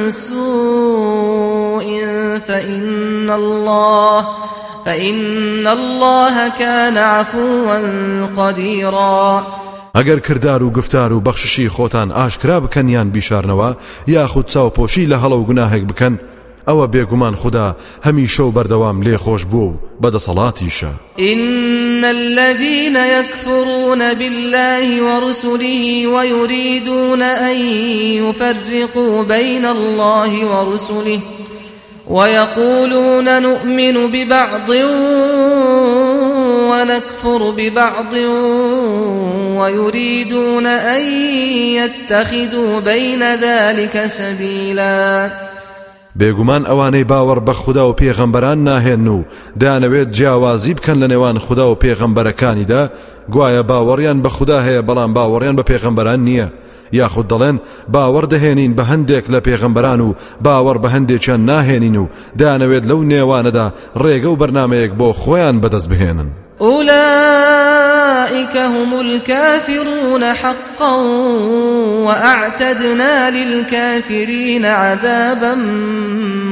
سوء 0.09 1.85
فإن 2.47 3.29
الله 3.29 4.25
فإن 4.85 5.67
الله 5.67 6.49
كان 6.59 6.97
عفوا 6.97 7.79
قديرا. 8.37 9.43
ئەگەر 9.95 10.19
کردار 10.19 10.63
و 10.63 10.71
گفتار 10.71 11.13
و 11.13 11.21
بەخششی 11.21 11.69
خۆتان 11.69 12.11
ئاشکرا 12.11 12.59
بکەنیان 12.59 13.11
بیشارنەوە 13.15 13.75
یاخود 14.07 14.45
چاوپۆشی 14.47 15.07
لە 15.07 15.17
هەڵە 15.23 15.37
و 15.39 15.45
گوناهێک 15.45 15.83
بکەن 15.85 16.19
ئەوە 16.67 17.35
خدا 17.35 17.75
هەمیشە 18.05 18.39
و 18.39 18.51
بەردەوام 18.51 19.01
لێ 19.05 19.17
خۆش 19.17 19.43
بوو 19.51 19.73
بەدەسەڵاتیشە 20.01 20.91
إن 21.19 22.03
الذين 22.03 22.95
يكفرون 22.95 24.13
بالله 24.13 25.01
ورسله 25.01 26.07
ويريدون 26.07 27.21
أن 27.21 27.55
يفرقوا 28.21 29.23
بين 29.23 29.65
الله 29.65 30.45
ورسله 30.45 31.19
ويقولون 32.07 33.41
نؤمن 33.41 34.07
ببعض 34.07 34.69
ونكفر 36.69 37.51
ببعض 37.57 38.13
ويريدون 39.57 40.65
أن 40.65 41.03
يتخذوا 41.77 42.79
بين 42.79 43.35
ذلك 43.35 44.05
سبيلاً 44.05 45.54
بێگومان 46.19 46.63
ئەوانەی 46.69 47.05
باوەڕ 47.11 47.39
بە 47.47 47.53
خوددا 47.61 47.89
و 47.89 47.95
پێغەمبەران 48.01 48.59
ناهێن 48.67 49.07
و 49.07 49.25
دانەوێت 49.61 50.09
جیاوازی 50.15 50.73
بکەن 50.73 50.97
لە 51.01 51.07
نێوان 51.11 51.37
خوددا 51.45 51.65
و 51.71 51.79
پێغەمبەرەکانیدا 51.83 52.83
گوایە 53.33 53.63
باوەڕیان 53.69 54.19
بە 54.23 54.29
خوددا 54.35 54.59
هەیە 54.67 54.81
بەڵام 54.87 55.11
باوەڕیان 55.17 55.55
بە 55.59 55.63
پێغەمبەران 55.69 56.19
نییە. 56.27 56.47
یاخود 56.99 57.27
دەڵێن 57.31 57.57
باوەڕ 57.93 58.25
دەهێنین 58.33 58.75
بە 58.77 58.83
هەندێک 58.91 59.25
لە 59.33 59.39
پێغەمبەران 59.47 60.01
و 60.01 60.15
باوەڕ 60.45 60.77
بە 60.83 60.89
هەندێکیان 60.95 61.41
ناهێنین 61.49 61.95
و 61.95 62.09
دانەوێت 62.39 62.85
لەو 62.89 63.01
نێوانەدا 63.11 63.67
ڕێگە 64.03 64.29
و 64.31 64.39
بەرنمەیەک 64.41 64.91
بۆ 64.99 65.07
خۆیان 65.21 65.57
بەدەست 65.63 65.87
بهێنن. 65.91 66.29
أولئك 66.61 67.94
هم 68.57 68.99
الكافرون 68.99 70.33
حقا 70.33 70.95
وأعتدنا 72.05 73.31
للكافرين 73.31 74.65
عذابا 74.65 75.55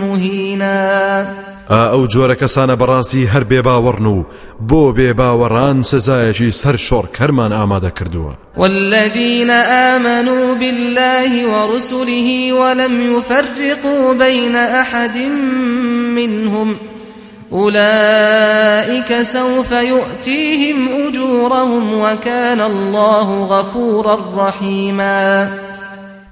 مهينا. 0.02 1.28
ئەو 1.70 2.08
جۆرە 2.08 2.36
کەسانە 2.42 2.76
بەڕاستی 2.82 3.28
هەر 3.34 3.44
بێ 3.44 3.62
باوەڕن 3.68 4.06
و 4.06 4.26
بۆ 4.70 4.94
بێ 4.98 5.14
باوەڕان 5.20 5.78
سزایەکی 5.92 6.52
سەر 6.52 6.76
شۆڕ 6.88 7.06
کەرمان 7.18 7.52
ئامادە 7.52 7.92
کردووە. 7.98 8.34
والذين 8.58 9.50
آمنوا 9.94 10.56
بالله 10.56 11.32
ورسله 11.54 12.54
ولم 12.54 13.18
يفرقوا 13.18 14.14
بين 14.14 14.56
أحد 14.56 15.18
منهم 16.18 16.76
أولئك 17.54 19.22
سوف 19.22 19.72
يؤتيهم 19.72 20.90
أجورهم 21.08 21.94
وكان 21.94 22.62
الله 22.62 23.46
غفورا 23.46 24.18
رحيما. 24.36 25.50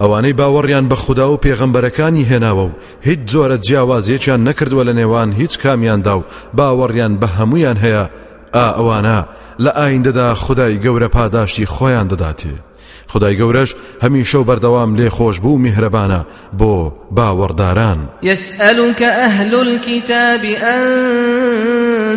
ئەوانەی 0.02 0.34
باوەڕیان 0.34 0.90
بە 0.90 0.94
خوددا 0.94 1.30
و 1.30 1.38
پێغەمبەرەکانی 1.38 2.26
هێناوە 2.32 2.66
و 2.66 2.72
هیچ 3.02 3.20
جۆرە 3.32 3.58
جیاوازیەکیان 3.66 4.46
نەکردووە 4.48 4.84
لە 4.88 4.94
نێوان 5.00 5.32
هیچ 5.32 5.60
کامیاندا 5.60 6.18
و 6.18 6.24
باوەڕیان 6.58 7.14
بە 7.22 7.28
هەمویان 7.38 7.78
هەیە. 7.84 8.06
ئا 8.56 8.68
ئەوانە 8.78 9.20
لە 9.64 9.72
ئایندەدا 9.80 10.34
خدای 10.44 10.80
گەورە 10.84 11.10
پاداشتی 11.16 11.66
خۆیان 11.66 12.08
دەداتێ. 12.12 12.71
خدای 13.14 13.38
گەورەش 13.38 13.70
هەمیشە 14.04 14.36
و 14.36 14.44
بەردەوام 14.44 14.96
لێ 15.00 15.10
خۆش 15.10 15.38
بوو 15.40 15.62
میهرەبانە 15.66 16.22
بۆ 16.60 16.92
باوەڕداران. 17.18 18.00
يسألك 18.24 19.02
أهل 19.02 19.56
الكتاب 19.56 20.44
أن 20.46 20.84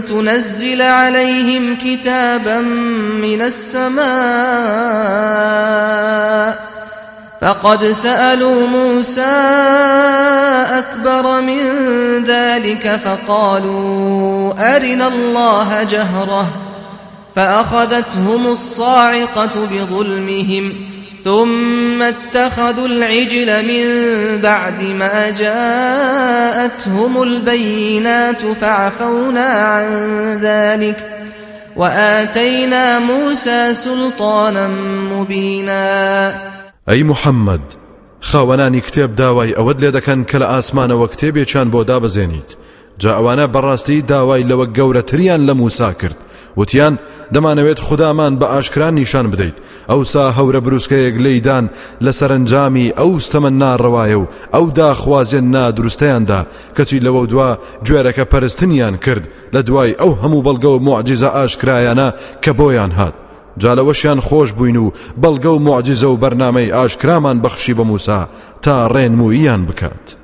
تنزل 0.05 0.83
عليهم 0.83 1.77
كتابا 1.77 2.61
من 3.25 3.43
السماء. 3.43 4.05
فقد 7.41 7.85
سألوا 7.85 8.67
موسى 8.67 9.37
أكبر 10.81 11.41
من 11.41 11.61
ذلك 12.25 13.01
فقالوا 13.05 14.53
أرنا 14.77 15.09
الله 15.09 15.83
جهرة. 15.83 16.74
فأخذتهم 17.37 18.47
الصاعقة 18.47 19.51
بظلمهم 19.73 20.73
ثم 21.25 22.03
اتخذوا 22.03 22.87
العجل 22.87 23.67
من 23.67 23.87
بعد 24.43 24.83
ما 24.83 25.31
جاءتهم 25.31 27.23
البينات 27.23 28.43
فعفونا 28.61 29.49
عن 29.49 29.89
ذلك 30.43 30.97
وآتينا 31.77 32.99
موسى 32.99 33.75
سلطانا 33.75 34.69
مبينا. 35.13 36.35
ئەی 36.89 37.03
محەممەد 37.03 37.67
خاوەنانی 38.21 38.81
کتێب 38.81 39.15
داوای 39.17 39.55
ئەوەت 39.55 39.83
لێ 39.83 39.91
دەکەن 39.97 40.25
کە 40.31 40.37
لە 40.43 40.47
ئاسمانەوە 40.53 41.09
بۆ 41.73 41.85
دابەزێنیت 41.85 42.64
جا 42.99 43.11
ئەوانە 43.19 43.47
بەڕاستی 43.55 44.05
داوای 44.11 44.45
لەوە 44.51 44.67
گەورەتریان 44.77 45.41
لە 45.49 45.55
موسا 45.61 45.93
کرد. 45.93 46.17
وتیان 46.57 46.99
دەمانەوێت 47.35 47.81
خودامان 47.87 48.39
بە 48.41 48.47
ئاشکران 48.53 48.95
نیشان 48.95 49.27
بدەیت. 49.31 49.57
ئەوسا 49.91 50.25
هەورە 50.39 50.61
بروسکەیەک 50.67 51.17
لەیدان 51.25 51.65
لە 52.05 52.13
سەرنجامی 52.19 52.93
ئەو 52.99 53.13
ستەمە 53.27 53.51
ناڕەوایە 53.61 54.19
و 54.23 54.29
ئەو 54.55 54.67
داخوازیێن 54.79 55.47
نادروستەیاندا. 55.55 56.41
کەچی 56.77 57.03
لەوە 57.07 57.23
دوا 57.33 57.51
گوێرەکە 57.87 58.25
پەرستنیان 58.33 58.97
کرد 59.05 59.25
لە 59.55 59.61
دوای 59.67 59.97
ئەو 60.01 60.13
هەموو 60.23 60.45
بەڵگە 60.47 60.71
و 60.73 60.83
معجززە 60.89 61.31
ئاشکرایانە 61.37 62.09
کە 62.43 62.53
بۆیان 62.59 62.93
هات. 62.99 63.15
جالەوەشیان 63.63 64.21
خۆش 64.27 64.51
بووین 64.59 64.77
و 64.77 64.93
بەڵگە 65.23 65.51
و 65.53 65.63
معجززە 65.67 66.09
و 66.11 66.21
بەرنمەی 66.23 66.73
ئاشکرامان 66.77 67.37
بەخشی 67.45 67.75
بە 67.79 67.85
موسا 67.91 68.29
تا 68.63 68.89
ڕێنمویان 68.95 69.63
بکات. 69.69 70.24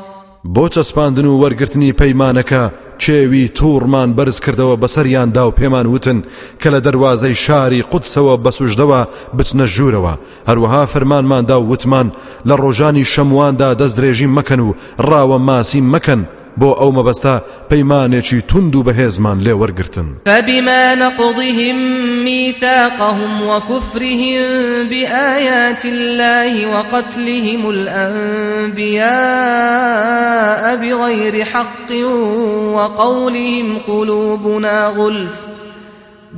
بۆ 0.45 0.69
چەسپاندن 0.73 1.25
و 1.25 1.39
وەرگرتنی 1.41 1.93
پەیمانەکە 2.01 2.63
چێوی 3.03 3.51
تووڕمان 3.57 4.09
بەرز 4.17 4.37
کردەوە 4.45 4.75
بەسەریاندا 4.81 5.43
و 5.47 5.55
پێمان 5.59 5.85
وتن 5.87 6.23
کە 6.61 6.67
لە 6.73 6.79
دەواازەی 6.85 7.35
شاری 7.45 7.85
قودسەوە 7.91 8.33
بەسوژدەوە 8.43 9.01
بچنە 9.37 9.65
ژوورەوە. 9.75 10.13
هەروەها 10.49 10.83
فەرمانماندا 10.93 11.57
و 11.61 11.69
وتمان 11.71 12.07
لە 12.47 12.55
ڕۆژانی 12.61 13.09
شەمواندا 13.13 13.69
دەست 13.81 13.95
درێژی 13.97 14.33
مەکەن 14.37 14.59
و 14.59 14.75
ڕاوە 15.07 15.37
ماسی 15.47 15.81
مەکەن. 15.93 16.21
بۆ 16.59 16.69
ئەو 16.79 16.91
مەبەستا 16.91 17.35
پەیمانێکی 17.69 18.41
تند 18.47 18.75
و 18.75 18.83
بەهێزمان 18.83 19.37
لێ 19.45 19.53
وەرگتن 19.61 20.07
فبما 20.25 20.95
نقضهم 20.95 21.77
ميثاقهم 22.23 23.47
وكفرهم 23.47 24.43
بآيات 24.89 25.85
الله 25.85 26.67
وقتلهم 26.73 27.69
الأنبياء 27.69 29.01
بغير 30.75 31.45
حق 31.45 31.91
وقولهم 32.75 33.77
قلوبنا 33.87 34.87
غلف 34.87 35.50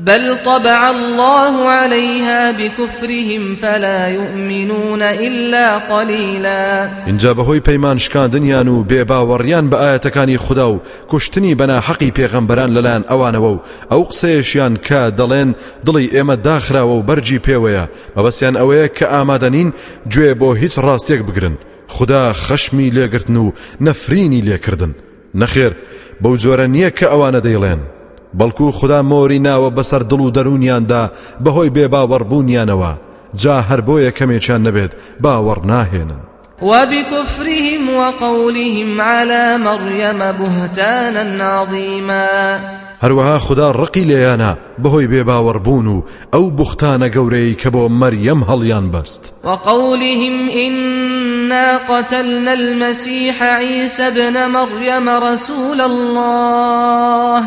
بل 0.05 0.37
طبع 0.45 0.89
الله 0.89 1.69
عليها 1.69 2.51
بكفرهم 2.51 3.55
فلا 3.55 4.07
يؤمنون 4.07 5.01
إلا 5.01 5.77
قليلا. 5.77 6.89
اینجا 7.05 7.33
بەهۆی 7.33 7.61
پەیمان 7.61 7.97
شکاندنیان 7.97 8.67
و 8.67 8.85
بێباوەڕیان 8.85 9.69
بە 9.71 9.75
ئاەتەکانی 9.75 10.37
خوددا 10.37 10.71
و 10.71 10.81
کوشتنی 11.07 11.55
بەنا 11.55 11.79
حەقی 11.87 12.11
پێغەمبەران 12.11 12.69
لەلایەن 12.75 13.03
ئەوانەوە 13.09 13.51
و 13.53 13.61
ئەو 13.91 14.03
قسەیەشیان 14.03 14.77
کە 14.87 15.11
دەڵێن 15.19 15.55
دڵی 15.85 16.15
و 16.83 17.03
بەرجی 17.03 17.39
پێوەیە. 17.47 17.89
مەبەستیان 18.17 18.55
ئەوەیە 18.57 18.87
کە 18.97 19.05
ئامادەنین 19.13 19.73
گوێ 20.13 20.33
بۆ 20.39 20.57
هیچ 20.61 20.79
بگرن. 21.27 21.57
خدا 21.87 22.33
خەشمی 22.33 22.91
لێگرتن 22.95 23.35
و 23.35 23.51
نەفرینی 23.81 24.41
لێکردن. 24.47 24.95
نەخێر 25.41 25.73
بەو 26.21 26.37
جۆرە 26.37 26.67
نییە 26.73 26.91
بەڵکو 28.39 28.71
خدا 28.79 28.99
مۆری 29.11 29.39
ناوە 29.47 29.69
بەسەر 29.77 30.03
دڵ 30.11 30.21
و 30.21 30.33
دەرونیاندا 30.37 31.03
بەهۆی 31.43 31.73
بێ 31.75 31.85
باوەڕبوونیانەوە 31.93 32.91
جا 33.41 33.55
هەر 33.69 33.81
بۆ 33.87 33.95
یەکەمێکیان 34.07 34.61
نەبێت 34.67 34.91
باوەڕ 35.23 35.59
ناهێنن. 35.71 36.23
وبكفرهم 36.61 37.89
وقولهم 37.89 39.01
على 39.01 39.57
مريم 39.57 40.31
بهتانا 40.31 41.43
عظيما. 41.43 42.59
هەروەها 43.03 43.37
خدا 43.37 43.71
ڕقی 43.73 44.03
لێیانە 44.09 44.51
بەهۆی 44.83 45.07
بێ 45.11 45.23
باوەڕبوون 45.29 45.87
و 45.87 46.03
ئەو 46.33 46.45
بوختانە 46.57 47.07
گەورەی 47.15 47.57
کە 47.61 47.69
بۆ 47.75 47.89
مەریەم 48.01 48.43
هەڵیان 48.49 48.85
بەست. 48.93 49.33
وقولهم 49.43 50.49
إنا 50.49 51.77
قتلنا 51.77 52.53
المسيح 52.53 53.43
عيسى 53.43 54.07
ابن 54.07 54.35
مريم 54.51 55.09
رسول 55.09 55.81
الله. 55.81 57.43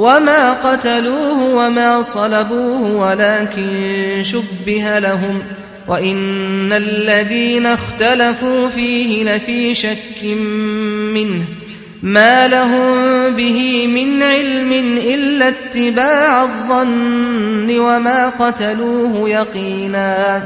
وما 0.00 0.52
قتلوه 0.52 1.54
وما 1.54 2.02
صلبوه 2.02 2.96
ولكن 2.96 4.22
شبه 4.22 4.98
لهم 4.98 5.42
وإن 5.88 6.72
الذين 6.72 7.66
اختلفوا 7.66 8.68
فيه 8.68 9.24
لفي 9.24 9.74
شك 9.74 10.24
منه 11.14 11.44
ما 12.02 12.48
لهم 12.48 12.94
به 13.36 13.86
من 13.86 14.22
علم 14.22 14.72
إلا 14.96 15.48
اتباع 15.48 16.42
الظن 16.42 17.78
وما 17.78 18.28
قتلوه 18.28 19.28
يقينا 19.28 20.42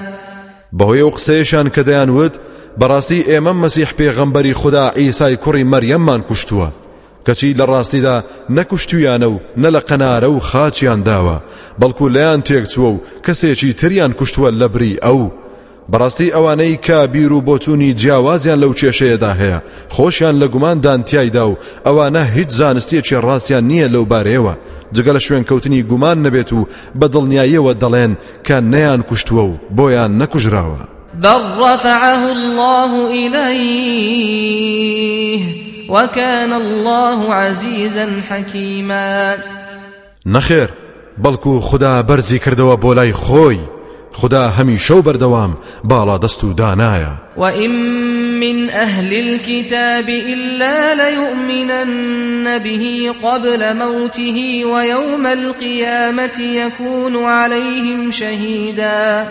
بەهۆی 0.72 1.00
ئەو 1.00 1.10
قسەیەشان 1.10 1.66
کە 1.74 1.82
دەیانوت 1.88 2.34
بەڕاستی 2.80 3.26
ئێمە 3.30 3.52
مەسیح 3.62 3.90
پێغەمبەری 3.98 4.52
خوددا 4.52 4.92
ئیسای 4.96 5.36
کوڕی 5.36 5.64
مەریەممان 5.72 6.20
کوشتووە 6.28 6.83
کەچی 7.26 7.54
لە 7.58 7.64
ڕاستیدا 7.70 8.16
نەکوشتویانە 8.56 9.28
و 9.34 9.40
نە 9.62 9.68
لە 9.74 9.80
قەنارە 9.88 10.28
و 10.34 10.38
خاچیان 10.48 11.00
داوە 11.08 11.36
بەڵکو 11.80 12.06
لەیان 12.14 12.40
تێکچووە 12.48 12.90
و 12.94 13.02
کەسێکی 13.26 13.76
تریان 13.80 14.12
کوشتووە 14.18 14.50
لە 14.60 14.68
بری 14.74 14.98
ئەو. 15.04 15.22
بەڕاستی 15.92 16.32
ئەوانەی 16.34 16.76
کا 16.86 17.06
بیر 17.06 17.32
و 17.32 17.44
بۆچوونی 17.48 17.94
جیاوازیان 18.00 18.58
لەو 18.62 18.72
کێشەیەدا 18.80 19.32
هەیە 19.40 19.58
خۆشیان 19.94 20.36
لە 20.42 20.46
گوماندان 20.54 21.00
تایدا 21.02 21.44
و 21.50 21.58
ئەوانە 21.86 22.22
هیچ 22.36 22.50
زانستیەکی 22.60 23.22
ڕاستیان 23.26 23.64
نییە 23.70 23.88
لەو 23.94 24.04
بارەیەوە. 24.12 24.54
جگە 24.94 25.12
لە 25.16 25.20
شوێن 25.26 25.44
کەوتنی 25.48 25.86
گومان 25.90 26.18
نەبێت 26.26 26.50
و 26.52 26.66
بە 27.00 27.06
دڵنیاییەوە 27.12 27.72
دەڵێن 27.82 28.12
کە 28.46 28.56
نەیان 28.72 29.00
کوشتووە 29.08 29.44
و 29.50 29.58
بۆیان 29.76 30.12
نەکوژراوە. 30.20 30.82
بل 31.22 31.42
رفعه 31.60 32.22
الله 32.36 32.92
إليه. 33.20 34.24
وكان 35.88 36.52
الله 36.52 37.34
عزيزا 37.34 38.20
حكيما. 38.30 39.38
نخير 40.26 40.70
بەڵکو 41.22 41.60
خدا 41.60 42.02
بەرزی 42.02 42.38
کردەوە 42.38 42.76
بۆ 42.82 42.94
لای 42.94 43.12
خۆی. 43.12 43.58
خدا 44.12 44.52
هەمیشە 44.58 44.90
و 44.90 45.02
بەردەوام 45.02 45.52
باڵا 45.88 46.18
دەست 46.24 46.44
و 46.44 46.54
دانایە. 46.54 47.12
وئیم 47.36 47.70
من 48.40 48.70
أهل 48.70 49.12
الكتاب 49.14 50.08
إلا 50.08 50.94
ليؤمنن 50.94 52.58
به 52.58 53.14
قبل 53.22 53.76
موته 53.76 54.64
ويوم 54.64 55.26
القيامة 55.26 56.40
يكون 56.40 57.16
عليهم 57.16 58.10
شهيدا. 58.10 59.26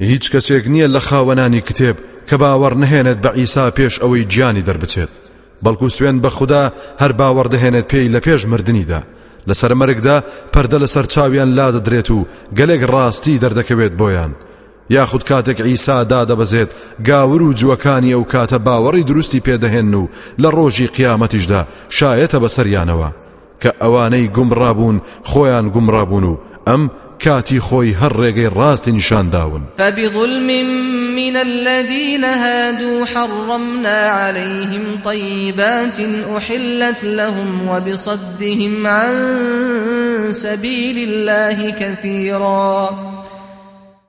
هیچ 0.00 0.30
کەسێک 0.30 0.64
نییە 0.66 0.88
لە 0.96 1.00
خاوەنانی 1.00 1.62
کتێب 1.68 1.96
کە 2.28 2.34
باوەڕ 2.34 2.74
نهێنێت 2.82 3.18
بە 3.24 3.30
ئیسا 3.36 3.70
پێش 3.70 3.98
ئەوەی 4.00 4.26
گیانی 4.32 4.62
دەربچێت. 4.62 5.33
بەڵکو 5.64 5.88
سوێن 5.96 6.16
بە 6.24 6.30
خوددا 6.36 6.72
هەر 7.00 7.12
باوەڕدەهێنێت 7.18 7.86
پێی 7.92 8.12
لە 8.14 8.20
پێش 8.26 8.42
مردنیدا. 8.52 9.00
لەسەر 9.48 9.72
مەرگدا 9.80 10.16
پەردە 10.52 10.78
لەسەر 10.84 11.06
چاویان 11.12 11.50
لا 11.58 11.68
دەدرێت 11.74 12.10
و 12.10 12.26
گەلێک 12.58 12.82
ڕاستی 12.92 13.40
دەردەکەوێت 13.42 13.94
بۆیان. 14.00 14.32
یاخود 14.90 15.22
کاتێک 15.30 15.60
ئیسا 15.60 16.04
دادەبەزێت 16.12 16.70
گاور 17.08 17.42
و 17.42 17.52
جوەکانی 17.52 18.14
ئەو 18.14 18.24
کاتە 18.32 18.58
باوەڕی 18.66 19.06
دروستی 19.10 19.44
پێدەهێن 19.46 19.94
و 19.94 20.08
لە 20.42 20.48
ڕۆژی 20.56 20.92
قیامەتیشدا 20.96 21.62
شایەتە 21.96 22.38
بەسەریانەوە. 22.42 23.10
کە 23.62 23.70
ئەوانەی 23.82 24.30
گومڕابوون 24.36 24.96
خۆیان 25.30 25.66
گومڕابوون 25.74 26.24
و 26.30 26.38
ئەم 26.66 26.82
کاتی 27.24 27.60
خۆی 27.60 27.94
هەر 28.00 28.12
ڕێگەی 28.12 28.54
ڕاستی 28.58 28.88
نیشانداون 28.88 29.62
فبظلم 29.78 30.46
من 31.16 31.36
الذين 31.36 32.24
هادوا 32.24 33.04
حرمنا 33.04 34.08
عليهم 34.08 35.00
طيبات 35.04 36.00
أحلت 36.36 37.04
لهم 37.04 37.68
وبصدهم 37.68 38.86
عن 38.86 39.12
سبيل 40.30 41.08
الله 41.08 41.70
كثيرا. 41.70 42.90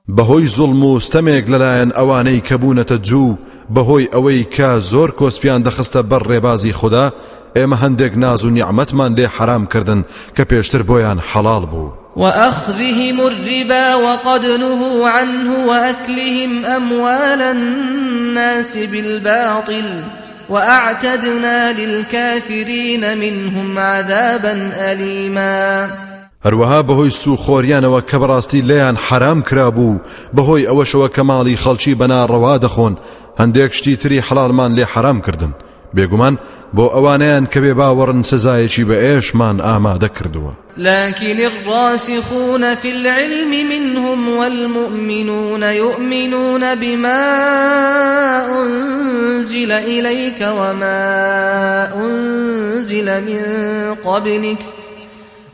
بەهۆی 0.08 0.48
زوڵم 0.56 0.82
و 0.84 1.00
ستەمێک 1.00 1.44
لەلایەن 1.52 1.90
ئەوانەی 1.98 2.42
کەبوونەتە 2.48 2.96
جوو 3.08 3.36
بەهۆی 3.74 4.10
ئەوەی 4.14 4.46
کە 4.54 4.78
زۆر 4.90 5.10
کۆسپیان 5.18 5.62
دەخستە 5.66 6.00
بەر 6.10 6.22
ڕێبازی 6.30 6.72
خوددا 6.72 7.12
ئێمە 7.56 7.76
هەندێک 7.82 8.12
ناز 8.16 8.44
و 8.44 8.50
نیعممەتمان 8.50 9.12
لێ 9.18 9.26
حرام 9.36 9.66
کردن 9.66 10.04
کە 10.36 10.42
پێشتر 10.50 10.82
بۆیان 10.88 11.18
حەڵال 11.30 11.64
بوو. 11.70 11.92
وأخذهم 12.16 13.20
الربا 13.20 13.94
وقد 13.94 14.46
نهوا 14.46 15.08
عنه 15.08 15.66
وأكلهم 15.66 16.64
أموال 16.64 17.42
الناس 17.42 18.76
بالباطل 18.76 20.02
وأعتدنا 20.48 21.72
للكافرين 21.72 23.18
منهم 23.18 23.78
عذابا 23.78 24.72
أليما. 24.76 25.88
هەروەها 26.46 26.82
بەهۆی 26.88 27.16
سوخۆریانەوە 27.22 28.00
کە 28.10 28.16
بەڕاستی 28.22 28.64
لێیان 28.68 28.96
حرام 28.96 29.42
کرابوو 29.42 30.00
بەهۆی 30.36 30.66
ئەوەشەوە 30.68 31.08
کە 31.14 31.22
ماڵی 31.30 31.60
خەڵکی 31.62 31.98
بەناڕەوا 32.00 32.60
دەخۆن 32.64 32.94
هەندێک 33.40 33.72
شتی 33.72 33.96
تری 33.96 34.22
حەڵالمان 34.22 34.70
لێ 34.76 34.84
حرام 34.92 35.20
کردن. 35.20 35.52
بێگومان 35.96 36.34
بۆ 36.76 36.84
ئەوانیان 36.94 37.44
کە 37.52 37.58
بێ 37.64 37.72
باوەڕن 37.80 38.22
سزایەکی 38.30 38.84
بە 38.88 38.96
ئێشمان 39.04 39.56
ئامادە 39.66 40.08
کردووە. 40.16 40.54
لكن 40.78 41.40
الراسخون 41.40 42.74
في 42.74 42.90
العلم 42.90 43.50
منهم 43.68 44.28
والمؤمنون 44.28 45.62
يؤمنون 45.62 46.74
بما 46.74 47.22
أنزل 48.62 49.72
إليك 49.72 50.40
وما 50.40 51.92
أنزل 51.96 53.20
من 53.20 53.44
قبلك 54.04 54.58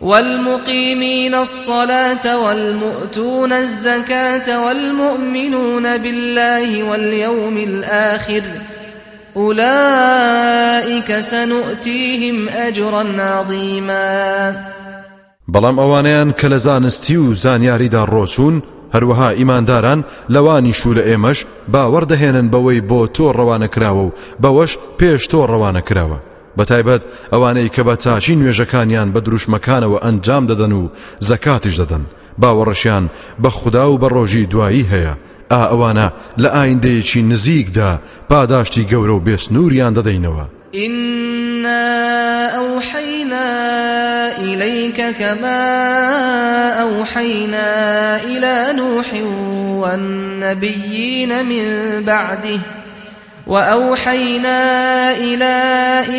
والمقيمين 0.01 1.35
الصلاة 1.35 2.45
والمؤتون 2.45 3.53
الزكاة 3.53 4.67
والمؤمنون 4.67 5.99
بالله 5.99 6.83
واليوم 6.83 7.57
الآخر 7.59 8.43
أولئك 9.37 11.21
سنؤتيهم 11.21 12.49
أجرا 12.49 13.05
عظيما 13.19 14.55
بەڵام 15.49 15.79
ئەوانیان 15.79 16.33
کە 16.33 16.45
لە 16.45 16.57
زانستی 16.57 17.17
و 17.17 17.35
زانیاریدا 17.35 18.07
ڕۆچوون 18.07 18.63
هەروەها 18.95 19.29
ئیمانداران 19.39 20.05
لەوانی 20.31 20.73
شو 20.73 20.95
لە 20.95 21.03
ئێمەش 21.09 21.39
باوەڕدەهێنن 21.73 22.51
بەوەی 22.53 22.83
بۆ 22.91 23.09
تۆ 23.17 23.37
ڕەوانە 23.37 23.69
کراوە 23.75 24.03
و 24.07 24.13
بەوەش 24.43 24.79
پێش 24.99 25.23
تۆ 25.31 25.41
ڕەوانە 25.51 25.83
کراوە. 25.89 26.19
بەتایبەت 26.59 27.03
ئەوانەی 27.33 27.73
کە 27.75 27.83
بە 27.87 27.95
چاچی 28.03 28.39
نوێژەکانیان 28.41 29.09
بە 29.15 29.21
دروشمەکانەوە 29.27 29.99
ئەنجام 30.05 30.45
دەدەن 30.51 30.73
و 30.73 30.91
زەکاتیش 31.29 31.75
دەدەن. 31.81 32.05
باوەڕەشیان 32.43 33.05
بە 33.43 33.49
خوددا 33.59 33.85
و 33.91 33.99
بە 34.03 34.09
ڕۆژی 34.15 34.49
دوایی 34.53 34.89
هەیە. 34.93 35.15
ئا 35.53 35.63
ئەوانە 35.71 36.09
لە 36.43 36.49
ئایندەیەکی 36.57 37.23
نزیکدا 37.33 37.91
پاداشتی 38.31 38.87
گەورە 38.91 39.15
و 39.17 39.25
بێسنووریان 39.27 39.93
دەدەینەوە. 39.99 40.47
إنا 40.75 42.49
أوحينا 42.63 43.49
إليك 44.39 44.99
كما 45.19 45.63
أوحينا 46.81 47.71
إلى 48.25 48.73
نوح 48.77 49.07
والنبيين 49.83 51.47
من 51.47 51.65
بعده 52.05 52.61
وأوحينا 53.47 54.61
إلى 55.17 55.55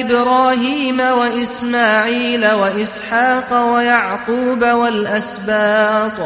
إبراهيم 0.01 0.99
وإسماعيل 0.99 2.51
وإسحاق 2.51 3.73
ويعقوب 3.73 4.63
والأسباط. 4.63 6.19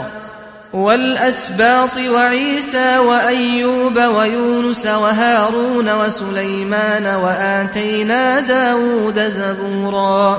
والأسباط 0.74 1.98
وعيسى 2.14 2.98
وأيوب 2.98 3.98
ويونس 3.98 4.86
وهارون 4.86 5.90
وسليمان 5.90 7.06
وآتينا 7.06 8.40
داود 8.40 9.20
زبورا. 9.30 10.38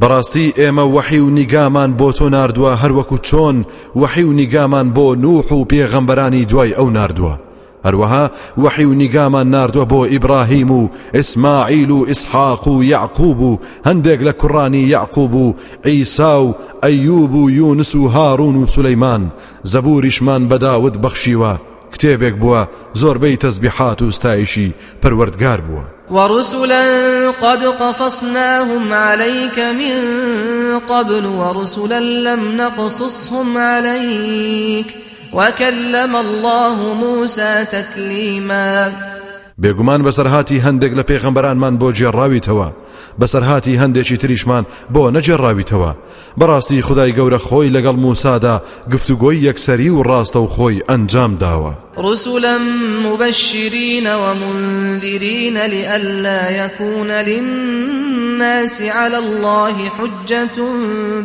بەڕاستی 0.00 0.52
ئێمە 0.58 0.84
وەحی 0.94 1.18
و 1.18 1.30
نیگامان 1.30 1.96
بۆ 1.98 2.12
تۆ 2.16 2.26
نردووە 2.36 2.72
هەروەکو 2.82 3.16
چۆن 3.28 3.56
وەحی 4.00 4.24
و 4.24 4.32
نیگامان 4.32 4.92
بۆ 4.96 5.16
نوح 5.16 5.52
و 5.52 5.64
پێغەمبەرانی 5.72 6.46
دوای 6.50 6.74
ئەو 6.74 6.90
نردووە 6.90 7.45
هەروەها 7.84 8.30
وحی 8.58 8.84
و 8.84 8.94
نیگامان 8.94 9.50
ناردووە 9.50 9.86
بۆ 9.92 10.10
ئیبراهیم 10.12 10.70
و 10.70 10.88
ئیسماعیل 11.14 11.90
و 11.90 12.04
ئیسحاق 12.04 12.68
و 12.68 12.84
یعقوب 12.84 13.40
و 13.40 13.58
هەندێک 13.86 14.20
لە 14.20 14.32
کوڕانی 14.40 14.88
یعقوب 14.94 15.34
و 15.34 15.54
ئیسا 15.84 16.44
و 16.44 16.54
ئەیوب 16.82 17.34
و 17.34 17.50
یونس 17.50 17.94
و 17.94 18.08
هارون 18.08 18.56
و 18.56 18.66
سولەیمان 18.66 19.22
زەبوریشمان 19.72 20.42
ورسلا 26.10 27.32
قد 27.42 27.64
قصصناهم 27.64 28.92
عليك 28.92 29.58
من 29.58 29.98
قبل 30.78 31.26
ورسلا 31.26 31.98
لم 31.98 32.60
نقصصهم 32.60 33.58
عليك. 33.58 35.05
وكلم 35.32 36.16
الله 36.16 36.94
موسى 36.94 37.64
تكليما 37.72 38.92
بێگومان 39.62 40.00
بەسەرهاتی 40.06 40.62
هەندێک 40.66 40.92
لە 40.98 41.04
پێغەمبەرانمان 41.10 41.74
بۆ 41.80 41.88
جێڕاویتەوە. 41.98 42.68
بەسەرهاتی 43.20 43.78
هەندێکی 43.82 44.20
تریشمان 44.22 44.64
بۆ 44.94 45.02
نەجێڕاویتەوە. 45.16 45.92
بەڕاستی 46.40 46.84
خدای 46.88 47.14
گەورە 47.18 47.40
خۆی 47.46 47.72
لەگەڵ 47.76 47.96
موسادا 48.04 48.62
گفتوگۆی 48.92 49.44
یەکسەری 49.48 49.90
و 49.92 50.02
ڕاستە 50.08 50.36
و 50.36 50.48
خۆی 50.54 50.84
ئەنجام 50.88 51.32
داوە. 51.42 51.72
رسلا 51.98 52.58
مبشرين 53.06 54.06
ومنذرين 54.06 55.56
لئلا 55.56 56.50
يكون 56.50 57.10
للناس 57.10 58.82
على 58.82 59.16
الله 59.16 59.74
حجة 59.98 60.58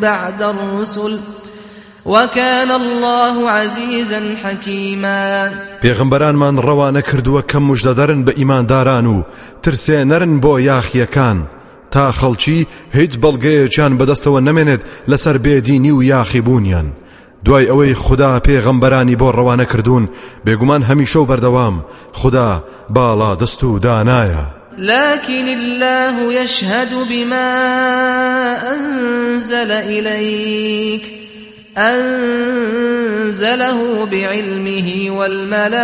بعد 0.02 0.42
الرسل. 0.42 1.20
وكان 2.06 2.72
الله 2.72 3.50
عزيزا 3.50 4.22
حكيما. 4.44 5.52
پێغمبەرانمان 5.82 6.58
ڕەوانە 6.60 7.02
کردووە 7.02 7.42
کە 7.52 7.58
مژدەدەرن 7.58 8.26
بە 8.26 8.38
ئیمانداران 8.38 9.06
و 9.06 9.24
ترسێنەرن 9.64 10.42
بۆ 10.42 10.60
یاخیەکان. 10.60 11.38
تا 11.92 12.12
خەڵکی 12.12 12.68
هیچ 12.94 13.14
بەڵگەیەکیان 13.24 13.94
بەدەستەوە 14.00 14.40
نەمێنێت 14.48 14.82
لەسەر 15.12 15.38
بێدینی 15.46 15.92
و 15.92 16.04
یاخیبوونیان 16.04 16.88
دوای 17.46 17.66
ئەوەی 17.68 17.94
خدا 17.94 18.40
پێغەمبەرانی 18.48 19.18
بۆ 19.22 19.28
ڕەوانە 19.38 19.66
کردوون 19.72 20.10
بێگومان 20.46 20.82
هەمیشە 20.90 21.16
و 21.16 21.28
بەردەوام 21.30 21.76
خدا 22.14 22.64
باڵا 22.96 23.32
دەست 23.42 23.64
و 23.64 23.80
دانایە. 23.80 24.46
لكن 24.78 25.48
الله 25.48 26.34
يشهد 26.34 26.90
بما 27.10 27.52
أنزل 28.74 29.72
إليك. 29.72 31.21
أنزله 31.78 33.66
بعلمه 34.06 35.06
والملائكة 35.10 35.78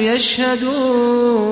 يشهدون 0.00 1.44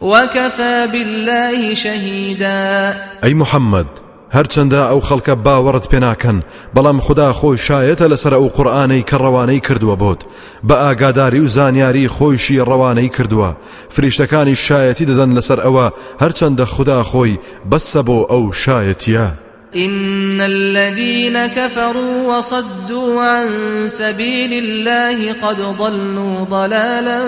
وكفى 0.00 0.88
بالله 0.92 1.74
شهيدا. 1.74 2.94
أي 3.24 3.34
محمد 3.34 3.86
هەرچەندە 4.34 4.80
ئەو 4.90 5.00
خەڵکە 5.08 5.34
باوەڕت 5.46 5.86
پێناکەن 5.92 6.38
بەڵام 6.74 6.98
خدا 7.06 7.28
خۆی 7.38 7.62
شایەتە 7.66 8.06
لەسەر 8.12 8.32
ئەو 8.36 8.46
قورآانەی 8.56 9.06
کە 9.08 9.16
ڕەوانەی 9.24 9.64
کردووە 9.66 9.96
بۆت. 10.02 10.20
بە 10.68 10.74
ئاگاداری 10.84 11.40
و 11.40 11.46
زانیاری 11.46 12.08
خۆیشی 12.08 12.64
ڕەوانەی 12.68 13.12
کردووە. 13.16 13.50
فریشتەکانی 13.94 14.60
شایەتی 14.66 15.08
دەدەن 15.10 15.30
لەسەر 15.36 15.58
ئەوە 15.64 15.86
هەرچەندە 16.22 16.64
خدا 16.74 17.00
خۆی 17.10 17.38
بەسە 17.70 18.00
بۆ 18.06 18.18
ئەو 18.30 18.44
شایەتە 18.62 19.43
إن 19.76 20.40
الذين 20.40 21.46
كفروا 21.46 22.36
وصدوا 22.36 23.22
عن 23.22 23.48
سبيل 23.86 24.64
الله 24.64 25.32
قد 25.32 25.56
ضلوا 25.78 26.44
ضلالا 26.44 27.20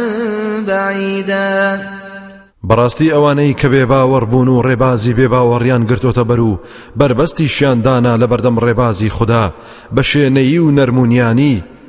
بعيدا. 0.67 1.81
بەڕاستی 2.67 3.13
ئەوانەی 3.15 3.55
کە 3.61 3.67
بێ 3.73 3.87
باوەڕبوون 3.91 4.49
و 4.49 4.63
ڕێبازی 4.63 5.15
بێ 5.19 5.27
باوەڕیان 5.33 5.87
گرتۆتە 5.91 6.25
بەر 6.31 6.41
و 6.41 6.59
بربەستی 6.99 7.49
شیاندانا 7.49 8.17
لە 8.17 8.27
بەردەم 8.31 8.59
ڕێبازی 8.65 9.09
خوددا 9.09 9.53
بە 9.95 10.03
شوێنەیی 10.03 10.59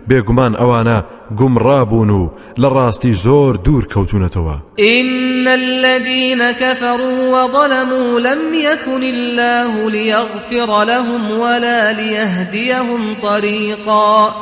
بێگومان 0.09 0.53
ئەوانە 0.59 0.97
گومڕابوون 1.39 2.09
و 2.19 2.31
لە 2.61 2.67
ڕاستی 2.75 3.13
زۆر 3.25 3.53
دوور 3.65 3.83
کەوتونەتەوە. 3.93 4.55
إن 4.79 5.47
الذين 5.47 6.51
كفروا 6.51 7.19
وظلموا 7.33 8.19
لم 8.19 8.41
يكن 8.53 9.03
الله 9.03 9.89
ليغفر 9.89 10.83
لهم 10.83 11.31
ولا 11.31 11.93
ليهديهم 11.93 13.15
طريقا 13.21 14.35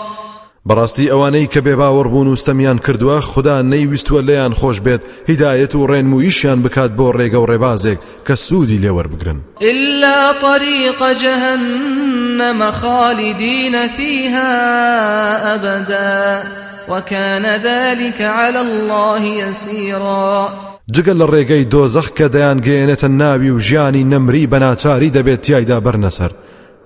بەڕاستی 0.70 1.12
ئەوانەی 1.12 1.48
کە 1.54 1.60
بێباوەڕ 1.66 2.08
بوون 2.14 2.28
و 2.28 2.36
ستەمیان 2.36 2.80
کردووە 2.86 3.18
خدا 3.32 3.62
نەیویستووە 3.72 4.22
لەیان 4.28 4.54
خۆش 4.60 4.78
بێت 4.86 5.02
هیدایەت 5.30 5.76
و 5.76 5.88
ڕێنمویشیان 5.88 6.60
بکات 6.66 6.92
بۆ 6.98 7.08
ڕێگە 7.18 7.40
و 7.42 7.48
ڕێبازێک 7.52 8.00
کە 8.28 8.34
سوودی 8.34 8.82
لێوەربگرن 8.84 9.40
إلا 9.62 10.34
طريق 10.42 11.00
جهنم 11.22 12.72
خالدين 12.72 13.88
فيها 13.88 14.54
أبدا 15.56 16.44
وكان 16.90 17.46
ذلك 17.46 18.22
على 18.22 18.60
الله 18.60 19.26
يسيرا. 19.26 20.50
جگەل 20.94 21.18
لە 21.18 21.28
ڕێگەی 21.34 21.70
دۆزەخ 21.74 22.08
کە 22.18 22.28
دەیان 22.34 22.60
گەێنێتە 22.66 23.04
ناوی 23.04 23.50
و 23.50 23.60
ژیانی 23.60 24.04
نەمری 24.04 24.48
بەناچاری 24.48 25.14
دەبێت 25.18 25.42
تایدا 25.42 25.80
بەرنەسەر. 25.86 26.32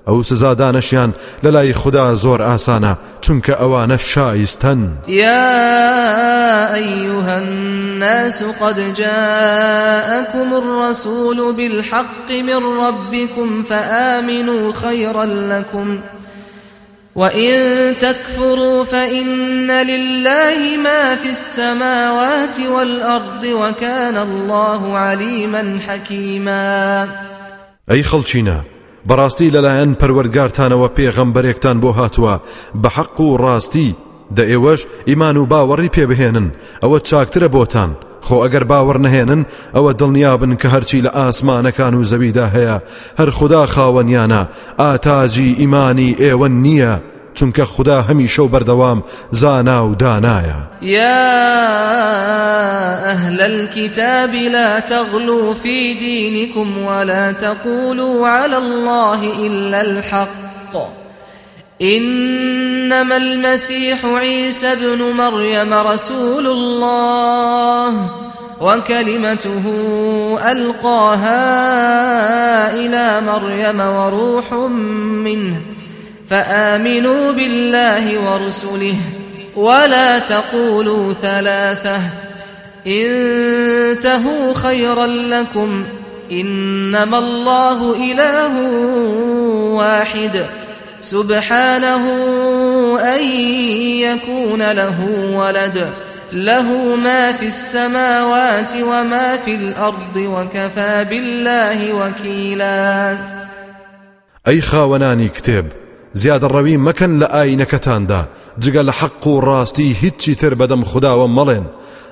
ئەو 0.08 0.24
سزادانشیان 0.24 1.14
لە 1.44 1.48
لای 1.48 1.74
خوددا 1.74 2.16
زۆر 2.16 2.40
ئاسانە 2.42 2.94
چونکە 3.22 3.54
ئەوانە 3.62 3.98
شایستن 3.98 4.94
يا 5.08 6.76
أيها 6.76 7.38
الناس 7.38 8.44
قد 8.44 8.94
جاءكم 8.94 10.54
الرسول 10.54 11.56
بالحق 11.58 12.32
من 12.32 12.56
ربكم 12.86 13.64
فآمنوا 13.64 14.74
خيرا 14.74 15.26
لكم. 15.26 16.00
وإن 17.16 17.94
تكفروا 18.00 18.84
فإن 18.84 19.72
لله 19.72 20.78
ما 20.84 21.16
في 21.16 21.30
السماوات 21.30 22.60
والأرض 22.60 23.44
وكان 23.44 24.18
الله 24.18 24.98
عليما 24.98 25.80
حكيما. 25.88 27.08
ئەی 27.90 28.04
خەڵچینە 28.04 28.79
بەڕاستی 29.08 29.54
لەلایەن 29.56 29.92
پەروەرگارتانەوە 30.00 30.88
پێغەمبەرێکتان 30.98 31.78
بۆ 31.84 31.92
هاتووە. 32.00 32.36
بە 32.82 32.90
حەق 32.96 33.18
و 33.22 33.38
ڕاستی 33.44 33.96
دە 34.36 34.44
ئێوەش 34.52 34.82
ئیمان 35.10 35.38
و 35.38 35.48
باوەڕی 35.52 35.94
پێبهێنن. 35.96 36.48
ئەوە 36.84 37.00
چاکترە 37.10 37.50
بۆتان. 37.56 37.92
خۆ 38.26 38.36
ئەگەر 38.44 38.64
باوەڕ 38.72 38.98
نەهێنن 39.06 39.42
ئەوە 39.76 39.92
دڵنیابن 40.00 40.52
کە 40.62 40.68
هەرچی 40.74 41.04
لە 41.06 41.12
ئاسمانەکان 41.18 41.94
و 41.96 42.04
زەویدا 42.12 42.48
هەیە. 42.56 42.78
هەر 43.20 43.30
خوددا 43.38 43.64
خاوەنیانە. 43.74 44.42
ئاتاجی 44.82 45.56
ئیمانی 45.60 46.16
ئێوە 46.22 46.48
نییە. 46.64 46.94
چونکە 47.40 47.64
خدا 47.64 47.98
هەمیشە 48.10 48.40
و 48.40 48.50
بەردەوام 48.54 49.00
زانا 49.32 49.86
و 49.88 49.96
دانایە 49.96 50.60
يا 50.82 51.30
أهل 53.12 53.42
الكتاب 53.42 54.34
لا 54.34 54.80
تغلوا 54.80 55.54
في 55.54 55.94
دينكم 55.94 56.78
ولا 56.78 57.32
تقولوا 57.32 58.28
على 58.28 58.58
الله 58.58 59.22
إلا 59.48 59.82
الحق. 59.82 60.76
إنما 61.82 63.18
المسيح 63.18 64.06
عيسى 64.06 64.74
ابن 64.74 65.02
مريم 65.18 65.74
رسول 65.74 66.48
الله 66.48 68.10
وكلمته 68.62 69.66
ألقاها 70.52 71.44
إلى 72.74 73.22
مريم 73.22 73.80
وروح 73.80 74.54
منه. 75.24 75.69
فآمنوا 76.30 77.32
بالله 77.32 78.20
ورسله 78.20 78.96
ولا 79.56 80.20
تقولوا 80.20 81.14
ثلاثة 81.14 82.02
انتهوا 82.88 84.54
خيرا 84.54 85.08
لكم 85.08 85.86
إنما 86.32 87.18
الله 87.18 87.96
إله 88.12 88.60
واحد 89.74 90.46
سبحانه 91.02 92.06
أن 93.16 93.24
يكون 94.02 94.72
له 94.72 94.98
ولد 95.34 95.90
له 96.34 96.96
ما 96.96 97.34
في 97.34 97.46
السماوات 97.46 98.72
وما 98.82 99.38
في 99.46 99.56
الأرض 99.56 100.16
وكفى 100.16 101.06
بالله 101.10 101.94
وكيلا. 101.94 103.18
ئەی 104.48 104.62
خاوەنانی 104.62 105.30
کتێب 105.30 105.89
زیادەڕەوی 106.22 106.82
مەکەن 106.88 107.14
لە 107.22 107.28
ئاینەکەتاندا. 107.36 108.22
جگە 108.64 108.82
لە 108.88 108.94
حەق 109.00 109.24
و 109.28 109.42
ڕاستی 109.48 109.96
هیچی 110.02 110.36
تر 110.42 110.54
بەدەم 110.60 110.84
خداوە 110.92 111.28
مەڵێن. 111.38 111.66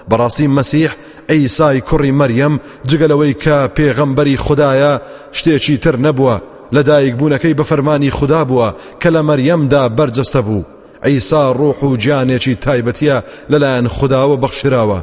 بەڕاستی 0.09 0.47
مەسیح 0.57 0.91
ئەیسای 1.29 1.81
کوڕی 1.87 2.17
مەریەم 2.19 2.53
جگەلەوەی 2.89 3.37
کە 3.43 3.57
پێغەمبەری 3.77 4.41
خدایە 4.45 4.93
شتێکی 5.37 5.77
تر 5.83 5.95
نەبووە. 6.05 6.35
لە 6.75 6.81
دایکبوونەکەی 6.89 7.57
بە 7.59 7.63
فەرمانی 7.69 8.15
خدا 8.17 8.41
بووە 8.49 8.69
کە 9.01 9.09
لە 9.15 9.21
مەریەمدا 9.29 9.83
بەرجەستە 9.97 10.41
بوو. 10.47 10.67
ئەیسا 11.05 11.43
ڕوح 11.59 11.79
و 11.83 11.97
گیانێکی 12.03 12.59
تایبەتیە 12.65 13.17
لەلایەن 13.51 13.87
خداوە 13.97 14.35
بەخشراوە. 14.43 14.99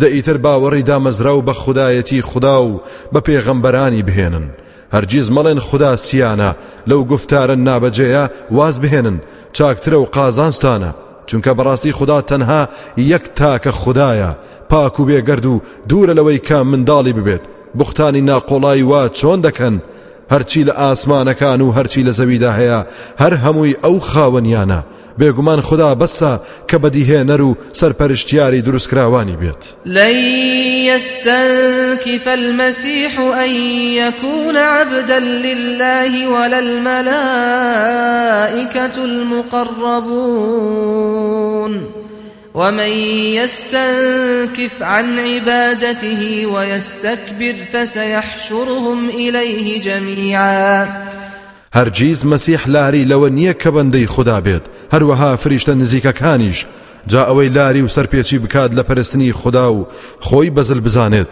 دەئیتر 0.00 0.36
باوەڕی 0.44 0.86
دامەزرا 0.90 1.32
و 1.36 1.44
بە 1.48 1.54
خدایەتی 1.62 2.26
خدا 2.30 2.56
و 2.64 2.80
بە 3.12 3.20
پێغەمبەرانی 3.26 4.06
بهێنن. 4.08 4.46
هەرگیز 4.94 5.28
مەڵێن 5.36 5.58
خدا 5.68 5.92
سیانە. 6.06 6.50
لەو 6.90 7.00
گفتارە 7.12 7.56
نابەجێیە 7.66 8.24
واز 8.56 8.76
بهێنن. 8.82 9.18
چاکترە 9.56 9.98
و 10.00 10.10
قازانستانە. 10.16 10.90
چونکە 11.28 11.50
بەڕاستی 11.58 11.96
خدا 11.98 12.18
تەنها 12.30 12.62
یەک 13.12 13.24
تاکە 13.38 13.72
خدایە 13.82 14.30
پاک 14.70 15.00
و 15.00 15.06
بێگەرد 15.08 15.46
و 15.52 15.62
دوورە 15.88 16.14
لەوەی 16.18 16.44
کە 16.48 16.58
منداڵی 16.70 17.16
ببێت. 17.18 17.44
بختانی 17.78 18.26
ناقۆڵایی 18.30 18.88
وا 18.90 19.02
چۆن 19.18 19.38
دەکەن؟ 19.46 19.74
هەرچی 20.32 20.64
لە 20.68 20.74
ئاسمانەکان 20.80 21.60
و 21.60 21.72
هەرچی 21.76 22.04
لە 22.04 22.12
زەویدا 22.18 22.52
هەیە 22.58 22.80
هەر 23.22 23.34
هەمووی 23.44 23.78
ئەو 23.84 23.96
خاوەنیانە. 24.00 24.80
بێگومان 25.18 25.60
خدا 25.60 25.90
بەسە 26.00 26.32
کە 26.68 26.76
بەدیهێنەر 26.82 27.40
و 27.40 27.56
سەرپەرشتیاری 27.72 28.62
دروستکراوانی 28.66 29.36
لن 29.86 30.16
يستنكف 30.90 32.28
المسيح 32.28 33.20
أن 33.20 33.50
يكون 34.02 34.56
عبدا 34.56 35.18
لله 35.18 36.28
ولا 36.28 36.58
الملائكة 36.58 37.04
المقربون. 39.04 40.58
ومن 42.58 42.92
يستنكف 43.38 44.82
عن 44.82 45.18
عبادته 45.18 46.46
ويستكبر 46.46 47.54
فسيحشرهم 47.72 49.08
إليه 49.08 49.80
جميعا. 49.80 50.88
هەرگیز 51.74 52.24
مەسیح 52.24 52.68
لاری 52.68 53.04
لەوە 53.04 53.30
نییە 53.30 53.54
کە 53.62 53.68
بەندەی 53.68 54.06
خوددا 54.06 54.40
بێت. 54.40 54.64
هەروەها 54.94 55.36
فریشتە 55.42 55.68
نزیکەکانیش. 55.68 56.66
جا 57.06 57.22
ئەوەی 57.24 57.52
لاری 57.56 57.82
و 57.82 57.88
سەرپێکی 57.88 58.38
بکات 58.44 58.70
لە 58.72 58.82
پەرستنی 58.88 59.32
خوددا 59.32 59.72
و 59.72 59.86
خۆی 60.20 60.50
بەزل 60.56 60.80
بزانێت. 60.80 61.28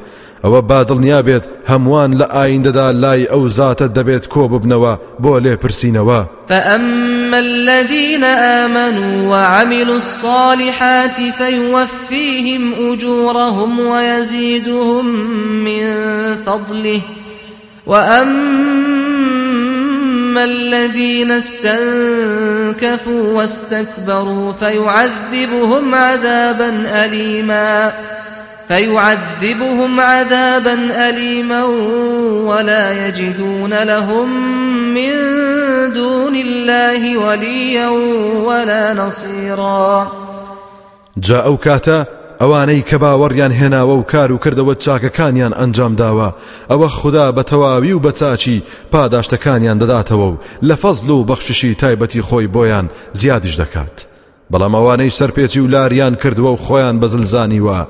ئەوە 0.47 0.61
بادڵنیا 0.71 1.21
بێت 1.29 1.45
هەمووان 1.71 2.11
لە 2.21 2.27
ئایندەدا 2.35 2.89
لای 3.03 3.23
ئەو 3.33 3.43
زاتە 3.59 3.87
دەبێت 3.97 4.25
کۆ 4.35 4.43
ببنەوە 4.53 4.93
بۆ 5.23 5.33
لێپرسینەوە 5.45 6.21
فأما 6.49 7.39
الذين 7.39 8.25
آمنوا 8.25 9.31
وعملوا 9.31 9.97
الصالحات 9.97 11.17
فيوفيهم 11.39 12.93
أجورهم 12.93 13.81
ويزيدهم 13.81 15.07
من 15.65 15.85
فضله. 16.47 17.01
وأما 17.87 19.25
الذين 20.45 21.31
استنكفوا 21.31 23.23
واستكبروا 23.33 24.53
فيعذبهم 24.53 25.95
عذابا 25.95 26.87
أليما. 27.05 27.93
فيعذبهم 28.69 30.01
عذابا 30.01 31.09
أليما 31.09 31.65
ولا 32.45 33.09
يجدون 33.09 33.83
لهم 33.83 34.29
من 34.95 35.13
دون 35.93 36.37
الله 36.37 37.19
وليا 37.19 37.89
ولا 38.45 38.95
نصيرا. 38.95 40.13
جا 41.17 41.43
ئەو 41.43 41.57
کاتە 41.57 42.07
ئەوانەی 42.41 42.83
کە 42.89 42.97
باوەڕیان 43.03 43.53
هێناوە 43.61 43.95
و 43.99 44.03
کار 44.03 44.33
و 44.33 44.39
کردەوە 44.45 44.75
چاکەکانیان 44.85 45.53
ئەنجام 45.59 45.97
داوە 45.97 46.31
ئەوە 46.71 46.89
خوددا 46.89 47.33
بە 47.33 47.43
تەواوی 47.51 47.93
و 47.93 48.01
بەچچی 48.01 48.63
پاداشتەکانیان 48.93 49.79
دەداتەوە 49.83 50.27
و 50.33 50.39
لە 50.63 50.75
فەزل 50.83 51.11
و 51.11 51.25
بەخششی 51.25 51.75
تایبەتی 51.75 52.23
خۆی 52.29 52.49
دەکات. 53.61 54.06
بەڵام 54.53 54.75
ئەوانەی 54.77 55.11
سەرپێکی 55.19 55.61
و 55.63 55.71
لاریان 55.75 56.15
کردووە 56.23 56.51
و 56.53 56.63
خۆیان 56.65 56.97
بەزلزانیوە 57.03 57.81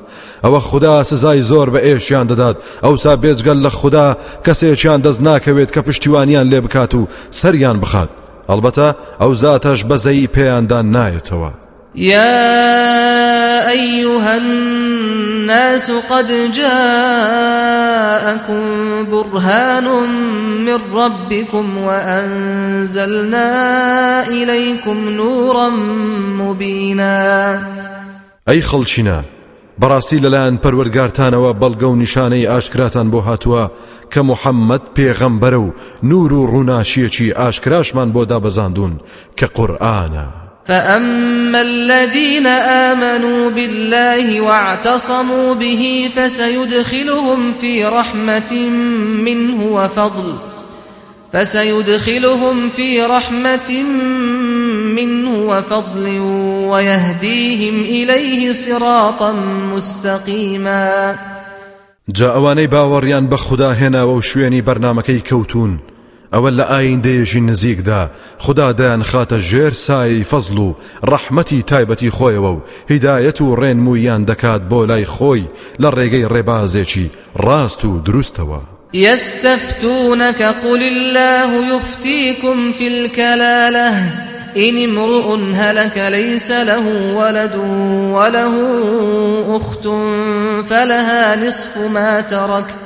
ئەوە 0.45 0.61
خوددا 0.69 1.05
سزای 1.11 1.43
زۆر 1.51 1.69
بە 1.75 1.81
ئێشیان 1.87 2.27
دەدات. 2.31 2.57
ئەوسا 2.85 3.13
بێجگەل 3.23 3.59
لە 3.67 3.71
خوددا 3.79 4.17
کەسێکیان 4.47 5.01
دەست 5.07 5.21
ناکەوێت 5.29 5.71
کە 5.75 5.81
پشتیوانیان 5.87 6.47
لێ 6.53 6.61
بکات 6.65 6.93
و 6.95 7.09
سەریان 7.39 7.77
بخات. 7.83 8.11
ئەلبەتە 8.51 8.89
ئەو 9.21 9.33
زاتەش 9.43 9.81
بەزەی 9.91 10.29
پێیاندان 10.35 10.87
نایەتەوە. 10.95 11.66
يا 11.97 13.71
أيها 13.71 14.37
الناس 14.37 15.91
قد 15.91 16.53
جاءكم 16.53 18.63
برهان 19.11 19.85
من 20.65 20.79
ربكم 20.95 21.79
وأنزلنا 21.79 23.49
إليكم 24.29 25.09
نورا 25.09 25.69
مبينا 26.39 27.63
أي 28.49 28.63
خلشنا 28.63 29.23
بەڕاستی 29.81 30.23
لەلایەن 30.25 30.57
پەروەرگارتانەوە 30.65 31.51
بەڵگە 31.61 31.89
و 31.89 31.99
نیشانەی 32.03 32.49
ئاشکراتان 32.51 33.07
بۆ 33.11 33.21
هاتووە 33.29 33.65
کە 34.13 34.21
محەممەد 34.31 34.85
پێغەمبەرە 34.97 35.61
و 35.65 35.75
نور 36.03 36.33
و 36.33 36.49
ڕووناشیەکی 36.53 37.35
ئاشکراشمان 37.39 38.09
بۆ 38.13 38.23
دابەزاندون 38.31 38.93
کە 39.39 39.47
قورآانە. 39.57 40.46
فأما 40.69 41.61
الذين 41.61 42.47
آمنوا 42.47 43.51
بالله 43.51 44.41
واعتصموا 44.41 45.55
به 45.55 46.11
فسيدخلهم 46.17 47.53
في 47.61 47.85
رحمة 47.85 48.53
منه 49.23 49.65
وفضل 49.65 50.35
فسيدخلهم 51.33 52.71
في 52.71 53.03
رحمة 53.03 53.83
منه 54.97 55.35
وفضل 55.37 56.19
ويهديهم 56.71 57.81
إليه 57.83 58.53
صراطا 58.53 59.33
مستقيما 59.75 61.17
جاء 62.09 62.35
ئەوانەی 62.39 62.69
باوەڕیان 62.69 63.29
بە 63.31 63.35
خوددا 63.35 63.75
هێناوە 63.75 64.23
کەوتون 65.29 65.96
ئەوە 66.35 66.51
لە 66.59 66.65
ئایندەیەژی 66.73 67.41
نزیکدا 67.51 68.11
خدا 68.39 68.73
دایان 68.73 69.03
خاتە 69.11 69.39
ژێر 69.49 69.73
سایی 69.73 70.25
فەزل 70.31 70.59
و 70.59 70.75
ڕەحمەتی 71.11 71.65
تایبەتی 71.71 72.15
خۆیەوە 72.17 72.53
و 72.57 72.63
هیدایەت 72.91 73.39
و 73.41 73.57
ڕێنمویان 73.61 74.23
دەکات 74.31 74.63
بۆ 74.71 74.81
لای 74.91 75.07
خۆی 75.15 75.49
لە 75.83 75.89
ڕێگەی 75.97 76.29
ڕێبازێکی 76.33 77.11
ڕاست 77.45 77.85
و 77.85 78.03
دروستەوە 78.07 78.61
يستفتونك 78.95 80.43
قل 80.43 80.83
الله 80.83 81.77
يفتيكم 81.77 82.73
في 82.73 82.89
الكلالة. 82.89 83.95
إن 84.57 84.85
امرؤ 84.85 85.39
هلك 85.55 85.99
ليس 85.99 86.51
له 86.51 87.15
ولد 87.15 87.57
وله 88.13 88.55
أخت 89.57 89.85
فلها 90.69 91.37
نصف 91.37 91.79
ما 91.79 92.21
ترك. 92.21 92.86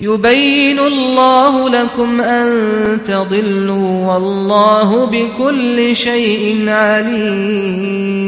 يبين 0.00 0.78
الله 0.78 1.68
لكم 1.70 2.20
أن 2.20 2.48
تضلوا 3.04 4.06
والله 4.12 5.06
بكل 5.06 5.96
شيء 5.96 6.68
عليم. 6.68 8.26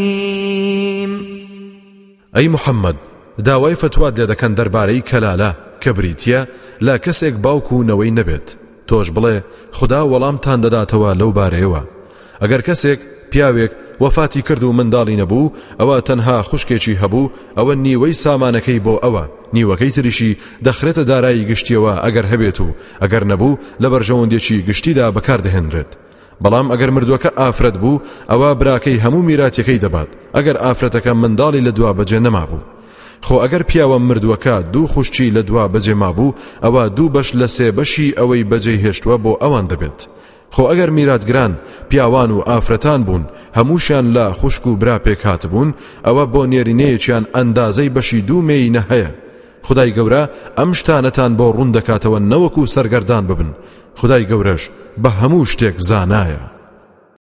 أي 2.37 2.49
محمد 2.49 2.97
داوای 3.39 3.75
فتوات 3.75 4.21
لێ 4.21 4.27
دەکەن 4.33 4.55
دەربارەی 4.59 5.03
کەلالە 5.11 5.55
کە 5.85 5.89
بریتە 5.89 6.47
لا 6.81 6.99
کەسێک 6.99 7.35
باوکو 7.43 7.75
و 7.77 7.85
نەوەی 7.85 8.13
نەبێت. 8.19 8.57
تۆش 8.89 9.09
بڵێ 9.11 9.37
خدا 9.73 10.01
وەڵامتان 10.11 10.61
دەداتەوە 10.65 11.11
لەو 11.21 11.33
بارەیەوە. 11.39 11.83
ئەگەر 12.43 12.61
کەسێک 12.69 13.01
پیاوێک 13.31 13.73
وەفاتی 14.01 14.43
کرد 14.43 14.63
و 14.63 14.73
منداڵی 14.79 15.21
نەبوو 15.23 15.53
ئەوە 15.81 15.97
تەنها 16.09 16.43
خوشکێکی 16.49 16.99
هەبوو 17.03 17.31
ئەوە 17.59 17.75
نیوەی 17.85 18.15
سامانەکەی 18.25 18.83
بۆ 18.87 18.95
ئەوە. 19.05 19.25
نیوەکەی 19.55 19.95
تریشی 19.97 20.37
دەخرێتە 20.67 21.03
دارایی 21.11 21.47
گشتیەوە 21.51 21.93
ئەگەر 22.05 22.27
هەبێت 22.33 22.59
و 22.61 22.75
ئەگەر 23.03 23.25
نەبوو 23.31 23.59
لە 23.83 23.89
بەرژەوەندێکی 23.93 24.65
گشتیدا 24.69 25.07
بەکاردەهێنرێت. 25.17 25.91
بەڵام 26.43 26.67
ئەگەر 26.73 26.91
مردووەکە 26.97 27.31
ئافرەت 27.41 27.77
بوو 27.83 28.03
ئەوە 28.31 28.51
براکەی 28.61 29.01
هەموو 29.05 29.27
میراتەکەی 29.29 29.83
دەبات. 29.85 30.11
ئەگەر 30.37 30.57
ئافرەتەکە 30.65 31.13
منداڵی 31.23 31.65
لە 31.67 31.73
دوا 31.79 31.91
بەجێ 31.99 32.19
نەمابوو. 32.27 32.67
خۆ 33.27 33.37
ئەگەر 33.43 33.63
پیاوە 33.69 33.99
مردووەکە 34.09 34.57
دوو 34.73 34.87
خوشتی 34.93 35.33
لە 35.37 35.43
دوا 35.49 35.65
بەجێ 35.75 35.95
مابوو 36.03 36.35
ئەوە 36.65 36.83
دوو 36.97 37.13
بەش 37.15 37.29
لە 37.41 37.47
سێ 37.57 37.69
بەشی 37.79 38.15
ئەوەی 38.19 38.49
بەجێ 38.51 38.75
هێشتووە 38.85 39.17
بۆ 39.25 39.33
ئەوان 39.43 39.67
دەبێت. 39.73 40.01
خۆ 40.55 40.63
ئەگەر 40.71 40.91
میراتگران 40.97 41.53
پیاوان 41.89 42.31
و 42.31 42.45
ئافرەتان 42.49 43.01
بوون 43.07 43.25
هەمووشیان 43.59 44.07
لە 44.15 44.25
خوشک 44.39 44.67
و 44.67 44.77
برا 44.77 44.99
پێک 45.07 45.21
هاتبوون 45.29 45.75
ئەوە 46.07 46.25
بۆ 46.33 46.43
نێرینەیەکیان 46.53 47.25
ئەندازەی 47.35 47.93
بەشی 47.97 48.25
دوو 48.29 48.47
مێینە 48.49 48.83
هەیە 48.91 49.11
خدای 49.69 49.95
گەورە 49.97 50.23
ئەم 50.59 50.71
شتانەتان 50.79 51.33
بۆ 51.39 51.47
ڕوون 51.57 51.71
دەکاتەوە 51.77 52.19
نەوەکو 52.31 52.71
سەرگەردان 52.75 53.25
ببن. 53.31 53.51
خدای 54.01 54.27
گەورەش 54.31 54.63
بە 55.03 55.11
هەموو 55.21 55.49
شتێک 55.53 55.77
زانایە. 55.89 56.58